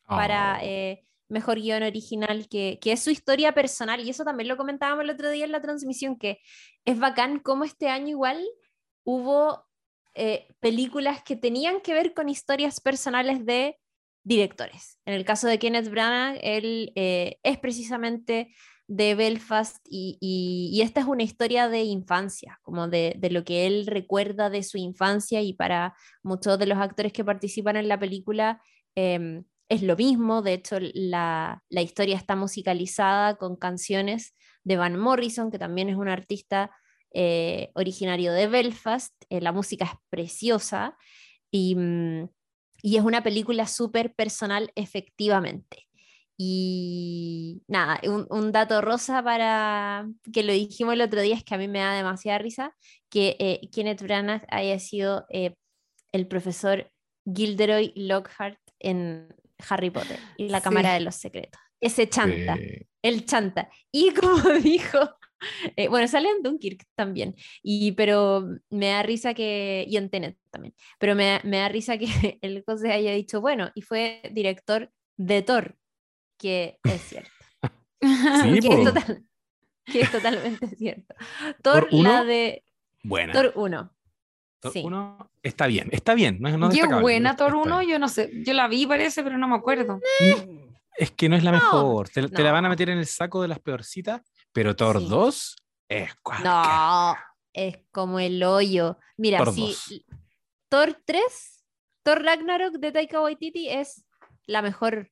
para 0.06 0.58
Oh. 0.58 0.64
eh, 0.64 1.04
mejor 1.28 1.58
guion 1.60 1.82
original, 1.82 2.48
que, 2.48 2.78
que 2.80 2.92
es 2.92 3.02
su 3.02 3.10
historia 3.10 3.52
personal. 3.52 4.00
Y 4.00 4.10
eso 4.10 4.24
también 4.24 4.48
lo 4.48 4.56
comentábamos 4.56 5.04
el 5.04 5.10
otro 5.10 5.30
día 5.30 5.44
en 5.44 5.52
la 5.52 5.62
transmisión, 5.62 6.16
que 6.16 6.40
es 6.84 6.98
bacán 6.98 7.38
cómo 7.40 7.64
este 7.64 7.88
año 7.88 8.08
igual 8.08 8.44
hubo 9.04 9.64
eh, 10.14 10.46
películas 10.60 11.22
que 11.22 11.36
tenían 11.36 11.80
que 11.80 11.94
ver 11.94 12.14
con 12.14 12.28
historias 12.28 12.80
personales 12.80 13.44
de 13.46 13.78
directores. 14.24 14.98
En 15.06 15.14
el 15.14 15.24
caso 15.24 15.48
de 15.48 15.58
Kenneth 15.58 15.88
Branagh, 15.88 16.38
él 16.42 16.92
eh, 16.94 17.38
es 17.42 17.58
precisamente 17.58 18.54
de 18.88 19.14
Belfast 19.14 19.78
y, 19.88 20.18
y- 20.20 20.80
esta 20.82 21.00
es 21.00 21.06
una 21.06 21.22
historia 21.22 21.68
de 21.68 21.82
infancia, 21.84 22.58
como 22.62 22.88
de, 22.88 23.14
de 23.18 23.30
lo 23.30 23.44
que 23.44 23.66
él 23.66 23.86
recuerda 23.86 24.50
de 24.50 24.62
su 24.62 24.78
infancia 24.78 25.40
y 25.42 25.54
para 25.54 25.94
muchos 26.22 26.58
de 26.58 26.66
los 26.66 26.78
actores 26.78 27.12
que 27.12 27.24
participan 27.24 27.76
en 27.76 27.88
la 27.88 27.98
película 27.98 28.60
em, 28.94 29.44
es 29.68 29.82
lo 29.82 29.96
mismo. 29.96 30.42
De 30.42 30.52
hecho, 30.54 30.76
la, 30.94 31.62
la 31.70 31.82
historia 31.82 32.16
está 32.16 32.36
musicalizada 32.36 33.36
con 33.36 33.56
canciones 33.56 34.34
de 34.64 34.76
Van 34.76 34.96
Morrison, 34.98 35.50
que 35.50 35.58
también 35.58 35.88
es 35.88 35.96
un 35.96 36.08
artista 36.08 36.70
eh, 37.14 37.70
originario 37.74 38.32
de 38.32 38.46
Belfast. 38.48 39.14
Eh, 39.30 39.40
la 39.40 39.52
música 39.52 39.84
es 39.86 39.92
preciosa 40.10 40.96
y, 41.50 41.74
mm, 41.76 42.28
y 42.82 42.96
es 42.96 43.04
una 43.04 43.22
película 43.22 43.66
súper 43.66 44.14
personal, 44.14 44.72
efectivamente. 44.74 45.86
Y 46.44 47.62
nada, 47.68 48.00
un, 48.04 48.26
un 48.30 48.52
dato 48.52 48.80
rosa 48.80 49.22
para 49.22 50.06
que 50.32 50.42
lo 50.42 50.52
dijimos 50.52 50.94
el 50.94 51.00
otro 51.02 51.20
día 51.20 51.36
es 51.36 51.44
que 51.44 51.54
a 51.54 51.58
mí 51.58 51.68
me 51.68 51.78
da 51.78 51.94
demasiada 51.94 52.38
risa 52.38 52.74
que 53.08 53.36
eh, 53.38 53.60
Kenneth 53.72 54.02
Branagh 54.02 54.44
haya 54.48 54.78
sido 54.78 55.24
eh, 55.30 55.54
el 56.12 56.26
profesor 56.26 56.90
Gilderoy 57.24 57.92
Lockhart 57.94 58.58
en 58.80 59.28
Harry 59.68 59.90
Potter 59.90 60.18
y 60.36 60.48
la 60.48 60.58
Sí. 60.58 60.64
Cámara 60.64 60.94
de 60.94 61.00
los 61.00 61.14
Secretos. 61.14 61.60
Ese 61.80 62.08
chanta, 62.08 62.58
el 63.02 63.24
chanta. 63.26 63.68
Y 63.92 64.10
como 64.14 64.50
dijo, 64.62 64.98
eh, 65.76 65.88
bueno, 65.88 66.06
sale 66.08 66.28
en 66.30 66.42
Dunkirk 66.42 66.84
también, 66.96 67.34
y, 67.62 67.92
pero 67.92 68.46
me 68.70 68.86
da 68.88 69.02
risa 69.02 69.34
que, 69.34 69.84
y 69.88 69.96
en 69.96 70.10
Tenet 70.10 70.38
también, 70.50 70.74
pero 70.98 71.14
me, 71.14 71.26
da- 71.26 71.40
me 71.44 71.58
da 71.58 71.68
risa 71.68 71.98
que 71.98 72.06
el 72.42 72.62
José 72.66 72.92
haya 72.92 73.12
dicho, 73.12 73.40
bueno, 73.40 73.70
y 73.74 73.82
fue 73.82 74.22
director 74.32 74.90
de 75.16 75.42
Thor, 75.42 75.76
que 76.42 76.78
es 76.84 77.00
cierto. 77.02 77.30
Sí, 78.02 78.58
que, 78.60 78.68
es 78.68 78.84
total- 78.84 79.24
que 79.84 80.00
es 80.00 80.10
totalmente 80.10 80.66
cierto. 80.76 81.14
Thor, 81.62 81.88
¿Thor 81.88 81.92
la 82.02 82.24
de 82.24 82.64
buena. 83.04 83.32
Thor 83.32 83.52
1. 83.54 83.94
Thor 84.60 84.72
sí. 84.72 84.82
uno 84.84 85.30
está 85.42 85.66
bien, 85.68 85.88
está 85.92 86.14
bien. 86.14 86.38
No 86.40 86.50
no 86.58 86.68
Qué 86.70 86.84
buena 86.86 87.36
Thor 87.36 87.48
está 87.48 87.58
1, 87.62 87.78
bien. 87.78 87.90
yo 87.92 87.98
no 88.00 88.08
sé. 88.08 88.30
Yo 88.44 88.54
la 88.54 88.66
vi, 88.66 88.86
parece, 88.86 89.22
pero 89.22 89.38
no 89.38 89.46
me 89.46 89.54
acuerdo. 89.56 90.00
Es 90.96 91.10
que 91.12 91.28
no 91.28 91.36
es 91.36 91.44
la 91.44 91.52
No, 91.52 91.58
mejor. 91.58 92.08
Te, 92.08 92.28
te 92.28 92.42
la 92.42 92.50
van 92.52 92.66
a 92.66 92.68
meter 92.68 92.90
en 92.90 92.98
el 92.98 93.06
saco 93.06 93.40
de 93.40 93.48
las 93.48 93.60
peorcitas, 93.60 94.20
pero 94.52 94.74
Thor 94.74 94.98
Sí. 95.00 95.06
2 95.08 95.56
es 95.88 96.14
cualquier- 96.22 96.48
No, 96.48 97.14
es 97.52 97.78
como 97.92 98.18
el 98.18 98.42
hoyo. 98.42 98.98
Mira, 99.16 99.38
Thor 99.38 99.54
si 99.54 99.60
2. 99.60 100.04
Thor 100.68 101.00
3, 101.04 101.64
Thor 102.02 102.20
Ragnarok 102.22 102.74
de 102.78 102.90
Taika 102.90 103.20
Waititi 103.20 103.68
es 103.68 104.04
la 104.46 104.60
mejor. 104.60 105.11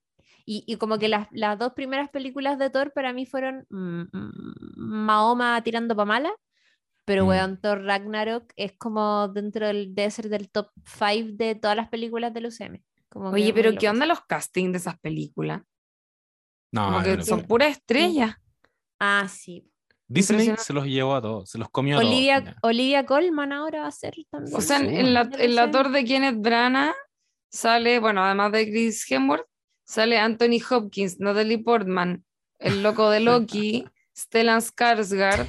Y, 0.53 0.65
y 0.67 0.77
como 0.79 0.99
que 0.99 1.07
las, 1.09 1.29
las 1.31 1.57
dos 1.59 1.75
primeras 1.75 2.11
películas 2.11 2.59
de 2.59 2.71
Thor 2.71 2.93
para 2.93 3.13
mí 3.13 3.25
fueron 3.25 3.67
mm, 3.71 4.01
mm, 4.13 4.75
Mahoma 4.77 5.63
tirando 5.63 5.95
pa' 5.95 6.05
mala, 6.05 6.33
pero 7.05 7.25
Mm. 7.25 7.29
weón, 7.29 7.61
Thor 7.61 7.85
Ragnarok 7.85 8.53
es 8.57 8.73
como 8.77 9.29
dentro 9.29 9.69
del, 9.69 9.95
debe 9.95 10.11
ser 10.11 10.29
del 10.29 10.51
top 10.51 10.71
5 10.85 11.31
de 11.35 11.55
todas 11.55 11.77
las 11.77 11.89
películas 11.89 12.35
del 12.35 12.47
UCM. 12.47 12.83
Como 13.09 13.31
Oye, 13.31 13.53
pero 13.55 13.71
¿qué 13.79 13.89
onda 13.89 14.07
los 14.07 14.23
castings 14.27 14.73
de 14.73 14.79
esas 14.79 14.99
películas? 14.99 15.63
No, 16.73 16.85
Como 16.87 16.99
es 16.99 17.05
que 17.05 17.13
una 17.15 17.25
son 17.25 17.43
puras 17.43 17.71
estrellas. 17.71 18.35
Ah, 18.99 19.27
sí. 19.29 19.67
Disney 20.09 20.53
se 20.57 20.73
los 20.73 20.85
llevó 20.87 21.15
a 21.15 21.23
todos, 21.23 21.49
se 21.51 21.59
los 21.59 21.69
comió 21.71 21.97
a 21.97 22.01
Olivia, 22.01 22.41
todos. 22.41 22.55
ya. 22.55 22.59
Olivia 22.63 23.07
Colman 23.07 23.53
ahora 23.53 23.83
va 23.83 23.87
a 23.87 23.93
ser 23.93 24.15
también. 24.31 24.57
O 24.57 24.61
sea, 24.61 24.79
en, 24.79 24.89
Sí. 24.89 24.97
en 24.97 25.15
la, 25.15 25.65
en. 25.65 25.71
Thor 25.71 25.91
de 25.91 26.05
Kenneth 26.05 26.41
Branagh 26.41 26.95
sale, 27.53 28.01
bueno, 28.01 28.25
además 28.25 28.51
de 28.53 28.69
Chris 28.69 29.09
Hemsworth, 29.11 29.47
sale 29.91 30.19
Anthony 30.19 30.61
Hopkins, 30.69 31.19
Natalie 31.21 31.59
Portman, 31.59 32.25
el 32.59 32.83
loco 32.83 33.11
de 33.11 33.21
Loki, 33.21 33.85
Stellan 34.17 34.61
Skarsgård, 34.61 35.47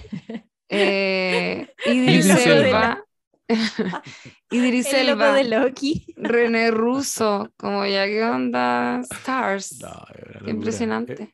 eh, 0.69 1.67
Idris 1.85 2.27
Elba, 2.45 3.03
Idris 4.51 4.93
el 4.93 5.07
loco 5.07 5.23
Elba, 5.25 5.33
de 5.35 5.43
Loki. 5.43 6.05
René 6.17 6.71
Russo, 6.71 7.51
como 7.57 7.85
ya, 7.85 8.05
¿qué 8.05 8.23
onda? 8.23 9.01
Stars. 9.01 9.79
No, 9.81 10.05
Qué 10.45 10.51
impresionante. 10.51 11.23
Eh, 11.23 11.33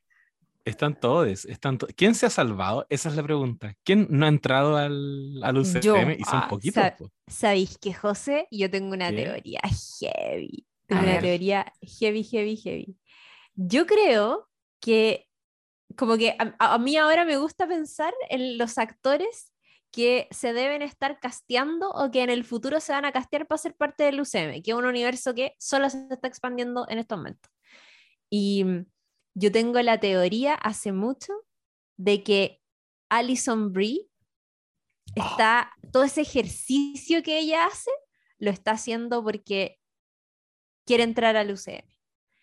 Están 0.66 1.00
todos, 1.00 1.46
están 1.46 1.78
to- 1.78 1.88
¿Quién 1.96 2.14
se 2.14 2.26
ha 2.26 2.30
salvado? 2.30 2.86
Esa 2.90 3.08
es 3.10 3.16
la 3.16 3.24
pregunta. 3.24 3.74
¿Quién 3.86 4.08
no 4.10 4.26
ha 4.26 4.30
entrado 4.30 4.76
al, 4.76 5.42
al 5.42 5.58
UCM? 5.58 5.80
Yo. 5.82 5.96
Y 6.12 6.24
son 6.26 6.40
Ah, 6.44 6.48
poquitos. 6.50 6.84
sa- 6.84 6.96
po. 6.98 7.10
¿Sabéis 7.28 7.78
que, 7.78 7.94
José? 7.94 8.48
Yo 8.52 8.70
tengo 8.70 8.94
una 8.94 9.10
¿Qué? 9.12 9.24
teoría 9.24 9.62
heavy. 10.02 10.66
Tengo 10.88 11.04
una 11.04 11.20
teoría 11.20 11.72
heavy, 11.82 12.24
heavy, 12.24 12.56
heavy. 12.56 12.98
Yo 13.56 13.86
creo 13.86 14.50
que, 14.80 15.28
como 15.96 16.18
que 16.18 16.36
a, 16.40 16.56
a 16.74 16.78
mí 16.78 16.96
ahora 16.98 17.26
me 17.26 17.38
gusta 17.38 17.68
pensar 17.68 18.14
en 18.30 18.58
los 18.58 18.78
actores 18.78 19.54
que 19.92 20.28
se 20.32 20.54
deben 20.54 20.82
estar 20.82 21.20
casteando 21.20 21.90
o 21.90 22.12
que 22.12 22.22
en 22.22 22.30
el 22.30 22.44
futuro 22.44 22.80
se 22.80 22.92
van 22.92 23.06
a 23.06 23.12
castear 23.12 23.48
para 23.48 23.58
ser 23.58 23.76
parte 23.76 24.04
del 24.04 24.22
UCM, 24.22 24.62
que 24.62 24.72
es 24.72 24.78
un 24.78 24.86
universo 24.86 25.34
que 25.34 25.56
solo 25.60 25.90
se 25.90 26.08
está 26.12 26.28
expandiendo 26.28 26.86
en 26.90 27.00
estos 27.00 27.18
momentos. 27.18 27.52
Y 28.30 28.64
mm, 28.64 28.86
yo 29.34 29.52
tengo 29.52 29.82
la 29.82 30.00
teoría 30.00 30.54
hace 30.56 30.92
mucho 30.92 31.34
de 31.98 32.24
que 32.24 32.62
Alison 33.10 33.74
Brie 33.74 34.08
está, 35.16 35.72
todo 35.92 36.04
ese 36.04 36.22
ejercicio 36.22 37.24
que 37.24 37.40
ella 37.40 37.66
hace, 37.66 37.92
lo 38.40 38.52
está 38.52 38.72
haciendo 38.72 39.24
porque 39.24 39.80
quiere 40.88 41.04
entrar 41.04 41.36
al 41.36 41.52
UCM. 41.52 41.84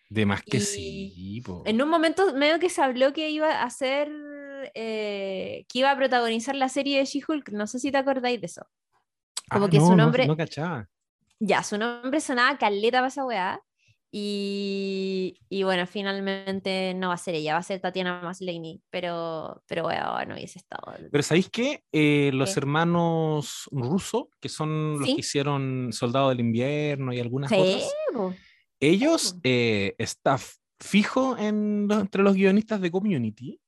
De 0.09 0.25
más 0.25 0.41
que 0.43 0.57
Y 0.57 0.61
sí. 0.61 1.41
po. 1.45 1.63
En 1.65 1.81
un 1.81 1.89
momento 1.89 2.33
medio 2.35 2.59
que 2.59 2.69
se 2.69 2.81
habló 2.81 3.11
que 3.11 3.29
iba 3.31 3.51
a 3.51 3.63
hacer, 3.63 4.09
eh, 4.75 5.65
que 5.67 5.79
iba 5.79 5.91
a 5.91 5.97
protagonizar 5.97 6.55
la 6.55 6.69
serie 6.69 6.99
de 6.99 7.05
She-Hulk, 7.05 7.49
no 7.51 7.65
sé 7.67 7.79
si 7.79 7.91
te 7.91 7.97
acordáis 7.97 8.39
de 8.39 8.45
eso. 8.45 8.65
como 9.51 9.65
Ah, 9.65 9.69
que 9.69 9.77
su 9.77 9.89
no, 9.89 9.95
no- 9.95 10.03
nombre- 10.05 10.25
No, 10.27 10.35
cachaba. 10.37 10.89
Ya, 11.39 11.61
su 11.61 11.77
nombre 11.77 12.19
sonaba 12.21 12.57
caleta 12.57 12.97
para 12.99 13.07
esa 13.09 13.25
weá. 13.25 13.61
Y, 14.17 15.35
y 15.49 15.63
bueno, 15.63 15.85
finalmente 15.85 16.93
no 16.95 17.09
va 17.09 17.15
a 17.15 17.17
ser 17.17 17.35
ella, 17.35 17.53
va 17.53 17.59
a 17.59 17.63
ser 17.63 17.81
Tatiana 17.81 18.21
Maslany, 18.23 18.81
pero, 18.89 19.61
pero 19.67 19.83
bueno, 19.83 20.23
no 20.25 20.35
hubiese 20.35 20.57
estado. 20.57 20.93
Pero 21.11 21.21
¿sabéis 21.21 21.49
qué? 21.49 21.83
Eh, 21.91 22.31
los 22.33 22.53
¿Qué? 22.53 22.59
hermanos 22.61 23.67
rusos, 23.71 24.27
que 24.39 24.47
son 24.49 24.99
los 24.99 25.07
Sí. 25.09 25.15
que 25.15 25.19
hicieron 25.19 25.89
Soldado 25.91 26.29
del 26.29 26.39
Invierno 26.39 27.11
y 27.11 27.19
algunas 27.19 27.49
Sí, 27.49 27.57
otras, 27.59 28.35
ellos, 28.79 29.35
eh, 29.43 29.95
staff 29.99 30.55
fijo 30.79 31.37
en 31.37 31.87
los- 31.89 31.99
entre 32.01 32.23
los 32.23 32.35
guionistas 32.35 32.79
de 32.81 32.91
Community 32.91 33.59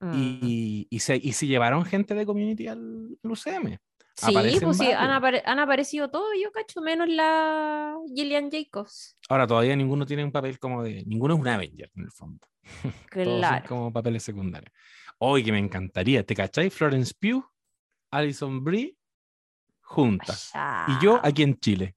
Mm. 0.00 0.12
y, 0.14 0.86
y 0.90 0.98
se, 1.00 1.16
y 1.16 1.32
se 1.32 1.46
llevaron 1.46 1.84
gente 1.84 2.14
de 2.14 2.26
Community 2.26 2.68
al, 2.68 3.16
al 3.24 3.30
UCM. 3.30 3.78
Sí, 4.16 4.32
pues 4.62 4.78
sí, 4.78 4.86
han, 4.92 5.20
varios. 5.20 5.42
apare- 5.42 5.42
han 5.44 5.58
aparecido 5.58 6.10
todos, 6.10 6.30
yo 6.42 6.50
cacho, 6.50 6.80
menos 6.80 7.08
la 7.08 7.94
Gillian 8.14 8.50
Jacobs. 8.50 9.16
Ahora 9.28 9.46
todavía 9.46 9.76
ninguno 9.76 10.06
tiene 10.06 10.24
un 10.24 10.32
papel 10.32 10.58
como 10.58 10.82
de... 10.82 11.04
Ninguno 11.06 11.34
es 11.34 11.40
un 11.40 11.48
Avenger 11.48 11.90
en 11.94 12.02
el 12.04 12.10
fondo. 12.10 12.46
Todos 13.12 13.26
son 13.26 13.38
Claro. 13.38 13.68
como 13.68 13.92
papeles 13.92 14.22
secundarios. 14.22 14.72
Hoy 15.18 15.44
que 15.44 15.52
me 15.52 15.58
encantaría, 15.58 16.24
¿te 16.24 16.34
cacháis? 16.34 16.72
Florence 16.72 17.12
Pugh, 17.20 17.44
Alison 18.10 18.64
Brie, 18.64 18.96
juntas. 19.82 20.52
Y 20.88 21.04
yo 21.04 21.20
aquí 21.22 21.42
en 21.42 21.58
Chile. 21.58 21.94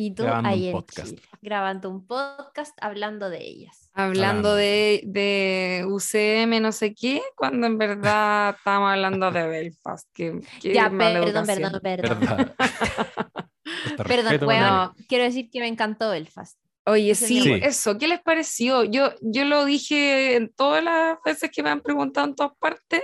Y 0.00 0.12
tú 0.14 0.22
Grabando 0.22 0.48
un 0.48 0.54
ahí 0.54 0.66
en 0.68 0.72
podcast. 0.72 1.08
Chile, 1.08 1.22
grabando 1.42 1.90
un 1.90 2.06
podcast 2.06 2.78
hablando 2.80 3.30
de 3.30 3.44
ellas. 3.44 3.90
Hablando 3.94 4.50
Hablando. 4.50 4.54
de, 4.54 5.02
de 5.06 5.84
UCM, 5.88 6.62
no 6.62 6.70
sé 6.70 6.94
qué, 6.94 7.20
cuando 7.34 7.66
en 7.66 7.78
verdad 7.78 8.54
estábamos 8.56 8.92
hablando 8.92 9.32
de 9.32 9.48
Belfast. 9.48 10.08
Qué, 10.14 10.38
qué 10.62 10.72
ya, 10.72 10.88
mala 10.88 11.18
perdón, 11.20 11.50
educación. 11.50 11.80
perdón, 11.82 12.20
perdón. 12.20 12.54
Perdón, 13.96 14.24
respeto, 14.24 14.46
bueno, 14.46 14.94
quiero 15.08 15.24
decir 15.24 15.50
que 15.50 15.60
me 15.60 15.66
encantó 15.66 16.10
Belfast. 16.10 16.58
Oye, 16.86 17.14
sí, 17.14 17.40
amor. 17.40 17.64
eso, 17.64 17.98
¿qué 17.98 18.08
les 18.08 18.20
pareció? 18.20 18.84
Yo, 18.84 19.12
yo 19.20 19.44
lo 19.44 19.64
dije 19.64 20.36
en 20.36 20.50
todas 20.54 20.82
las 20.82 21.18
veces 21.24 21.50
que 21.52 21.62
me 21.62 21.70
han 21.70 21.82
preguntado 21.82 22.28
en 22.28 22.34
todas 22.36 22.52
partes. 22.58 23.02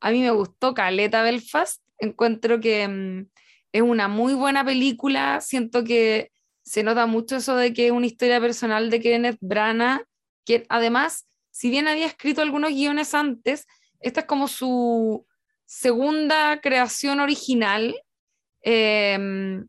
A 0.00 0.12
mí 0.12 0.20
me 0.20 0.30
gustó 0.30 0.72
Caleta 0.72 1.22
Belfast. 1.22 1.82
Encuentro 1.98 2.58
que 2.58 2.88
mm, 2.88 3.26
es 3.72 3.82
una 3.82 4.08
muy 4.08 4.34
buena 4.34 4.64
película. 4.64 5.40
Siento 5.40 5.84
que 5.84 6.30
se 6.62 6.82
nota 6.82 7.06
mucho 7.06 7.36
eso 7.36 7.56
de 7.56 7.72
que 7.72 7.86
es 7.86 7.92
una 7.92 8.06
historia 8.06 8.40
personal 8.40 8.90
de 8.90 9.00
Kenneth 9.00 9.38
Branagh, 9.40 10.04
que 10.44 10.66
además, 10.68 11.26
si 11.50 11.70
bien 11.70 11.88
había 11.88 12.06
escrito 12.06 12.42
algunos 12.42 12.70
guiones 12.70 13.14
antes, 13.14 13.66
esta 14.00 14.20
es 14.20 14.26
como 14.26 14.48
su 14.48 15.26
segunda 15.64 16.60
creación 16.60 17.20
original 17.20 17.94
em, 18.60 19.68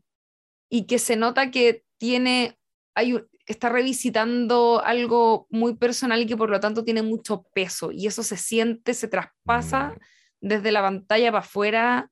y 0.68 0.86
que 0.86 0.98
se 0.98 1.16
nota 1.16 1.50
que 1.50 1.84
tiene, 1.98 2.58
hay, 2.94 3.16
está 3.46 3.68
revisitando 3.68 4.82
algo 4.84 5.46
muy 5.50 5.76
personal 5.76 6.20
y 6.22 6.26
que 6.26 6.36
por 6.36 6.50
lo 6.50 6.60
tanto 6.60 6.84
tiene 6.84 7.02
mucho 7.02 7.44
peso 7.54 7.90
y 7.92 8.06
eso 8.06 8.22
se 8.22 8.36
siente, 8.36 8.94
se 8.94 9.08
traspasa 9.08 9.94
Mm, 10.44 10.48
desde 10.48 10.72
la 10.72 10.82
pantalla 10.82 11.32
para 11.32 11.44
afuera. 11.44 12.10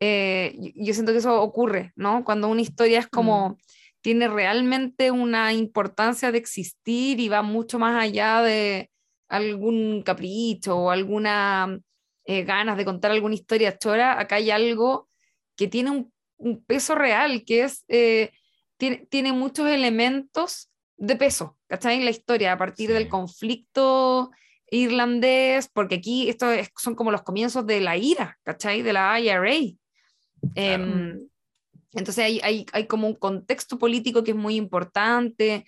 Eh, 0.00 0.72
yo 0.76 0.94
siento 0.94 1.12
que 1.12 1.18
eso 1.18 1.40
ocurre, 1.42 1.92
¿no? 1.96 2.24
Cuando 2.24 2.48
una 2.48 2.60
historia 2.62 3.00
es 3.00 3.08
como, 3.08 3.58
tiene 4.00 4.28
realmente 4.28 5.10
una 5.10 5.52
importancia 5.52 6.30
de 6.32 6.38
existir 6.38 7.18
y 7.20 7.28
va 7.28 7.42
mucho 7.42 7.78
más 7.78 8.00
allá 8.02 8.42
de 8.42 8.90
algún 9.28 10.02
capricho 10.02 10.76
o 10.78 10.90
alguna 10.90 11.78
eh, 12.24 12.44
ganas 12.44 12.76
de 12.76 12.84
contar 12.84 13.10
alguna 13.10 13.34
historia 13.34 13.76
chora, 13.78 14.18
acá 14.20 14.36
hay 14.36 14.50
algo 14.50 15.08
que 15.56 15.66
tiene 15.66 15.90
un, 15.90 16.12
un 16.36 16.64
peso 16.64 16.94
real, 16.94 17.42
que 17.44 17.64
es, 17.64 17.84
eh, 17.88 18.30
tiene, 18.76 19.06
tiene 19.10 19.32
muchos 19.32 19.68
elementos 19.68 20.70
de 20.96 21.16
peso, 21.16 21.58
¿cachai? 21.66 21.96
En 21.96 22.04
la 22.04 22.10
historia, 22.10 22.52
a 22.52 22.58
partir 22.58 22.92
del 22.92 23.08
conflicto 23.08 24.30
irlandés, 24.70 25.68
porque 25.72 25.96
aquí 25.96 26.28
esto 26.28 26.50
es- 26.52 26.70
son 26.76 26.94
como 26.94 27.10
los 27.10 27.22
comienzos 27.22 27.66
de 27.66 27.80
la 27.80 27.96
IRA, 27.96 28.38
¿cachai? 28.44 28.82
De 28.82 28.92
la 28.92 29.18
IRA. 29.20 29.77
Em, 30.54 31.28
entonces 31.92 32.24
hay, 32.24 32.40
hay, 32.42 32.66
hay 32.72 32.86
como 32.86 33.06
un 33.06 33.14
contexto 33.14 33.78
político 33.78 34.22
que 34.22 34.32
es 34.32 34.36
muy 34.36 34.56
importante 34.56 35.64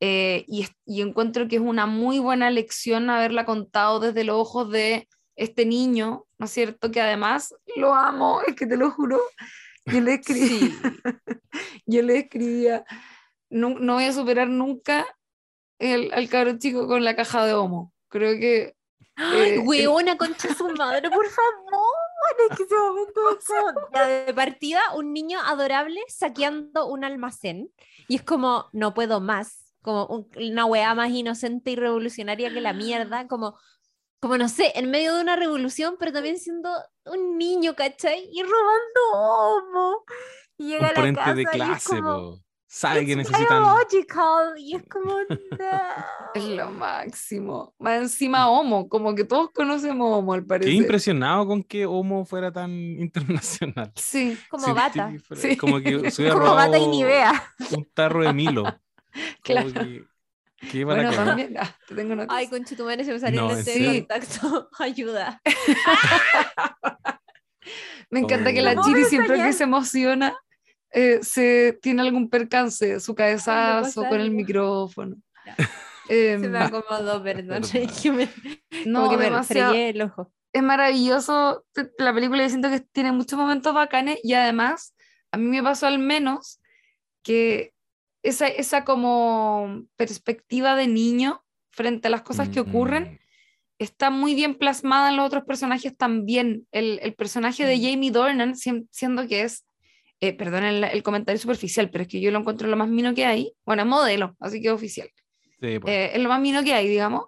eh, 0.00 0.44
y, 0.46 0.66
y 0.86 1.02
encuentro 1.02 1.46
que 1.46 1.56
es 1.56 1.62
una 1.62 1.86
muy 1.86 2.18
buena 2.18 2.50
lección 2.50 3.10
haberla 3.10 3.44
contado 3.44 4.00
desde 4.00 4.24
los 4.24 4.36
ojos 4.36 4.70
de 4.70 5.08
este 5.36 5.64
niño, 5.64 6.26
¿no 6.38 6.46
es 6.46 6.52
cierto? 6.52 6.90
Que 6.90 7.00
además 7.00 7.54
lo 7.76 7.94
amo, 7.94 8.40
es 8.46 8.54
que 8.54 8.66
te 8.66 8.76
lo 8.76 8.90
juro. 8.90 9.18
Yo 9.86 10.00
le 10.00 10.14
escribí, 10.14 10.74
yo 11.86 12.02
le 12.02 12.18
escribía, 12.18 12.84
no, 13.48 13.70
no 13.70 13.94
voy 13.94 14.04
a 14.04 14.12
superar 14.12 14.48
nunca 14.48 15.06
el, 15.78 16.12
al 16.12 16.28
cabro 16.28 16.58
chico 16.58 16.86
con 16.86 17.04
la 17.04 17.16
caja 17.16 17.44
de 17.44 17.54
homo. 17.54 17.92
Creo 18.08 18.38
que... 18.38 18.74
¡Ay, 19.22 19.50
eh, 19.52 19.58
weona, 19.60 20.16
concha 20.16 20.54
su 20.54 20.68
madre, 20.70 21.10
por 21.10 21.26
favor! 21.28 22.48
Es 22.50 22.56
que 22.56 22.62
ese 22.62 22.74
momento 22.76 23.20
es 23.38 23.44
como- 23.46 23.88
Ya 23.94 24.06
de 24.06 24.34
partida, 24.34 24.80
un 24.94 25.12
niño 25.12 25.38
adorable 25.40 26.00
saqueando 26.08 26.86
un 26.86 27.04
almacén. 27.04 27.70
Y 28.08 28.16
es 28.16 28.22
como, 28.22 28.68
no 28.72 28.94
puedo 28.94 29.20
más. 29.20 29.74
Como 29.82 30.06
un- 30.06 30.28
una 30.36 30.64
weá 30.66 30.94
más 30.94 31.10
inocente 31.10 31.70
y 31.72 31.76
revolucionaria 31.76 32.52
que 32.52 32.60
la 32.60 32.72
mierda. 32.72 33.26
Como, 33.28 33.58
como 34.20 34.36
no 34.36 34.48
sé, 34.50 34.72
en 34.74 34.90
medio 34.90 35.14
de 35.14 35.22
una 35.22 35.36
revolución, 35.36 35.96
pero 35.98 36.12
también 36.12 36.38
siendo 36.38 36.70
un 37.06 37.38
niño, 37.38 37.74
¿cachai? 37.74 38.28
Y 38.30 38.42
robando 38.42 39.00
homo. 39.14 40.04
Y 40.58 40.68
llega 40.68 40.88
a 40.88 40.92
la 40.92 40.94
casa 41.14 41.34
de 41.34 41.42
y 41.42 41.44
es 41.46 41.50
clase, 41.52 41.88
como, 41.88 42.14
po. 42.36 42.38
Sabe 42.72 43.04
que 43.04 43.12
"It's 43.12 43.28
necesitan. 43.28 43.62
biological", 43.64 44.54
Y 44.58 44.76
es 44.76 44.82
como, 44.88 45.16
Es 46.34 46.44
lo 46.44 46.70
máximo. 46.70 47.74
Más 47.80 47.98
encima 48.00 48.48
Homo, 48.48 48.88
como 48.88 49.12
que 49.16 49.24
todos 49.24 49.50
conocemos 49.50 50.16
Homo 50.16 50.34
al 50.34 50.42
Qué 50.42 50.46
parecer. 50.46 50.74
impresionado 50.74 51.46
con 51.48 51.64
que 51.64 51.84
Homo 51.84 52.24
fuera 52.24 52.52
tan 52.52 52.70
internacional. 53.00 53.90
Sí. 53.96 54.38
Como 54.48 54.66
Sí, 54.66 54.72
bata. 54.72 55.10
sí, 55.10 55.18
fuera- 55.18 55.42
Sí. 55.42 55.56
Como 55.56 55.80
que 55.80 56.10
se 56.12 56.22
hubiera 56.22 56.38
Como 56.38 56.54
bata 56.54 56.78
y 56.78 56.86
Nivea. 56.86 57.42
un 57.72 57.84
tarro 57.92 58.22
de 58.22 58.32
Milo. 58.32 58.62
Claro. 59.42 59.72
que- 59.72 60.04
que 60.70 60.78
iba 60.78 60.92
a 60.92 60.96
la 60.98 61.08
Bueno, 61.08 61.24
también. 61.24 61.56
ah, 61.58 61.74
te 61.88 61.94
tengo 61.96 62.12
una 62.12 62.26
Ay, 62.28 62.46
conchetumare, 62.46 63.02
se 63.02 63.12
me 63.14 63.18
salió 63.18 63.40
No, 63.40 63.46
el 63.50 63.58
¿en 63.58 63.64
lente 63.64 63.70
de 63.72 63.84
serio? 63.86 64.00
contacto. 64.06 64.68
Ayuda. 64.78 65.40
Me 68.10 68.20
encanta 68.20 68.52
que 68.52 68.60
Oh. 68.60 68.64
la 68.64 68.74
No, 68.74 68.84
Chiri 68.84 69.04
siempre 69.04 69.36
que 69.42 69.52
se 69.52 69.64
emociona 69.64 70.36
eh, 70.92 71.20
se 71.22 71.78
tiene 71.82 72.02
algún 72.02 72.28
percance, 72.30 73.00
su 73.00 73.14
cabezazo 73.14 74.04
con 74.08 74.20
el 74.20 74.30
micrófono. 74.30 75.16
Em, 76.08 76.40
Se 76.40 76.48
me 76.48 76.58
acomodó, 76.58 77.22
perdón. 77.22 77.62
Me, 78.16 78.28
no, 78.84 79.00
como 79.02 79.10
que 79.12 79.16
me 79.16 79.24
demasiado- 79.26 79.70
fregué 79.70 79.90
el 79.90 80.02
ojo. 80.02 80.32
es 80.52 80.62
maravilloso 80.62 81.64
la 81.98 82.12
película, 82.12 82.42
yo 82.42 82.48
siento 82.48 82.68
que 82.68 82.80
tiene 82.80 83.12
muchos 83.12 83.38
momentos 83.38 83.72
bacanes 83.72 84.18
y 84.24 84.32
además 84.34 84.94
a 85.30 85.36
mí 85.36 85.44
me 85.46 85.62
pasó 85.62 85.86
al 85.86 86.00
menos 86.00 86.60
que 87.22 87.72
esa, 88.24 88.48
esa 88.48 88.84
como 88.84 89.84
perspectiva 89.96 90.74
de 90.74 90.88
niño 90.88 91.44
frente 91.70 92.08
a 92.08 92.10
las 92.10 92.22
cosas 92.22 92.48
que 92.48 92.60
Mm, 92.60 92.68
ocurren 92.68 93.04
mm. 93.04 93.18
está 93.78 94.10
muy 94.10 94.34
bien 94.34 94.56
plasmada 94.56 95.10
en 95.10 95.16
los 95.16 95.26
otros 95.26 95.44
personajes 95.44 95.96
también. 95.96 96.66
El, 96.72 96.98
el 97.02 97.14
personaje 97.14 97.64
de 97.64 97.76
Mm. 97.76 97.82
Jamie 97.82 98.10
Dornan, 98.10 98.56
sien- 98.56 98.88
siendo 98.90 99.28
que 99.28 99.42
es, 99.42 99.64
eh, 100.20 100.32
perdón 100.34 100.64
el, 100.64 100.84
el 100.84 101.02
comentario 101.02 101.40
superficial, 101.40 101.90
pero 101.90 102.02
es 102.02 102.08
que 102.08 102.20
yo 102.20 102.30
lo 102.30 102.38
encuentro 102.38 102.68
lo 102.68 102.76
más 102.76 102.88
mino 102.88 103.14
que 103.14 103.24
hay. 103.26 103.52
Bueno, 103.64 103.84
modelo, 103.86 104.36
así 104.40 104.60
que 104.60 104.70
oficial. 104.70 105.08
Sí, 105.60 105.78
pues. 105.78 105.84
Eh, 105.94 106.10
es 106.14 106.22
lo 106.22 106.28
más 106.28 106.40
mino 106.40 106.62
que 106.62 106.74
hay, 106.74 106.88
digamos. 106.88 107.24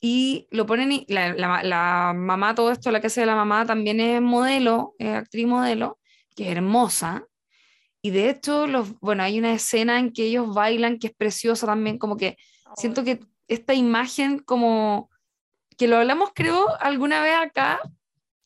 Y 0.00 0.46
lo 0.50 0.66
ponen, 0.66 0.92
y 0.92 1.06
la, 1.08 1.32
la- 1.34 1.62
la 1.62 2.12
mamá, 2.14 2.54
todo 2.54 2.70
esto, 2.70 2.90
la 2.90 3.00
que 3.00 3.06
hace 3.08 3.20
de 3.20 3.26
la 3.26 3.34
mamá, 3.34 3.64
también 3.66 3.98
es 4.00 4.20
modelo, 4.20 4.94
es 4.98 5.08
actriz 5.14 5.46
modelo, 5.46 5.98
que 6.34 6.44
es 6.44 6.50
hermosa. 6.56 7.24
Y 8.02 8.10
de 8.10 8.28
hecho, 8.30 8.66
los, 8.66 8.98
bueno, 9.00 9.22
hay 9.22 9.38
una 9.38 9.52
escena 9.52 9.98
en 9.98 10.12
que 10.12 10.24
ellos 10.24 10.54
bailan 10.54 10.98
que 10.98 11.08
es 11.08 11.14
preciosa 11.14 11.66
también, 11.66 11.98
como 11.98 12.16
que 12.16 12.36
siento 12.76 13.04
que 13.04 13.20
esta 13.48 13.74
imagen 13.74 14.38
como 14.40 15.10
que 15.78 15.88
lo 15.88 15.96
hablamos 15.96 16.30
creo 16.34 16.66
alguna 16.80 17.22
vez 17.22 17.34
acá 17.34 17.80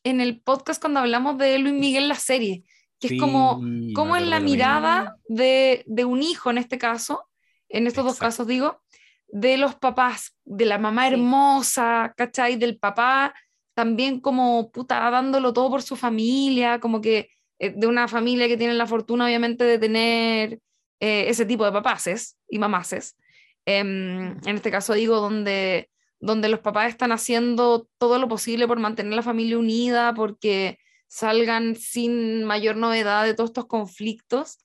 en 0.03 0.19
el 0.21 0.41
podcast 0.41 0.81
cuando 0.81 0.99
hablamos 1.01 1.37
de 1.37 1.59
Luis 1.59 1.73
Miguel 1.75 2.07
la 2.07 2.15
serie, 2.15 2.63
que 3.01 3.09
es 3.09 3.13
como 3.15 3.59
Sí, 3.59 3.93
cómo 3.95 4.15
es 4.15 4.27
la 4.27 4.39
mirada 4.39 5.17
de, 5.27 5.83
de 5.87 6.05
un 6.05 6.23
hijo 6.23 6.51
en 6.51 6.59
este 6.59 6.77
caso, 6.79 7.27
en 7.69 7.87
estos 7.87 8.05
dos 8.05 8.19
casos 8.19 8.47
digo, 8.47 8.81
de 9.29 9.57
los 9.57 9.75
papás, 9.75 10.35
de 10.45 10.65
la 10.65 10.77
mamá 10.79 11.07
Sí. 11.09 11.13
hermosa, 11.15 12.13
¿cachai? 12.17 12.57
Del 12.57 12.79
papá 12.79 13.33
también 13.75 14.19
como 14.21 14.71
puta 14.71 15.09
dándolo 15.11 15.53
todo 15.53 15.69
por 15.71 15.81
su 15.83 15.97
familia, 15.97 16.79
como 16.79 17.01
que 17.01 17.29
eh, 17.59 17.73
de 17.75 17.87
una 17.87 18.07
familia 18.07 18.47
que 18.47 18.57
tiene 18.57 18.75
la 18.75 18.87
fortuna 18.87 19.25
obviamente 19.25 19.63
de 19.65 19.79
tener 19.79 20.59
eh, 20.99 21.25
ese 21.29 21.45
tipo 21.45 21.65
de 21.65 21.71
papaces 21.73 22.37
y 22.49 22.59
mamaces. 22.59 23.17
Em, 23.65 24.31
en 24.45 24.55
este 24.55 24.71
caso 24.71 24.93
digo 24.93 25.17
donde, 25.21 25.89
donde 26.19 26.49
los 26.49 26.59
papás 26.61 26.89
están 26.89 27.11
haciendo 27.11 27.87
todo 27.99 28.19
lo 28.19 28.27
posible 28.27 28.67
por 28.67 28.79
mantener 28.79 29.13
la 29.13 29.23
familia 29.23 29.57
unida, 29.59 30.13
porque 30.13 30.77
salgan 31.11 31.75
sin 31.75 32.45
mayor 32.45 32.77
novedad 32.77 33.25
de 33.25 33.33
todos 33.33 33.49
estos 33.49 33.65
conflictos, 33.65 34.59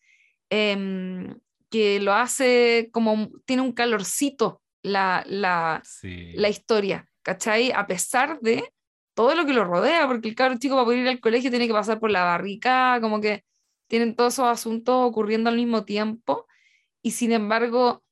em, 0.49 1.41
que 1.71 1.99
lo 1.99 2.13
hace 2.13 2.89
como, 2.93 3.31
tiene 3.47 3.63
un 3.63 3.73
calorcito 3.73 4.63
la, 4.81 5.25
la, 5.27 5.83
Sí. 5.85 6.33
la 6.35 6.49
historia, 6.49 7.09
¿cachai? 7.23 7.73
A 7.73 7.89
pesar 7.89 8.39
de 8.43 8.73
todo 9.15 9.35
lo 9.35 9.45
que 9.45 9.53
lo 9.55 9.65
rodea, 9.65 10.07
porque 10.07 10.29
el 10.29 10.37
cabro 10.37 10.57
chico 10.57 10.77
para 10.77 10.85
poder 10.85 11.01
ir 11.01 11.09
al 11.09 11.19
colegio 11.21 11.51
tiene 11.51 11.67
que 11.67 11.73
pasar 11.73 11.99
por 11.99 12.13
la 12.13 12.23
barrica, 12.23 13.01
como 13.01 13.21
que 13.21 13.43
tienen 13.89 14.15
todos 14.15 14.35
esos 14.35 14.47
asuntos 14.47 14.95
ocurriendo 14.97 15.51
al 15.51 15.57
mismo 15.57 15.85
tiempo, 15.85 16.47
y 17.03 17.11
sin 17.11 17.33
embargo, 17.33 18.05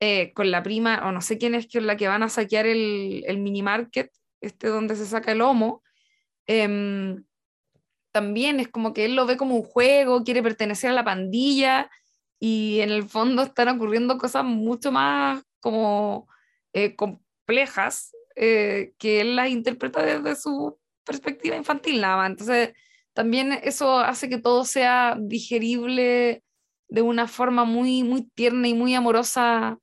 eh, 0.00 0.32
con 0.34 0.50
la 0.50 0.64
prima, 0.64 1.02
o 1.06 1.12
no 1.12 1.20
sé 1.20 1.38
quién 1.38 1.54
es 1.54 1.68
que 1.68 1.80
la 1.80 1.96
que 1.96 2.08
van 2.08 2.24
a 2.24 2.28
saquear 2.28 2.66
el, 2.66 3.22
el 3.28 3.38
mini 3.38 3.62
market, 3.62 4.10
este 4.40 4.66
donde 4.66 4.96
se 4.96 5.06
saca 5.06 5.30
el 5.30 5.38
lomo, 5.38 5.84
em, 6.48 7.22
también 8.16 8.60
es 8.60 8.68
como 8.68 8.94
que 8.94 9.04
él 9.04 9.14
lo 9.14 9.26
ve 9.26 9.36
como 9.36 9.56
un 9.56 9.62
juego, 9.62 10.24
quiere 10.24 10.42
pertenecer 10.42 10.88
a 10.88 10.94
la 10.94 11.04
pandilla, 11.04 11.90
y 12.40 12.80
en 12.80 12.88
el 12.88 13.02
fondo 13.06 13.42
están 13.42 13.68
ocurriendo 13.68 14.16
cosas 14.16 14.42
mucho 14.42 14.90
más 14.90 15.42
como 15.60 16.26
eh, 16.72 16.96
complejas 16.96 18.12
eh, 18.34 18.94
que 18.96 19.20
él 19.20 19.36
las 19.36 19.50
interpreta 19.50 20.02
desde 20.02 20.34
su 20.34 20.78
perspectiva 21.04 21.56
infantil 21.56 22.00
nada 22.00 22.16
más. 22.16 22.30
Entonces, 22.30 22.72
también 23.12 23.52
eso 23.52 23.98
hace 23.98 24.30
que 24.30 24.38
todo 24.38 24.64
sea 24.64 25.18
digerible 25.20 26.42
de 26.88 27.02
una 27.02 27.28
forma 27.28 27.64
muy, 27.64 28.02
muy 28.02 28.22
tierna 28.34 28.66
y 28.66 28.72
muy 28.72 28.94
amorosa 28.94 29.78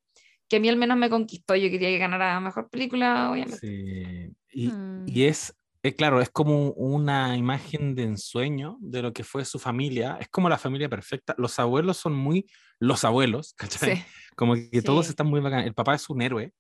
que 0.50 0.56
a 0.56 0.60
mí 0.60 0.70
al 0.70 0.78
menos 0.78 0.98
me 0.98 1.12
conquistó. 1.12 1.56
Yo 1.56 1.70
quería 1.70 1.90
que 1.90 2.00
ganara 2.00 2.40
mejor 2.40 2.68
película, 2.68 3.30
obviamente. 3.30 3.58
Sí. 3.60 4.36
Y, 4.52 4.70
Mm. 4.70 5.06
y 5.08 5.26
es, 5.26 5.54
eh, 5.84 5.96
claro, 5.96 6.22
es 6.22 6.30
como 6.30 6.72
una 6.72 7.36
imagen 7.36 7.94
de 7.94 8.04
ensueño 8.04 8.78
de 8.80 9.02
lo 9.02 9.12
que 9.12 9.26
fue 9.26 9.44
su 9.44 9.60
familia. 9.60 10.18
Es 10.20 10.30
como 10.30 10.48
la 10.48 10.58
familia 10.58 10.88
perfecta. 10.88 11.36
Los 11.38 11.60
abuelos 11.60 11.98
son 11.98 12.14
muy 12.14 12.46
los 12.80 13.04
abuelos, 13.04 13.54
¿cachai? 13.58 13.98
Sí. 13.98 14.04
Como 14.36 14.56
que 14.56 14.82
todos 14.82 15.10
están 15.10 15.28
muy 15.28 15.42
bacán. 15.42 15.66
El 15.66 15.74
papá 15.74 15.96
es 15.96 16.10
un 16.10 16.22
héroe. 16.22 16.54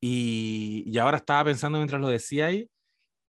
Y, 0.00 0.84
y 0.86 0.98
ahora 0.98 1.18
estaba 1.18 1.44
pensando 1.44 1.78
mientras 1.78 2.00
lo 2.00 2.08
decía 2.08 2.46
ahí, 2.46 2.70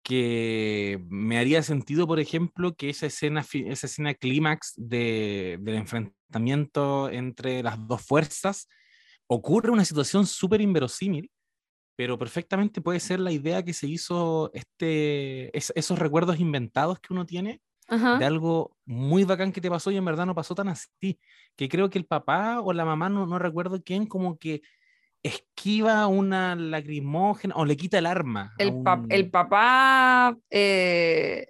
que 0.04 1.00
me 1.10 1.38
haría 1.38 1.64
sentido, 1.64 2.06
por 2.06 2.20
ejemplo, 2.20 2.76
que 2.76 2.90
esa 2.90 3.06
escena, 3.06 3.46
esa 3.54 3.88
escena 3.88 4.14
clímax 4.14 4.74
de, 4.76 5.58
del 5.62 5.76
enfrentamiento 5.76 7.10
entre 7.10 7.64
las 7.64 7.88
dos 7.88 8.02
fuerzas 8.02 8.68
ocurre 9.28 9.72
una 9.72 9.86
situación 9.86 10.26
súper 10.26 10.62
inverosímil, 10.62 11.32
pero 12.00 12.18
perfectamente 12.18 12.80
puede 12.80 13.02
ser 13.02 13.20
la 13.20 13.30
idea 13.30 13.62
que 13.62 13.74
se 13.74 13.86
hizo 13.86 14.52
este, 14.54 15.50
es- 15.58 15.74
esos 15.76 16.00
recuerdos 16.00 16.40
inventados 16.40 16.98
que 17.02 17.12
uno 17.12 17.26
tiene 17.26 17.60
Ajá. 17.90 18.18
de 18.18 18.24
algo 18.24 18.78
muy 18.86 19.26
bacán 19.26 19.52
que 19.52 19.60
te 19.60 19.70
pasó 19.70 19.92
y 19.92 19.98
en 19.98 20.06
verdad 20.06 20.26
no 20.26 20.34
pasó 20.34 20.56
tan 20.56 20.70
así. 20.70 21.20
Que 21.58 21.68
creo 21.68 21.90
que 21.90 21.98
el 22.00 22.06
papá 22.06 22.62
o 22.62 22.72
la 22.72 22.86
mamá, 22.86 23.10
no, 23.10 23.26
no 23.28 23.38
recuerdo 23.38 23.84
quién, 23.84 24.06
como 24.06 24.38
que 24.38 24.62
esquiva 25.24 26.08
una 26.08 26.56
lacrimógena 26.56 27.54
o 27.58 27.66
le 27.66 27.76
quita 27.76 27.98
el 27.98 28.06
arma. 28.06 28.54
El, 28.58 28.70
un- 28.70 29.08
el 29.10 29.30
papá 29.30 30.38
eh, 30.50 31.48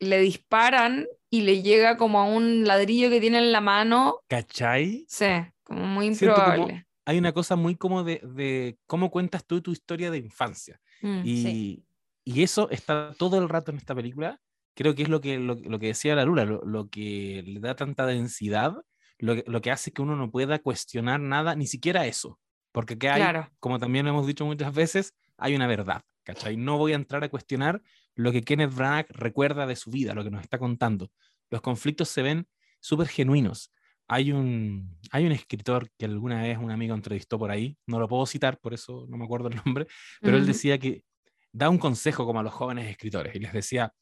le 0.00 0.18
disparan 0.20 1.06
y 1.28 1.42
le 1.42 1.60
llega 1.60 1.98
como 1.98 2.18
a 2.18 2.24
un 2.24 2.64
ladrillo 2.64 3.10
que 3.10 3.20
tiene 3.20 3.36
en 3.40 3.52
la 3.52 3.60
mano. 3.60 4.20
¿Cachai? 4.26 5.04
Sí, 5.06 5.26
como 5.64 5.84
muy 5.84 6.06
improbable. 6.06 6.86
Hay 7.04 7.18
una 7.18 7.32
cosa 7.32 7.56
muy 7.56 7.74
como 7.76 8.04
de, 8.04 8.20
de 8.24 8.78
cómo 8.86 9.10
cuentas 9.10 9.44
tú 9.46 9.60
tu 9.60 9.72
historia 9.72 10.10
de 10.10 10.18
infancia. 10.18 10.80
Mm. 11.02 11.20
Y, 11.24 11.42
Sí. 11.42 11.86
y 12.24 12.42
eso 12.42 12.70
está 12.70 13.12
todo 13.18 13.38
el 13.38 13.48
rato 13.48 13.70
en 13.70 13.76
esta 13.78 13.94
película. 13.94 14.40
Creo 14.74 14.94
que 14.94 15.02
es 15.02 15.08
lo 15.08 15.20
que, 15.20 15.38
lo, 15.38 15.54
lo 15.56 15.78
que 15.78 15.88
decía 15.88 16.14
la 16.14 16.24
Lula, 16.24 16.44
lo, 16.44 16.62
lo 16.64 16.88
que 16.88 17.42
le 17.46 17.60
da 17.60 17.74
tanta 17.76 18.06
densidad, 18.06 18.74
lo 19.18 19.34
que, 19.34 19.44
lo 19.46 19.60
que 19.60 19.70
hace 19.70 19.92
que 19.92 20.00
uno 20.02 20.16
no 20.16 20.30
pueda 20.30 20.60
cuestionar 20.60 21.20
nada, 21.20 21.54
ni 21.56 21.66
siquiera 21.66 22.06
eso. 22.06 22.38
Porque 22.72 22.96
que 22.96 23.08
hay, 23.10 23.20
Claro. 23.20 23.50
como 23.60 23.78
también 23.78 24.06
hemos 24.06 24.26
dicho 24.26 24.46
muchas 24.46 24.72
veces, 24.74 25.14
hay 25.36 25.54
una 25.54 25.66
verdad. 25.66 26.02
¿cachai? 26.24 26.56
No 26.56 26.78
voy 26.78 26.92
a 26.92 26.94
entrar 26.94 27.24
a 27.24 27.28
cuestionar 27.28 27.82
lo 28.14 28.30
que 28.30 28.42
Kenneth 28.42 28.72
Branagh 28.74 29.06
recuerda 29.10 29.66
de 29.66 29.74
su 29.74 29.90
vida, 29.90 30.14
lo 30.14 30.22
que 30.22 30.30
nos 30.30 30.40
está 30.42 30.56
contando. 30.56 31.10
Los 31.50 31.60
conflictos 31.62 32.08
se 32.10 32.22
ven 32.22 32.46
súper 32.80 33.08
genuinos. 33.08 33.72
Hay 34.12 34.30
un, 34.32 34.98
hay 35.10 35.24
un 35.26 35.32
escritor 35.32 35.90
que 35.98 36.04
alguna 36.06 36.42
vez 36.42 36.58
un 36.58 36.70
amigo 36.70 36.94
entrevistó 36.94 37.38
por 37.38 37.50
ahí, 37.50 37.78
no 37.86 37.98
lo 37.98 38.08
puedo 38.08 38.26
citar, 38.26 38.58
por 38.60 38.74
eso 38.74 39.06
no 39.08 39.16
me 39.16 39.24
acuerdo 39.24 39.48
el 39.48 39.56
nombre, 39.64 39.86
pero 40.22 40.36
él 40.36 40.44
decía 40.46 40.78
que 40.78 41.04
da 41.52 41.68
un 41.70 41.78
consejo 41.78 42.26
como 42.26 42.40
a 42.40 42.42
los 42.42 42.52
jóvenes 42.52 42.88
escritores 42.90 43.34
y 43.34 43.38
les 43.40 43.52
decía, 43.52 43.94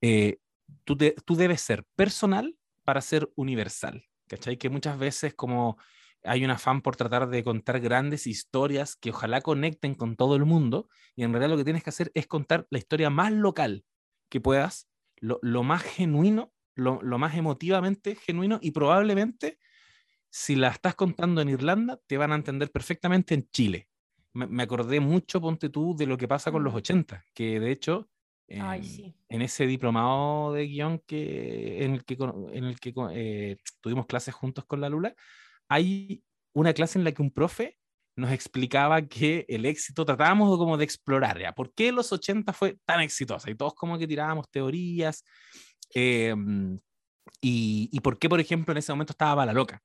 eh, 0.00 0.38
tú, 0.84 0.96
te- 0.96 1.14
tú 1.24 1.36
debes 1.36 1.60
ser 1.60 1.84
personal 1.96 2.56
para 2.84 3.00
ser 3.00 3.30
universal, 3.36 4.04
¿cachai? 4.28 4.56
Que 4.56 4.68
muchas 4.70 4.98
veces 4.98 5.34
como 5.34 5.76
hay 6.24 6.44
un 6.44 6.50
afán 6.50 6.82
por 6.82 6.96
tratar 6.96 7.28
de 7.28 7.42
contar 7.42 7.80
grandes 7.80 8.26
historias 8.26 8.96
que 8.96 9.10
ojalá 9.10 9.40
conecten 9.40 9.94
con 9.94 10.16
todo 10.16 10.36
el 10.36 10.44
mundo 10.44 10.88
y 11.16 11.24
en 11.24 11.32
realidad 11.32 11.50
lo 11.50 11.56
que 11.56 11.64
tienes 11.64 11.82
que 11.82 11.90
hacer 11.90 12.10
es 12.14 12.26
contar 12.26 12.66
la 12.70 12.78
historia 12.78 13.10
más 13.10 13.32
local 13.32 13.84
que 14.30 14.40
puedas, 14.40 14.88
lo, 15.16 15.38
lo 15.42 15.62
más 15.62 15.82
genuino, 15.82 16.52
lo, 16.74 17.00
lo 17.02 17.18
más 17.18 17.36
emotivamente 17.36 18.14
genuino 18.16 18.58
y 18.62 18.70
probablemente 18.72 19.58
si 20.30 20.56
la 20.56 20.68
estás 20.68 20.94
contando 20.94 21.40
en 21.42 21.48
Irlanda 21.50 21.98
te 22.06 22.16
van 22.16 22.32
a 22.32 22.36
entender 22.36 22.70
perfectamente 22.70 23.34
en 23.34 23.48
Chile 23.50 23.88
me, 24.34 24.46
me 24.46 24.62
acordé 24.62 25.00
mucho, 25.00 25.40
ponte 25.40 25.68
tú, 25.68 25.94
de 25.96 26.06
lo 26.06 26.16
que 26.16 26.28
pasa 26.28 26.50
con 26.50 26.64
los 26.64 26.74
Mm. 26.74 26.76
80, 26.76 27.24
que 27.34 27.60
de 27.60 27.70
hecho, 27.70 28.08
Ay, 28.56 28.82
en, 28.82 28.84
sí. 28.84 29.14
en 29.28 29.42
ese 29.42 29.66
diplomado 29.66 30.52
de 30.54 30.66
guion 30.66 31.00
que, 31.06 31.84
en 31.84 31.92
el 31.94 32.04
que, 32.04 32.14
en 32.52 32.64
el 32.64 32.80
que 32.80 32.94
eh, 33.12 33.56
tuvimos 33.80 34.06
clases 34.06 34.34
juntos 34.34 34.64
con 34.66 34.80
la 34.80 34.88
Lula, 34.88 35.14
hay 35.68 36.24
una 36.54 36.72
clase 36.72 36.98
en 36.98 37.04
la 37.04 37.12
que 37.12 37.22
un 37.22 37.30
profe 37.30 37.78
nos 38.16 38.30
explicaba 38.32 39.02
que 39.08 39.46
el 39.48 39.64
éxito 39.64 40.04
tratábamos 40.04 40.56
como 40.58 40.76
de 40.76 40.84
explorar, 40.84 41.40
¿ya? 41.40 41.52
¿Por 41.52 41.72
qué 41.74 41.92
los 41.92 42.12
80 42.12 42.52
fue 42.52 42.78
tan 42.84 43.00
exitosa? 43.00 43.50
Y 43.50 43.54
todos 43.54 43.74
como 43.74 43.98
que 43.98 44.06
tirábamos 44.06 44.50
teorías. 44.50 45.24
Eh, 45.94 46.34
y, 47.40 47.88
y 47.92 48.00
por 48.00 48.18
qué, 48.18 48.28
por 48.28 48.40
ejemplo, 48.40 48.72
en 48.72 48.78
ese 48.78 48.92
momento 48.92 49.12
estaba 49.12 49.34
Bala 49.34 49.52
Loca. 49.52 49.82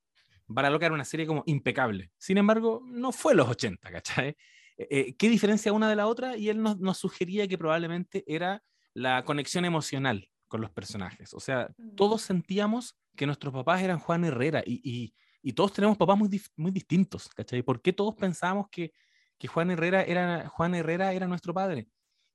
Bala 0.47 0.69
Loca 0.69 0.85
era 0.85 0.95
una 0.95 1.05
serie 1.05 1.27
como 1.27 1.43
impecable. 1.45 2.11
Sin 2.17 2.37
embargo, 2.37 2.81
no 2.85 3.11
fue 3.11 3.35
los 3.35 3.47
80, 3.49 3.91
¿cachai? 3.91 4.29
Eh, 4.77 4.87
eh, 4.89 5.15
¿Qué 5.17 5.29
diferencia 5.29 5.73
una 5.73 5.89
de 5.89 5.95
la 5.95 6.07
otra? 6.07 6.37
Y 6.37 6.49
él 6.49 6.61
nos, 6.61 6.77
nos 6.79 6.97
sugería 6.97 7.47
que 7.47 7.57
probablemente 7.57 8.23
era 8.27 8.63
la 8.93 9.23
conexión 9.25 9.65
emocional 9.65 10.29
con 10.47 10.61
los 10.61 10.71
personajes. 10.71 11.33
O 11.33 11.39
sea, 11.39 11.69
todos 11.95 12.21
sentíamos 12.21 12.97
que 13.15 13.25
nuestros 13.25 13.53
papás 13.53 13.81
eran 13.81 13.99
Juan 13.99 14.23
Herrera 14.23 14.63
y, 14.65 14.81
y, 14.83 15.13
y 15.41 15.53
todos 15.53 15.73
tenemos 15.73 15.97
papás 15.97 16.17
muy, 16.17 16.71
distintos, 16.71 17.29
¿cachai? 17.29 17.61
¿Por 17.63 17.81
qué 17.81 17.93
todos 17.93 18.15
pensábamos 18.15 18.67
que, 18.69 18.93
que 19.37 19.47
Juan, 19.47 19.71
Herrera 19.71 20.03
era, 20.03 20.47
Juan 20.49 20.75
Herrera 20.75 21.13
era 21.13 21.27
nuestro 21.27 21.53
padre? 21.53 21.87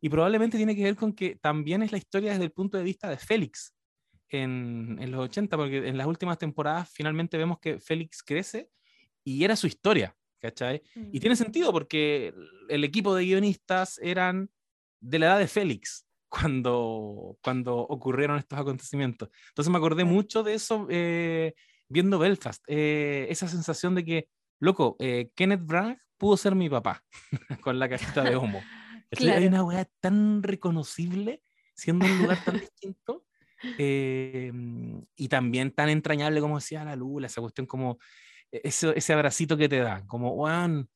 Y 0.02 0.08
probablemente 0.08 0.56
tiene 0.56 0.74
que 0.74 0.82
ver 0.82 0.96
con 0.96 1.14
que 1.14 1.36
también 1.36 1.82
es 1.82 1.92
la 1.92 1.98
historia 1.98 2.32
desde 2.32 2.44
el 2.44 2.52
punto 2.52 2.76
de 2.76 2.84
vista 2.84 3.08
de 3.08 3.16
Félix 3.16 3.72
en, 4.28 4.98
en 5.00 5.10
los 5.12 5.20
80, 5.20 5.56
porque 5.56 5.88
en 5.88 5.96
las 5.96 6.08
últimas 6.08 6.38
temporadas 6.38 6.90
finalmente 6.92 7.38
vemos 7.38 7.60
que 7.60 7.78
Félix 7.78 8.22
crece 8.22 8.68
y 9.24 9.44
era 9.44 9.54
su 9.54 9.68
historia, 9.68 10.16
¿cachai? 10.40 10.82
Y 11.12 11.20
tiene 11.20 11.36
sentido 11.36 11.72
porque 11.72 12.34
el 12.68 12.82
equipo 12.82 13.14
de 13.14 13.24
guionistas 13.24 13.98
eran 14.02 14.50
de 15.00 15.18
la 15.20 15.26
edad 15.26 15.38
de 15.38 15.46
Félix 15.46 16.04
cuando, 16.28 17.38
cuando 17.42 17.76
ocurrieron 17.76 18.38
estos 18.38 18.58
acontecimientos. 18.58 19.28
Entonces 19.50 19.70
me 19.70 19.78
acordé 19.78 20.04
mucho 20.04 20.42
de 20.42 20.54
eso 20.54 20.86
eh, 20.90 21.54
viendo 21.88 22.18
Belfast, 22.18 22.64
eh, 22.66 23.26
esa 23.28 23.46
sensación 23.46 23.94
de 23.94 24.04
que, 24.04 24.28
loco, 24.58 24.96
eh, 24.98 25.30
Kenneth 25.36 25.64
Branagh 25.64 25.98
pudo 26.16 26.36
ser 26.36 26.54
mi 26.54 26.68
papá 26.68 27.04
con 27.60 27.78
la 27.78 27.88
cajita 27.88 28.22
de 28.22 28.36
humo. 28.36 28.62
¿Cachai? 29.12 29.30
Hay 29.30 29.48
Claro. 29.48 29.48
una 29.48 29.64
weá 29.64 29.84
tan 30.00 30.42
reconocible 30.42 31.42
siendo 31.74 32.06
un 32.06 32.18
lugar 32.18 32.42
tan 32.44 32.54
distinto 32.70 33.24
eh, 33.78 34.52
y 35.16 35.28
también 35.28 35.70
tan 35.70 35.88
entrañable 35.88 36.40
como 36.40 36.56
decía 36.58 36.84
la 36.84 36.96
Lula, 36.96 37.26
esa 37.26 37.40
cuestión 37.40 37.66
como 37.66 37.98
e-, 38.50 38.60
ese, 38.64 38.92
ese 38.96 39.12
abracito 39.12 39.56
que 39.56 39.68
te 39.68 39.78
da, 39.78 40.06
como, 40.06 40.32
weón, 40.34 40.90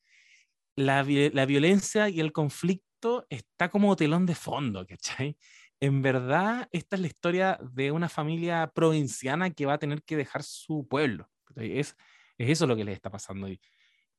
la, 0.76 1.02
la 1.04 1.46
violencia 1.46 2.08
y 2.08 2.20
el 2.20 2.32
conflicto 2.32 3.26
está 3.30 3.70
como 3.70 3.96
telón 3.96 4.26
de 4.26 4.34
fondo, 4.34 4.86
¿cachai? 4.86 5.38
En 5.80 6.02
verdad, 6.02 6.68
esta 6.72 6.96
es 6.96 7.02
la 7.02 7.08
historia 7.08 7.58
de 7.72 7.92
una 7.92 8.08
familia 8.08 8.72
provinciana 8.74 9.50
que 9.50 9.66
va 9.66 9.74
a 9.74 9.78
tener 9.78 10.02
que 10.02 10.16
dejar 10.16 10.42
su 10.42 10.86
pueblo. 10.88 11.30
Es, 11.54 11.96
es 12.38 12.50
eso 12.50 12.66
lo 12.66 12.76
que 12.76 12.84
les 12.84 12.94
está 12.94 13.10
pasando. 13.10 13.48
Y, 13.48 13.60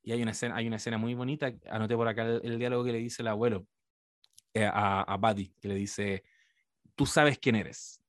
y 0.03 0.11
hay, 0.11 0.21
una 0.21 0.31
escena, 0.31 0.55
hay 0.55 0.67
una 0.67 0.75
escena 0.77 0.97
muy 0.97 1.15
bonita, 1.15 1.51
anoté 1.69 1.95
por 1.95 2.07
acá 2.07 2.23
el, 2.25 2.41
el 2.43 2.59
diálogo 2.59 2.83
que 2.83 2.91
le 2.91 2.99
dice 2.99 3.23
el 3.23 3.27
abuelo 3.27 3.67
a, 4.55 5.01
a 5.01 5.17
Buddy, 5.17 5.53
que 5.59 5.67
le 5.67 5.75
dice, 5.75 6.23
tú 6.95 7.05
sabes 7.05 7.37
quién 7.39 7.55
eres, 7.55 8.01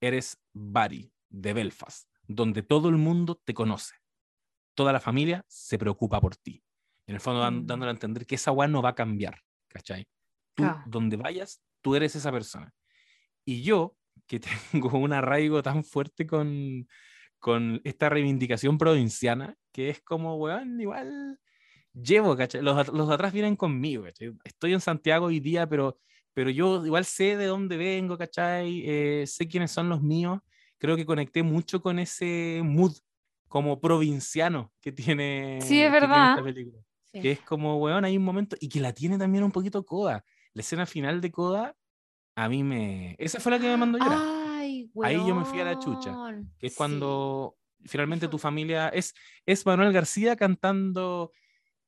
eres 0.00 0.38
Buddy 0.52 1.12
de 1.28 1.52
Belfast, 1.52 2.08
donde 2.26 2.62
todo 2.62 2.88
el 2.88 2.96
mundo 2.96 3.40
te 3.44 3.54
conoce, 3.54 3.94
toda 4.74 4.92
la 4.92 5.00
familia 5.00 5.44
se 5.48 5.78
preocupa 5.78 6.20
por 6.20 6.36
ti. 6.36 6.62
En 7.06 7.14
el 7.14 7.20
fondo 7.20 7.40
dan- 7.40 7.62
Mm. 7.62 7.66
dándole 7.66 7.90
a 7.90 7.94
entender 7.94 8.26
que 8.26 8.34
esa 8.36 8.50
weá 8.52 8.66
no 8.68 8.80
va 8.82 8.90
a 8.90 8.94
cambiar, 8.94 9.40
¿cachai? 9.68 10.06
Tú, 10.54 10.64
donde 10.86 11.16
vayas, 11.16 11.60
tú 11.82 11.94
eres 11.96 12.14
esa 12.16 12.30
persona. 12.32 12.72
Y 13.44 13.62
yo, 13.62 13.96
que 14.26 14.40
tengo 14.88 14.98
un 14.98 15.12
arraigo 15.12 15.62
tan 15.62 15.84
fuerte 15.84 16.26
con, 16.26 16.88
con 17.38 17.80
esta 17.84 18.08
reivindicación 18.08 18.78
provinciana, 18.78 19.56
que 19.72 19.90
es 19.90 20.00
como, 20.00 20.36
weón, 20.36 20.80
igual 20.80 21.38
llevo, 21.94 22.36
¿cachai? 22.36 22.62
Los, 22.62 22.88
los 22.92 23.08
de 23.08 23.14
atrás 23.14 23.32
vienen 23.32 23.56
conmigo, 23.56 24.04
¿cachai? 24.04 24.32
Estoy 24.44 24.72
en 24.74 24.80
Santiago 24.80 25.26
hoy 25.26 25.40
día, 25.40 25.66
pero, 25.68 25.98
pero 26.32 26.50
yo 26.50 26.84
igual 26.84 27.04
sé 27.04 27.36
de 27.36 27.46
dónde 27.46 27.76
vengo, 27.76 28.18
¿cachai? 28.18 28.82
Eh, 28.86 29.24
sé 29.26 29.46
quiénes 29.48 29.70
son 29.70 29.88
los 29.88 30.02
míos. 30.02 30.40
Creo 30.78 30.96
que 30.96 31.06
conecté 31.06 31.42
mucho 31.42 31.80
con 31.80 31.98
ese 31.98 32.60
mood 32.64 32.92
como 33.48 33.80
provinciano 33.80 34.72
que 34.80 34.90
tiene, 34.92 35.58
Sí, 35.62 35.80
es 35.80 35.86
que 35.86 35.90
tiene 35.90 35.90
verdad. 35.90 36.30
esta 36.32 36.42
película. 36.44 36.82
Sí. 37.04 37.20
Que 37.20 37.30
es 37.32 37.40
como, 37.40 37.78
weón, 37.78 38.04
hay 38.04 38.16
un 38.16 38.24
momento, 38.24 38.56
y 38.60 38.68
que 38.68 38.80
la 38.80 38.92
tiene 38.92 39.16
también 39.16 39.44
un 39.44 39.52
poquito 39.52 39.84
Coda. 39.86 40.24
La 40.52 40.60
escena 40.60 40.84
final 40.86 41.20
de 41.20 41.30
Coda, 41.30 41.76
a 42.34 42.48
mí 42.48 42.64
me... 42.64 43.14
Esa 43.18 43.38
fue 43.38 43.52
la 43.52 43.60
que 43.60 43.66
me 43.68 43.76
mandó 43.76 43.98
llorar. 43.98 44.18
Ay, 44.20 44.90
Ahí 45.02 45.16
yo 45.16 45.34
me 45.34 45.44
fui 45.44 45.60
a 45.60 45.64
la 45.64 45.78
chucha, 45.78 46.12
que 46.58 46.66
es 46.66 46.72
Sí. 46.72 46.76
cuando 46.76 47.56
finalmente 47.84 48.26
tu 48.28 48.38
familia 48.38 48.88
es, 48.88 49.14
es 49.46 49.64
Manuel 49.64 49.92
García 49.92 50.34
cantando 50.34 51.30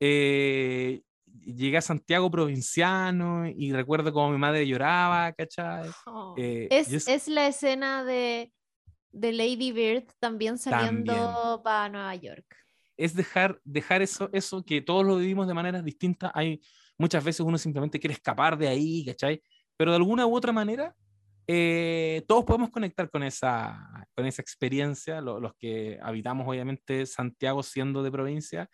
eh, 0.00 1.02
llegué 1.44 1.76
a 1.76 1.82
Santiago 1.82 2.30
provinciano 2.30 3.46
y 3.48 3.72
recuerdo 3.72 4.12
como 4.12 4.30
mi 4.30 4.38
madre 4.38 4.66
lloraba, 4.66 5.32
¿cachai? 5.32 5.88
Oh. 6.06 6.34
Eh, 6.36 6.68
Es, 6.70 6.92
es- 6.92 7.08
es 7.08 7.28
la 7.28 7.46
escena 7.48 8.04
de 8.04 8.52
de 9.12 9.32
Lady 9.32 9.72
Bird 9.72 10.04
también 10.20 10.58
saliendo 10.58 11.62
para 11.64 11.88
Nueva 11.88 12.14
York. 12.16 12.44
Es 12.98 13.14
dejar, 13.14 13.58
dejar 13.64 14.02
eso, 14.02 14.28
eso 14.30 14.62
que 14.62 14.82
todos 14.82 15.06
lo 15.06 15.16
vivimos 15.16 15.48
de 15.48 15.54
maneras 15.54 15.82
distintas. 15.82 16.30
Hay 16.34 16.60
muchas 16.98 17.24
veces 17.24 17.40
uno 17.40 17.56
simplemente 17.56 17.98
quiere 17.98 18.12
escapar 18.12 18.58
de 18.58 18.68
ahí, 18.68 19.06
¿cachai? 19.06 19.42
Pero 19.78 19.92
de 19.92 19.96
alguna 19.96 20.26
u 20.26 20.36
otra 20.36 20.52
manera, 20.52 20.94
eh, 21.46 22.24
todos 22.28 22.44
podemos 22.44 22.68
conectar 22.68 23.08
con 23.08 23.22
esa, 23.22 23.78
con 24.14 24.26
esa 24.26 24.42
experiencia, 24.42 25.22
los 25.22 25.52
que 25.58 25.98
habitamos 26.02 26.46
obviamente 26.46 27.06
Santiago 27.06 27.62
siendo 27.62 28.02
de 28.02 28.10
provincia, 28.10 28.68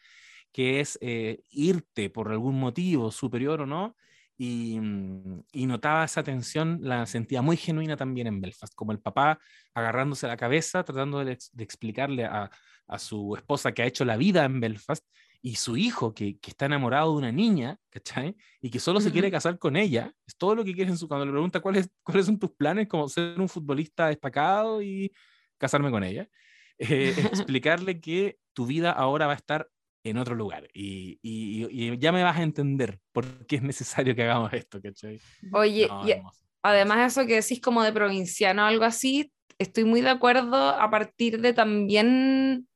que 0.53 0.81
es 0.81 0.99
eh, 1.01 1.43
irte 1.51 2.11
por 2.11 2.31
algún 2.31 2.59
motivo 2.59 3.11
superior 3.11 3.63
o 3.63 3.67
no, 3.67 3.97
Mm, 4.45 5.41
y, 5.53 5.67
notaba 5.67 6.05
esa 6.05 6.23
tensión, 6.25 6.81
la 6.83 7.07
sentía 7.07 7.43
muy 7.43 7.57
genuina 7.57 7.97
también 7.97 8.27
en 8.27 8.41
Belfast, 8.41 8.75
como 8.75 8.93
el 8.93 8.99
papá 9.01 9.39
agarrándose 9.75 10.27
la 10.27 10.37
cabeza, 10.37 10.83
tratando 10.85 11.25
de, 11.25 11.39
explicarle 11.59 12.25
a, 12.25 12.51
su 12.99 13.37
esposa 13.37 13.73
que 13.73 13.83
ha 13.83 13.87
hecho 13.87 14.05
la 14.05 14.17
vida 14.19 14.45
en 14.45 14.61
Belfast, 14.61 15.07
y 15.41 15.57
su 15.57 15.77
hijo 15.77 16.15
que, 16.15 16.39
está 16.47 16.67
enamorado 16.67 17.13
de 17.13 17.19
una 17.19 17.33
niña, 17.33 17.79
¿cachai? 17.91 18.37
Y 18.61 18.71
que 18.71 18.79
solo 18.81 19.01
se 19.01 19.11
quiere 19.11 19.31
casar 19.31 19.59
con 19.59 19.77
ella, 19.77 20.13
es 20.27 20.37
todo 20.37 20.55
lo 20.55 20.65
que 20.65 20.75
quiere 20.75 20.91
en 20.91 20.99
su... 20.99 21.09
Cuando 21.09 21.27
le 21.27 21.33
pregunta 21.33 21.61
cuáles, 21.61 21.89
cuáles 22.03 22.27
son 22.27 22.39
tus 22.39 22.53
planes, 22.53 22.89
como 22.89 23.09
ser 23.09 23.41
un 23.41 23.49
futbolista 23.49 24.09
destacado 24.09 24.83
y 24.83 25.13
casarme 25.59 25.91
con 25.91 26.05
ella, 26.05 26.29
eh, 26.79 27.15
explicarle 27.33 28.01
que 28.01 28.39
tu 28.53 28.67
vida 28.67 28.93
ahora 28.93 29.27
va 29.27 29.33
a 29.33 29.37
estar 29.37 29.69
en 30.05 30.19
otro 30.19 30.35
lugar. 30.35 30.69
Y, 30.75 31.19
y, 31.23 31.99
ya 31.99 32.13
me 32.13 32.23
vas 32.23 32.39
a 32.39 32.43
entender 32.43 32.99
por 33.13 33.47
qué 33.47 33.57
es 33.57 33.63
necesario 33.63 34.15
que 34.15 34.23
hagamos 34.25 34.53
esto, 34.53 34.81
¿cachai? 34.81 35.21
Oye, 35.53 35.89
y 36.07 36.13
además 36.63 37.13
eso 37.13 37.27
que 37.27 37.37
decís 37.37 37.61
como 37.61 37.83
de 37.83 37.93
provinciano 37.93 38.63
o 38.63 38.67
algo 38.67 38.85
así, 38.85 39.33
estoy 39.59 39.85
muy 39.85 40.01
de 40.01 40.11
acuerdo 40.11 40.57
a 40.57 40.91
partir 40.91 41.41
de 41.41 41.53
también, 41.53 42.69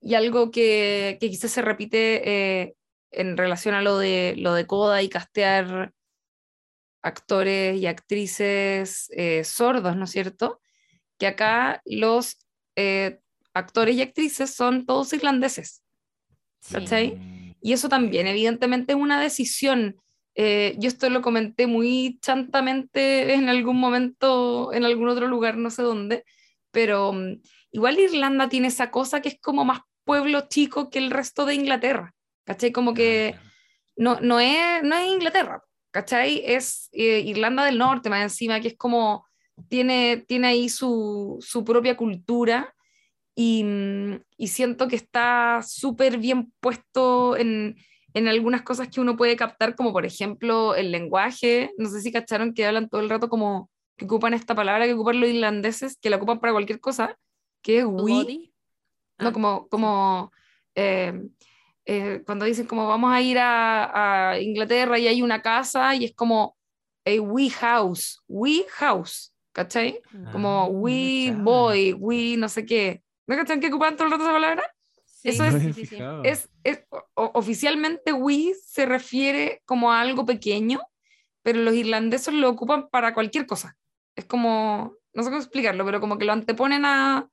y 0.00 0.14
algo 0.14 0.50
que, 0.50 1.18
que 1.20 1.30
quizás 1.30 1.50
se 1.50 1.62
repite 1.62 2.28
eh, 2.28 2.74
en 3.10 3.36
relación 3.36 3.74
a 3.74 3.82
lo 3.82 3.98
de, 3.98 4.34
lo 4.38 4.54
de 4.54 4.66
Coda 4.66 5.02
y 5.02 5.08
castear 5.08 5.92
actores 7.02 7.78
y 7.78 7.86
actrices 7.86 9.10
eh, 9.16 9.44
sordos, 9.44 9.96
¿no 9.96 10.04
es 10.04 10.10
cierto? 10.10 10.60
Que 11.18 11.26
acá 11.26 11.82
los 11.84 12.38
eh, 12.76 13.20
actores 13.54 13.96
y 13.96 14.02
actrices 14.02 14.54
son 14.54 14.86
todos 14.86 15.12
irlandeses. 15.12 15.79
¿Cachai? 16.70 17.54
Y 17.60 17.72
eso 17.72 17.88
también, 17.88 18.26
evidentemente, 18.26 18.92
es 18.92 18.98
una 18.98 19.20
decisión. 19.20 19.96
Eh, 20.34 20.74
yo 20.78 20.88
esto 20.88 21.10
lo 21.10 21.22
comenté 21.22 21.66
muy 21.66 22.18
chantamente 22.22 23.34
en 23.34 23.48
algún 23.48 23.78
momento, 23.78 24.72
en 24.72 24.84
algún 24.84 25.08
otro 25.08 25.26
lugar, 25.26 25.56
no 25.56 25.70
sé 25.70 25.82
dónde, 25.82 26.24
pero 26.70 27.12
mm, 27.12 27.40
igual 27.72 27.98
Irlanda 27.98 28.48
tiene 28.48 28.68
esa 28.68 28.90
cosa 28.90 29.20
que 29.20 29.30
es 29.30 29.40
como 29.40 29.64
más 29.64 29.80
pueblo 30.04 30.48
chico 30.48 30.88
que 30.88 30.98
el 30.98 31.10
resto 31.10 31.44
de 31.44 31.54
Inglaterra, 31.54 32.14
¿cachai? 32.44 32.72
Como 32.72 32.94
que 32.94 33.34
ah, 33.36 33.42
no, 33.96 34.20
no, 34.20 34.40
es, 34.40 34.82
no 34.82 34.96
es 34.96 35.08
Inglaterra, 35.08 35.62
¿cachai? 35.90 36.42
Es 36.46 36.88
eh, 36.92 37.20
Irlanda 37.20 37.64
del 37.64 37.78
Norte, 37.78 38.08
más 38.08 38.22
encima, 38.22 38.60
que 38.60 38.68
es 38.68 38.76
como, 38.76 39.26
tiene, 39.68 40.24
tiene 40.26 40.48
ahí 40.48 40.68
su, 40.68 41.38
su 41.40 41.64
propia 41.64 41.96
cultura 41.96 42.74
Mm, 43.36 44.16
y, 44.36 44.48
siento 44.48 44.88
que 44.88 44.96
está 44.96 45.62
súper 45.62 46.18
bien 46.18 46.52
puesto 46.60 47.36
en, 47.36 47.76
en, 48.12 48.28
algunas 48.28 48.62
cosas 48.62 48.88
que 48.88 49.00
uno 49.00 49.16
puede 49.16 49.36
captar, 49.36 49.74
como 49.74 49.92
por 49.92 50.04
ejemplo 50.04 50.74
el 50.74 50.92
lenguaje. 50.92 51.72
No 51.78 51.88
sé 51.88 52.00
si 52.00 52.12
cacharon 52.12 52.52
que 52.52 52.66
hablan 52.66 52.88
todo 52.88 53.00
el 53.00 53.08
rato 53.08 53.28
como 53.28 53.70
que 53.96 54.04
ocupan 54.04 54.34
esta 54.34 54.54
palabra 54.54 54.86
que 54.86 54.94
ocupan 54.94 55.20
los 55.20 55.28
irlandeses, 55.28 55.96
que 56.00 56.10
la 56.10 56.16
ocupan 56.16 56.40
para 56.40 56.52
cualquier 56.52 56.80
cosa, 56.80 57.16
que 57.62 57.78
es 57.78 57.84
we. 57.84 58.52
No, 59.18 59.28
ah, 59.28 59.32
como, 59.32 59.68
como 59.68 60.32
eh, 60.74 61.12
eh, 61.84 62.22
cuando 62.24 62.46
dicen 62.46 62.66
como 62.66 62.88
vamos 62.88 63.12
a 63.12 63.20
ir 63.20 63.38
a, 63.38 64.30
a, 64.30 64.40
Inglaterra 64.40 64.98
y 64.98 65.08
hay 65.08 65.20
una 65.20 65.42
casa 65.42 65.94
y 65.94 66.06
es 66.06 66.14
como 66.14 66.56
a 67.04 67.20
we 67.20 67.50
house, 67.50 68.22
we 68.28 68.64
house, 68.70 69.34
¿cachai? 69.52 70.00
como 70.32 70.48
ah, 70.48 70.68
we 70.68 71.34
boy, 71.36 71.92
we 71.94 72.36
no 72.36 72.48
sé 72.48 72.64
qué. 72.64 73.02
¿No 73.30 73.36
cachan 73.36 73.60
que 73.60 73.68
ocupan 73.68 73.94
todo 73.94 74.06
el 74.06 74.10
rato 74.10 74.24
esa 74.24 74.32
palabra? 74.32 74.74
Eso 75.22 75.44
es, 76.24 76.48
es, 76.64 76.86
oficialmente 77.14 78.12
we 78.12 78.54
se 78.60 78.86
refiere 78.86 79.62
como 79.66 79.92
a 79.92 80.00
algo 80.00 80.26
pequeño, 80.26 80.80
pero 81.42 81.60
los 81.60 81.74
irlandeses 81.74 82.34
lo 82.34 82.48
ocupan 82.48 82.88
para 82.88 83.14
cualquier 83.14 83.46
cosa. 83.46 83.76
Es 84.16 84.24
como, 84.24 84.96
no 85.12 85.22
sé 85.22 85.28
cómo 85.28 85.40
explicarlo, 85.40 85.84
pero 85.84 86.00
como 86.00 86.18
que 86.18 86.24
lo 86.24 86.32
anteponen 86.32 86.84
a, 86.84 87.28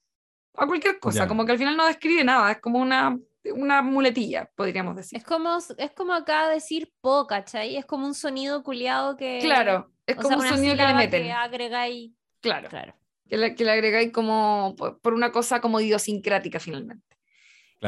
a 0.53 0.67
cualquier 0.67 0.99
cosa, 0.99 1.27
como 1.27 1.47
que 1.47 1.53
al 1.53 1.57
final 1.57 1.75
no 1.75 1.87
describe 1.87 2.23
nada, 2.23 2.51
es 2.51 2.59
como 2.59 2.77
una, 2.77 3.17
una 3.55 3.81
muletilla, 3.81 4.51
podríamos 4.53 4.95
decir. 4.97 5.17
Es 5.17 5.23
como, 5.23 5.57
es 5.57 5.91
como 5.95 6.13
acá 6.13 6.47
decir 6.47 6.93
po, 7.01 7.25
¿cachai? 7.25 7.75
Es 7.75 7.85
como 7.87 8.05
un 8.05 8.13
sonido 8.13 8.61
culiado 8.61 9.17
que... 9.17 9.39
Claro, 9.41 9.91
es 10.05 10.15
como 10.15 10.37
un 10.37 10.47
sonido 10.47 10.75
que 10.75 10.85
le 10.85 10.93
meten. 10.93 11.23
Que 11.23 11.31
agregáis... 11.31 12.11
Claro. 12.39 12.69
claro 12.69 12.93
que 13.27 13.37
le, 13.37 13.55
que 13.55 13.63
le 13.63 13.71
agregáis 13.71 14.11
como 14.11 14.75
por, 14.75 15.13
una 15.13 15.31
cosa 15.31 15.61
como 15.61 15.79
idiosincrática 15.79 16.59
finalmente. 16.59 17.03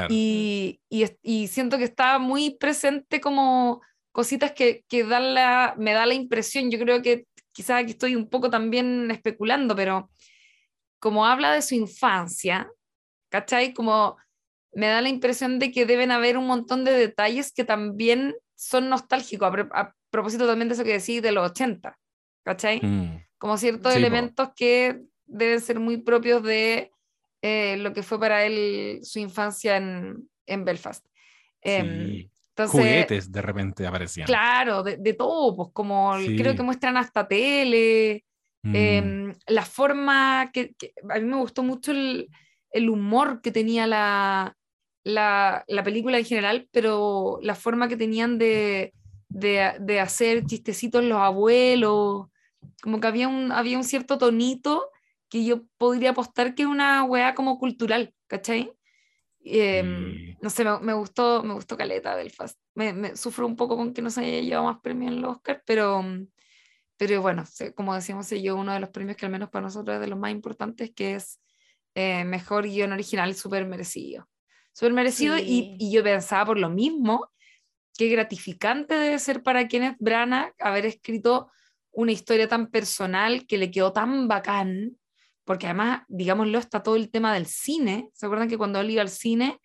Y, 0.10 0.80
y, 0.90 1.48
siento 1.48 1.80
que 1.80 1.84
está 1.84 2.20
muy 2.20 2.52
presente 2.52 3.20
como 3.20 3.82
cositas 4.12 4.52
que, 4.52 4.84
que 4.88 5.04
dan 5.04 5.34
la, 5.34 5.74
me 5.78 5.94
da 5.94 6.06
la 6.06 6.14
impresión, 6.14 6.70
yo 6.70 6.78
creo 6.78 7.02
que 7.02 7.26
quizás 7.52 7.82
aquí 7.82 7.92
estoy 7.92 8.16
un 8.16 8.30
poco 8.30 8.50
también 8.50 9.10
especulando, 9.10 9.76
pero 9.76 10.12
como 11.00 11.26
habla 11.26 11.54
de 11.54 11.62
su 11.62 11.76
infancia, 11.76 12.70
¿cachai? 13.30 13.74
Como 13.74 14.18
me 14.74 14.88
da 14.88 15.02
la 15.02 15.10
impresión 15.10 15.58
de 15.60 15.72
que 15.72 15.86
deben 15.86 16.12
haber 16.12 16.38
un 16.38 16.46
montón 16.46 16.84
de 16.84 16.92
detalles 16.92 17.52
que 17.52 17.64
también 17.64 18.36
son 18.56 18.90
nostálgicos, 18.90 19.52
a, 19.72 19.96
propósito 20.12 20.48
también 20.48 20.68
de 20.68 20.76
eso 20.76 20.84
que 20.84 20.98
decís 21.00 21.22
de 21.22 21.32
los 21.32 21.52
80, 21.52 21.98
¿cachai? 22.44 22.80
Mm. 22.82 23.26
Como 23.38 23.58
ciertos 23.58 23.96
elementos 23.96 24.50
que 24.56 25.02
deben 25.30 25.62
ser 25.62 25.80
muy 25.80 25.98
propios 25.98 26.44
de 26.44 26.92
eh, 27.42 27.78
lo 27.78 27.94
que 27.94 28.04
fue 28.04 28.20
para 28.20 28.46
él 28.46 29.00
su 29.04 29.20
infancia 29.20 29.78
en, 29.78 30.30
en 30.46 30.66
Belfast. 30.66 31.06
Em, 31.62 32.30
entonces, 32.50 32.82
Juguetes 32.82 33.32
de 33.32 33.42
repente 33.42 33.88
aparecían. 33.88 34.26
Claro, 34.26 34.84
de, 34.84 34.98
de 34.98 35.14
todo, 35.14 35.56
pues 35.56 35.70
como 35.72 36.14
creo 36.38 36.56
que 36.56 36.64
muestran 36.64 36.98
hasta 36.98 37.28
tele, 37.28 38.26
mm. 38.64 38.76
em, 38.76 39.34
la 39.48 39.66
forma 39.66 40.50
que, 40.52 40.76
a 41.10 41.20
mí 41.20 41.26
me 41.26 41.38
gustó 41.38 41.64
mucho 41.64 41.92
el, 41.92 42.28
el 42.72 42.90
humor 42.90 43.42
que 43.42 43.52
tenía 43.52 43.88
la, 43.88 44.58
la, 45.06 45.64
la, 45.68 45.84
película 45.84 46.18
en 46.18 46.26
general, 46.26 46.68
pero 46.72 47.40
la 47.42 47.56
forma 47.56 47.88
que 47.88 47.96
tenían 47.96 48.38
de, 48.38 48.94
de, 49.30 49.76
de, 49.80 50.00
hacer 50.02 50.46
chistecitos 50.46 51.04
los 51.04 51.20
abuelos, 51.20 52.28
como 52.82 53.00
que 53.00 53.08
había 53.08 53.30
un, 53.30 53.54
había 53.54 53.78
un 53.78 53.86
cierto 53.86 54.18
tonito 54.18 54.90
que 55.30 55.46
yo 55.46 55.64
podría 55.78 56.12
apostar 56.12 56.56
que 56.56 56.64
es 56.64 56.68
una 56.68 57.04
weá 57.04 57.36
como 57.36 57.60
cultural, 57.60 58.14
¿cachai? 58.28 58.74
Em, 59.42 60.36
no 60.42 60.50
sé, 60.50 60.66
me, 60.82 60.94
gustó, 60.94 61.44
me 61.44 61.54
gustó 61.54 61.78
Caleta 61.78 62.16
Belfast. 62.16 62.60
Me, 62.76 62.94
me, 62.94 63.16
sufro 63.16 63.48
un 63.48 63.56
poco 63.56 63.78
con 63.78 63.94
que 63.94 64.02
no 64.02 64.10
se 64.10 64.22
haya 64.22 64.42
llevado 64.42 64.66
más 64.66 64.82
premios 64.82 65.14
en 65.14 65.22
los 65.22 65.38
Oscar, 65.38 65.64
pero, 65.66 66.04
pero 66.98 67.22
bueno, 67.22 67.46
como 67.76 67.96
decíamos, 67.96 68.26
se 68.28 68.42
llevó 68.42 68.60
uno 68.60 68.74
de 68.74 68.80
los 68.80 68.90
premios 68.90 69.18
que 69.18 69.26
al 69.26 69.32
menos 69.32 69.50
para 69.50 69.64
nosotros 69.64 69.96
es 69.96 70.02
de 70.02 70.08
los 70.08 70.20
más 70.20 70.32
importantes, 70.32 70.92
que 70.94 71.16
es 71.16 71.40
eh, 71.96 72.26
Mejor 72.26 72.66
Guión 72.66 72.92
Original, 72.92 73.34
súper 73.36 73.66
merecido. 73.66 74.28
Súper 74.74 74.94
merecido 74.94 75.38
y, 75.38 75.76
y, 75.80 75.92
yo 75.92 76.04
pensaba 76.04 76.46
por 76.46 76.60
lo 76.60 76.70
mismo, 76.70 77.32
qué 77.98 78.08
gratificante 78.08 78.94
debe 78.96 79.20
ser 79.20 79.44
para 79.44 79.68
Kenneth 79.68 79.98
Branagh 80.00 80.54
haber 80.60 80.86
escrito 80.86 81.52
una 81.92 82.12
historia 82.12 82.48
tan 82.48 82.68
personal 82.68 83.46
que 83.46 83.58
le 83.58 83.72
quedó 83.72 83.92
tan 83.92 84.28
bacán 84.28 84.98
porque 85.50 85.66
además, 85.66 86.04
digámoslo, 86.08 86.60
está 86.60 86.84
todo 86.84 86.96
el 86.96 87.10
tema 87.10 87.34
del 87.34 87.48
cine. 87.48 88.12
¿Se 88.14 88.28
acuerdan 88.28 88.50
que 88.50 88.58
cuando 88.60 88.80
él 88.82 88.92
iba 88.92 89.02
al 89.02 89.10
cine 89.10 89.60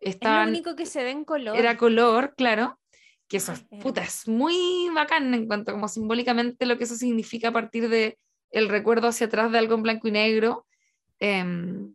estaba... 0.00 0.40
Es 0.40 0.46
lo 0.46 0.50
único 0.52 0.76
que 0.76 0.86
se 0.86 1.04
ve 1.04 1.10
en 1.10 1.26
color. 1.26 1.54
Era 1.54 1.76
color, 1.76 2.32
claro. 2.38 2.80
Que 3.28 3.36
eso 3.36 3.52
es, 3.52 3.62
puta, 3.82 4.02
es 4.02 4.26
muy 4.26 4.88
bacán 4.94 5.34
en 5.34 5.46
cuanto 5.46 5.72
como 5.72 5.88
simbólicamente 5.88 6.64
lo 6.64 6.78
que 6.78 6.84
eso 6.84 6.94
significa 6.94 7.48
a 7.48 7.52
partir 7.52 7.90
de 7.90 8.18
el 8.50 8.70
recuerdo 8.70 9.08
hacia 9.08 9.26
atrás 9.26 9.52
de 9.52 9.58
algo 9.58 9.74
en 9.74 9.82
blanco 9.82 10.08
y 10.08 10.12
negro. 10.12 10.66
Em, 11.18 11.94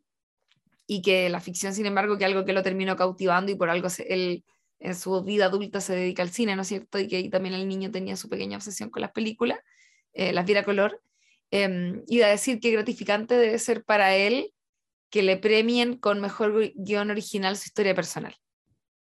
y 0.86 1.02
que 1.02 1.28
la 1.30 1.40
ficción, 1.40 1.74
sin 1.74 1.88
embargo, 1.88 2.20
que 2.20 2.26
algo 2.26 2.46
que 2.46 2.54
lo 2.54 2.62
terminó 2.62 2.96
cautivando 2.96 3.52
y 3.52 3.56
por 3.56 3.72
algo 3.72 3.88
él 4.08 4.44
en 4.78 4.94
su 4.96 5.20
vida 5.24 5.46
adulta 5.46 5.82
se 5.82 5.96
dedica 5.96 6.22
al 6.22 6.30
cine, 6.30 6.56
¿no 6.56 6.62
es 6.62 6.68
cierto? 6.68 7.00
Y 7.00 7.08
que 7.08 7.16
ahí 7.16 7.30
también 7.32 7.56
el 7.56 7.68
niño 7.68 7.90
tenía 7.90 8.16
su 8.18 8.30
pequeña 8.30 8.58
obsesión 8.58 8.92
con 8.92 9.02
las 9.02 9.12
películas, 9.12 9.58
eh, 10.14 10.32
las 10.32 10.46
viera 10.46 10.64
color. 10.64 11.02
Eh, 11.52 12.04
iba 12.08 12.26
a 12.26 12.30
decir 12.30 12.60
que 12.60 12.72
gratificante 12.72 13.36
debe 13.36 13.60
ser 13.60 13.84
para 13.84 14.16
él 14.16 14.54
que 15.10 15.22
le 15.22 15.38
premien 15.38 15.98
con 15.98 16.22
mejor 16.22 16.72
guion 16.76 17.12
original 17.12 17.58
su 17.58 17.66
historia 17.68 17.94
personal. 17.94 18.34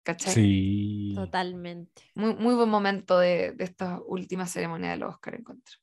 ¿Cachai? 0.03 0.35
Sí. 0.35 1.13
Totalmente. 1.15 2.03
Muy, 2.15 2.35
muy 2.35 2.55
buen 2.55 2.69
momento 2.69 3.19
de, 3.19 3.53
de 3.53 3.65
esta 3.65 4.01
última 4.05 4.47
ceremonia 4.47 4.91
de 4.91 4.97
los 4.97 5.15
Oscar 5.15 5.37
en 5.37 5.45
contra. 5.45 5.77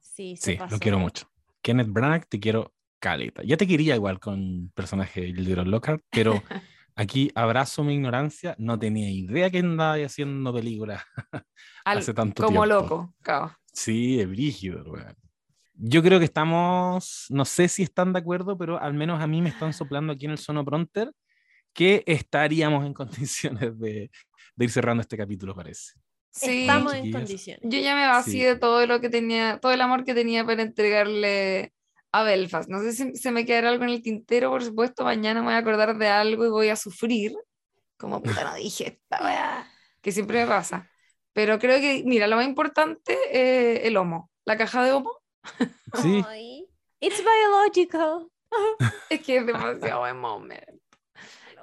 Sí, 0.00 0.36
sí 0.36 0.56
lo 0.56 0.78
quiero 0.78 0.98
mucho. 0.98 1.28
Kenneth 1.60 1.88
Branagh, 1.88 2.26
te 2.26 2.38
quiero 2.38 2.72
caleta. 3.00 3.42
Ya 3.42 3.56
te 3.56 3.66
quería 3.66 3.96
igual 3.96 4.20
con 4.20 4.70
personaje 4.74 5.22
de 5.22 5.28
Little 5.28 5.64
Lockhart, 5.64 6.04
pero 6.10 6.32
aquí 6.94 7.30
abrazo 7.34 7.82
mi 7.82 7.94
ignorancia, 7.94 8.54
no 8.58 8.78
tenía 8.78 9.10
idea 9.10 9.50
que 9.50 9.58
andaba 9.58 9.94
haciendo 9.94 10.52
películas 10.52 11.02
hace 11.84 12.14
tanto 12.14 12.44
como 12.44 12.64
tiempo. 12.64 12.66
loco, 12.66 13.14
cao. 13.22 13.56
Sí, 13.72 14.20
es 14.20 14.28
brígido, 14.28 14.84
weón. 14.84 15.16
Yo 15.82 16.02
creo 16.02 16.18
que 16.18 16.26
estamos, 16.26 17.26
no 17.30 17.44
sé 17.44 17.68
si 17.68 17.82
están 17.82 18.12
de 18.12 18.18
acuerdo, 18.18 18.58
pero 18.58 18.80
al 18.80 18.92
menos 18.94 19.22
a 19.22 19.26
mí 19.26 19.40
me 19.40 19.48
están 19.48 19.72
soplando 19.72 20.12
aquí 20.12 20.26
en 20.26 20.32
el 20.32 20.38
Sonopronter 20.38 21.10
que 21.72 22.02
estaríamos 22.06 22.86
en 22.86 22.94
condiciones 22.94 23.78
de, 23.78 24.10
de 24.56 24.64
ir 24.64 24.70
cerrando 24.70 25.02
este 25.02 25.16
capítulo, 25.16 25.54
parece. 25.54 25.94
Sí, 26.32 26.60
Estamos 26.62 26.94
en 26.94 27.10
condiciones. 27.12 27.60
yo 27.64 27.78
ya 27.80 27.94
me 27.96 28.06
vacié 28.06 28.54
Sí. 28.54 28.60
todo 28.60 28.86
lo 28.86 29.00
que 29.00 29.08
tenía, 29.10 29.58
todo 29.60 29.72
el 29.72 29.80
amor 29.80 30.04
que 30.04 30.14
tenía 30.14 30.44
para 30.46 30.62
entregarle 30.62 31.72
a 32.12 32.22
Belfast. 32.24 32.68
No 32.68 32.80
sé 32.80 32.92
si 32.92 33.16
se 33.16 33.30
me 33.32 33.44
quedará 33.46 33.70
algo 33.70 33.84
en 33.84 33.90
el 33.90 34.02
tintero, 34.02 34.50
por 34.50 34.62
supuesto, 34.62 35.04
mañana 35.04 35.40
me 35.40 35.46
voy 35.46 35.54
a 35.54 35.58
acordar 35.58 35.96
de 35.98 36.08
algo 36.08 36.44
y 36.46 36.50
voy 36.50 36.68
a 36.68 36.76
sufrir, 36.76 37.32
como 37.96 38.22
puta 38.22 38.44
no 38.44 38.54
dije 38.56 38.88
esta 38.88 39.24
weá, 39.24 39.68
que 40.00 40.12
siempre 40.12 40.40
me 40.42 40.46
pasa. 40.48 40.88
Pero 41.32 41.58
creo 41.58 41.80
que, 41.80 42.02
mira, 42.06 42.26
lo 42.26 42.36
más 42.36 42.46
importante 42.46 43.16
es 43.32 43.84
el 43.86 43.96
homo, 43.96 44.30
la 44.44 44.56
caja 44.56 44.84
de 44.84 44.92
homo, 44.92 45.12
Sí, 46.02 46.22
Ay, 46.26 46.66
It's 47.00 47.22
biological. 47.22 48.28
es 49.10 49.20
que 49.22 49.38
es 49.38 49.46
demasiado 49.46 50.00
buen 50.00 50.18
momento. 50.18 50.72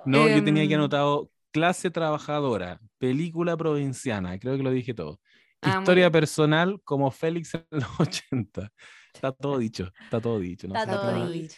no, 0.05 0.27
yo 0.27 0.43
tenía 0.43 0.67
que 0.67 0.73
Em, 0.73 0.79
anotado 0.79 1.29
clase 1.51 1.89
trabajadora, 1.91 2.79
película 2.97 3.55
provinciana, 3.57 4.37
creo 4.39 4.57
que 4.57 4.63
lo 4.63 4.71
dije 4.71 4.93
todo. 4.93 5.19
Muy 5.63 5.73
Historia 5.79 6.11
personal 6.11 6.79
como 6.83 7.09
Félix 7.11 7.55
en 7.55 7.65
los 7.71 7.83
80. 7.99 8.71
Está 9.13 9.31
todo 9.31 9.57
dicho, 9.57 9.91
está 10.03 10.21
todo 10.21 10.39
dicho. 10.39 10.67
¿no? 10.67 10.75
Está 10.75 10.91
Está 10.91 11.01
todo 11.03 11.19
todo- 11.21 11.29
dicho. 11.31 11.55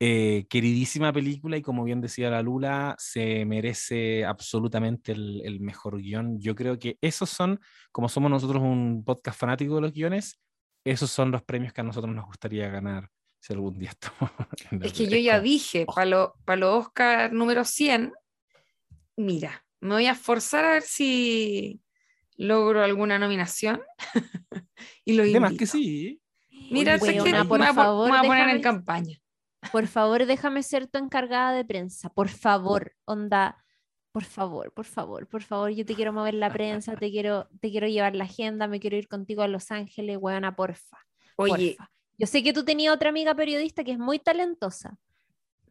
Eh, 0.00 0.46
queridísima 0.48 1.12
película 1.12 1.56
y 1.56 1.62
como 1.62 1.82
bien 1.82 2.00
decía 2.00 2.30
la 2.30 2.40
Lula, 2.40 2.94
se 2.98 3.44
merece 3.44 4.24
absolutamente 4.24 5.10
el, 5.10 5.42
el 5.44 5.58
mejor 5.60 5.98
guion. 6.00 6.38
Yo 6.40 6.54
creo 6.54 6.78
que 6.78 6.98
esos 7.00 7.30
son, 7.30 7.58
como 7.90 8.08
somos 8.08 8.30
nosotros 8.30 8.62
un 8.62 9.02
podcast 9.04 9.40
fanático 9.40 9.74
de 9.74 9.80
los 9.80 9.92
guiones, 9.92 10.40
esos 10.90 11.10
son 11.10 11.30
los 11.30 11.42
premios 11.42 11.72
que 11.72 11.80
a 11.80 11.84
nosotros 11.84 12.14
nos 12.14 12.26
gustaría 12.26 12.68
ganar 12.68 13.08
si 13.40 13.52
algún 13.52 13.78
día 13.78 13.90
estamos. 13.90 14.30
en 14.70 14.80
la 14.80 14.86
Es 14.86 14.92
que 14.92 15.06
yo 15.08 15.16
ya 15.16 15.40
dije, 15.40 15.84
oh. 15.86 15.94
para 15.94 16.06
los 16.06 16.30
para 16.44 16.70
Oscar 16.70 17.32
número 17.32 17.64
100, 17.64 18.12
mira, 19.16 19.64
me 19.80 19.94
voy 19.94 20.06
a 20.06 20.12
esforzar 20.12 20.64
a 20.64 20.72
ver 20.72 20.82
si 20.82 21.80
logro 22.36 22.82
alguna 22.84 23.18
nominación 23.18 23.80
y 25.04 25.14
lo 25.14 25.24
De 25.24 25.40
más 25.40 25.54
que 25.54 25.66
sí. 25.66 26.20
Mira, 26.70 26.98
Oye, 27.00 27.18
sé 27.18 27.24
que 27.24 27.32
me 27.32 27.44
por 27.44 27.58
voy 27.58 27.66
a, 27.66 27.70
po- 27.70 27.74
favor, 27.82 28.10
me 28.10 28.16
voy 28.18 28.26
a 28.26 28.28
poner 28.28 28.48
en 28.50 28.56
déjame- 28.58 28.62
campaña. 28.62 29.18
Por 29.72 29.86
favor, 29.88 30.24
déjame 30.26 30.62
ser 30.62 30.86
tu 30.86 30.98
encargada 30.98 31.52
de 31.52 31.64
prensa. 31.64 32.10
Por 32.10 32.28
favor, 32.28 32.92
onda. 33.04 33.64
Por 34.12 34.24
favor, 34.24 34.72
por 34.72 34.86
favor, 34.86 35.26
por 35.26 35.42
favor. 35.42 35.70
Yo 35.70 35.84
te 35.84 35.94
quiero 35.94 36.12
mover 36.12 36.34
la 36.34 36.50
prensa, 36.52 36.96
te 36.96 37.10
quiero, 37.10 37.48
te 37.60 37.70
quiero 37.70 37.86
llevar 37.86 38.14
la 38.16 38.24
agenda, 38.24 38.66
me 38.66 38.80
quiero 38.80 38.96
ir 38.96 39.06
contigo 39.08 39.42
a 39.42 39.48
Los 39.48 39.70
Ángeles, 39.70 40.18
weona, 40.20 40.56
porfa. 40.56 40.98
Oye, 41.36 41.76
porfa. 41.76 41.90
Yo 42.16 42.26
sé 42.26 42.42
que 42.42 42.52
tú 42.52 42.64
tenías 42.64 42.94
otra 42.94 43.10
amiga 43.10 43.34
periodista 43.34 43.84
que 43.84 43.92
es 43.92 43.98
muy 43.98 44.18
talentosa, 44.18 44.98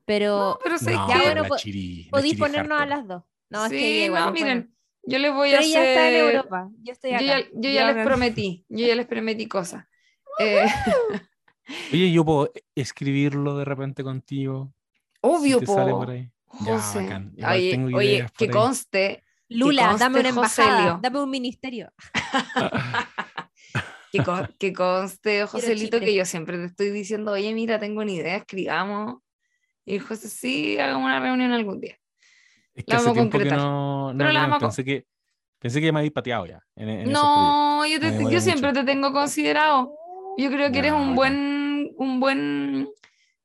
pero 0.06 0.58
pero 0.64 0.78
sé 0.78 0.94
No, 0.94 1.10
Ya, 1.10 1.18
que... 1.18 1.22
bueno, 1.24 1.58
chiri, 1.58 2.08
podís 2.10 2.38
ponernos 2.38 2.78
a 2.80 2.84
Harper. 2.84 2.98
las 2.98 3.08
dos. 3.08 3.24
No, 3.50 3.66
es 3.66 3.72
sí, 3.72 3.78
que 3.78 3.96
ella 3.98 4.06
igual 4.06 4.24
no, 4.24 4.28
es 4.30 4.34
miren, 4.34 4.76
yo 5.04 5.20
les 5.20 5.34
voy 5.34 5.50
a 5.50 5.52
Pero 5.58 5.64
ella 5.64 5.84
está 5.84 6.08
en 6.10 6.16
hacer... 6.16 6.36
Europa, 6.36 6.70
yo 6.84 6.92
estoy 6.94 7.10
Yo 7.12 7.16
acá. 7.18 7.26
ya, 7.26 7.40
yo 7.54 7.70
ya 7.70 7.88
les 7.88 7.96
me- 7.96 8.04
prometí, 8.06 8.66
yo 8.70 8.86
ya 8.88 8.96
les 8.96 9.08
prometí 9.08 9.48
cosas. 9.48 9.86
Eh, 10.40 10.68
Oye, 11.92 12.12
yo 12.14 12.24
puedo 12.24 12.52
escribirlo 12.76 13.58
de 13.58 13.66
repente 13.66 14.04
contigo. 14.04 14.72
obvio, 15.22 15.60
si 15.60 15.66
po. 15.66 15.74
Ya, 16.60 16.76
José. 16.78 17.00
bacán. 17.04 17.34
Igual 17.36 17.56
Oye, 17.56 17.72
tengo 17.72 17.98
oye, 17.98 18.28
que 18.38 18.50
conste, 18.50 19.24
Lula, 19.50 19.88
conste, 19.90 20.04
dame 20.04 20.20
una 20.20 20.30
embajada, 20.30 21.00
dame 21.02 21.22
un 21.22 21.30
ministerio. 21.30 21.92
que, 24.12 24.24
co- 24.24 24.48
que 24.60 24.74
conste, 24.74 25.46
Joselito, 25.46 26.00
que 26.00 26.14
yo 26.16 26.26
siempre 26.26 26.58
te 26.58 26.66
estoy 26.66 26.90
diciendo, 26.92 27.32
oye, 27.34 27.54
mira, 27.54 27.80
tengo 27.80 28.02
una 28.02 28.12
idea, 28.12 28.38
escribamos. 28.38 29.22
Y 29.86 30.00
José, 30.00 30.28
sí, 30.30 30.78
hagamos 30.80 31.06
una 31.06 31.20
reunión 31.20 31.52
algún 31.52 31.80
día. 31.80 31.98
Es 32.74 32.86
que 32.86 32.92
La 32.92 32.98
vamos 32.98 33.12
a 33.12 33.14
que 33.14 33.20
concretar. 33.20 33.58
no, 33.58 34.14
no 34.14 34.18
Pero 34.18 34.32
la 34.32 34.40
vamos 34.42 34.60
pensé 34.60 34.84
que 34.84 35.06
pensé 35.60 35.82
que 35.82 35.92
me 35.92 36.00
habéis 36.00 36.14
pateado 36.14 36.46
ya. 36.46 36.62
en- 36.76 36.90
en 36.90 37.12
No, 37.12 37.86
yo, 37.86 38.00
te- 38.00 38.12
yo 38.32 38.42
siempre 38.42 38.70
mucho. 38.70 38.82
te 38.82 38.86
tengo 38.86 39.12
considerado. 39.14 39.94
Yo 40.38 40.50
creo 40.52 40.72
que 40.72 40.80
eres 40.80 40.92
Ya, 40.92 40.98
un 40.98 41.16
buen, 41.16 41.92
un 41.98 42.20
buen 42.20 42.90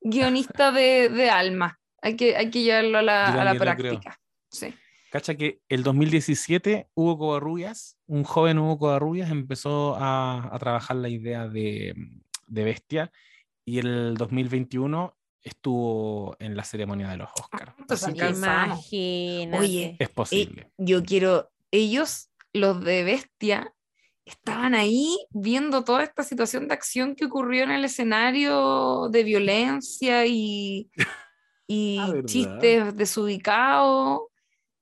guionista 0.01 0.73
de, 0.73 1.09
de 1.09 1.31
alma. 1.31 1.79
Hay 2.03 2.17
que, 2.17 2.37
hay 2.37 2.51
que 2.51 2.63
llevarlo 2.63 2.99
a 2.99 3.03
la, 3.03 3.41
a 3.41 3.45
la 3.45 3.55
práctica. 3.55 4.21
Sí. 4.51 4.75
Cacha 5.11 5.35
que 5.35 5.61
el 5.69 5.83
2017 5.83 6.89
Hugo 6.95 7.19
Covarrubias, 7.19 7.99
un 8.07 8.25
joven 8.25 8.59
Hugo 8.59 8.79
Covarrubias, 8.79 9.31
empezó 9.31 9.97
a, 9.97 10.55
a 10.55 10.59
trabajar 10.59 10.97
la 10.97 11.09
idea 11.09 11.49
de, 11.49 11.95
de 12.47 12.65
Bestia 12.65 13.13
y 13.65 13.79
el 13.79 14.15
2021 14.17 15.17
estuvo 15.43 16.37
en 16.39 16.57
la 16.57 16.65
ceremonia 16.65 17.09
de 17.09 17.17
los 17.17 17.31
Oscars. 17.35 17.75
Que 17.75 18.07
alcanzamos. 18.07 18.93
Imagínate. 18.93 19.59
Oye, 19.59 19.97
es 19.99 20.09
posible. 20.09 20.71
yo 20.79 21.03
quiero, 21.03 21.51
ellos, 21.71 22.31
los 22.53 22.83
de 22.85 23.05
Bestia, 23.05 23.75
estaban 24.25 24.75
ahí 24.75 25.19
viendo 25.31 25.85
toda 25.85 26.05
esta 26.05 26.23
situación 26.23 26.69
de 26.69 26.75
acción 26.75 27.17
que 27.17 27.25
ocurrió 27.25 27.65
en 27.65 27.73
el 27.73 27.85
escenario 27.85 29.09
de 29.11 29.25
violencia 29.25 30.27
y, 30.27 30.91
y 31.67 31.99
Ah, 32.01 32.09
¿verdad? 32.09 32.27
chistes 32.27 32.97
desubicados, 32.97 34.23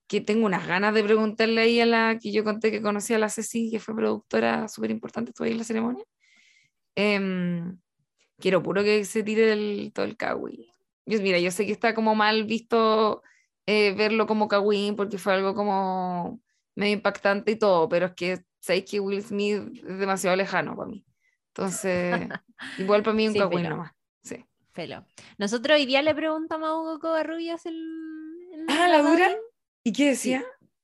que 0.07 0.19
tengo 0.19 0.45
unas 0.45 0.67
ganas 0.67 0.93
de 0.93 1.03
preguntarle 1.03 1.61
ahí 1.61 1.79
a 1.79 1.85
la 1.85 2.19
que 2.19 2.31
yo 2.33 2.43
conté 2.43 2.69
que 2.69 2.81
conocía 2.81 3.15
a 3.15 3.19
la 3.19 3.29
Ceci, 3.29 3.71
que 3.71 3.79
fue 3.79 3.95
productora 3.95 4.67
súper 4.67 4.91
importante, 4.91 5.29
estuvo 5.31 5.45
ahí 5.45 5.53
en 5.53 5.57
la 5.59 5.63
ceremonia. 5.63 6.03
Em, 6.95 7.79
quiero 8.37 8.61
puro 8.61 8.83
que 8.83 9.05
se 9.05 9.23
tire 9.23 9.53
el, 9.53 9.91
todo 9.93 10.05
el. 10.05 10.17
Yo, 11.05 11.21
mira, 11.21 11.39
yo 11.39 11.49
sé 11.51 11.65
que 11.65 11.71
está 11.71 11.95
como 11.95 12.13
mal 12.13 12.43
visto 12.43 13.23
eh, 13.65 13.93
verlo 13.93 14.27
como 14.27 14.47
Kawin 14.47 14.95
porque 14.97 15.17
fue 15.17 15.33
algo 15.33 15.55
como 15.55 16.41
medio 16.75 16.93
impactante 16.93 17.51
y 17.51 17.55
todo, 17.55 17.87
pero 17.87 18.07
es 18.07 18.13
que 18.13 18.39
sabéis 18.59 18.85
que 18.91 18.99
Will 18.99 19.23
Smith 19.23 19.61
es 19.87 19.97
demasiado 19.97 20.35
lejano 20.35 20.75
para 20.75 20.89
mí. 20.89 21.05
Entonces, 21.47 22.27
igual 22.79 23.03
para 23.03 23.15
mí 23.15 23.27
un 23.27 23.33
Sí, 23.33 23.39
nomás. 23.39 23.91
Felo. 24.73 25.05
Nosotros 25.37 25.77
hoy 25.77 25.85
día 25.85 26.01
le 26.01 26.15
preguntamos 26.15 26.69
a 26.69 26.77
Hugo 26.77 26.99
Covarrubias 26.99 27.65
el, 27.65 27.75
en 28.53 28.65
Ah, 28.69 28.87
¿la 28.87 29.01
dura? 29.01 29.29
¿Y 29.83 29.91
qué 29.93 30.09
decía? 30.09 30.43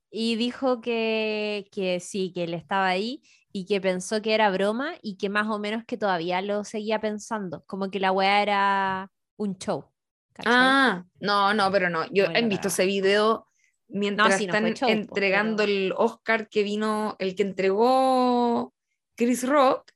y 0.10 0.36
dijo 0.38 0.80
que, 0.80 1.68
que 1.72 2.00
sí, 2.00 2.32
que 2.34 2.46
él 2.46 2.54
estaba 2.54 2.88
ahí 2.88 3.22
y 3.52 3.66
que 3.66 3.82
pensó 3.82 4.22
que 4.22 4.34
era 4.34 4.50
broma 4.50 4.94
y 5.02 5.18
que 5.18 5.28
más 5.30 5.48
o 5.48 5.60
menos 5.60 5.84
que 5.86 5.98
todavía 5.98 6.42
lo 6.42 6.64
seguía 6.64 7.02
pensando, 7.02 7.64
como 7.66 7.92
que 7.92 8.00
la 8.00 8.14
weá 8.14 8.42
era 8.42 9.12
un 9.36 9.58
show. 9.58 9.86
¿cachai? 10.34 10.54
Ah, 10.56 11.06
no, 11.20 11.54
no, 11.54 11.70
pero 11.72 11.90
no. 11.90 12.06
Yo 12.12 12.24
he 12.34 12.42
visto 12.48 12.70
ese 12.70 12.86
video 12.86 13.48
mientras 13.90 14.38
sí, 14.38 14.48
no 14.48 14.54
fue 14.54 14.70
están 14.70 14.74
show, 14.76 14.90
entregando 14.90 15.64
pero- 15.64 15.72
el 15.72 15.94
Oscar 15.98 16.48
que 16.48 16.64
vino, 16.64 17.16
el 17.20 17.36
que 17.36 17.44
entregó 17.44 18.74
Chris 19.16 19.48
Rock, 19.48 19.92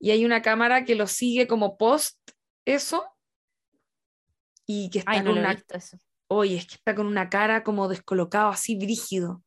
y 0.00 0.10
hay 0.10 0.24
una 0.24 0.42
cámara 0.42 0.84
que 0.84 0.96
lo 0.96 1.06
sigue 1.06 1.46
como 1.46 1.78
post 1.78 2.18
eso, 2.66 3.04
y 4.66 4.90
que 4.90 4.98
está 5.00 5.12
Ay, 5.12 5.20
no 5.20 5.30
con 5.30 5.38
una, 5.38 5.54
visto 5.54 5.76
eso. 5.76 5.98
oye, 6.28 6.56
es 6.56 6.66
que 6.66 6.74
está 6.74 6.94
con 6.94 7.06
una 7.06 7.28
cara 7.30 7.62
como 7.64 7.88
descolocado, 7.88 8.48
así 8.50 8.76
brígido, 8.76 9.42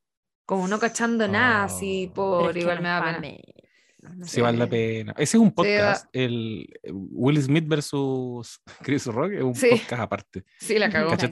como 0.46 0.68
no 0.68 0.80
cachando 0.80 1.28
nada, 1.28 1.66
así 1.66 2.10
Oh. 2.12 2.40
Por 2.42 2.58
igual 2.58 2.78
no 2.78 2.82
me 2.84 2.90
da 2.90 3.00
pa' 3.00 3.06
pena. 3.06 3.20
menos, 3.20 4.18
no 4.18 4.26
Sí, 4.26 4.32
sé. 4.36 4.42
vale 4.42 4.58
la 4.58 4.68
pena. 4.68 5.12
Ese 5.18 5.36
es 5.38 5.42
un 5.42 5.50
Sí, 5.50 5.54
podcast, 5.56 6.06
el 6.14 6.70
eh, 6.84 6.92
Will 6.94 7.42
Smith 7.42 7.68
versus 7.68 8.62
Chris 8.82 9.06
Rock, 9.08 9.34
es 9.34 9.44
un 9.44 9.54
Sí. 9.56 9.68
podcast 9.72 10.02
aparte. 10.02 10.46
Sí, 10.58 10.80
la 10.80 10.90
cagó. 10.90 11.10
Cacha- 11.12 11.30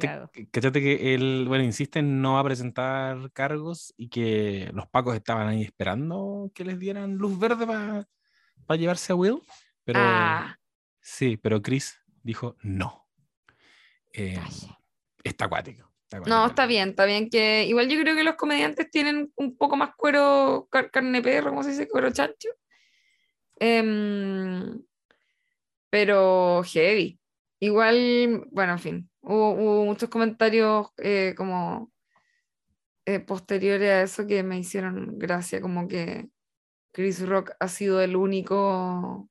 Cachate, 0.51 0.81
que 0.81 1.14
él, 1.15 1.45
bueno, 1.47 1.64
insiste 1.64 1.99
en 1.99 2.22
no 2.22 2.34
va 2.34 2.41
a 2.41 2.43
presentar 2.43 3.31
cargos 3.31 3.93
y 3.95 4.09
que 4.09 4.69
los 4.73 4.85
pacos 4.88 5.15
estaban 5.15 5.47
ahí 5.47 5.64
esperando 5.64 6.51
que 6.53 6.65
les 6.65 6.77
dieran 6.77 7.15
luz 7.15 7.39
verde 7.39 7.65
para 7.65 8.05
llevarse 8.77 9.14
a 9.14 9.15
Will. 9.15 9.39
Pero 9.85 9.99
Ah, 10.03 10.59
sí, 10.99 11.38
pero 11.38 11.61
Chris 11.61 11.97
dijo 12.22 12.57
no. 12.61 13.07
Eh, 14.19 14.39
está 15.23 15.45
acuático. 15.45 15.91
está 16.03 16.19
No, 16.27 16.48
está 16.48 16.65
bien, 16.65 16.89
está 16.89 17.06
bien 17.06 17.30
que 17.30 17.65
igual 17.65 17.88
yo 17.88 17.99
creo 18.02 18.15
que 18.15 18.23
los 18.23 18.34
comediantes 18.34 18.89
tienen 18.89 19.31
un 19.35 19.56
poco 19.56 19.76
más 19.77 19.91
cuero, 19.95 20.68
car- 20.72 20.89
carne 20.89 21.22
perro, 21.22 21.52
¿cómo 21.52 21.61
se 21.61 21.69
dice? 21.69 21.88
Cuero 21.88 22.11
chancho. 22.11 22.49
Em, 23.60 24.81
pero 25.91 26.64
heavy. 26.64 27.19
Igual, 27.60 28.48
bueno, 28.52 28.73
en 28.73 28.80
fin, 28.80 29.10
hubo, 29.22 29.52
hubo 29.52 29.85
muchos 29.85 30.10
comentarios 30.10 30.88
eh, 30.98 31.35
como 31.38 31.91
eh, 33.06 33.19
posteriores 33.19 33.89
a 33.91 34.02
eso 34.02 34.26
que 34.27 34.41
me 34.41 34.57
hicieron 34.57 35.19
gracia, 35.19 35.61
como 35.61 35.88
que 35.88 36.30
Chris 36.91 37.27
Rock 37.27 37.52
ha 37.60 37.68
sido 37.68 38.02
el 38.02 38.15
único 38.15 39.30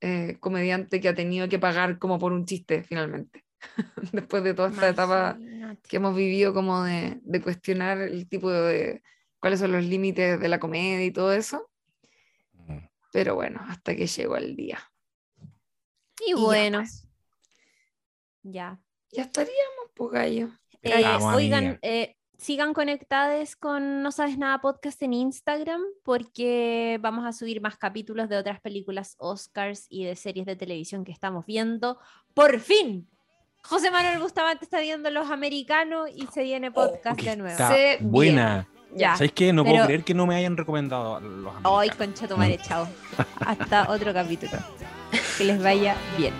eh, 0.00 0.36
comediante 0.40 1.00
que 1.00 1.08
ha 1.08 1.14
tenido 1.14 1.48
que 1.48 1.58
pagar 1.58 1.98
como 1.98 2.18
por 2.18 2.32
un 2.32 2.44
chiste 2.44 2.82
finalmente. 2.84 3.44
Después 4.12 4.42
de 4.44 4.54
toda 4.54 4.70
esta 4.70 4.88
etapa 4.88 5.38
que 5.88 5.96
hemos 5.96 6.14
vivido 6.14 6.54
como 6.54 6.82
de, 6.82 7.20
de 7.22 7.42
cuestionar 7.42 7.98
el 7.98 8.28
tipo 8.28 8.50
de 8.50 9.02
cuáles 9.40 9.60
son 9.60 9.72
los 9.72 9.84
límites 9.84 10.40
de 10.40 10.48
la 10.48 10.60
comedia 10.60 11.04
y 11.04 11.10
todo 11.10 11.32
eso. 11.32 11.68
Mm. 12.52 12.78
Pero 13.12 13.34
bueno, 13.34 13.60
hasta 13.68 13.94
que 13.94 14.06
llegó 14.06 14.36
el 14.36 14.56
día. 14.56 14.78
Y 16.26 16.30
Y 16.32 16.34
ya, 16.34 16.36
bueno, 16.36 16.78
pues, 16.78 17.08
ya. 18.42 18.80
ya 19.10 19.22
estaríamos, 19.22 19.90
pues 19.94 20.10
gallo. 20.10 20.50
Eh, 20.82 21.04
oigan, 21.34 21.78
eh, 21.82 22.16
sigan 22.36 22.72
conectados 22.72 23.56
con 23.56 24.02
No 24.02 24.12
Sabes 24.12 24.38
Nada 24.38 24.60
Podcast 24.60 25.02
en 25.02 25.12
Instagram 25.12 25.82
porque 26.04 26.98
vamos 27.00 27.26
a 27.26 27.32
subir 27.32 27.60
más 27.60 27.76
capítulos 27.76 28.28
de 28.28 28.36
otras 28.36 28.60
películas 28.60 29.16
Oscars 29.18 29.86
y 29.88 30.04
de 30.04 30.16
series 30.16 30.46
de 30.46 30.56
televisión 30.56 31.04
que 31.04 31.12
estamos 31.12 31.46
viendo. 31.46 31.98
¡Por 32.34 32.60
fin! 32.60 33.08
José 33.62 33.90
Manuel 33.90 34.18
Bustamante 34.18 34.64
está 34.64 34.80
viendo 34.80 35.10
Los 35.10 35.30
Americanos 35.30 36.08
y 36.14 36.26
se 36.28 36.42
viene 36.42 36.70
podcast 36.70 37.20
Oh, 37.20 37.24
de 37.24 37.36
nuevo. 37.36 37.50
Está 37.52 37.68
Se 37.68 37.98
buena. 38.00 38.66
Ya. 38.94 39.16
¿Sabes 39.16 39.32
qué? 39.32 39.52
No 39.52 39.64
puedo 39.64 39.84
creer 39.84 40.02
que 40.02 40.14
no 40.14 40.26
me 40.26 40.34
hayan 40.34 40.56
recomendado 40.56 41.20
los 41.20 41.52
Ay, 41.56 41.60
americanos. 41.90 41.96
concha 41.96 42.28
tu 42.28 42.36
madre, 42.38 42.58
chao. 42.62 42.88
Hasta 43.40 43.90
otro 43.90 44.14
capítulo. 44.14 44.52
Que 45.36 45.44
les 45.44 45.62
vaya 45.62 45.94
bien. 46.16 46.32